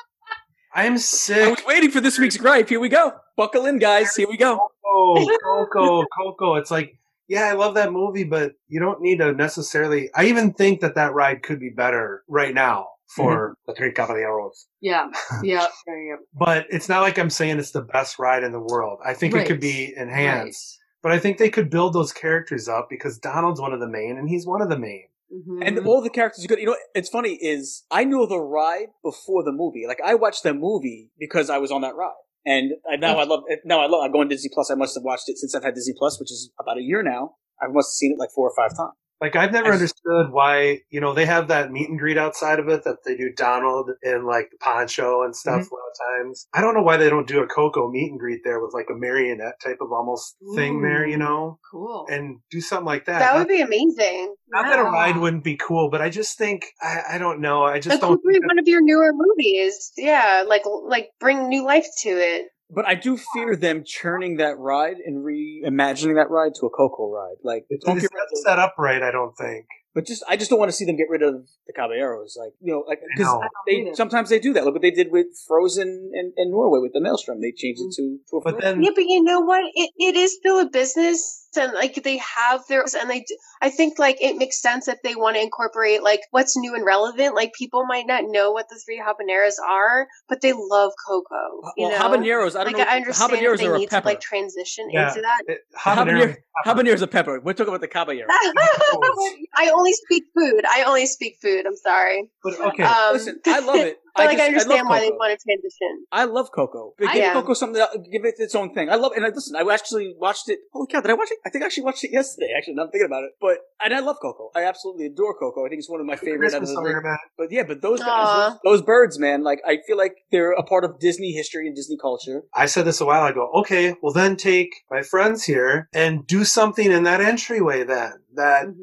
I'm 0.74 0.94
I 0.94 0.96
sick. 0.96 1.56
was 1.56 1.66
waiting 1.66 1.90
for 1.90 2.00
this 2.00 2.18
week's 2.18 2.36
gripe. 2.36 2.68
Here 2.68 2.80
we 2.80 2.88
go. 2.88 3.12
Buckle 3.36 3.66
in, 3.66 3.78
guys. 3.78 4.14
Here 4.14 4.28
we 4.28 4.36
go. 4.36 4.58
Coco, 4.84 5.26
Coco, 5.42 6.06
Coco. 6.16 6.54
It's 6.56 6.70
like, 6.70 6.98
yeah, 7.28 7.44
I 7.44 7.52
love 7.52 7.74
that 7.74 7.92
movie, 7.92 8.24
but 8.24 8.52
you 8.68 8.80
don't 8.80 9.00
need 9.00 9.18
to 9.18 9.32
necessarily. 9.32 10.10
I 10.14 10.24
even 10.24 10.52
think 10.52 10.80
that 10.80 10.94
that 10.96 11.12
ride 11.14 11.42
could 11.42 11.60
be 11.60 11.70
better 11.70 12.24
right 12.28 12.54
now 12.54 12.88
for 13.14 13.56
the 13.66 13.74
Three 13.74 13.92
Caballeros. 13.92 14.66
Yeah. 14.80 15.08
Yeah. 15.42 15.66
yeah, 15.86 15.94
yeah. 15.94 16.16
But 16.34 16.66
it's 16.70 16.88
not 16.88 17.02
like 17.02 17.18
I'm 17.18 17.30
saying 17.30 17.58
it's 17.58 17.70
the 17.70 17.82
best 17.82 18.18
ride 18.18 18.42
in 18.44 18.52
the 18.52 18.60
world. 18.60 18.98
I 19.04 19.14
think 19.14 19.34
it 19.34 19.46
could 19.46 19.60
be 19.60 19.94
enhanced. 19.96 20.78
But 21.02 21.12
I 21.12 21.18
think 21.18 21.38
they 21.38 21.48
could 21.48 21.70
build 21.70 21.92
those 21.92 22.12
characters 22.12 22.68
up 22.68 22.88
because 22.90 23.18
Donald's 23.18 23.60
one 23.60 23.72
of 23.72 23.80
the 23.80 23.88
main, 23.88 24.18
and 24.18 24.28
he's 24.28 24.46
one 24.46 24.60
of 24.60 24.68
the 24.68 24.78
main. 24.78 25.04
Mhm. 25.32 25.66
And 25.66 25.86
all 25.86 26.00
the 26.00 26.10
characters 26.10 26.44
are 26.44 26.48
good. 26.48 26.58
You 26.58 26.66
know, 26.66 26.76
it's 26.94 27.08
funny 27.08 27.34
is 27.34 27.84
I 27.90 28.04
knew 28.04 28.26
the 28.26 28.40
ride 28.40 28.88
before 29.02 29.44
the 29.44 29.52
movie. 29.52 29.86
Like 29.86 30.00
I 30.04 30.14
watched 30.14 30.42
the 30.42 30.54
movie 30.54 31.10
because 31.18 31.50
I 31.50 31.58
was 31.58 31.70
on 31.70 31.82
that 31.82 31.94
ride. 31.94 32.14
And 32.48 32.72
I, 32.90 32.96
now 32.96 33.18
I 33.18 33.24
love 33.24 33.44
it. 33.48 33.60
Now 33.66 33.80
I 33.80 33.86
love. 33.86 34.00
I 34.02 34.08
go 34.08 34.22
on 34.22 34.28
Disney 34.28 34.48
Plus. 34.50 34.70
I 34.70 34.74
must 34.74 34.94
have 34.96 35.04
watched 35.04 35.28
it 35.28 35.36
since 35.36 35.54
I've 35.54 35.62
had 35.62 35.74
Disney 35.74 35.92
Plus, 35.98 36.18
which 36.18 36.32
is 36.32 36.50
about 36.58 36.78
a 36.78 36.82
year 36.82 37.02
now. 37.02 37.36
I 37.60 37.66
must 37.66 37.88
have 37.88 37.98
seen 38.00 38.12
it 38.12 38.18
like 38.18 38.30
four 38.34 38.48
or 38.48 38.54
five 38.56 38.74
times. 38.74 38.96
Like 39.20 39.34
I've 39.34 39.52
never 39.52 39.70
I 39.70 39.74
understood 39.74 40.30
why 40.30 40.80
you 40.90 41.00
know 41.00 41.12
they 41.14 41.26
have 41.26 41.48
that 41.48 41.72
meet 41.72 41.88
and 41.88 41.98
greet 41.98 42.16
outside 42.18 42.58
of 42.60 42.68
it 42.68 42.84
that 42.84 42.98
they 43.04 43.16
do 43.16 43.32
Donald 43.36 43.90
in 44.02 44.24
like 44.26 44.50
the 44.50 44.58
poncho 44.60 45.22
and 45.24 45.34
stuff 45.34 45.62
Mm-hmm. 45.62 45.74
a 45.74 45.76
lot 45.76 45.90
of 45.90 46.24
times. 46.24 46.46
I 46.54 46.60
don't 46.60 46.74
know 46.74 46.82
why 46.82 46.96
they 46.98 47.10
don't 47.10 47.26
do 47.26 47.40
a 47.42 47.46
Coco 47.46 47.90
meet 47.90 48.10
and 48.10 48.18
greet 48.20 48.40
there 48.44 48.60
with 48.60 48.72
like 48.74 48.86
a 48.90 48.94
marionette 48.94 49.60
type 49.62 49.78
of 49.80 49.90
almost 49.92 50.36
thing 50.54 50.82
there, 50.82 51.06
you 51.06 51.16
know, 51.16 51.58
Cool. 51.70 52.06
and 52.08 52.38
do 52.50 52.60
something 52.60 52.86
like 52.86 53.06
that. 53.06 53.18
That 53.18 53.32
Not- 53.32 53.38
would 53.40 53.48
be 53.48 53.60
amazing. 53.60 54.34
Not 54.50 54.66
that 54.66 54.78
a 54.78 54.84
ride 54.84 55.16
wouldn't 55.16 55.44
be 55.44 55.56
cool, 55.56 55.90
but 55.90 56.00
I 56.00 56.08
just 56.10 56.38
think 56.38 56.66
I, 56.80 57.02
I 57.14 57.18
don't 57.18 57.40
know. 57.40 57.64
I 57.64 57.80
just 57.80 58.00
don't. 58.00 58.12
Incorporate 58.12 58.34
think 58.34 58.46
one 58.46 58.58
of 58.58 58.66
your 58.68 58.80
newer 58.82 59.12
movies. 59.14 59.92
Yeah, 59.96 60.44
like 60.46 60.62
like 60.84 61.10
bring 61.20 61.48
new 61.48 61.64
life 61.64 61.86
to 62.02 62.08
it. 62.10 62.46
But 62.70 62.86
I 62.86 62.94
do 62.94 63.16
fear 63.16 63.56
them 63.56 63.82
churning 63.84 64.36
that 64.36 64.58
ride 64.58 64.96
and 64.98 65.24
reimagining 65.24 66.16
that 66.16 66.28
ride 66.30 66.52
to 66.60 66.66
a 66.66 66.70
Coco 66.70 67.10
ride. 67.10 67.36
Like, 67.42 67.64
It's, 67.70 67.84
don't 67.84 67.96
it's 67.96 68.06
get 68.06 68.14
rid 68.14 68.42
set 68.44 68.58
up 68.58 68.74
right. 68.78 69.02
I 69.02 69.10
don't 69.10 69.34
think. 69.36 69.66
But 69.94 70.06
just, 70.06 70.22
I 70.28 70.36
just 70.36 70.50
don't 70.50 70.58
want 70.58 70.68
to 70.70 70.76
see 70.76 70.84
them 70.84 70.96
get 70.96 71.08
rid 71.08 71.22
of 71.22 71.48
the 71.66 71.72
Caballeros. 71.72 72.36
Like, 72.38 72.52
you 72.60 72.72
know, 72.72 72.84
like 72.86 73.00
because 73.16 73.32
know. 73.32 73.42
they 73.66 73.90
sometimes 73.94 74.28
they 74.28 74.38
do 74.38 74.52
that. 74.52 74.64
Look 74.64 74.74
what 74.74 74.82
they 74.82 74.90
did 74.90 75.10
with 75.10 75.26
Frozen 75.48 76.12
and, 76.14 76.32
and 76.36 76.50
Norway 76.50 76.78
with 76.80 76.92
the 76.92 77.00
Maelstrom. 77.00 77.40
They 77.40 77.52
changed 77.52 77.80
it 77.80 78.00
mm-hmm. 78.00 78.16
to, 78.16 78.30
to 78.30 78.36
a 78.36 78.40
But 78.42 78.60
Frozen. 78.60 78.80
then 78.80 78.82
Yeah, 78.84 78.90
but 78.94 79.04
you 79.04 79.24
know 79.24 79.40
what? 79.40 79.64
It 79.74 79.90
it 79.96 80.14
is 80.14 80.34
still 80.34 80.60
a 80.60 80.70
business, 80.70 81.47
and 81.58 81.72
like 81.74 82.02
they 82.02 82.18
have 82.18 82.62
their 82.68 82.84
and 82.98 83.10
they. 83.10 83.24
I 83.60 83.70
think 83.70 83.98
like 83.98 84.16
it 84.22 84.36
makes 84.36 84.60
sense 84.62 84.88
if 84.88 84.98
they 85.02 85.14
want 85.16 85.36
to 85.36 85.42
incorporate 85.42 86.02
like 86.02 86.20
what's 86.30 86.56
new 86.56 86.74
and 86.74 86.84
relevant. 86.84 87.34
Like 87.34 87.52
people 87.52 87.84
might 87.86 88.06
not 88.06 88.24
know 88.26 88.52
what 88.52 88.68
the 88.70 88.80
three 88.84 88.98
habaneros 89.00 89.54
are, 89.66 90.06
but 90.28 90.40
they 90.40 90.52
love 90.52 90.92
Coco. 91.06 91.72
You 91.76 91.88
well, 91.88 91.90
know, 92.10 92.16
habaneros. 92.18 92.56
I 92.58 92.64
don't 92.64 92.72
like 92.72 92.76
know. 92.86 92.92
I 92.92 92.96
understand 92.96 93.32
if 93.32 93.38
habaneros 93.40 93.58
they 93.58 93.66
are 93.66 93.74
a 93.74 93.78
need 93.78 93.86
to 93.90 93.96
pepper. 93.96 94.08
like 94.08 94.20
transition 94.20 94.88
Yeah. 94.90 95.08
into 95.08 95.20
that. 95.22 95.42
it, 95.48 95.60
habanero, 95.76 96.36
habanero. 96.64 96.86
habaneros 96.86 97.02
a 97.02 97.06
pepper. 97.06 97.40
We're 97.40 97.52
talking 97.52 97.68
about 97.68 97.80
the 97.80 97.88
caballero. 97.88 98.26
I 98.30 99.70
only 99.74 99.92
speak 99.92 100.24
food. 100.36 100.64
I 100.68 100.84
only 100.86 101.06
speak 101.06 101.38
food. 101.42 101.66
I'm 101.66 101.76
sorry. 101.76 102.28
But 102.42 102.60
okay, 102.60 102.82
Um, 102.84 103.12
Listen, 103.14 103.40
I 103.46 103.60
love 103.60 103.76
it. 103.80 103.98
But 104.16 104.26
like 104.26 104.36
just- 104.36 104.42
I 104.42 104.46
understand 104.46 104.78
love 104.86 104.88
why 104.90 105.00
they 105.00 105.10
want 105.10 105.38
to 105.38 105.44
transition. 105.44 106.04
I 106.12 106.24
love 106.24 106.50
Coco. 106.54 106.94
But 106.98 107.08
I- 107.08 107.12
give 107.14 107.22
Yeah. 107.22 107.32
Coco 107.34 107.54
something. 107.54 107.80
Else, 107.80 107.96
give 108.10 108.24
it 108.24 108.34
its 108.38 108.54
own 108.54 108.72
thing. 108.74 108.90
I 108.90 108.96
love. 108.96 109.12
And 109.16 109.24
I, 109.24 109.28
listen, 109.28 109.54
I 109.56 109.62
actually 109.72 110.14
watched 110.18 110.48
it. 110.48 110.60
Holy 110.72 110.86
cow! 110.86 111.00
Did 111.00 111.10
I 111.10 111.14
watch 111.14 111.28
it? 111.30 111.38
I 111.46 111.50
think 111.50 111.62
I 111.62 111.66
actually 111.66 111.84
watched 111.84 112.04
it 112.04 112.12
yesterday. 112.12 112.48
Actually, 112.56 112.74
now 112.74 112.82
I'm 112.84 112.90
thinking 112.90 113.06
about 113.06 113.24
it. 113.24 113.30
But 113.40 113.58
and 113.82 113.94
I 113.94 114.00
love 114.00 114.16
Coco. 114.20 114.50
I 114.54 114.64
absolutely 114.64 115.06
adore 115.06 115.34
Coco. 115.38 115.64
I 115.64 115.68
think 115.68 115.80
it's 115.80 115.90
one 115.90 116.00
of 116.00 116.06
my 116.06 116.16
favorite. 116.16 116.54
out 116.54 116.62
of 116.62 116.68
the- 116.68 117.18
But 117.36 117.50
yeah, 117.52 117.62
but 117.66 117.82
those 117.82 118.00
guys, 118.00 118.52
those, 118.64 118.78
those 118.78 118.82
birds, 118.82 119.18
man. 119.18 119.42
Like 119.42 119.60
I 119.66 119.78
feel 119.86 119.96
like 119.96 120.16
they're 120.32 120.52
a 120.52 120.62
part 120.62 120.84
of 120.84 120.98
Disney 120.98 121.32
history 121.32 121.66
and 121.66 121.76
Disney 121.76 121.96
culture. 122.00 122.42
I 122.54 122.66
said 122.66 122.84
this 122.84 123.00
a 123.00 123.04
while 123.06 123.26
ago. 123.26 123.50
Okay, 123.60 123.94
well 124.02 124.12
then 124.12 124.36
take 124.36 124.70
my 124.90 125.02
friends 125.02 125.44
here 125.44 125.88
and 125.92 126.26
do 126.26 126.44
something 126.44 126.90
in 126.90 127.02
that 127.04 127.20
entryway 127.20 127.84
then 127.84 128.12
that 128.34 128.66
Mhm. 128.66 128.74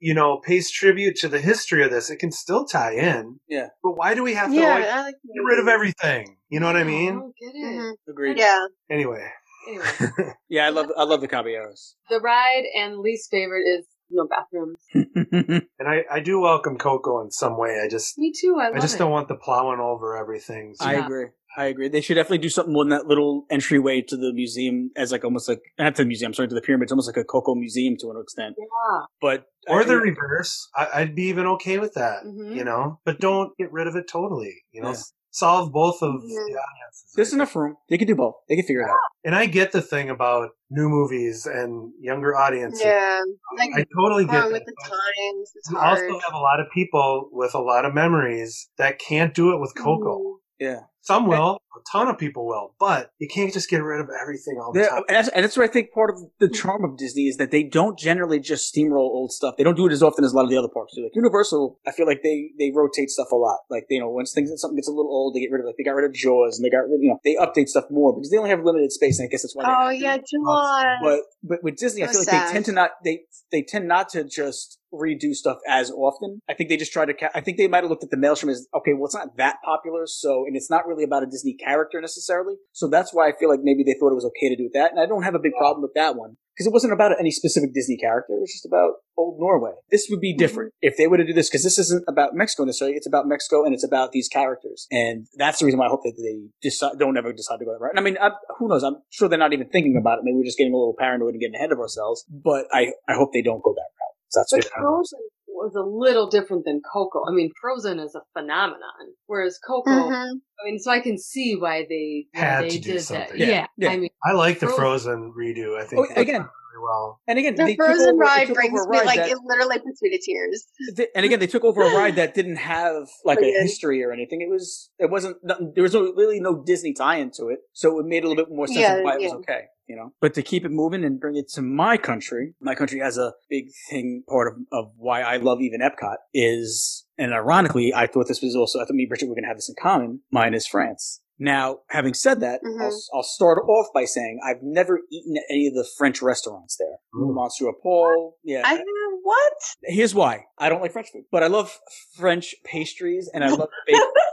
You 0.00 0.14
know 0.14 0.38
pays 0.38 0.70
tribute 0.70 1.16
to 1.16 1.28
the 1.28 1.40
history 1.40 1.84
of 1.84 1.90
this. 1.90 2.10
It 2.10 2.16
can 2.16 2.32
still 2.32 2.64
tie 2.66 2.94
in. 2.94 3.38
Yeah. 3.48 3.68
But 3.82 3.92
why 3.92 4.14
do 4.14 4.22
we 4.22 4.34
have 4.34 4.50
to 4.50 4.56
Yeah, 4.56 4.74
like, 4.74 4.84
like 4.86 5.14
get 5.14 5.42
rid 5.44 5.58
of 5.60 5.68
everything? 5.68 6.36
You 6.48 6.58
know 6.60 6.66
what 6.66 6.76
I 6.76 6.80
I 6.80 6.84
mean? 6.84 7.14
don't 7.14 7.34
get 7.40 7.54
it. 7.54 7.78
Mhm. 7.78 7.92
Agreed. 8.08 8.38
Yeah. 8.38 8.66
Anyway, 8.90 9.30
Anyway, 9.68 10.34
Yeah, 10.48 10.66
I 10.66 10.70
love 10.70 10.90
I 10.96 11.04
love 11.04 11.20
the 11.20 11.28
caballeros. 11.28 11.94
the 12.08 12.18
ride 12.20 12.64
and 12.76 12.98
least 12.98 13.30
favorite 13.30 13.66
is 13.68 13.86
no 14.10 14.26
bathrooms. 14.26 14.78
and 14.94 15.88
I 15.88 16.04
I 16.10 16.20
do 16.20 16.40
welcome 16.40 16.78
Coco 16.78 17.20
in 17.22 17.30
some 17.30 17.56
way. 17.58 17.80
I 17.84 17.88
just 17.88 18.18
Me 18.18 18.32
too. 18.34 18.56
I 18.60 18.68
love 18.68 18.76
I 18.76 18.80
just 18.80 18.94
it. 18.96 18.98
don't 18.98 19.10
want 19.12 19.28
the 19.28 19.36
plowing 19.36 19.80
over 19.80 20.16
everything. 20.16 20.74
So 20.74 20.84
I 20.86 20.94
Yeah. 20.94 21.04
agree. 21.04 21.26
I 21.56 21.64
agree. 21.66 21.88
They 21.88 22.00
should 22.00 22.14
definitely 22.14 22.38
do 22.38 22.48
something 22.48 22.72
more 22.72 22.84
than 22.84 22.90
that 22.90 23.06
little 23.06 23.44
entryway 23.50 24.02
to 24.02 24.16
the 24.16 24.32
museum 24.32 24.90
as 24.96 25.10
like 25.12 25.24
almost 25.24 25.48
like 25.48 25.60
not 25.78 25.96
to 25.96 26.02
the 26.02 26.06
museum, 26.06 26.32
sorry, 26.32 26.48
to 26.48 26.54
the 26.54 26.60
pyramids, 26.60 26.92
almost 26.92 27.08
like 27.08 27.16
a 27.16 27.24
Coco 27.24 27.54
museum 27.54 27.96
to 28.00 28.10
an 28.10 28.20
extent. 28.22 28.54
Yeah. 28.58 29.00
But 29.20 29.46
or 29.68 29.82
I- 29.82 29.84
the 29.84 29.96
reverse. 29.96 30.68
I, 30.76 30.88
I'd 30.94 31.14
be 31.14 31.24
even 31.24 31.46
okay 31.46 31.78
with 31.78 31.94
that. 31.94 32.22
Mhm. 32.24 32.54
You 32.54 32.64
know, 32.64 33.00
but 33.04 33.18
don't 33.20 33.56
get 33.58 33.72
rid 33.72 33.86
of 33.88 33.96
it 33.96 34.06
totally. 34.08 34.62
You 34.72 34.82
know, 34.82 34.90
Yeah. 34.90 34.96
Solve 35.32 35.70
both 35.72 36.02
of 36.02 36.10
Mhm. 36.14 36.22
the 36.22 36.58
audiences. 36.58 37.12
there's 37.14 37.32
enough 37.32 37.54
room. 37.54 37.76
They 37.88 37.96
can 37.98 38.08
do 38.08 38.16
both. 38.16 38.34
They 38.48 38.56
can 38.56 38.64
figure 38.64 38.80
it 38.82 38.90
out. 38.90 38.98
And 39.24 39.32
I 39.36 39.46
get 39.46 39.70
the 39.70 39.80
thing 39.80 40.10
about 40.10 40.50
new 40.70 40.88
movies 40.88 41.46
and 41.46 41.92
younger 42.00 42.36
audiences. 42.36 42.82
Yeah. 42.84 43.22
Like 43.56 43.70
I 43.76 43.84
totally 43.96 44.24
get 44.24 44.34
along 44.34 44.52
that. 44.52 44.52
with 44.54 44.64
the 44.66 44.74
times. 44.82 45.52
It's 45.54 45.70
You 45.70 45.78
hard. 45.78 45.98
also 46.02 46.18
have 46.18 46.34
a 46.34 46.38
lot 46.38 46.58
of 46.58 46.66
people 46.74 47.28
with 47.30 47.54
a 47.54 47.60
lot 47.60 47.84
of 47.84 47.94
memories 47.94 48.70
that 48.76 48.98
can't 48.98 49.32
do 49.32 49.52
it 49.54 49.60
with 49.60 49.72
Coco. 49.76 50.18
Mhm. 50.18 50.34
Yeah. 50.58 50.80
Some 51.02 51.26
eh, 51.32 51.38
will, 51.38 51.62
a 51.76 51.80
ton 51.92 52.08
of 52.08 52.18
people 52.18 52.46
will, 52.46 52.74
but 52.80 53.12
you 53.18 53.28
can't 53.28 53.52
just 53.52 53.70
get 53.70 53.82
rid 53.82 54.00
of 54.00 54.08
everything 54.20 54.58
all 54.60 54.72
the 54.72 54.80
Yeah, 54.80 54.88
time. 54.88 55.02
and 55.08 55.16
that's, 55.16 55.28
and 55.28 55.44
that's 55.44 55.56
what 55.56 55.68
I 55.68 55.72
think 55.72 55.92
part 55.92 56.10
of 56.10 56.16
the 56.38 56.48
charm 56.48 56.84
of 56.84 56.96
Disney 56.96 57.28
is 57.28 57.36
that 57.36 57.50
they 57.50 57.62
don't 57.62 57.98
generally 57.98 58.40
just 58.40 58.74
steamroll 58.74 59.10
old 59.10 59.32
stuff. 59.32 59.56
They 59.56 59.64
don't 59.64 59.76
do 59.76 59.86
it 59.86 59.92
as 59.92 60.02
often 60.02 60.24
as 60.24 60.32
a 60.32 60.36
lot 60.36 60.44
of 60.44 60.50
the 60.50 60.56
other 60.56 60.68
parks 60.68 60.94
do. 60.94 61.02
Like 61.02 61.14
Universal, 61.14 61.78
I 61.86 61.92
feel 61.92 62.06
like 62.06 62.22
they 62.22 62.50
they 62.58 62.70
rotate 62.74 63.10
stuff 63.10 63.30
a 63.32 63.36
lot. 63.36 63.58
Like 63.70 63.86
you 63.88 64.00
know, 64.00 64.08
once 64.08 64.32
things 64.32 64.50
something 64.60 64.76
gets 64.76 64.88
a 64.88 64.92
little 64.92 65.10
old, 65.10 65.34
they 65.34 65.40
get 65.40 65.50
rid 65.50 65.60
of. 65.60 65.66
Like 65.66 65.76
they 65.78 65.84
got 65.84 65.92
rid 65.94 66.04
of 66.06 66.14
Jaws 66.14 66.58
and 66.58 66.64
they 66.64 66.70
got 66.70 66.88
rid. 66.88 67.00
You 67.00 67.10
know, 67.10 67.20
they 67.24 67.36
update 67.36 67.68
stuff 67.68 67.84
more 67.90 68.14
because 68.14 68.30
they 68.30 68.36
only 68.38 68.50
have 68.50 68.64
limited 68.64 68.92
space, 68.92 69.18
and 69.18 69.26
I 69.26 69.30
guess 69.30 69.42
that's 69.42 69.54
why. 69.54 69.64
Oh 69.66 69.90
have 69.90 70.00
yeah, 70.00 70.18
July. 70.18 70.96
But 71.02 71.20
but 71.42 71.62
with 71.62 71.76
Disney, 71.76 72.02
I 72.02 72.06
So 72.06 72.12
feel 72.12 72.20
like 72.22 72.46
they 72.48 72.52
tend 72.52 72.64
to 72.66 72.72
not 72.72 72.90
they 73.04 73.22
they 73.52 73.62
tend 73.62 73.86
not 73.88 74.08
to 74.10 74.24
just 74.24 74.78
redo 74.92 75.34
stuff 75.34 75.58
as 75.68 75.90
often. 75.90 76.40
I 76.48 76.54
think 76.54 76.68
they 76.68 76.76
just 76.76 76.92
try 76.92 77.04
to. 77.04 77.14
Ca- 77.14 77.30
I 77.34 77.40
think 77.40 77.58
they 77.58 77.68
might 77.68 77.84
have 77.84 77.90
looked 77.90 78.02
at 78.04 78.10
the 78.10 78.16
Maelstrom 78.16 78.50
as 78.50 78.66
okay, 78.74 78.92
well, 78.92 79.04
it's 79.06 79.14
not 79.14 79.36
that 79.36 79.56
popular, 79.64 80.06
so 80.06 80.44
and 80.46 80.56
it's 80.56 80.70
not 80.70 80.86
really 80.86 81.04
about 81.04 81.22
a 81.22 81.26
Disney 81.26 81.54
character 81.62 82.00
necessarily. 82.00 82.54
So 82.72 82.88
that's 82.88 83.12
why 83.12 83.28
I 83.28 83.32
feel 83.38 83.48
like 83.48 83.60
maybe 83.62 83.82
they 83.84 83.94
thought 83.98 84.12
it 84.12 84.20
was 84.20 84.24
okay 84.36 84.48
to 84.48 84.56
do 84.56 84.70
that, 84.74 84.90
and 84.90 85.00
I 85.00 85.06
don't 85.06 85.22
have 85.22 85.34
a 85.34 85.38
big 85.38 85.52
problem 85.58 85.82
with 85.82 85.94
that 85.94 86.16
one 86.16 86.36
because 86.54 86.66
it 86.66 86.72
wasn't 86.72 86.92
about 86.92 87.12
any 87.18 87.30
specific 87.30 87.72
Disney 87.72 87.96
character. 87.96 88.34
It 88.34 88.40
was 88.40 88.52
just 88.52 88.66
about 88.66 88.94
old 89.16 89.38
Norway. 89.38 89.72
This 89.90 90.08
would 90.10 90.20
be 90.20 90.34
different 90.36 90.72
if 90.80 90.96
they 90.96 91.06
were 91.06 91.16
to 91.16 91.24
do 91.24 91.32
this 91.32 91.48
because 91.48 91.64
this 91.64 91.78
isn't 91.78 92.04
about 92.08 92.34
Mexico 92.34 92.64
necessarily. 92.64 92.96
It's 92.96 93.06
about 93.06 93.26
Mexico 93.26 93.64
and 93.64 93.74
it's 93.74 93.84
about 93.84 94.12
these 94.12 94.28
characters, 94.28 94.86
and 94.90 95.26
that's 95.36 95.58
the 95.58 95.66
reason 95.66 95.78
why 95.78 95.86
I 95.86 95.90
hope 95.90 96.02
that 96.04 96.14
they 96.16 96.48
decide, 96.62 96.98
don't 96.98 97.16
ever 97.16 97.32
decide 97.32 97.58
to 97.58 97.64
go 97.64 97.72
that 97.72 97.80
route. 97.80 97.92
And 97.96 98.00
I 98.00 98.02
mean, 98.02 98.18
I, 98.20 98.30
who 98.58 98.68
knows? 98.68 98.82
I'm 98.82 98.96
sure 99.10 99.28
they're 99.28 99.38
not 99.38 99.52
even 99.52 99.68
thinking 99.68 99.96
about 100.00 100.18
it. 100.18 100.24
Maybe 100.24 100.36
we're 100.36 100.44
just 100.44 100.58
getting 100.58 100.72
a 100.72 100.76
little 100.76 100.96
paranoid 100.98 101.34
and 101.34 101.40
getting 101.40 101.56
ahead 101.56 101.72
of 101.72 101.78
ourselves. 101.78 102.24
But 102.28 102.66
I, 102.72 102.92
I 103.08 103.14
hope 103.14 103.32
they 103.32 103.42
don't 103.42 103.62
go 103.62 103.74
that 103.74 103.80
route. 103.80 104.10
So 104.30 104.40
that's 104.40 104.52
But. 104.52 104.72
Frozen 104.72 105.20
was 105.60 105.74
a 105.76 105.82
little 105.82 106.28
different 106.28 106.64
than 106.64 106.80
Coco. 106.92 107.22
I 107.28 107.32
mean, 107.32 107.50
Frozen 107.60 107.98
is 107.98 108.14
a 108.14 108.22
phenomenon, 108.32 109.14
whereas 109.26 109.58
Coco. 109.66 109.90
Mhm. 109.90 110.32
I 110.32 110.64
mean, 110.64 110.78
so 110.78 110.90
I 110.90 111.00
can 111.00 111.18
see 111.18 111.54
why 111.56 111.86
they 111.88 112.26
why 112.34 112.40
Had 112.40 112.64
they 112.64 112.68
to 112.70 112.78
do 112.80 112.98
something. 112.98 113.28
that. 113.28 113.38
Yeah, 113.38 113.46
Yeah, 113.48 113.66
yeah. 113.76 113.88
I 113.90 113.96
mean, 113.96 114.10
I 114.24 114.32
like 114.32 114.58
the 114.60 114.66
Frozen- 114.66 115.32
Frozen 115.32 115.34
redo. 115.38 115.78
I 115.80 115.84
think 115.86 116.00
Oh, 116.00 116.20
again, 116.20 116.42
really 116.42 116.82
well. 116.84 117.20
And 117.26 117.38
again, 117.38 117.54
The 117.54 117.64
they 117.64 117.76
Frozen 117.76 118.08
over, 118.10 118.18
ride 118.18 118.46
took 118.46 118.54
brings 118.56 118.72
me 118.74 118.80
ride 118.88 119.06
like 119.06 119.16
that- 119.16 119.30
it 119.30 119.38
literally 119.44 119.78
puts 119.78 120.02
me 120.02 120.10
to 120.10 120.18
tears. 120.18 120.66
Th- 120.96 121.08
and 121.14 121.24
again, 121.24 121.38
they 121.40 121.46
took 121.46 121.64
over 121.64 121.82
a 121.82 121.94
ride 121.94 122.16
that 122.16 122.34
didn't 122.34 122.56
have 122.56 123.08
like 123.24 123.38
a 123.40 123.44
history 123.62 124.02
or 124.04 124.12
anything. 124.12 124.40
It 124.42 124.50
was, 124.50 124.90
it 124.98 125.10
wasn't, 125.10 125.36
nothing, 125.42 125.72
there 125.74 125.82
was 125.82 125.94
no, 125.94 126.12
really 126.12 126.40
no 126.40 126.62
Disney 126.62 126.92
tie 126.92 127.16
into 127.16 127.48
it, 127.48 127.60
so 127.72 127.98
it 127.98 128.06
made 128.06 128.24
a 128.24 128.28
little 128.28 128.44
bit 128.44 128.54
more 128.54 128.66
sense 128.66 128.78
Yeah, 128.80 128.96
of 128.96 129.04
why 129.04 129.14
it 129.16 129.22
was 129.22 129.32
okay, 129.34 129.62
you 129.90 129.96
know. 129.96 130.12
But 130.20 130.34
to 130.34 130.42
keep 130.42 130.64
it 130.64 130.70
moving 130.70 131.04
and 131.04 131.18
bring 131.20 131.36
it 131.36 131.48
to 131.54 131.62
my 131.62 131.96
country, 131.96 132.54
my 132.60 132.74
country 132.76 133.00
has 133.00 133.18
a 133.18 133.32
big 133.48 133.66
thing. 133.90 134.22
Part 134.28 134.48
of, 134.52 134.54
of 134.72 134.92
why 134.96 135.22
I 135.22 135.36
love 135.38 135.60
even 135.60 135.80
Epcot 135.80 136.16
is, 136.32 137.04
and 137.18 137.32
ironically, 137.32 137.92
I 137.94 138.06
thought 138.06 138.28
this 138.28 138.40
was 138.40 138.54
also. 138.56 138.78
I 138.80 138.84
thought 138.84 138.94
me 138.94 139.02
and 139.04 139.12
Bridgette 139.12 139.28
were 139.28 139.34
going 139.34 139.44
to 139.44 139.48
have 139.48 139.56
this 139.56 139.68
in 139.68 139.74
common. 139.80 140.20
Mine 140.30 140.54
is 140.54 140.66
France. 140.66 141.20
Now, 141.42 141.78
having 141.88 142.12
said 142.12 142.40
that, 142.40 142.60
Mhm. 142.62 142.82
I'll, 142.82 143.00
I'll 143.14 143.22
start 143.22 143.58
off 143.66 143.86
by 143.94 144.04
saying 144.04 144.40
I've 144.46 144.62
never 144.62 145.00
eaten 145.10 145.36
at 145.38 145.44
any 145.50 145.66
of 145.68 145.74
the 145.74 145.88
French 145.96 146.20
restaurants 146.20 146.76
there. 146.76 146.98
Ooh. 147.16 147.32
Monsieur 147.34 147.72
Paul. 147.82 148.36
Yeah. 148.44 148.62
I 148.64 148.78
what? 149.22 149.52
Here's 149.84 150.14
why. 150.14 150.44
I 150.58 150.68
don't 150.68 150.80
like 150.82 150.92
French 150.92 151.08
food, 151.12 151.24
but 151.32 151.42
I 151.42 151.46
love 151.46 151.78
French 152.16 152.54
pastries 152.64 153.30
and 153.32 153.42
I 153.42 153.48
love 153.48 153.68
bakery. 153.86 154.02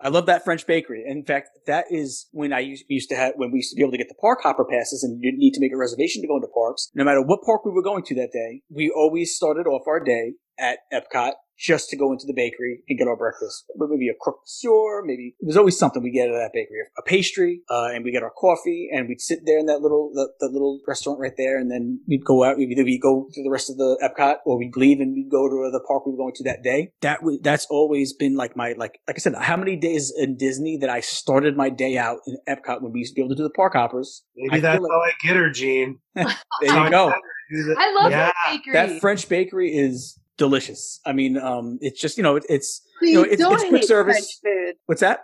I 0.00 0.08
love 0.08 0.26
that 0.26 0.44
French 0.44 0.66
bakery. 0.66 1.04
In 1.06 1.24
fact, 1.24 1.50
that 1.66 1.86
is 1.90 2.28
when 2.32 2.52
I 2.52 2.60
used, 2.60 3.08
to 3.10 3.16
have, 3.16 3.34
when 3.36 3.50
we 3.50 3.58
used 3.58 3.70
to 3.70 3.76
be 3.76 3.82
able 3.82 3.92
to 3.92 3.98
get 3.98 4.08
the 4.08 4.20
park 4.20 4.40
hopper 4.42 4.64
passes 4.64 5.02
and 5.02 5.18
you 5.22 5.32
need 5.36 5.52
to 5.52 5.60
make 5.60 5.72
a 5.72 5.76
reservation 5.76 6.22
to 6.22 6.28
go 6.28 6.36
into 6.36 6.48
parks. 6.48 6.90
No 6.94 7.04
matter 7.04 7.22
what 7.22 7.40
park 7.44 7.64
we 7.64 7.72
were 7.72 7.82
going 7.82 8.04
to 8.04 8.14
that 8.16 8.32
day, 8.32 8.62
we 8.70 8.90
always 8.90 9.34
started 9.34 9.66
off 9.66 9.86
our 9.86 10.00
day 10.00 10.34
at 10.60 10.78
Epcot 10.92 11.32
just 11.58 11.90
to 11.90 11.96
go 11.96 12.10
into 12.10 12.24
the 12.26 12.32
bakery 12.34 12.80
and 12.88 12.98
get 12.98 13.06
our 13.06 13.16
breakfast. 13.18 13.64
But 13.78 13.88
maybe 13.90 14.08
a 14.08 14.14
croque 14.18 14.40
monsieur, 14.46 15.02
maybe 15.04 15.36
there's 15.40 15.58
always 15.58 15.78
something 15.78 16.02
we 16.02 16.10
get 16.10 16.28
out 16.30 16.34
of 16.34 16.40
that 16.40 16.52
bakery. 16.54 16.78
A 16.98 17.02
pastry, 17.02 17.60
uh, 17.68 17.88
and 17.92 18.02
we 18.02 18.10
get 18.12 18.22
our 18.22 18.30
coffee 18.30 18.88
and 18.90 19.06
we'd 19.08 19.20
sit 19.20 19.40
there 19.44 19.58
in 19.58 19.66
that 19.66 19.82
little, 19.82 20.10
the, 20.14 20.32
the 20.40 20.46
little 20.50 20.80
restaurant 20.88 21.18
right 21.20 21.34
there 21.36 21.58
and 21.58 21.70
then 21.70 22.00
we'd 22.08 22.24
go 22.24 22.44
out, 22.44 22.58
either 22.58 22.82
we'd 22.82 23.02
go 23.02 23.28
through 23.34 23.42
the 23.44 23.50
rest 23.50 23.68
of 23.68 23.76
the 23.76 23.98
Epcot 24.02 24.36
or 24.46 24.56
we'd 24.58 24.74
leave 24.74 25.00
and 25.00 25.12
we'd 25.12 25.28
go 25.30 25.50
to 25.50 25.70
the 25.70 25.84
park 25.86 26.06
we 26.06 26.12
were 26.12 26.16
going 26.18 26.32
to 26.36 26.44
that 26.44 26.62
day. 26.62 26.92
That 27.02 27.22
was, 27.22 27.38
that's 27.42 27.66
always 27.68 28.14
been 28.14 28.36
like 28.36 28.56
my, 28.56 28.72
like, 28.78 28.98
like 29.06 29.16
I 29.16 29.18
said, 29.18 29.34
how 29.38 29.58
many 29.58 29.76
days 29.76 30.10
in 30.16 30.38
Disney 30.38 30.78
that 30.78 30.88
I 30.88 31.00
started 31.00 31.58
my 31.58 31.68
day 31.68 31.98
out 31.98 32.20
in 32.26 32.38
Epcot 32.48 32.80
when 32.80 32.92
we 32.92 33.00
used 33.00 33.12
to 33.14 33.16
be 33.16 33.20
able 33.22 33.34
to 33.34 33.36
do 33.36 33.42
the 33.42 33.50
park 33.50 33.74
hoppers? 33.74 34.24
Maybe 34.34 34.56
I 34.56 34.60
that's 34.60 34.80
like- 34.80 34.90
how 34.90 35.00
I 35.00 35.12
get 35.22 35.36
her, 35.36 35.50
Gene. 35.50 35.98
There 36.14 36.84
you 36.84 36.90
go. 36.90 37.12
I 37.76 37.92
love 38.00 38.10
Yeah. 38.12 38.26
that 38.26 38.34
bakery. 38.50 38.72
That 38.74 39.00
French 39.00 39.28
bakery 39.28 39.74
is 39.76 40.19
delicious. 40.40 40.98
I 41.06 41.12
mean, 41.12 41.36
um, 41.38 41.78
it's 41.80 42.00
just, 42.00 42.16
you 42.16 42.24
know, 42.24 42.34
it, 42.36 42.44
it's, 42.48 42.82
So 43.00 43.06
You 43.06 43.10
you, 43.10 43.14
know, 43.18 43.22
it's- 43.24 43.38
don't 43.38 43.52
it's 43.54 43.62
quick 43.68 43.80
hate 43.82 43.88
service. 43.88 44.16
French 44.42 44.56
food. 44.68 44.74
what's 44.86 45.00
that? 45.02 45.20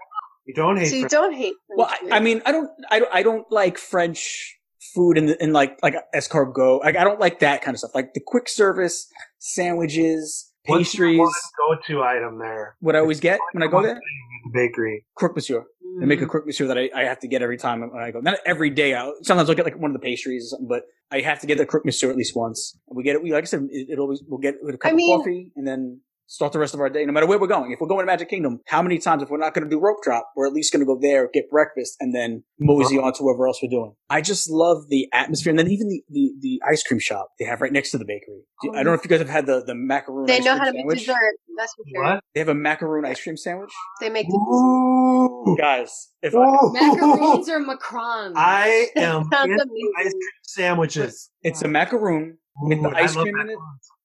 You 0.47 0.55
don't 0.55 0.77
hate 0.77 0.89
So 0.91 0.95
you 0.95 1.01
French- 1.03 1.13
don't 1.19 1.33
hate 1.35 1.55
French 1.67 1.79
Well, 1.79 1.89
food. 2.01 2.13
I, 2.13 2.17
I 2.19 2.21
mean, 2.21 2.43
I 2.47 2.53
don't, 2.53 2.71
I 2.91 2.99
don't, 3.01 3.15
I 3.19 3.23
don't 3.25 3.47
like 3.51 3.79
French 3.79 4.21
food 4.95 5.19
and 5.19 5.31
in 5.31 5.53
like 5.53 5.77
like 5.83 5.95
escargot. 6.15 6.81
Like 6.85 6.97
I 6.97 7.03
don't 7.05 7.19
like 7.19 7.41
that 7.41 7.61
kind 7.63 7.75
of 7.75 7.79
stuff. 7.81 7.95
Like 7.95 8.15
the 8.15 8.21
quick 8.25 8.49
service 8.49 9.09
sandwiches, 9.41 10.53
pastries. 10.65 11.19
go-to 11.19 12.03
item 12.03 12.39
there? 12.39 12.77
What 12.81 12.95
I 12.95 13.01
always 13.01 13.19
get 13.21 13.41
when 13.53 13.63
I 13.63 13.67
go 13.67 13.83
there, 13.83 13.95
the 13.95 14.51
bakery. 14.55 15.05
croque 15.17 15.35
monsieur. 15.35 15.65
They 15.99 16.05
Mm. 16.05 16.09
make 16.09 16.21
a 16.23 16.27
croque 16.27 16.47
monsieur 16.47 16.67
that 16.67 16.79
I, 16.79 16.91
I 16.95 17.05
have 17.05 17.21
to 17.21 17.29
get 17.29 17.43
every 17.43 17.57
time 17.59 17.81
when 17.81 18.03
I 18.03 18.11
go. 18.11 18.21
Not 18.21 18.39
every 18.45 18.71
day 18.71 18.93
out. 18.95 19.15
Sometimes 19.23 19.49
I'll 19.49 19.57
get 19.57 19.65
like 19.65 19.79
one 19.79 19.91
of 19.91 19.95
the 20.01 20.05
pastries 20.05 20.45
or 20.47 20.49
something, 20.51 20.69
but 20.69 20.83
I 21.11 21.21
have 21.21 21.41
to 21.41 21.47
get 21.47 21.59
the 21.59 21.67
croque 21.67 21.85
monsieur 21.87 22.11
at 22.11 22.17
least 22.17 22.35
once. 22.37 22.79
We 22.89 23.03
get 23.03 23.15
it. 23.17 23.23
We 23.23 23.33
like 23.33 23.45
I 23.45 23.47
said, 23.47 23.63
it, 23.71 23.89
it 23.91 23.99
always 23.99 24.23
we'll 24.27 24.41
get 24.41 24.57
with 24.63 24.75
a 24.75 24.79
cup 24.79 24.93
I 24.93 24.95
mean- 24.95 25.15
of 25.15 25.21
coffee 25.21 25.53
and 25.57 25.67
then 25.67 26.01
start 26.29 26.53
the 26.53 26.59
rest 26.59 26.75
of 26.75 26.81
our 26.81 26.91
day. 26.91 27.05
No 27.07 27.13
matter 27.13 27.25
where 27.27 27.39
we're 27.39 27.47
going. 27.47 27.71
If 27.71 27.81
we're 27.81 27.87
going 27.87 28.01
to 28.01 28.07
Magic 28.07 28.29
Kingdom, 28.29 28.59
how 28.67 28.83
many 28.83 28.99
times 28.99 29.23
if 29.23 29.31
we're 29.31 29.39
not 29.39 29.55
going 29.55 29.63
to 29.63 29.71
do 29.71 29.79
rope 29.79 29.99
drop, 30.03 30.29
we're 30.35 30.49
at 30.49 30.53
least 30.53 30.73
going 30.73 30.81
to 30.81 30.85
go 30.87 30.99
there, 31.01 31.31
get 31.33 31.49
breakfast, 31.49 31.95
and 32.01 32.13
then 32.13 32.43
mosey 32.59 32.99
on 32.99 33.13
to 33.13 33.23
whatever 33.23 33.47
else 33.47 33.61
we're 33.63 33.71
doing. 33.71 33.95
I 34.11 34.23
just 34.23 34.51
love 34.51 34.89
the 34.89 35.07
atmosphere, 35.13 35.51
and 35.51 35.59
then 35.61 35.69
even 35.71 35.87
the 35.89 36.03
the, 36.11 36.33
the 36.41 36.61
ice 36.69 36.83
cream 36.83 36.99
shop 36.99 37.29
they 37.39 37.45
have 37.45 37.61
right 37.61 37.73
next 37.73 37.93
to 37.93 37.99
the 37.99 38.05
bakery. 38.05 38.41
Do- 38.63 38.73
I 38.73 38.83
don't 38.83 38.87
know 38.87 38.95
if 38.95 39.05
you 39.05 39.09
guys 39.09 39.21
have 39.21 39.29
had 39.29 39.47
the 39.47 39.63
the 39.65 39.75
macaroon. 39.77 40.27
they 40.27 40.39
ice 40.39 40.45
know 40.45 40.57
cream 40.57 40.65
how 40.65 40.71
to 40.73 40.73
make 40.85 40.99
dessert. 40.99 41.15
That's 41.57 41.73
for. 41.75 42.03
What? 42.03 42.21
They 42.35 42.41
have 42.41 42.49
a 42.49 42.55
macaroon 42.55 43.05
ice 43.07 43.23
cream 43.23 43.37
sandwich, 43.37 43.73
They 44.01 44.11
make 44.11 44.27
Ooh. 44.29 44.96
Guys. 45.59 46.09
If 46.23 46.35
I, 46.35 46.39
Macaroons 46.73 47.49
or 47.49 47.61
macarons? 47.65 48.33
I 48.37 48.89
am 48.97 49.29
Sounds 49.33 49.51
into 49.51 49.63
amazing. 49.63 49.93
ice 49.99 50.13
cream 50.13 50.21
sandwiches. 50.43 51.31
it's 51.43 51.63
a 51.63 51.69
macaroon 51.69 52.39
with 52.63 52.83
the 52.83 52.89
ice 52.91 53.15
love 53.17 53.25
cream 53.25 53.39
in 53.41 53.51
it. 53.51 53.59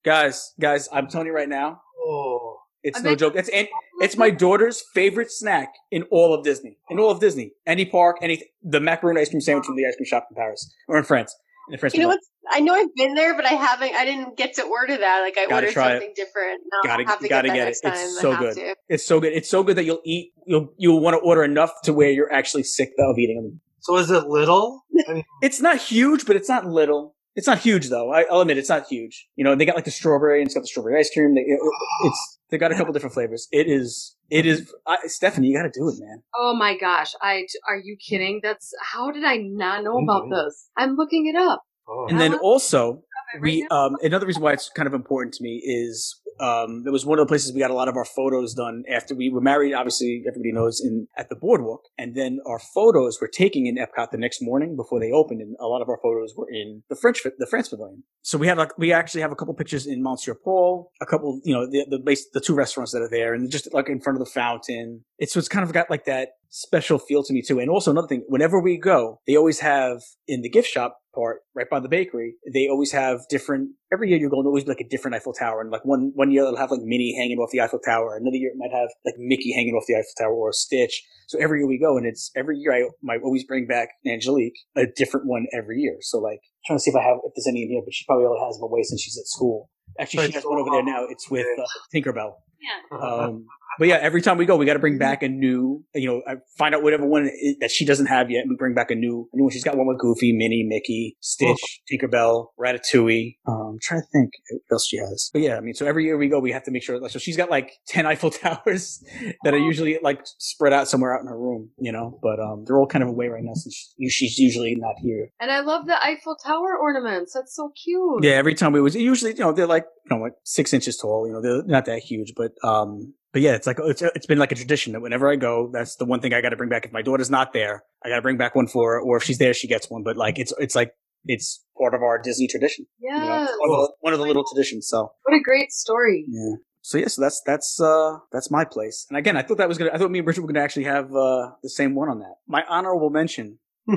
Guys, 0.04 0.54
guys, 0.60 0.90
I'm 0.92 1.08
telling 1.08 1.28
you 1.28 1.34
right 1.34 1.50
now, 1.50 1.82
Oh. 2.04 2.58
it's 2.84 3.00
I 3.00 3.04
no 3.04 3.16
joke. 3.16 3.36
It's 3.36 3.50
and 3.50 3.68
it's 4.00 4.18
my 4.18 4.30
daughter's 4.32 4.84
favorite 4.94 5.32
snack 5.32 5.74
in 5.92 6.04
all 6.12 6.34
of 6.34 6.44
Disney. 6.44 6.78
In 6.90 7.00
all 7.00 7.12
of 7.12 7.20
Disney, 7.20 7.54
any 7.68 7.86
park, 7.86 8.18
any 8.22 8.44
the 8.64 8.80
macaroon 8.80 9.18
ice 9.18 9.30
cream 9.30 9.42
sandwich 9.42 9.66
from 9.66 9.76
the 9.76 9.86
ice 9.86 9.96
cream 9.96 10.06
shop 10.06 10.28
in 10.32 10.36
Paris 10.36 10.74
or 10.88 10.98
in 10.98 11.04
France. 11.04 11.36
In 11.72 11.78
France, 11.80 11.94
You 11.94 12.02
know 12.02 12.08
what? 12.10 12.20
I 12.52 12.60
know 12.60 12.74
I've 12.74 12.94
been 12.96 13.14
there, 13.16 13.34
but 13.36 13.46
I 13.46 13.50
haven't. 13.54 13.94
I 13.96 14.04
didn't 14.04 14.36
get 14.38 14.54
to 14.56 14.64
order 14.64 14.98
that. 14.98 15.22
Like 15.22 15.38
I 15.38 15.44
Gotta 15.46 15.56
ordered 15.68 15.72
try 15.74 15.90
it. 15.92 15.94
something 15.94 16.14
different. 16.16 16.62
No, 16.72 16.80
Gotta- 16.90 17.06
have 17.06 17.20
to 17.20 17.28
gotta 17.30 17.48
get 17.48 17.54
that 17.54 17.58
get 17.58 17.68
it. 17.68 17.78
next 17.84 18.02
It's 18.02 18.20
so 18.22 18.38
good. 18.38 18.56
To. 18.56 18.76
It's 18.90 19.06
so 19.06 19.20
good. 19.20 19.34
It's 19.34 19.50
so 19.50 19.64
good 19.64 19.78
that 19.78 19.86
you'll 19.86 20.02
eat. 20.04 20.32
You'll 20.46 20.74
you'll 20.78 21.00
want 21.00 21.14
to 21.16 21.20
order 21.20 21.44
enough 21.44 21.72
to 21.84 21.94
where 21.94 22.10
you're 22.12 22.32
actually 22.32 22.64
sick 22.64 22.92
of 23.00 23.18
eating 23.18 23.38
them. 23.42 23.62
So 23.80 23.98
is 23.98 24.12
it 24.12 24.28
little? 24.28 24.84
I 25.08 25.14
mean, 25.14 25.24
It's 25.42 25.62
not 25.62 25.78
huge, 25.78 26.26
but 26.26 26.36
it's 26.36 26.50
not 26.50 26.66
little. 26.66 27.16
It's 27.36 27.48
not 27.48 27.60
huge 27.60 27.90
though. 27.90 28.12
I, 28.12 28.24
I'll 28.30 28.42
admit 28.42 28.58
it's 28.58 28.70
not 28.70 28.88
huge. 28.88 29.28
You 29.36 29.46
know, 29.46 29.56
they 29.56 29.66
got 29.66 29.76
like 29.76 29.86
the 29.86 29.92
strawberry 29.92 30.40
and 30.42 30.48
it's 30.48 30.54
got 30.54 30.62
the 30.62 30.68
strawberry 30.68 31.00
ice 31.00 31.10
cream. 31.14 31.34
They, 31.34 31.42
it, 31.42 31.60
it's 32.04 32.40
they 32.50 32.58
got 32.58 32.72
a 32.74 32.76
couple 32.76 32.92
different 32.92 33.14
flavors. 33.14 33.48
It 33.52 33.68
is 33.68 34.16
it 34.32 34.46
is 34.46 34.74
I, 34.88 34.98
Stefanie. 35.08 35.48
You 35.48 35.56
got 35.58 35.72
to 35.72 35.80
do 35.80 35.90
it, 35.90 35.96
man. 36.00 36.24
Oh 36.36 36.56
my 36.56 36.78
gosh! 36.78 37.14
I 37.22 37.46
are 37.68 37.78
you 37.78 37.98
kidding? 37.98 38.40
That's 38.42 38.74
how 38.82 39.12
did 39.12 39.24
I 39.24 39.38
not 39.38 39.84
know 39.84 40.00
about 40.00 40.30
this? 40.32 40.70
I'm 40.78 40.96
looking 40.96 41.28
it 41.28 41.36
up. 41.36 41.64
oh. 41.88 42.08
And 42.10 42.20
then 42.20 42.36
also 42.36 43.04
Right 43.34 43.42
we 43.42 43.68
um 43.72 43.96
another 44.02 44.26
reason 44.26 44.42
why 44.42 44.54
it's 44.54 44.70
kind 44.70 44.88
of 44.88 44.94
important 44.94 45.34
to 45.36 45.44
me 45.44 45.62
is 45.64 46.20
um 46.40 46.84
it 46.86 46.90
was 46.90 47.06
one 47.06 47.20
of 47.20 47.26
the 47.26 47.30
places 47.30 47.54
we 47.54 47.60
got 47.60 47.72
a 47.72 47.76
lot 47.76 47.88
of 47.88 47.96
our 47.96 48.06
photos 48.06 48.54
done 48.54 48.84
after 48.90 49.16
we 49.16 49.30
were 49.30 49.42
married 49.42 49.74
obviously 49.74 50.24
everybody 50.28 50.52
knows 50.52 50.82
in 50.82 51.08
at 51.18 51.30
the 51.30 51.36
boardwalk. 51.36 51.82
And 51.98 52.16
then 52.16 52.40
our 52.46 52.60
photos 52.60 53.20
were 53.22 53.28
taken 53.28 53.66
in 53.66 53.76
epcot 53.78 54.12
the 54.12 54.18
next 54.18 54.42
morning 54.42 54.76
before 54.76 55.00
they 55.00 55.12
opened 55.12 55.42
and 55.42 55.56
a 55.60 55.68
lot 55.68 55.82
of 55.82 55.90
our 55.90 56.00
photos 56.02 56.34
were 56.36 56.48
in 56.50 56.84
the 56.90 56.96
french 56.96 57.24
the 57.24 57.48
france 57.48 57.70
pavilion. 57.70 58.04
So 58.22 58.38
we 58.38 58.48
had 58.48 58.58
like 58.58 58.78
we 58.78 58.92
actually 58.92 59.22
have 59.22 59.32
a 59.32 59.36
couple 59.36 59.54
pictures 59.54 59.86
in 59.86 60.02
monsieur 60.02 60.36
paul 60.36 60.92
a 61.02 61.06
couple 61.06 61.40
you 61.44 61.54
know 61.54 61.68
the 61.70 61.86
the 61.90 62.00
base 62.00 62.28
the 62.34 62.42
two 62.42 62.56
restaurants 62.56 62.92
that 62.92 63.02
are 63.02 63.10
there 63.10 63.34
and 63.34 63.50
just 63.52 63.74
like 63.74 63.90
in 63.90 64.00
front 64.00 64.20
of 64.20 64.26
the 64.26 64.32
fountain. 64.32 65.04
It's 65.18 65.34
so 65.34 65.40
it's 65.40 65.48
kind 65.48 65.64
of 65.64 65.74
got 65.74 65.90
like 65.90 66.06
that 66.06 66.30
special 66.52 67.00
feel 67.00 67.24
to 67.24 67.34
me 67.34 67.42
too. 67.42 67.60
And 67.60 67.70
also 67.70 67.92
another 67.92 68.08
thing 68.08 68.24
whenever 68.28 68.62
we 68.62 68.78
go 68.78 69.20
they 69.26 69.36
always 69.36 69.62
have 69.62 70.02
in 70.28 70.42
the 70.42 70.50
gift 70.50 70.68
shop 70.68 70.98
part 71.16 71.40
right 71.56 71.70
by 71.70 71.80
the 71.80 71.90
bakery 71.90 72.36
they 72.54 72.70
always 72.70 72.92
have 72.92 73.20
different 73.30 73.70
every 73.92 74.10
year 74.10 74.18
you're 74.18 74.30
going 74.30 74.44
to 74.44 74.48
always 74.48 74.64
be 74.64 74.72
like 74.72 74.80
a 74.82 74.88
different 74.88 75.16
eiffel 75.16 75.34
tower. 75.34 75.62
And 75.62 75.72
like 75.72 75.86
one 75.86 76.12
one 76.14 76.30
year 76.30 76.44
they'll 76.44 76.58
have 76.58 76.70
like 76.70 76.82
minnie 76.84 77.16
hanging 77.18 77.38
off 77.38 77.50
the 77.52 77.62
eiffel 77.62 77.80
tower. 77.80 78.18
Another 78.18 78.36
year 78.36 78.52
it 78.52 78.58
might 78.58 78.78
have 78.78 78.90
like 79.06 79.16
mickey 79.18 79.54
hanging 79.54 79.74
off 79.74 79.86
the 79.88 79.96
eiffel 79.96 80.12
tower 80.20 80.34
or 80.34 80.50
a 80.50 80.54
stitch. 80.54 81.02
So 81.28 81.40
every 81.40 81.60
year 81.60 81.68
we 81.68 81.80
go 81.80 81.98
and 81.98 82.06
it's 82.06 82.32
every 82.36 82.58
year 82.58 82.74
i 82.74 82.84
might 83.02 83.22
always 83.24 83.46
bring 83.46 83.66
back 83.66 83.90
angelique 84.06 84.60
a 84.76 84.86
different 84.96 85.28
one 85.28 85.48
every 85.58 85.80
year. 85.80 85.98
So 86.02 86.20
like 86.20 86.40
trying 86.68 86.78
to 86.78 86.84
see 86.84 86.92
if 86.92 86.98
i 86.98 87.02
have 87.02 87.18
if 87.24 87.32
there's 87.34 87.48
any 87.48 87.64
in 87.64 87.70
here 87.70 87.82
but 87.84 87.94
she 87.94 88.06
probably 88.06 88.26
only 88.26 88.40
has 88.46 88.58
them 88.58 88.64
away 88.64 88.84
since 88.84 89.02
she's 89.02 89.18
at 89.18 89.26
school. 89.26 89.70
Actually 90.00 90.28
she 90.28 90.34
has 90.34 90.44
one 90.44 90.60
over 90.60 90.70
there 90.70 90.84
now. 90.84 91.06
It's 91.10 91.32
with 91.32 91.48
uh, 91.58 91.64
tinkerbell 91.96 92.34
Yeah. 92.62 92.98
um, 93.00 93.46
but 93.80 93.88
yeah, 93.88 93.96
every 94.02 94.22
time 94.22 94.38
we 94.38 94.46
go, 94.46 94.58
we 94.58 94.66
got 94.66 94.74
to 94.74 94.80
bring 94.80 94.98
back 94.98 95.24
a 95.24 95.30
new, 95.30 95.84
you 95.96 96.06
know, 96.08 96.22
find 96.58 96.76
out 96.76 96.84
whatever 96.84 97.08
one 97.08 97.32
that 97.62 97.72
she 97.72 97.86
doesn't 97.86 98.08
have 98.08 98.30
yet. 98.30 98.42
and 98.42 98.50
We 98.50 98.56
bring 98.58 98.74
back 98.74 98.92
a 98.92 98.96
new, 98.96 99.30
a 99.34 99.38
new 99.38 99.44
one. 99.44 99.52
She's 99.52 99.64
got 99.64 99.78
one 99.78 99.88
with 99.88 99.98
Goofy, 99.98 100.34
Minnie, 100.34 100.66
Mickey, 100.68 101.16
Stitch, 101.22 101.82
Tinkerbell, 101.92 102.48
Ratatouille. 102.60 103.38
Um, 103.48 103.72
I'm 103.74 103.78
trying 103.82 104.02
to 104.02 104.08
think 104.12 104.32
what 104.50 104.76
else 104.76 104.88
she 104.88 104.98
has. 104.98 105.30
But 105.34 105.42
yeah, 105.42 105.56
I 105.56 105.62
mean, 105.62 105.74
so 105.74 105.86
every 105.86 106.04
year 106.04 106.18
we 106.18 106.28
go, 106.28 106.40
we 106.40 106.52
have 106.52 106.64
to 106.66 106.72
make 106.72 106.84
sure. 106.84 107.00
Like, 107.00 107.12
so 107.12 107.18
she's 107.20 107.38
got 107.38 107.50
like 107.50 107.72
ten 107.88 108.06
Eiffel 108.06 108.30
Towers 108.42 109.04
that 109.44 109.54
are 109.54 109.58
usually 109.60 109.98
like 110.04 110.20
spread 110.38 110.74
out 110.74 110.88
somewhere 110.90 111.16
out 111.16 111.22
in 111.22 111.28
her 111.28 111.40
room, 111.40 111.70
you 111.80 111.94
know. 111.94 112.20
But 112.22 112.40
um, 112.42 112.66
they're 112.68 112.78
all 112.78 112.88
kind 112.88 113.04
of 113.04 113.10
away 113.10 113.28
right 113.30 113.42
now 113.44 113.54
since 113.54 113.96
she- 113.98 114.10
she's 114.10 114.38
usually 114.38 114.76
not 114.78 114.96
here. 115.02 115.30
And 115.40 115.50
I 115.50 115.62
love 115.62 115.86
the 115.88 115.96
Eiffel 116.04 116.36
Tower 116.36 116.78
ornaments. 116.80 117.34
That's 117.34 117.56
so 117.56 117.72
cute. 117.84 118.24
Yeah, 118.26 118.32
every 118.34 118.54
time 118.54 118.74
we 118.74 118.82
was 118.82 118.96
usually, 118.96 119.32
you 119.32 119.40
know, 119.40 119.54
they're 119.54 119.66
like, 119.66 119.86
you 120.10 120.16
know, 120.18 120.22
like 120.22 120.34
six 120.44 120.74
inches 120.74 120.98
tall. 120.98 121.26
You 121.26 121.34
know, 121.34 121.42
they're 121.42 121.64
not 121.64 121.86
that 121.86 122.00
huge, 122.00 122.34
but 122.36 122.51
um, 122.64 123.14
but 123.34 123.42
yeah, 123.42 123.54
it's 123.56 123.66
like 123.68 123.78
it's 123.80 124.02
it's 124.02 124.26
been 124.26 124.40
like 124.40 124.52
a 124.52 124.56
tradition 124.56 124.94
that 124.94 125.02
whenever 125.02 125.30
I 125.30 125.36
go, 125.38 125.70
that's 125.72 125.96
the 125.96 126.06
one 126.06 126.20
thing 126.20 126.34
I 126.34 126.42
got 126.42 126.50
to 126.50 126.58
bring 126.58 126.70
back. 126.70 126.86
If 126.86 126.92
my 126.92 127.02
daughter's 127.02 127.30
not 127.30 127.54
there, 127.54 127.84
I 128.04 128.10
got 128.10 128.16
to 128.18 128.22
bring 128.22 128.38
back 128.38 128.56
one 128.56 128.68
for 128.68 128.94
her, 128.94 129.00
or 129.02 129.18
if 129.18 129.24
she's 129.24 129.38
there, 129.38 129.54
she 129.54 129.68
gets 129.68 129.90
one. 129.90 130.04
But 130.04 130.18
like, 130.18 130.38
it's 130.40 130.54
it's 130.60 130.76
like 130.76 130.92
it's 131.26 131.64
part 131.78 131.94
of 131.94 132.02
our 132.02 132.20
Disney 132.22 132.48
tradition. 132.48 132.86
You 133.00 133.12
know, 133.12 133.18
Yes. 133.18 133.50
One, 133.60 133.70
of 133.70 133.76
the, 133.78 133.94
one 134.02 134.14
of 134.14 134.20
the 134.20 134.26
little 134.26 134.44
traditions. 134.52 134.88
So 134.90 135.12
What 135.24 135.36
a 135.36 135.40
great 135.42 135.72
story. 135.72 136.26
yeah. 136.28 136.56
So 136.84 136.98
yeah, 136.98 137.08
so 137.08 137.22
that's 137.22 137.42
that's 137.46 137.80
uh 137.80 138.18
that's 138.32 138.50
my 138.50 138.66
place. 138.66 139.06
And 139.10 139.18
again, 139.18 139.38
I 139.38 139.44
thought 139.44 139.58
that 139.60 139.68
was 139.70 139.78
gonna. 139.78 139.92
I 139.94 139.98
thought 140.00 140.10
me 140.12 140.18
and 140.20 140.28
Bridgette 140.28 140.40
were 140.40 140.48
gonna 140.48 140.64
actually 140.66 140.86
have 140.86 141.06
uh 141.16 141.52
the 141.62 141.70
same 141.70 141.94
one 141.96 142.10
on 142.10 142.20
that. 142.20 142.36
My 142.48 142.64
honorable 142.68 143.12
mention 143.12 143.60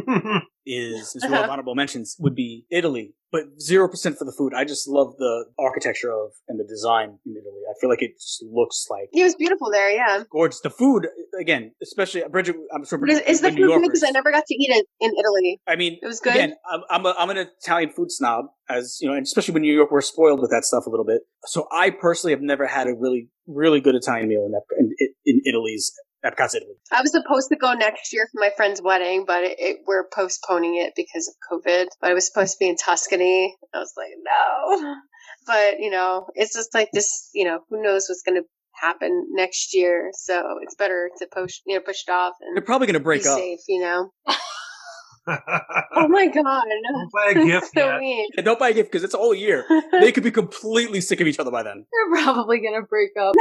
is 0.66 1.12
since 1.12 1.26
we 1.26 1.32
have 1.32 1.48
honorable 1.48 1.74
mentions 1.74 2.16
would 2.18 2.34
be 2.34 2.66
Italy, 2.70 3.14
but 3.34 3.42
zero 3.60 3.88
percent 3.88 4.16
for 4.18 4.24
the 4.24 4.34
food. 4.38 4.52
I 4.54 4.64
just 4.64 4.86
love 4.88 5.08
the 5.18 5.34
architecture 5.58 6.12
of 6.12 6.30
and 6.48 6.56
the 6.60 6.64
design 6.74 7.08
in 7.26 7.32
Italy. 7.40 7.62
I 7.68 7.74
feel 7.80 7.90
like 7.90 8.02
it 8.08 8.12
just 8.14 8.44
looks 8.60 8.86
like 8.88 9.08
It 9.12 9.24
was 9.24 9.34
beautiful 9.34 9.68
there. 9.72 9.90
Yeah. 9.90 10.22
gorgeous. 10.30 10.60
The 10.60 10.70
food, 10.70 11.08
again, 11.40 11.72
especially 11.82 12.22
uh, 12.22 12.28
Bridgette. 12.28 12.54
I'm 12.74 12.84
sure 12.84 12.98
But 12.98 13.10
is, 13.10 13.18
Bridgette, 13.18 13.28
is 13.28 13.40
the 13.40 13.50
food 13.50 13.58
New? 13.58 13.68
Yorkers. 13.70 13.88
Because 13.88 14.04
I 14.04 14.10
never 14.10 14.30
got 14.30 14.44
to 14.46 14.54
eat 14.54 14.70
it 14.78 14.86
in 15.00 15.10
Italy. 15.22 15.60
I 15.66 15.74
mean, 15.76 15.98
It 16.00 16.06
was 16.06 16.20
good. 16.20 16.34
Again, 16.36 16.54
I'm 16.72 16.80
I'm, 16.90 17.06
a, 17.06 17.14
I'm 17.18 17.30
an 17.30 17.38
Italian 17.62 17.90
food 17.90 18.10
snob, 18.12 18.46
as 18.70 18.98
you 19.00 19.08
know, 19.08 19.14
and 19.14 19.24
especially 19.24 19.54
when 19.54 19.62
New 19.62 19.74
York, 19.74 19.90
we're 19.90 20.00
spoiled 20.00 20.40
with 20.40 20.50
that 20.52 20.64
stuff 20.64 20.86
a 20.86 20.90
little 20.90 21.04
bit. 21.12 21.22
So 21.46 21.66
I 21.72 21.90
personally 21.90 22.32
have 22.32 22.42
never 22.42 22.66
had 22.66 22.86
a 22.86 22.94
really, 22.94 23.28
really 23.46 23.80
good 23.80 23.96
Italian 23.96 24.28
meal 24.28 24.46
in 24.46 24.52
Ep- 24.56 24.78
in, 24.78 24.86
in 25.26 25.40
Italy's 25.44 25.92
Epcot's 26.24 26.54
Italy. 26.54 26.74
I 26.92 27.00
was 27.02 27.12
supposed 27.12 27.48
to 27.50 27.56
go 27.56 27.74
next 27.74 28.12
year 28.12 28.26
for 28.32 28.40
my 28.40 28.50
friend's 28.56 28.80
wedding, 28.82 29.24
but 29.26 29.44
it, 29.44 29.56
it, 29.58 29.76
we're 29.86 30.06
postponing 30.14 30.76
it 30.76 30.92
because 30.96 31.28
of 31.28 31.34
COVID. 31.60 31.86
But 32.00 32.10
I 32.10 32.14
was 32.14 32.26
supposed 32.26 32.52
to 32.52 32.56
be 32.60 32.68
in 32.68 32.76
Tuscany. 32.76 33.54
I 33.74 33.78
was 33.78 33.92
like, 33.96 34.10
no. 34.22 34.94
But 35.46 35.80
you 35.80 35.90
know, 35.90 36.26
it's 36.34 36.54
just 36.54 36.72
like 36.74 36.88
this. 36.92 37.30
You 37.34 37.44
know, 37.44 37.60
who 37.68 37.82
knows 37.82 38.06
what's 38.08 38.22
going 38.22 38.40
to 38.42 38.48
happen 38.80 39.26
next 39.32 39.74
year. 39.74 40.10
So 40.14 40.58
it's 40.62 40.74
better 40.74 41.10
to 41.18 41.26
push, 41.32 41.60
you 41.66 41.76
know, 41.76 41.80
push 41.82 42.02
it 42.08 42.10
off 42.10 42.34
and 42.40 42.56
They're 42.56 42.64
probably 42.64 42.86
going 42.88 42.94
to 42.94 43.00
break 43.00 43.24
up. 43.26 43.38
safe, 43.38 43.60
you 43.68 43.80
know. 43.80 44.10
Oh 45.26 46.06
my 46.08 46.26
god, 46.26 46.64
Don't 46.92 47.10
buy 47.10 47.30
a 47.30 47.34
gift 47.46 47.70
so 47.74 47.80
yet. 47.92 47.98
mean. 47.98 48.28
And 48.36 48.44
don't 48.44 48.58
buy 48.58 48.68
a 48.68 48.74
gift 48.74 48.90
because 48.92 49.04
it's 49.04 49.14
a 49.14 49.16
whole 49.16 49.34
year. 49.34 49.64
They 49.90 50.12
could 50.12 50.22
be 50.22 50.30
completely 50.42 51.00
sick 51.00 51.18
of 51.22 51.26
each 51.26 51.38
other 51.38 51.50
by 51.50 51.62
then. 51.62 51.86
They're 51.90 52.22
probably 52.22 52.60
gonna 52.60 52.82
break 52.82 53.10
up. 53.18 53.34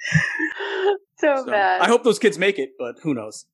so, 1.18 1.36
So, 1.36 1.46
bad. 1.46 1.80
I 1.82 1.86
hope 1.88 2.04
those 2.04 2.18
kids 2.18 2.38
make 2.38 2.58
it, 2.58 2.70
but 2.78 2.96
who 3.02 3.14
knows? 3.14 3.46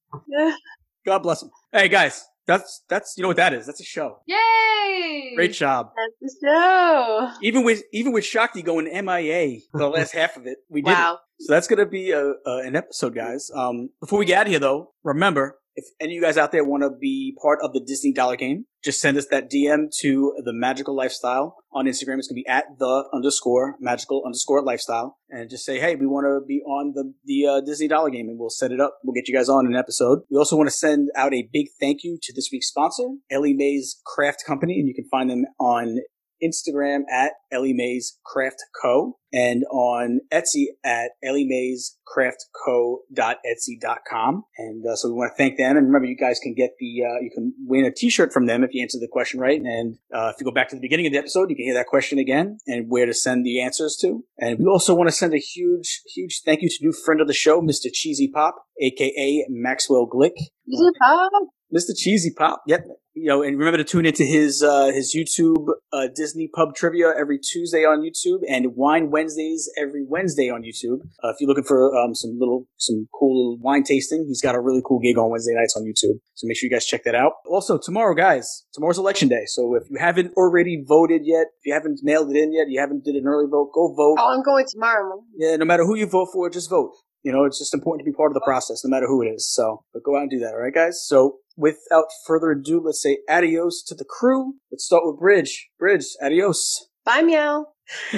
God 1.05 1.19
bless 1.21 1.41
them. 1.41 1.51
Hey 1.73 1.89
guys, 1.89 2.25
that's 2.47 2.83
that's 2.89 3.15
you 3.17 3.23
know 3.23 3.29
what 3.29 3.37
that 3.37 3.53
is? 3.53 3.67
That's 3.67 3.81
a 3.81 3.85
show. 3.85 4.19
Yay! 4.27 5.33
Great 5.37 5.53
job. 5.53 5.91
That's 5.97 6.37
the 6.41 6.49
show. 6.49 7.31
Even 7.43 7.65
with 7.65 7.83
even 7.93 8.13
with 8.13 8.25
Shakti 8.25 8.63
going 8.63 8.85
MIA 8.87 9.61
for 9.73 9.79
the 9.79 9.89
last 9.97 10.13
half 10.13 10.37
of 10.37 10.47
it, 10.47 10.59
we 10.69 10.83
did. 10.83 10.93
it. 10.93 11.19
So 11.41 11.53
that's 11.53 11.67
gonna 11.69 11.87
be 11.87 12.13
a, 12.13 12.25
a 12.47 12.59
an 12.65 12.77
episode, 12.77 13.15
guys. 13.15 13.51
Um, 13.55 13.91
before 14.01 14.19
we 14.19 14.25
get 14.25 14.39
out 14.39 14.47
of 14.47 14.51
here, 14.51 14.61
though, 14.61 14.93
remember 15.05 15.59
if 15.77 15.85
any 16.01 16.13
of 16.13 16.15
you 16.17 16.23
guys 16.23 16.39
out 16.39 16.53
there 16.53 16.65
want 16.65 16.83
to 16.83 16.91
be 16.91 17.37
part 17.41 17.59
of 17.63 17.73
the 17.75 17.81
Disney 17.81 18.13
Dollar 18.13 18.37
Game, 18.37 18.65
just 18.87 19.01
send 19.01 19.19
us 19.19 19.27
that 19.33 19.51
DM 19.51 19.89
to 20.01 20.33
the 20.45 20.53
Magical 20.53 20.95
Lifestyle 20.95 21.57
on 21.73 21.87
Instagram. 21.87 22.19
It's 22.19 22.29
gonna 22.29 22.37
be 22.37 22.47
at 22.47 22.67
the 22.79 23.05
underscore 23.13 23.75
magical 23.81 24.23
underscore 24.25 24.63
lifestyle, 24.63 25.19
and 25.29 25.51
just 25.51 25.65
say, 25.65 25.81
hey, 25.81 25.97
we 25.97 26.07
want 26.07 26.25
to 26.25 26.47
be 26.47 26.63
on 26.63 26.93
the 26.95 27.13
the 27.25 27.47
uh, 27.47 27.61
Disney 27.61 27.89
Dollar 27.89 28.11
Game, 28.11 28.29
and 28.29 28.39
we'll 28.39 28.49
set 28.49 28.71
it 28.71 28.81
up. 28.81 28.99
We'll 29.03 29.15
get 29.15 29.27
you 29.29 29.35
guys 29.35 29.49
on 29.49 29.67
an 29.67 29.75
episode. 29.75 30.21
We 30.31 30.39
also 30.39 30.57
want 30.57 30.69
to 30.69 30.77
send 30.77 31.09
out 31.17 31.35
a 31.35 31.49
big 31.53 31.67
thank 31.81 32.05
you 32.05 32.17
to 32.23 32.33
this 32.33 32.49
week's 32.53 32.69
sponsor, 32.69 33.09
Ellie 33.31 33.55
Mae's 33.55 34.01
Craft 34.07 34.45
Company, 34.47 34.79
and 34.79 34.89
you 34.89 34.95
can 34.95 35.09
find 35.11 35.29
them 35.29 35.45
on 35.59 35.99
Instagram 36.43 37.01
at 37.13 37.33
Ellie 37.51 37.73
Mae's 37.73 38.19
Craft 38.25 38.63
Co. 38.83 39.19
and 39.33 39.65
on 39.71 40.21
Etsy 40.33 40.67
at 40.85 41.13
Ellie 41.23 41.47
Mae's 41.47 41.97
Craft 42.07 42.47
Co.etsy.com. 42.65 44.45
And 44.59 44.85
uh, 44.87 44.97
so 44.97 45.09
we 45.09 45.15
want 45.15 45.33
to 45.33 45.37
thank 45.37 45.57
them. 45.59 45.77
And 45.77 45.87
remember, 45.87 46.07
you 46.07 46.17
guys 46.17 46.39
can 46.43 46.55
get 46.55 46.71
the, 46.79 47.03
uh, 47.05 47.21
you 47.21 47.31
can 47.35 47.53
win 47.67 47.85
a 47.85 47.93
t-shirt 47.93 48.33
from 48.33 48.47
them 48.47 48.65
if 48.65 48.71
you 48.73 48.83
answer 48.83 48.99
the 48.99 49.09
question 49.11 49.41
right. 49.41 49.61
And 49.61 49.99
uh, 50.15 50.33
if 50.35 50.41
you 50.41 50.45
go 50.45 50.53
back 50.53 50.69
to 50.71 50.77
the 50.77 50.81
beginning 50.81 51.07
of 51.07 51.13
the 51.13 51.19
episode, 51.19 51.51
you 51.51 51.57
can 51.57 51.65
hear 51.65 51.75
that 51.75 51.87
question 51.87 52.19
again 52.19 52.59
and 52.67 52.87
where 52.89 53.07
to 53.07 53.15
send 53.15 53.45
the 53.45 53.61
answers 53.61 53.97
to. 54.03 54.25
And 54.39 54.59
we 54.59 54.67
also 54.67 54.95
want 54.95 55.09
to 55.09 55.13
send 55.13 55.35
a 55.35 55.39
huge, 55.39 56.03
huge 56.15 56.43
thank 56.45 56.63
you 56.63 56.69
to 56.69 56.77
new 56.81 56.93
friend 56.93 57.21
of 57.21 57.27
the 57.27 57.35
show, 57.35 57.61
Mr. 57.61 57.87
Cheezy 57.87 58.31
Pop, 58.33 58.57
aka 58.81 59.47
Maxwell 59.49 60.09
Glick. 60.09 60.35
It 60.67 60.95
Bob? 61.01 61.31
Mr. 61.75 61.91
Cheezy 61.91 62.35
Pop. 62.35 62.63
Yep. 62.67 62.87
You 63.15 63.29
know, 63.29 63.43
and 63.43 63.59
remember 63.59 63.79
to 63.79 63.85
tune 63.85 64.05
into 64.05 64.25
his 64.25 64.63
uh, 64.63 64.93
his 64.93 65.17
YouTube 65.17 65.69
uh, 65.91 66.09
Disney 66.15 66.51
Pub 66.55 66.75
Trivia 66.75 67.15
every 67.17 67.39
Tuesday 67.39 67.83
on 67.85 68.03
YouTube, 68.03 68.41
and 68.47 68.77
Wine 68.77 69.11
Wednesdays 69.11 69.71
every 69.81 70.05
Wednesday 70.07 70.51
on 70.51 70.63
YouTube. 70.63 71.01
Uh, 71.25 71.31
if 71.31 71.37
you're 71.41 71.49
looking 71.49 71.65
for 71.65 71.97
um, 71.97 72.15
some 72.15 72.37
little 72.39 72.67
some 72.77 73.09
cool 73.19 73.57
wine 73.59 73.85
tasting, 73.85 74.27
he's 74.29 74.43
got 74.43 74.55
a 74.55 74.61
really 74.61 74.83
cool 74.87 75.01
gig 75.01 75.17
on 75.17 75.31
Wednesday 75.31 75.55
nights 75.55 75.75
on 75.79 75.85
YouTube. 75.85 76.21
So 76.35 76.47
make 76.47 76.59
sure 76.59 76.69
you 76.69 76.77
guys 76.77 76.85
check 76.85 77.05
that 77.05 77.15
out. 77.15 77.33
Also, 77.47 77.79
tomorrow, 77.79 78.15
guys, 78.15 78.67
tomorrow's 78.75 78.99
election 78.99 79.29
day. 79.29 79.47
So 79.47 79.75
if 79.77 79.85
you 79.89 79.97
haven't 79.99 80.35
already 80.37 80.85
voted 80.87 81.23
yet, 81.25 81.47
if 81.59 81.65
you 81.65 81.73
haven't 81.73 82.01
mailed 82.03 82.31
it 82.31 82.37
in 82.37 82.53
yet, 82.53 82.67
you 82.69 82.79
haven't 82.79 83.03
did 83.03 83.15
an 83.15 83.27
early 83.27 83.47
vote, 83.51 83.71
go 83.75 83.95
vote. 83.95 84.17
Oh, 84.19 84.35
I'm 84.37 84.43
going 84.43 84.67
tomorrow. 84.71 85.25
Yeah, 85.39 85.57
no 85.57 85.65
matter 85.65 85.85
who 85.87 85.97
you 85.97 86.07
vote 86.07 86.29
for, 86.35 86.51
just 86.51 86.69
vote. 86.69 86.93
You 87.23 87.33
know, 87.33 87.45
it's 87.45 87.59
just 87.59 87.75
important 87.75 88.07
to 88.07 88.11
be 88.11 88.15
part 88.15 88.31
of 88.31 88.35
the 88.35 88.45
process, 88.45 88.85
no 88.85 88.91
matter 88.91 89.09
who 89.09 89.21
it 89.23 89.27
is. 89.27 89.53
So, 89.53 89.83
but 89.93 90.05
go 90.05 90.17
out 90.17 90.23
and 90.23 90.31
do 90.31 90.39
that, 90.41 90.53
all 90.53 90.61
right, 90.61 90.73
guys? 90.73 91.03
So, 91.05 91.39
without 91.57 92.07
further 92.27 92.51
ado, 92.53 92.81
let's 92.85 93.03
say 93.03 93.19
adios 93.29 93.83
to 93.89 93.95
the 93.95 94.05
crew. 94.05 94.55
Let's 94.71 94.85
start 94.85 95.05
with 95.07 95.19
Bridge. 95.19 95.69
Bridge, 95.79 96.05
adios. 96.23 96.89
Bye, 97.05 97.23
meow. 97.23 97.67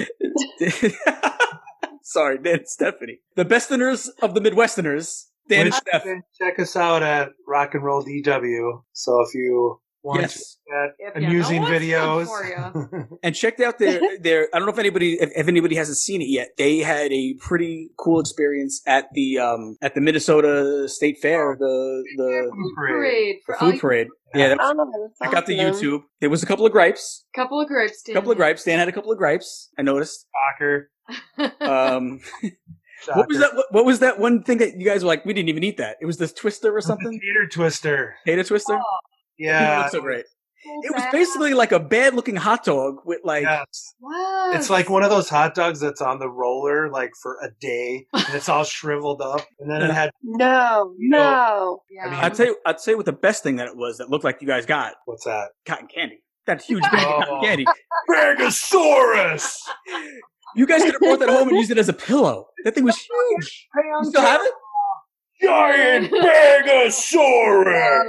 Sorry, 2.02 2.39
Dan 2.39 2.55
and 2.55 2.65
Stefanie. 2.66 3.19
The 3.36 3.44
besterners 3.44 4.09
of 4.23 4.35
the 4.35 4.40
Midwesterners, 4.40 5.24
Dan 5.48 5.66
and 5.66 5.70
Once 5.70 5.82
Steph. 5.86 6.05
Check 6.40 6.59
us 6.59 6.74
out 6.74 7.02
at 7.02 7.31
Rock 7.47 7.74
and 7.74 7.85
Roll 7.85 8.02
DW. 8.02 8.82
So 8.93 9.20
if 9.20 9.35
you 9.35 9.81
want 10.03 10.20
Yes. 10.23 10.57
to 10.69 10.89
get 10.99 11.16
If 11.16 11.23
you 11.23 11.29
amusing 11.29 11.62
know 11.62 11.69
videos, 11.69 13.09
And 13.23 13.35
checked 13.35 13.61
out 13.61 13.79
their 13.79 14.01
their. 14.20 14.49
I 14.55 14.59
don't 14.59 14.66
know 14.66 14.73
if 14.73 14.79
anybody 14.79 15.15
if, 15.15 15.31
if 15.35 15.49
anybody 15.49 15.75
hasn't 15.77 15.99
seen 15.99 16.20
it 16.23 16.29
yet. 16.29 16.49
They 16.57 16.79
had 16.79 17.12
a 17.12 17.35
pretty 17.41 17.91
cool 17.99 18.20
experience 18.20 18.81
at 18.87 19.07
the 19.15 19.39
um 19.39 19.77
at 19.83 19.95
the 19.95 20.01
Minnesota 20.01 20.89
State 20.89 21.19
Fair. 21.20 21.57
The 21.59 22.05
the 22.16 22.51
food 22.53 22.75
Parade 22.77 23.37
the 23.47 23.55
food 23.55 23.81
parade. 23.81 24.09
Yeah, 24.35 24.49
that 24.49 24.59
was, 24.59 24.77
Oh, 24.79 25.25
check 25.25 25.35
out 25.35 25.47
the. 25.47 25.59
YouTube. 25.59 26.03
There 26.20 26.29
was 26.29 26.43
a 26.43 26.47
couple 26.47 26.66
of 26.66 26.73
gripes. 26.73 27.25
couple 27.35 27.61
of 27.61 27.66
gripes. 27.66 28.03
A 28.09 28.12
couple 28.12 28.31
of 28.31 28.37
gripes. 28.37 28.62
Dan 28.65 28.79
had 28.79 28.87
a 28.89 28.93
couple 28.93 29.11
of 29.11 29.16
gripes. 29.19 29.70
I 29.79 29.83
noticed. 29.83 30.27
soccer. 30.59 30.91
Um, 31.61 32.20
what 33.15 33.29
was 33.29 33.39
that? 33.39 33.55
What, 33.55 33.66
what 33.70 33.85
was 33.87 34.01
that 34.01 34.19
one 34.19 34.43
thing 34.43 34.59
that 34.59 34.79
you 34.79 34.85
guys 34.85 35.03
were 35.03 35.09
like? 35.09 35.25
We 35.25 35.33
didn't 35.33 35.49
even 35.49 35.65
eat 35.65 35.79
that. 35.79 35.97
It 36.03 36.07
was 36.07 36.19
this 36.19 36.33
twister 36.33 36.77
or 36.77 36.81
something. 36.83 37.19
Tater 37.20 37.49
twister. 37.49 38.16
Potato 38.25 38.43
twister. 38.43 38.75
It 38.75 38.81
Yeah. 39.39 39.78
looked 39.81 39.93
so 39.93 40.01
great. 40.01 40.24
It 40.82 40.93
was 40.93 41.05
basically 41.12 41.55
like 41.55 41.70
a 41.70 41.78
bad 41.78 42.15
looking 42.15 42.35
hot 42.35 42.65
dog 42.65 42.97
with 43.05 43.20
like. 43.23 43.44
Yes. 43.44 43.94
Wow. 44.01 44.51
It's 44.55 44.69
like 44.69 44.90
one 44.90 45.05
of 45.05 45.10
those 45.10 45.28
hot 45.28 45.55
dogs 45.55 45.78
that's 45.78 46.02
on 46.02 46.19
the 46.19 46.28
roller 46.28 46.90
like 46.90 47.12
for 47.23 47.39
a 47.43 47.48
day 47.60 48.06
and 48.12 48.35
it's 48.35 48.48
all 48.48 48.65
shriveled 48.65 49.23
up. 49.23 49.47
And 49.60 49.70
then 49.70 49.82
it 49.82 49.90
had 49.94 50.10
No, 50.23 50.94
You 50.98 51.10
know- 51.10 51.19
no. 51.19 51.82
Yeah. 51.90 52.06
I 52.06 52.10
mean- 52.10 52.20
I'd 52.20 52.36
say 52.36 52.55
I'd 52.66 52.81
say 52.81 52.97
what 52.97 53.06
the 53.06 53.12
best 53.12 53.44
thing 53.44 53.56
that 53.56 53.69
it 53.69 53.77
was 53.77 53.98
that 53.98 54.10
looked 54.10 54.24
like 54.24 54.43
you 54.43 54.48
guys 54.48 54.66
got 54.66 54.94
what's 55.06 55.24
that? 55.24 55.51
cotton 55.65 55.86
candy. 55.86 56.23
That 56.47 56.60
huge 56.60 56.82
bag 56.90 56.94
of 56.94 57.01
cotton 57.20 57.28
Oh. 57.31 57.40
candy. 57.40 57.65
Brachiosaurus! 58.10 59.55
You 60.56 60.66
guys 60.66 60.82
could 60.82 60.93
have 60.94 61.01
brought 61.01 61.19
that 61.20 61.28
home 61.28 61.48
and 61.48 61.56
used 61.56 61.70
it 61.70 61.78
as 61.78 61.89
a 61.89 61.93
pillow. 61.93 62.48
That 62.65 62.74
thing 62.74 62.85
was 62.85 62.97
huge. 63.36 63.69
You 63.77 64.05
still 64.05 64.23
have 64.23 64.40
it? 64.43 64.52
Giant 65.40 66.10
Brachiosaurus! 66.12 68.05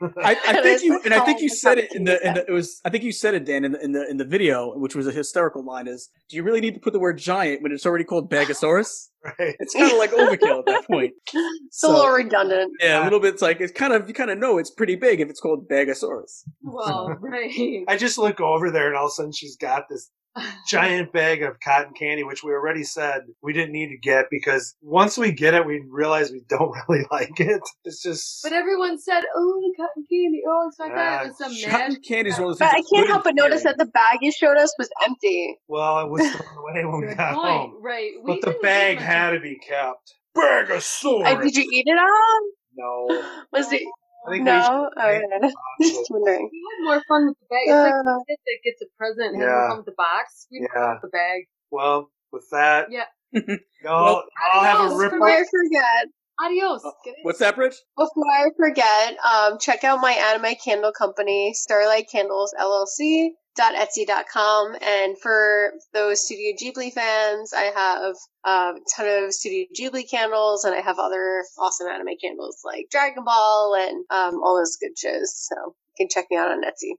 Oh. 0.00 0.12
I, 0.22 0.36
I 0.46 0.62
think 0.62 0.82
you 0.82 1.00
and 1.04 1.12
I 1.12 1.24
think 1.24 1.40
you 1.40 1.48
said 1.48 1.78
it 1.78 1.92
in 1.94 2.04
the, 2.04 2.24
in 2.26 2.34
the 2.34 2.44
it 2.46 2.52
was 2.52 2.80
I 2.84 2.90
think 2.90 3.02
you 3.02 3.10
said 3.12 3.34
it 3.34 3.44
Dan 3.44 3.64
in 3.64 3.72
the 3.72 3.82
in 3.84 3.92
the 3.92 4.08
in 4.08 4.16
the 4.16 4.24
video 4.24 4.72
which 4.76 4.94
was 4.94 5.06
a 5.06 5.12
hysterical 5.12 5.64
line 5.64 5.88
is 5.88 6.10
do 6.28 6.36
you 6.36 6.42
really 6.44 6.60
need 6.60 6.74
to 6.74 6.80
put 6.80 6.92
the 6.92 7.00
word 7.00 7.18
giant 7.18 7.62
when 7.62 7.72
it's 7.72 7.84
already 7.84 8.04
called 8.04 8.30
Bagasaurus? 8.30 9.08
Right. 9.38 9.56
It's 9.58 9.74
kind 9.74 9.90
of 9.90 9.98
like 9.98 10.12
overkill 10.12 10.60
at 10.60 10.66
that 10.66 10.86
point. 10.86 11.12
It's 11.66 11.82
a 11.82 11.88
little 11.88 12.12
redundant. 12.12 12.72
Yeah, 12.80 13.02
a 13.02 13.04
little 13.04 13.18
bit. 13.18 13.34
It's 13.34 13.42
like 13.42 13.60
it's 13.60 13.72
kind 13.72 13.92
of 13.92 14.06
you 14.06 14.14
kind 14.14 14.30
of 14.30 14.38
know 14.38 14.58
it's 14.58 14.70
pretty 14.70 14.94
big 14.94 15.20
if 15.20 15.28
it's 15.28 15.40
called 15.40 15.68
Bagasaurus. 15.68 16.44
well, 16.62 17.08
right. 17.20 17.84
I 17.88 17.96
just 17.96 18.16
look 18.16 18.40
over 18.40 18.70
there 18.70 18.86
and 18.86 18.96
all 18.96 19.06
of 19.06 19.08
a 19.08 19.14
sudden 19.14 19.32
she's 19.32 19.56
got 19.56 19.88
this 19.90 20.08
giant 20.68 21.12
bag 21.12 21.42
of 21.42 21.58
cotton 21.60 21.92
candy, 21.94 22.24
which 22.24 22.42
we 22.44 22.52
already 22.52 22.84
said 22.84 23.22
we 23.42 23.52
didn't 23.52 23.72
need 23.72 23.88
to 23.88 23.98
get 23.98 24.26
because 24.30 24.74
once 24.82 25.16
we 25.18 25.32
get 25.32 25.54
it, 25.54 25.66
we 25.66 25.82
realize 25.88 26.30
we 26.30 26.42
don't 26.48 26.74
really 26.88 27.04
like 27.10 27.38
it. 27.40 27.60
It's 27.84 28.02
just. 28.02 28.42
But 28.42 28.52
everyone 28.52 28.98
said, 28.98 29.22
"Oh, 29.36 29.60
the 29.60 29.74
cotton 29.82 30.04
candy." 30.10 30.42
Oh, 30.48 30.68
it's 30.68 30.80
I 30.80 30.88
thought 30.88 31.24
it 31.24 31.28
was 31.28 31.38
some 31.38 31.70
Cotton 31.70 31.88
magic. 31.88 32.04
candy 32.04 32.30
is 32.30 32.36
one 32.38 32.44
of 32.44 32.50
those 32.50 32.58
But 32.58 32.74
I 32.74 32.82
can't 32.92 33.08
help 33.08 33.24
but 33.24 33.34
good 33.34 33.42
notice 33.42 33.62
that 33.64 33.78
the 33.78 33.86
bag 33.86 34.18
you 34.22 34.32
showed 34.32 34.56
us 34.56 34.72
was 34.78 34.88
empty. 35.06 35.56
well, 35.68 36.00
it 36.00 36.10
was 36.10 36.22
thrown 36.30 36.58
away 36.70 36.84
when 36.84 37.08
we 37.08 37.14
got 37.14 37.34
point. 37.34 37.46
home. 37.48 37.74
Right. 37.82 38.10
We 38.22 38.40
But 38.40 38.52
the 38.52 38.58
bag 38.60 38.98
had 38.98 39.30
to 39.30 39.40
be 39.40 39.56
kept. 39.58 40.14
Brachiosaurus! 40.36 41.26
Uh, 41.26 41.40
did 41.40 41.56
you 41.56 41.64
eat 41.72 41.84
it 41.86 41.98
all? 41.98 42.40
No. 42.76 43.42
Was 43.52 43.72
it? 43.72 43.82
I 44.28 44.32
think 44.32 44.44
No. 44.44 44.54
we 44.54 44.62
should- 44.62 44.98
Okay. 45.42 45.52
Just 45.82 46.10
wondering. 46.10 46.48
We 46.52 46.58
had 46.68 46.84
more 46.84 47.02
fun 47.08 47.28
with 47.28 47.36
the 47.40 47.46
bag. 47.48 47.64
It's 47.66 47.72
like 47.72 47.94
Uh, 47.94 48.02
the 48.02 48.24
kid 48.28 48.38
that 48.46 48.58
gets 48.64 48.82
a 48.82 48.86
present 48.96 49.34
and 49.34 49.42
has 49.42 49.48
Yeah. 49.48 49.62
to 49.62 49.68
come 49.68 49.76
with 49.78 49.86
the 49.86 49.92
box. 49.96 50.46
We 50.50 50.60
had 50.60 50.68
Yeah. 50.74 50.80
fun 50.84 50.92
with 50.94 51.02
the 51.02 51.08
bag. 51.08 51.40
Well, 51.70 52.10
with 52.32 52.46
that, 52.50 52.90
Yeah. 52.90 53.04
y'all, 53.84 54.24
I'll 54.52 54.64
have 54.64 54.80
a 54.80 54.82
adios. 54.84 55.00
rip. 55.00 55.12
Before 55.12 55.28
I 55.28 55.44
forget, 55.44 56.06
Adios. 56.40 56.82
Oh, 56.84 56.92
What's 57.22 57.40
that, 57.40 57.56
Bridge? 57.56 57.74
before 57.96 58.24
I 58.30 58.46
forget, 58.56 59.16
um, 59.24 59.58
check 59.58 59.82
out 59.82 60.00
my 60.00 60.12
anime 60.12 60.54
candle 60.64 60.92
company, 60.92 61.52
Starlight 61.52 62.08
Candles 62.10 62.54
LLC. 62.58 63.32
Etsy.com 63.74 64.76
and 64.82 65.18
for 65.18 65.72
those 65.92 66.24
Studio 66.24 66.54
Ghibli 66.60 66.92
fans, 66.92 67.52
I 67.52 67.70
have 67.74 68.14
um, 68.44 68.76
a 68.76 68.80
ton 68.96 69.24
of 69.24 69.32
Studio 69.32 69.66
Ghibli 69.78 70.08
candles 70.10 70.64
and 70.64 70.74
I 70.74 70.80
have 70.80 70.98
other 70.98 71.44
awesome 71.58 71.88
anime 71.88 72.16
candles 72.22 72.58
like 72.64 72.86
Dragon 72.90 73.24
Ball 73.24 73.74
and 73.78 74.04
um, 74.10 74.42
all 74.42 74.56
those 74.56 74.76
good 74.76 74.96
shows. 74.96 75.32
So 75.34 75.54
you 75.66 75.94
can 75.96 76.08
check 76.08 76.26
me 76.30 76.36
out 76.36 76.50
on 76.50 76.62
Etsy. 76.62 76.92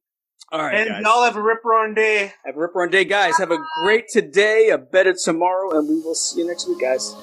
All 0.52 0.60
right, 0.60 0.74
And 0.76 0.90
guys. 0.90 1.02
y'all 1.04 1.24
have 1.24 1.36
a 1.36 1.42
rip 1.42 1.64
roaring 1.64 1.94
day. 1.94 2.34
have 2.44 2.56
a 2.56 2.60
rip 2.60 2.74
roaring 2.74 2.90
day, 2.92 3.06
guys. 3.06 3.38
Have 3.38 3.52
a 3.52 3.60
great 3.84 4.06
today, 4.10 4.70
a 4.70 4.80
better 4.80 5.14
tomorrow, 5.14 5.78
and 5.78 5.88
we 5.88 6.02
will 6.02 6.16
see 6.16 6.40
you 6.42 6.48
next 6.48 6.68
week, 6.68 6.80
guys. 6.82 7.14